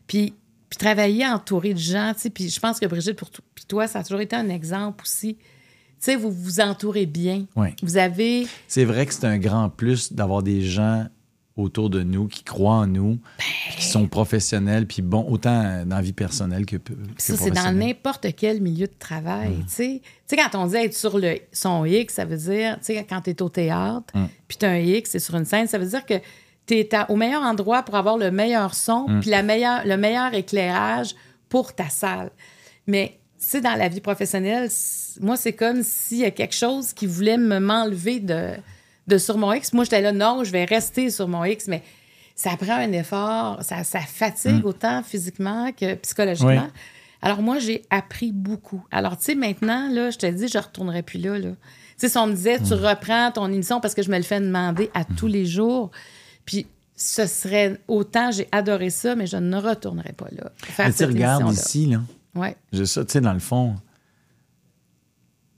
Puis, 0.09 0.35
puis 0.69 0.79
travailler 0.79 1.25
entouré 1.25 1.75
de 1.75 1.79
gens, 1.79 2.13
tu 2.15 2.23
sais, 2.23 2.31
puis 2.31 2.49
je 2.49 2.59
pense 2.59 2.81
que 2.81 2.87
Brigitte, 2.87 3.17
pour 3.17 3.31
puis 3.31 3.65
toi, 3.67 3.87
ça 3.87 4.01
a 4.01 4.03
toujours 4.03 4.21
été 4.21 4.35
un 4.35 4.49
exemple 4.49 5.05
aussi 5.05 5.39
sais, 6.01 6.17
vous 6.17 6.31
vous 6.31 6.61
entourez 6.61 7.07
bien. 7.07 7.47
Vous 7.83 7.97
avez. 7.97 8.47
C'est 8.67 8.85
vrai 8.85 9.07
que 9.07 9.15
c'est 9.15 9.27
un 9.27 9.39
grand 9.39 9.69
plus 9.69 10.13
d'avoir 10.13 10.43
des 10.43 10.63
gens 10.63 11.07
autour 11.57 11.91
de 11.91 12.05
nous, 12.05 12.29
qui 12.29 12.45
croient 12.45 12.75
en 12.77 12.87
nous, 12.87 13.19
Ben 13.39 13.45
qui 13.77 13.85
sont 13.85 14.07
professionnels, 14.07 14.87
puis 14.87 15.03
bon, 15.03 15.27
autant 15.29 15.85
dans 15.85 15.97
la 15.97 16.03
vie 16.03 16.13
personnelle 16.13 16.65
que, 16.65 16.77
que 16.77 16.93
ça, 17.17 17.37
c'est 17.37 17.51
dans 17.51 17.73
n'importe 17.77 18.29
quel 18.37 18.61
milieu 18.61 18.87
de 18.87 18.93
travail. 18.97 19.49
Mm. 19.51 19.65
Tu 19.65 19.69
sais, 19.69 20.01
Tu 20.05 20.11
sais, 20.27 20.37
quand 20.37 20.57
on 20.57 20.67
dit 20.69 20.77
être 20.77 20.95
sur 20.95 21.19
le, 21.19 21.35
son 21.53 21.85
X, 21.85 22.15
ça 22.15 22.25
veut 22.25 22.37
dire, 22.37 22.77
tu 22.79 22.85
sais, 22.95 23.05
quand 23.09 23.23
tu 23.23 23.31
es 23.31 23.43
au 23.43 23.49
théâtre, 23.49 24.07
Mm. 24.15 24.27
puis 24.47 24.57
tu 24.57 24.67
as 24.67 24.71
un 24.71 24.79
X, 24.79 25.11
c'est 25.11 25.19
sur 25.19 25.35
une 25.35 25.45
scène, 25.45 25.67
ça 25.67 25.79
veut 25.79 25.89
dire 25.89 26.07
que 26.07 26.15
tu 26.67 26.75
es 26.75 26.89
au 27.09 27.17
meilleur 27.17 27.43
endroit 27.43 27.83
pour 27.83 27.97
avoir 27.97 28.19
le 28.19 28.31
meilleur 28.31 28.77
son, 28.77 29.09
Mm. 29.09 29.21
puis 29.21 29.31
la 29.31 29.43
meilleure, 29.43 29.85
le 29.85 29.97
meilleur 29.97 30.33
éclairage 30.35 31.17
pour 31.49 31.75
ta 31.75 31.89
salle. 31.89 32.31
Mais, 32.87 33.19
tu 33.41 33.47
sais, 33.47 33.61
dans 33.61 33.75
la 33.75 33.89
vie 33.89 34.01
professionnelle, 34.01 34.69
moi, 35.21 35.37
c'est 35.37 35.53
comme 35.53 35.83
s'il 35.83 36.19
y 36.19 36.25
a 36.25 36.31
quelque 36.31 36.55
chose 36.55 36.93
qui 36.93 37.07
voulait 37.07 37.39
me 37.39 37.59
m'enlever 37.61 38.21
de, 38.21 38.51
de 39.07 39.19
sur 39.19 39.39
mon 39.39 39.53
X. 39.53 39.73
Moi, 39.73 39.85
j'étais 39.85 40.01
là, 40.03 40.13
non, 40.13 40.43
je 40.45 40.51
vais 40.51 40.65
rester 40.65 41.11
sur 41.11 41.29
mon 41.29 41.45
X, 41.45 41.69
mais 41.69 41.83
ça 42.35 42.51
prend 42.57 42.75
un 42.77 42.93
effort, 42.93 43.59
ça, 43.63 43.85
ça 43.85 44.01
fatigue 44.01 44.65
autant 44.65 45.03
physiquement 45.03 45.71
que 45.73 45.95
psychologiquement. 45.97 46.53
Mm. 46.55 46.71
Oui. 46.73 46.81
Alors, 47.23 47.43
moi, 47.43 47.59
j'ai 47.59 47.83
appris 47.91 48.31
beaucoup. 48.33 48.85
Alors, 48.93 49.19
tu 49.19 49.25
sais, 49.25 49.35
maintenant, 49.35 49.89
là, 49.91 50.11
je 50.11 50.19
te 50.19 50.27
dis, 50.27 50.47
je 50.49 50.57
ne 50.59 50.63
retournerai 50.63 51.03
plus 51.03 51.19
là. 51.19 51.39
là. 51.39 51.51
Tu 51.51 51.57
sais, 51.97 52.09
si 52.09 52.19
on 52.19 52.27
me 52.29 52.35
disait, 52.35 52.59
Mm. 52.61 52.63
tu 52.69 52.75
reprends 52.75 53.31
ton 53.33 53.47
émission 53.53 53.81
parce 53.81 53.95
que 53.95 54.03
je 54.03 54.11
me 54.11 54.17
le 54.17 54.23
fais 54.23 54.41
demander 54.41 54.89
à 54.95 55.05
tous 55.05 55.27
les 55.27 55.47
jours, 55.47 55.91
puis 56.45 56.67
ce 56.95 57.27
serait 57.27 57.81
autant, 57.89 58.31
j'ai 58.33 58.49
adoré 58.53 58.91
ça, 58.91 59.15
mais 59.17 59.27
je 59.27 59.37
ne 59.37 59.57
retournerai 59.57 60.13
pas 60.13 60.27
là. 60.33 60.51
Faire 60.63 60.87
Mais 60.87 60.93
tu 60.93 60.99
sais, 60.99 61.05
cette 61.05 61.09
regarde 61.15 61.43
émission-là. 61.43 61.67
ici, 61.69 61.87
là. 61.87 62.01
Ouais. 62.39 62.57
J'ai 62.73 62.87
ça, 62.87 63.05
tu 63.05 63.13
sais, 63.13 63.21
dans 63.21 63.33
le 63.33 63.39
fond, 63.41 63.77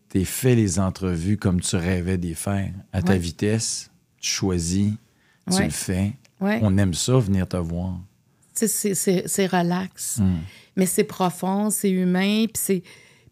t'es 0.09 0.24
fait 0.24 0.55
les 0.55 0.78
entrevues 0.78 1.36
comme 1.36 1.61
tu 1.61 1.77
rêvais 1.77 2.19
d'y 2.19 2.35
faire, 2.35 2.70
à 2.93 3.02
ta 3.02 3.12
Ouais. 3.12 3.19
vitesse, 3.19 3.90
tu 4.20 4.31
choisis, 4.31 4.93
tu 5.48 5.57
Ouais. 5.57 5.65
le 5.66 5.70
fais. 5.70 6.12
On 6.40 6.77
aime 6.78 6.94
ça, 6.94 7.19
venir 7.19 7.47
te 7.47 7.57
voir. 7.59 7.94
Tu 8.57 8.66
sais, 8.66 8.94
c'est- 8.94 9.47
relax, 9.47 10.19
Mm. 10.19 10.39
mais 10.77 10.86
c'est 10.86 11.05
profond, 11.05 11.70
c'est 11.70 11.90
humain, 11.90 12.44
puis 12.47 12.61
c'est 12.62 12.82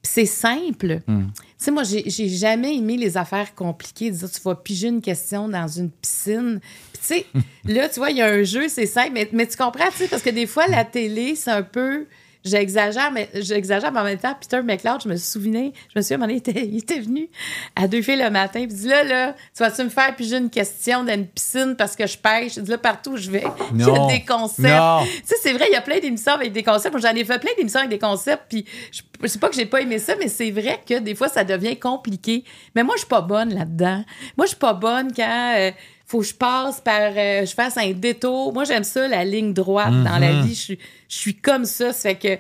puis 0.01 0.13
c'est 0.13 0.27
simple. 0.27 1.01
Mm. 1.09 1.25
Tu 1.35 1.43
sais, 1.59 1.71
moi, 1.73 1.83
j'ai 1.83 2.09
j'ai 2.09 2.29
jamais 2.29 2.77
aimé 2.77 2.97
les 2.97 3.17
affaires 3.17 3.53
compliquées. 3.57 4.13
Dire, 4.13 4.31
tu 4.31 4.41
vas 4.43 4.55
piger 4.55 4.89
une 4.89 5.01
question 5.01 5.49
dans 5.49 5.67
une 5.67 5.91
piscine. 5.91 6.61
Puis, 6.93 7.01
tu 7.03 7.07
sais, 7.07 7.27
là, 7.65 7.89
tu 7.89 7.99
vois, 7.99 8.11
il 8.13 8.19
y 8.19 8.23
a 8.23 8.27
un 8.33 8.45
jeu, 8.45 8.69
c'est 8.69 8.87
simple, 8.87 9.11
mais, 9.15 9.29
mais 9.33 9.47
tu 9.49 9.57
comprends, 9.57 9.91
tu 9.91 9.97
sais, 9.97 10.09
parce 10.09 10.23
que 10.23 10.31
des 10.31 10.47
fois, 10.47 10.69
la 10.69 10.85
télé, 10.85 11.35
c'est 11.35 11.51
un 11.51 11.65
peu. 11.65 12.07
J'exagère, 12.45 13.11
mais 13.11 13.29
j'exagère, 13.35 13.91
mais 13.93 14.01
en 14.01 14.05
même 14.05 14.19
temps, 14.19 14.35
Peter 14.41 14.63
McLeod, 14.63 15.03
je 15.03 15.09
me 15.09 15.17
souvenais, 15.17 15.73
je 15.93 15.99
me 15.99 16.03
souviens, 16.03 16.27
il 16.29 16.37
était, 16.37 16.67
il 16.67 16.79
était 16.79 17.01
venu 17.01 17.29
à 17.77 17.89
deux 17.89 18.01
filles 18.01 18.17
le 18.23 18.31
matin, 18.31 18.61
puis 18.65 18.71
il 18.71 18.77
dit 18.77 18.89
là, 18.89 19.03
là, 19.05 19.33
tu 19.57 19.63
vas-tu 19.63 19.83
me 19.83 19.89
faire 19.89 20.15
piger 20.17 20.37
une 20.37 20.49
question 20.49 21.03
dans 21.05 21.13
une 21.15 21.27
piscine 21.27 21.75
parce 21.77 21.97
que 21.97 22.07
je 22.07 22.17
pêche? 22.17 22.57
Il 22.57 22.63
dit 22.63 22.71
là, 22.71 22.79
partout 22.79 23.11
où 23.13 23.17
je 23.17 23.31
vais, 23.31 23.45
il 23.75 23.81
y 23.81 23.83
a 23.83 23.87
Non. 23.87 24.07
des 24.07 24.25
concepts. 24.25 24.69
Non. 24.69 25.01
Tu 25.05 25.11
sais, 25.25 25.35
c'est 25.43 25.53
vrai, 25.53 25.67
il 25.69 25.73
y 25.73 25.77
a 25.77 25.83
plein 25.83 25.99
d'émissions 25.99 26.33
avec 26.33 26.53
des 26.53 26.63
concepts. 26.63 26.93
Moi, 26.95 27.01
J'en 27.01 27.15
ai 27.17 27.25
fait 27.25 27.39
plein 27.39 27.53
d'émissions 27.57 27.81
avec 27.81 27.91
des 27.91 27.99
concepts, 27.99 28.45
puis 28.49 28.65
je, 28.93 29.03
je 29.23 29.27
sais 29.27 29.39
pas 29.39 29.49
que 29.49 29.57
j'ai 29.57 29.67
pas 29.67 29.81
aimé 29.81 29.99
ça, 29.99 30.15
mais 30.17 30.29
c'est 30.29 30.51
vrai 30.51 30.81
que 30.89 30.99
des 31.01 31.15
fois, 31.15 31.29
ça 31.29 31.45
devient 31.45 31.77
compliqué. 31.79 32.45
Mais 32.75 32.83
moi, 32.85 32.95
je 32.97 33.01
suis 33.01 33.09
pas 33.09 33.21
bonne 33.21 33.53
là-dedans. 33.53 34.05
Moi, 34.37 34.47
je 34.47 34.51
suis 34.51 34.57
pas 34.59 34.75
bonne 34.75 35.13
quand 35.15 35.55
euh, 35.57 35.71
faut 36.09 36.21
que 36.21 36.27
je 36.27 36.35
passe 36.35 36.81
par, 36.81 37.13
euh, 37.15 37.45
je 37.47 37.53
fasse 37.55 37.77
un 37.77 37.93
détour. 37.93 38.53
Moi, 38.55 38.65
j'aime 38.65 38.83
ça, 38.85 39.07
la 39.07 39.25
ligne 39.25 39.53
droite 39.53 39.93
dans 39.93 40.19
la 40.19 40.41
vie. 40.43 40.55
Je 40.55 40.61
suis- 40.61 40.79
je 41.09 41.17
suis 41.17 41.35
comme 41.37 41.65
ça. 41.67 41.93
Ça 41.93 42.11
fait 42.11 42.15
que... 42.17 42.39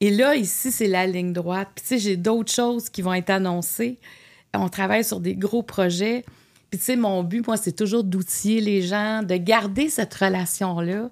Et 0.00 0.10
là, 0.10 0.34
ici, 0.36 0.70
c'est 0.70 0.86
la 0.86 1.06
ligne 1.06 1.32
droite. 1.32 1.68
Puis, 1.74 1.82
tu 1.82 1.88
sais, 1.88 1.98
j'ai 1.98 2.16
d'autres 2.18 2.52
choses 2.52 2.90
qui 2.90 3.00
vont 3.00 3.14
être 3.14 3.30
annoncées. 3.30 3.98
On 4.54 4.68
travaille 4.68 5.02
sur 5.02 5.20
des 5.20 5.34
gros 5.34 5.62
projets. 5.62 6.24
Puis, 6.70 6.78
tu 6.78 6.84
sais, 6.84 6.96
mon 6.96 7.22
but, 7.22 7.46
moi, 7.46 7.56
c'est 7.56 7.72
toujours 7.74 8.04
d'outiller 8.04 8.60
les 8.60 8.82
gens, 8.82 9.22
de 9.22 9.36
garder 9.36 9.88
cette 9.88 10.12
relation-là. 10.12 11.08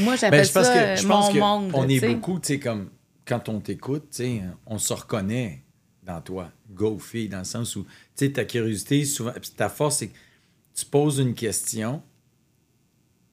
Moi, 0.00 0.16
j'appelle 0.16 0.40
Ben, 0.52 0.64
ça 0.64 0.74
que 0.74 0.78
euh, 0.78 0.96
je 0.96 1.06
mon 1.06 1.14
pense 1.14 1.32
que 1.32 1.38
monde. 1.38 1.70
on 1.74 1.88
est 1.88 2.00
beaucoup, 2.00 2.40
tu 2.40 2.48
sais, 2.54 2.58
comme 2.58 2.90
quand 3.24 3.48
on 3.48 3.60
t'écoute, 3.60 4.08
tu 4.10 4.16
sais, 4.24 4.42
on 4.66 4.78
se 4.78 4.92
reconnaît 4.92 5.62
dans 6.02 6.20
toi, 6.20 6.50
go 6.70 6.98
fille, 6.98 7.28
dans 7.28 7.38
le 7.38 7.44
sens 7.44 7.76
où, 7.76 7.84
tu 7.84 8.26
sais, 8.26 8.32
ta 8.32 8.44
curiosité, 8.44 9.04
souvent, 9.04 9.32
puis 9.40 9.50
ta 9.56 9.68
force, 9.68 9.98
c'est 9.98 10.10
tu 10.76 10.84
poses 10.86 11.18
une 11.18 11.34
question, 11.34 12.02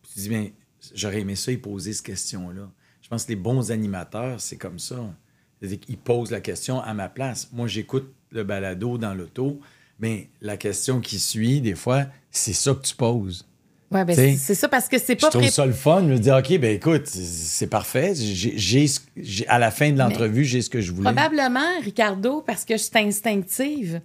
puis 0.02 0.12
tu 0.14 0.20
dis, 0.22 0.30
bien, 0.30 0.48
j'aurais 0.96 1.22
aimé 1.22 1.36
ça, 1.36 1.52
y 1.52 1.58
poser 1.58 1.94
cette 1.94 2.06
question-là. 2.06 2.70
Je 3.02 3.08
pense 3.10 3.26
que 3.26 3.30
les 3.30 3.36
bons 3.36 3.72
animateurs, 3.72 4.40
c'est 4.42 4.58
comme 4.58 4.80
ça. 4.80 4.96
C'est-à-dire 5.60 5.80
qu'ils 5.80 5.98
posent 5.98 6.32
la 6.32 6.42
question 6.42 6.80
à 6.82 6.94
ma 6.94 7.10
place. 7.10 7.50
Moi, 7.54 7.68
j'écoute 7.68 8.12
le 8.32 8.44
balado 8.44 8.98
dans 8.98 9.14
l'auto, 9.14 9.60
mais 10.00 10.30
la 10.42 10.58
question 10.58 11.00
qui 11.02 11.20
suit, 11.20 11.62
des 11.62 11.76
fois, 11.76 12.06
c'est 12.32 12.54
ça 12.54 12.74
que 12.74 12.82
tu 12.82 12.96
poses. 12.96 13.46
Ouais, 13.92 14.04
ben, 14.06 14.16
c'est 14.16 14.56
ça 14.56 14.68
parce 14.68 14.90
que 14.90 14.98
c'est 14.98 15.14
Je 15.14 15.22
pas 15.22 15.30
trouve 15.30 15.44
pré- 15.44 15.52
ça 15.52 15.68
le 15.68 15.72
fun. 15.74 16.02
Je 16.02 16.14
me 16.14 16.18
dis, 16.18 16.32
OK, 16.32 16.58
ben 16.60 16.76
écoute, 16.76 17.06
c'est- 17.06 17.68
parfait. 17.68 18.14
J'ai- 18.16 18.88
à 19.48 19.60
la 19.60 19.70
fin 19.70 19.92
de 19.92 20.00
l'entrevue, 20.00 20.46
j'ai 20.46 20.64
ce 20.64 20.70
que 20.72 20.82
je 20.82 20.92
voulais. 20.92 21.12
Probablement, 21.14 21.80
Ricardo, 21.84 22.42
parce 22.42 22.66
que 22.66 22.76
je 22.76 22.82
suis 22.82 22.90
instinctive. 22.96 24.02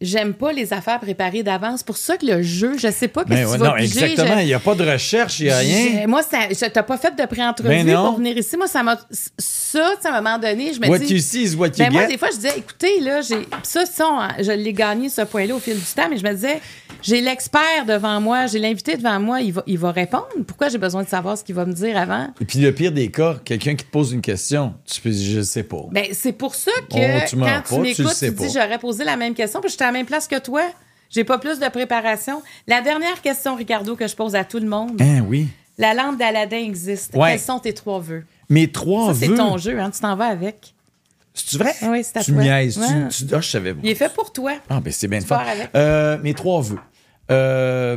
J'aime 0.00 0.34
pas 0.34 0.52
les 0.52 0.72
affaires 0.72 1.00
préparées 1.00 1.42
d'avance. 1.42 1.78
C'est 1.80 1.86
pour 1.86 1.96
ça 1.96 2.16
que 2.16 2.26
le 2.26 2.42
jeu, 2.42 2.76
je 2.78 2.90
sais 2.90 3.08
pas 3.08 3.24
qu'est-ce 3.24 3.34
Ben 3.40 3.44
que 3.46 3.50
ouais, 3.50 3.56
tu 3.58 3.62
vas 3.62 3.68
non, 3.70 3.74
piger. 3.76 4.04
exactement. 4.04 4.36
Je- 4.38 4.42
Il 4.42 4.46
n'y 4.46 4.54
a 4.54 4.58
pas 4.58 4.74
de 4.74 4.90
recherche, 4.90 5.40
il 5.40 5.44
n'y 5.46 5.50
a 5.50 5.58
rien. 5.58 6.06
Moi, 6.06 6.22
ça, 6.22 6.38
je 6.50 6.66
t'as 6.68 6.82
pas 6.82 6.96
fait 6.98 7.14
de 7.16 7.24
pré-entrevue 7.26 7.68
Ben 7.68 7.94
pour 7.94 8.16
venir 8.16 8.36
ici. 8.36 8.56
Moi, 8.56 8.66
ça 8.66 8.82
m'a. 8.82 8.98
Ça, 9.38 9.90
tu 10.00 10.06
à 10.06 10.14
un 10.16 10.20
moment 10.20 10.38
donné, 10.38 10.72
je 10.74 10.80
me 10.80 10.88
What 10.88 10.98
dis. 10.98 11.14
you 11.14 11.18
see 11.20 11.42
is 11.44 11.54
what 11.56 11.68
you 11.68 11.72
Ben 11.78 11.92
moi, 11.92 12.02
get. 12.02 12.08
des 12.08 12.18
fois, 12.18 12.28
je 12.30 12.36
disais, 12.36 12.54
écoutez, 12.58 13.00
là, 13.00 13.20
j'ai. 13.22 13.46
Ça, 13.62 13.86
ça, 13.86 14.06
on- 14.08 14.42
je 14.42 14.52
l'ai 14.52 14.72
gagné, 14.72 15.08
ce 15.08 15.22
point-là, 15.22 15.54
au 15.54 15.58
fil 15.58 15.74
du 15.74 15.80
temps, 15.94 16.08
mais 16.10 16.16
je 16.18 16.24
me 16.24 16.32
disais, 16.32 16.60
j'ai 17.02 17.20
l'expert 17.20 17.84
devant 17.86 18.20
moi, 18.20 18.46
j'ai 18.46 18.58
l'invité 18.58 18.96
devant 18.96 19.18
moi, 19.20 19.40
il 19.40 19.52
va, 19.52 19.62
il 19.66 19.78
va 19.78 19.90
répondre. 19.92 20.26
Pourquoi 20.46 20.68
j'ai 20.68 20.78
besoin 20.78 21.02
de 21.02 21.08
savoir 21.08 21.36
ce 21.36 21.44
qu'il 21.44 21.54
va 21.54 21.64
me 21.66 21.72
dire 21.72 21.96
avant? 21.96 22.28
Et 22.40 22.44
puis 22.44 22.58
le 22.60 22.72
pire 22.72 22.92
des 22.92 23.10
cas, 23.10 23.36
quelqu'un 23.44 23.74
qui 23.74 23.84
te 23.84 23.90
pose 23.90 24.12
une 24.12 24.20
question, 24.22 24.74
tu 24.90 25.00
peux 25.00 25.10
dire, 25.10 25.36
je 25.36 25.40
sais 25.42 25.62
pas. 25.64 25.84
Ben, 25.90 26.06
c'est 26.12 26.32
pour 26.32 26.54
ça 26.54 26.70
que 26.90 26.96
Oh, 26.96 27.24
tu 27.28 27.36
mens 27.36 27.46
quand 27.46 27.52
pas, 27.52 27.60
tu 27.62 27.74
tu 27.94 28.02
m'écoutes, 28.02 28.14
sais 28.16 28.28
tu, 28.32 28.34
dis 28.46 28.48
j'aurais 28.54 28.78
posé 28.78 29.04
la 29.04 29.16
même 29.16 29.34
question, 29.34 29.60
puis 29.60 29.70
j'étais 29.84 29.88
à 29.88 29.92
la 29.92 29.92
même 29.98 30.06
place 30.06 30.26
que 30.28 30.38
toi. 30.38 30.62
J'ai 31.10 31.24
pas 31.24 31.38
plus 31.38 31.58
de 31.60 31.68
préparation. 31.68 32.42
La 32.66 32.80
dernière 32.80 33.20
question, 33.22 33.54
Ricardo, 33.54 33.94
que 33.96 34.06
je 34.08 34.16
pose 34.16 34.34
à 34.34 34.44
tout 34.44 34.58
le 34.58 34.66
monde. 34.66 35.00
Hein, 35.00 35.20
oui. 35.28 35.48
La 35.78 35.94
lampe 35.94 36.18
d'Aladin 36.18 36.56
existe. 36.58 37.14
Ouais. 37.14 37.32
Quels 37.32 37.40
sont 37.40 37.58
tes 37.60 37.74
trois 37.74 38.00
vœux? 38.00 38.24
Mes 38.48 38.70
trois 38.70 39.12
Ça, 39.12 39.20
c'est 39.20 39.26
vœux? 39.28 39.36
ton 39.36 39.56
jeu, 39.58 39.78
hein? 39.78 39.90
Tu 39.90 40.00
t'en 40.00 40.16
vas 40.16 40.26
avec. 40.26 40.74
C'est 41.34 41.58
vrai? 41.58 41.74
Oui, 41.82 42.02
c'est 42.04 42.16
à 42.18 42.22
tu 42.24 42.32
toi. 42.32 42.42
niaises. 42.42 42.74
tu- 42.74 42.80
Ouais. 42.80 43.08
Tu, 43.08 43.34
ah, 43.34 43.40
je 43.40 43.48
savais. 43.48 43.74
Il 43.82 43.90
est 43.90 43.94
fait 43.94 44.12
pour 44.12 44.32
toi. 44.32 44.52
Ah, 44.68 44.80
ben 44.80 44.92
c'est 44.92 45.08
bien 45.08 45.20
Tu 45.20 45.32
avec. 45.32 45.68
Euh, 45.74 46.18
mes 46.22 46.32
trois 46.34 46.60
vœux. 46.62 46.78
Euh, 47.30 47.96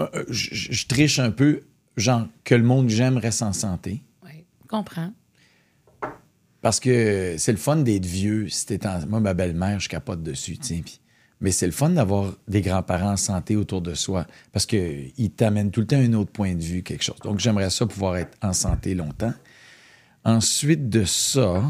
euh, 0.00 0.24
je 0.28 0.86
triche 0.86 1.18
un 1.18 1.30
peu. 1.30 1.62
Genre, 1.96 2.26
que 2.44 2.54
le 2.54 2.62
monde 2.62 2.86
que 2.88 2.92
j'aime 2.92 3.16
reste 3.16 3.42
en 3.42 3.52
santé. 3.54 4.02
Oui, 4.24 4.44
comprends. 4.68 5.10
Parce 6.66 6.80
que 6.80 7.36
c'est 7.38 7.52
le 7.52 7.58
fun 7.58 7.76
d'être 7.76 8.06
vieux. 8.06 8.48
Si 8.48 8.66
en- 8.84 9.06
Moi, 9.06 9.20
ma 9.20 9.34
belle-mère, 9.34 9.78
je 9.78 9.88
capote 9.88 10.24
dessus. 10.24 10.58
Mais 11.40 11.52
c'est 11.52 11.66
le 11.66 11.70
fun 11.70 11.90
d'avoir 11.90 12.34
des 12.48 12.60
grands-parents 12.60 13.12
en 13.12 13.16
santé 13.16 13.54
autour 13.54 13.82
de 13.82 13.94
soi. 13.94 14.26
Parce 14.50 14.66
qu'ils 14.66 15.30
t'amènent 15.36 15.70
tout 15.70 15.78
le 15.78 15.86
temps 15.86 15.96
un 15.96 16.12
autre 16.14 16.32
point 16.32 16.56
de 16.56 16.62
vue, 16.64 16.82
quelque 16.82 17.04
chose. 17.04 17.20
Donc, 17.22 17.38
j'aimerais 17.38 17.70
ça 17.70 17.86
pouvoir 17.86 18.16
être 18.16 18.36
en 18.42 18.52
santé 18.52 18.96
longtemps. 18.96 19.32
Ensuite 20.24 20.88
de 20.88 21.04
ça, 21.04 21.62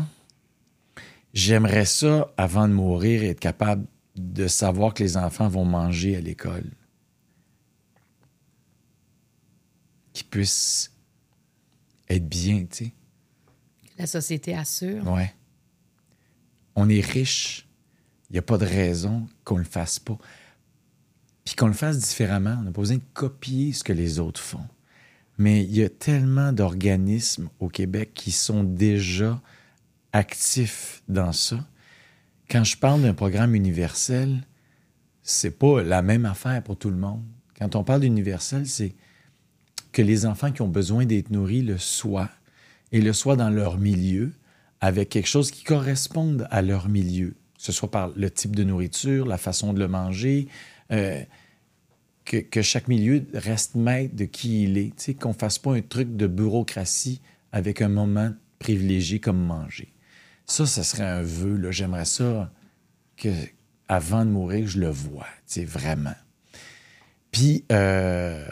j'aimerais 1.34 1.84
ça, 1.84 2.32
avant 2.38 2.66
de 2.66 2.72
mourir, 2.72 3.22
être 3.22 3.38
capable 3.40 3.84
de 4.16 4.46
savoir 4.46 4.94
que 4.94 5.02
les 5.02 5.18
enfants 5.18 5.48
vont 5.48 5.66
manger 5.66 6.16
à 6.16 6.22
l'école. 6.22 6.70
Qu'ils 10.14 10.26
puissent 10.28 10.90
être 12.08 12.26
bien, 12.26 12.64
tu 12.64 12.86
sais. 12.86 12.95
La 13.98 14.06
société 14.06 14.54
assure. 14.54 15.06
Ouais. 15.06 15.32
On 16.74 16.88
est 16.88 17.00
riche. 17.00 17.66
Il 18.28 18.34
n'y 18.34 18.38
a 18.38 18.42
pas 18.42 18.58
de 18.58 18.66
raison 18.66 19.26
qu'on 19.44 19.56
le 19.56 19.64
fasse 19.64 19.98
pas. 19.98 20.18
Puis 21.44 21.54
qu'on 21.54 21.68
le 21.68 21.72
fasse 21.72 21.98
différemment. 21.98 22.56
On 22.60 22.62
n'a 22.62 22.72
pas 22.72 22.80
besoin 22.80 22.96
de 22.96 23.02
copier 23.14 23.72
ce 23.72 23.84
que 23.84 23.92
les 23.92 24.18
autres 24.18 24.40
font. 24.40 24.66
Mais 25.38 25.62
il 25.62 25.74
y 25.74 25.82
a 25.82 25.88
tellement 25.88 26.52
d'organismes 26.52 27.48
au 27.60 27.68
Québec 27.68 28.12
qui 28.14 28.32
sont 28.32 28.64
déjà 28.64 29.40
actifs 30.12 31.02
dans 31.08 31.32
ça. 31.32 31.64
Quand 32.50 32.64
je 32.64 32.76
parle 32.76 33.02
d'un 33.02 33.14
programme 33.14 33.54
universel, 33.54 34.46
c'est 35.22 35.50
pas 35.50 35.82
la 35.82 36.02
même 36.02 36.24
affaire 36.24 36.62
pour 36.62 36.78
tout 36.78 36.90
le 36.90 36.96
monde. 36.96 37.22
Quand 37.58 37.74
on 37.74 37.84
parle 37.84 38.00
d'universel, 38.02 38.66
c'est 38.66 38.94
que 39.92 40.02
les 40.02 40.26
enfants 40.26 40.52
qui 40.52 40.62
ont 40.62 40.68
besoin 40.68 41.06
d'être 41.06 41.30
nourris 41.30 41.62
le 41.62 41.78
soient 41.78 42.30
et 42.92 43.00
le 43.00 43.12
soient 43.12 43.36
dans 43.36 43.50
leur 43.50 43.78
milieu 43.78 44.32
avec 44.80 45.08
quelque 45.08 45.28
chose 45.28 45.50
qui 45.50 45.64
corresponde 45.64 46.46
à 46.50 46.62
leur 46.62 46.88
milieu, 46.88 47.30
que 47.56 47.62
ce 47.62 47.72
soit 47.72 47.90
par 47.90 48.10
le 48.14 48.30
type 48.30 48.54
de 48.54 48.64
nourriture, 48.64 49.26
la 49.26 49.38
façon 49.38 49.72
de 49.72 49.78
le 49.78 49.88
manger, 49.88 50.48
euh, 50.92 51.22
que, 52.24 52.36
que 52.38 52.62
chaque 52.62 52.88
milieu 52.88 53.24
reste 53.32 53.74
maître 53.74 54.14
de 54.14 54.24
qui 54.24 54.64
il 54.64 54.78
est, 54.78 54.96
tu 54.96 55.04
sais, 55.04 55.14
qu'on 55.14 55.32
fasse 55.32 55.58
pas 55.58 55.74
un 55.74 55.80
truc 55.80 56.16
de 56.16 56.26
bureaucratie 56.26 57.20
avec 57.52 57.80
un 57.80 57.88
moment 57.88 58.32
privilégié 58.58 59.20
comme 59.20 59.42
manger. 59.42 59.92
Ça, 60.44 60.66
ça 60.66 60.82
serait 60.82 61.04
un 61.04 61.22
vœu. 61.22 61.70
J'aimerais 61.70 62.04
ça 62.04 62.52
que, 63.16 63.28
avant 63.88 64.24
de 64.24 64.30
mourir, 64.30 64.66
je 64.66 64.78
le 64.78 64.88
vois, 64.88 65.26
tu 65.46 65.54
sais, 65.54 65.64
vraiment. 65.64 66.14
Puis 67.30 67.64
euh, 67.72 68.46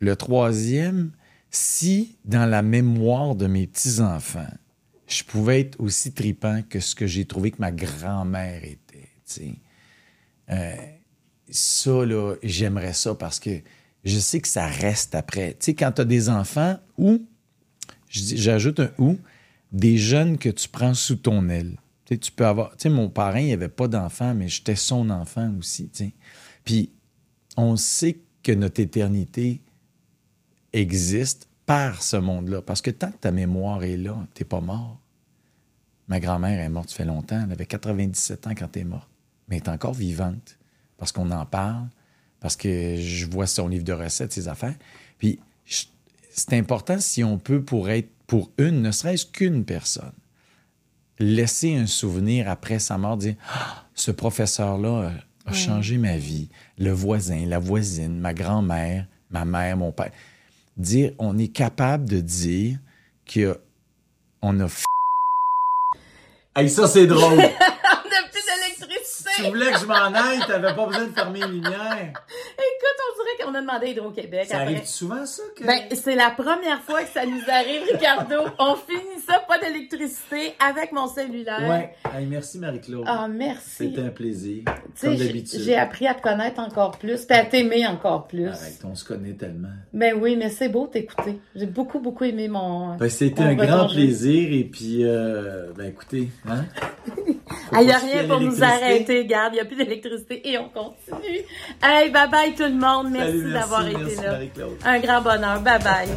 le 0.00 0.16
troisième, 0.16 1.12
si 1.54 2.16
dans 2.24 2.46
la 2.46 2.62
mémoire 2.62 3.34
de 3.34 3.46
mes 3.46 3.66
petits-enfants, 3.66 4.52
je 5.06 5.22
pouvais 5.22 5.60
être 5.60 5.80
aussi 5.80 6.12
tripant 6.12 6.62
que 6.68 6.80
ce 6.80 6.94
que 6.94 7.06
j'ai 7.06 7.26
trouvé 7.26 7.50
que 7.50 7.60
ma 7.60 7.70
grand-mère 7.70 8.64
était, 8.64 9.10
tu. 9.26 9.54
Euh, 10.50 10.74
ça, 11.48 12.04
là, 12.04 12.34
j'aimerais 12.42 12.92
ça 12.92 13.14
parce 13.14 13.38
que 13.38 13.60
je 14.04 14.18
sais 14.18 14.40
que 14.40 14.48
ça 14.48 14.66
reste 14.66 15.14
après. 15.14 15.52
Tu 15.52 15.66
sais, 15.66 15.74
quand 15.74 15.92
tu 15.92 16.00
as 16.00 16.04
des 16.04 16.28
enfants 16.28 16.78
ou, 16.98 17.26
j'ajoute 18.08 18.80
un 18.80 18.90
ou, 18.98 19.18
des 19.72 19.96
jeunes 19.96 20.38
que 20.38 20.48
tu 20.48 20.68
prends 20.68 20.94
sous 20.94 21.16
ton 21.16 21.48
aile. 21.48 21.76
Tu 22.06 22.18
tu 22.18 22.32
peux 22.32 22.46
avoir. 22.46 22.70
Tu 22.72 22.84
sais, 22.84 22.88
mon 22.90 23.08
parrain, 23.08 23.40
il 23.40 23.52
avait 23.52 23.68
pas 23.68 23.88
d'enfant, 23.88 24.34
mais 24.34 24.48
j'étais 24.48 24.76
son 24.76 25.08
enfant 25.10 25.52
aussi, 25.58 25.88
tu 25.88 26.04
sais. 26.04 26.14
Puis, 26.64 26.90
on 27.56 27.76
sait 27.76 28.18
que 28.42 28.52
notre 28.52 28.80
éternité 28.80 29.62
existe 30.74 31.48
par 31.64 32.02
ce 32.02 32.16
monde-là. 32.16 32.60
Parce 32.60 32.82
que 32.82 32.90
tant 32.90 33.10
que 33.10 33.16
ta 33.16 33.30
mémoire 33.30 33.82
est 33.84 33.96
là, 33.96 34.16
t'es 34.34 34.44
pas 34.44 34.60
mort. 34.60 35.00
Ma 36.08 36.20
grand-mère 36.20 36.60
est 36.60 36.68
morte, 36.68 36.90
ça 36.90 36.96
fait 36.96 37.04
longtemps. 37.06 37.40
Elle 37.42 37.52
avait 37.52 37.66
97 37.66 38.46
ans 38.46 38.54
quand 38.54 38.76
elle 38.76 38.82
est 38.82 38.84
morte. 38.84 39.08
Mais 39.48 39.56
elle 39.56 39.62
est 39.62 39.68
encore 39.70 39.94
vivante. 39.94 40.58
Parce 40.98 41.12
qu'on 41.12 41.30
en 41.30 41.46
parle, 41.46 41.88
parce 42.40 42.56
que 42.56 42.96
je 42.96 43.26
vois 43.26 43.46
son 43.46 43.68
livre 43.68 43.84
de 43.84 43.92
recettes, 43.92 44.32
ses 44.32 44.48
affaires. 44.48 44.74
Puis 45.18 45.40
c'est 46.30 46.52
important 46.52 46.98
si 46.98 47.24
on 47.24 47.38
peut, 47.38 47.62
pour 47.62 47.88
être 47.88 48.10
pour 48.26 48.50
une, 48.58 48.82
ne 48.82 48.90
serait-ce 48.90 49.26
qu'une 49.26 49.64
personne, 49.64 50.12
laisser 51.18 51.76
un 51.76 51.86
souvenir 51.86 52.48
après 52.48 52.78
sa 52.78 52.98
mort, 52.98 53.16
dire 53.16 53.34
Ah, 53.52 53.84
ce 53.94 54.10
professeur-là 54.10 55.12
a 55.46 55.52
changé 55.52 55.98
ma 55.98 56.16
vie. 56.16 56.48
Le 56.78 56.90
voisin, 56.90 57.46
la 57.46 57.58
voisine, 57.58 58.18
ma 58.18 58.32
grand-mère, 58.34 59.06
ma 59.30 59.44
mère, 59.44 59.76
mon 59.76 59.92
père. 59.92 60.10
Dire, 60.76 61.12
on 61.18 61.38
est 61.38 61.48
capable 61.48 62.08
de 62.08 62.20
dire 62.20 62.78
qu'on 63.32 64.60
a 64.60 64.68
f... 64.68 64.84
Hey, 66.56 66.68
ça, 66.68 66.88
c'est 66.88 67.06
drôle! 67.06 67.38
D'électricité! 69.36 69.42
tu 69.44 69.50
voulais 69.50 69.72
que 69.72 69.78
je 69.78 69.86
m'en 69.86 70.18
aille, 70.18 70.40
t'avais 70.46 70.74
pas 70.74 70.86
besoin 70.86 71.06
de 71.06 71.12
fermer 71.12 71.40
les 71.40 71.46
lumières. 71.46 72.12
Écoute, 72.54 72.98
on 73.00 73.22
dirait 73.22 73.44
qu'on 73.44 73.54
a 73.54 73.60
demandé 73.60 73.86
à 73.86 73.90
Hydro-Québec. 73.90 74.46
Ça 74.48 74.58
après. 74.58 74.74
arrive 74.74 74.86
souvent, 74.86 75.26
ça? 75.26 75.42
Que... 75.56 75.64
Ben, 75.64 75.80
c'est 75.92 76.14
la 76.14 76.30
première 76.30 76.80
fois 76.82 77.02
que 77.02 77.10
ça 77.10 77.24
nous 77.24 77.42
arrive, 77.48 77.82
Ricardo. 77.92 78.50
On 78.58 78.76
finit 78.76 79.20
ça, 79.26 79.40
pas 79.46 79.58
d'électricité, 79.58 80.54
avec 80.64 80.92
mon 80.92 81.08
cellulaire. 81.08 81.68
Ouais. 81.68 81.94
Hey, 82.14 82.26
merci, 82.26 82.58
Marie-Claude. 82.58 83.04
Ah, 83.06 83.28
merci. 83.28 83.70
C'était 83.88 84.02
un 84.02 84.10
plaisir. 84.10 84.64
Comme 85.00 85.16
d'habitude. 85.16 85.60
J'ai 85.60 85.76
appris 85.76 86.06
à 86.06 86.14
te 86.14 86.22
connaître 86.22 86.60
encore 86.60 86.98
plus, 86.98 87.24
puis 87.24 87.36
à 87.36 87.44
t'aimer 87.44 87.86
encore 87.86 88.26
plus. 88.26 88.48
Arrête, 88.48 88.80
on 88.84 88.94
se 88.94 89.04
connaît 89.04 89.34
tellement. 89.34 89.68
Ben 89.92 90.14
oui, 90.20 90.36
mais 90.36 90.50
c'est 90.50 90.68
beau 90.68 90.86
t'écouter. 90.86 91.38
J'ai 91.54 91.66
beaucoup, 91.66 91.98
beaucoup 91.98 92.24
aimé 92.24 92.48
mon. 92.48 92.96
Ben, 92.96 93.08
c'était 93.08 93.42
un 93.42 93.54
grand 93.54 93.88
plaisir 93.88 94.52
et 94.52 94.64
puis, 94.64 95.04
euh, 95.04 95.72
ben 95.76 95.86
écoutez, 95.86 96.30
hein? 96.48 96.64
Il 97.72 97.86
n'y 97.86 97.92
a 97.92 97.98
rien 97.98 98.24
pour 98.26 98.40
nous 98.40 98.62
arrêter, 98.62 99.20
regarde, 99.20 99.52
il 99.52 99.56
n'y 99.56 99.60
a 99.60 99.64
plus 99.64 99.76
d'électricité 99.76 100.40
et 100.48 100.58
on 100.58 100.68
continue. 100.68 101.40
Hey, 101.82 102.10
bye 102.10 102.28
bye 102.30 102.54
tout 102.54 102.62
le 102.62 102.70
monde. 102.70 103.08
Merci, 103.10 103.52
d'avoir 103.52 103.86
été 103.86 103.98
merci, 103.98 104.16
là. 104.22 104.66
Un 104.84 104.98
grand 105.00 105.20
bonheur. 105.20 105.60
Bye 105.60 105.82
bye. 105.82 106.08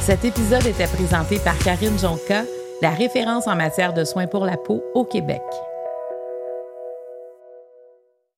Cet 0.00 0.24
épisode 0.24 0.66
était 0.66 0.86
présenté 0.86 1.38
par 1.38 1.58
Karine 1.58 1.98
Jonca, 1.98 2.42
la 2.82 2.90
référence 2.90 3.46
en 3.46 3.56
matière 3.56 3.94
de 3.94 4.04
soins 4.04 4.26
pour 4.26 4.44
la 4.44 4.56
peau 4.56 4.82
au 4.94 5.04
Québec. 5.04 5.42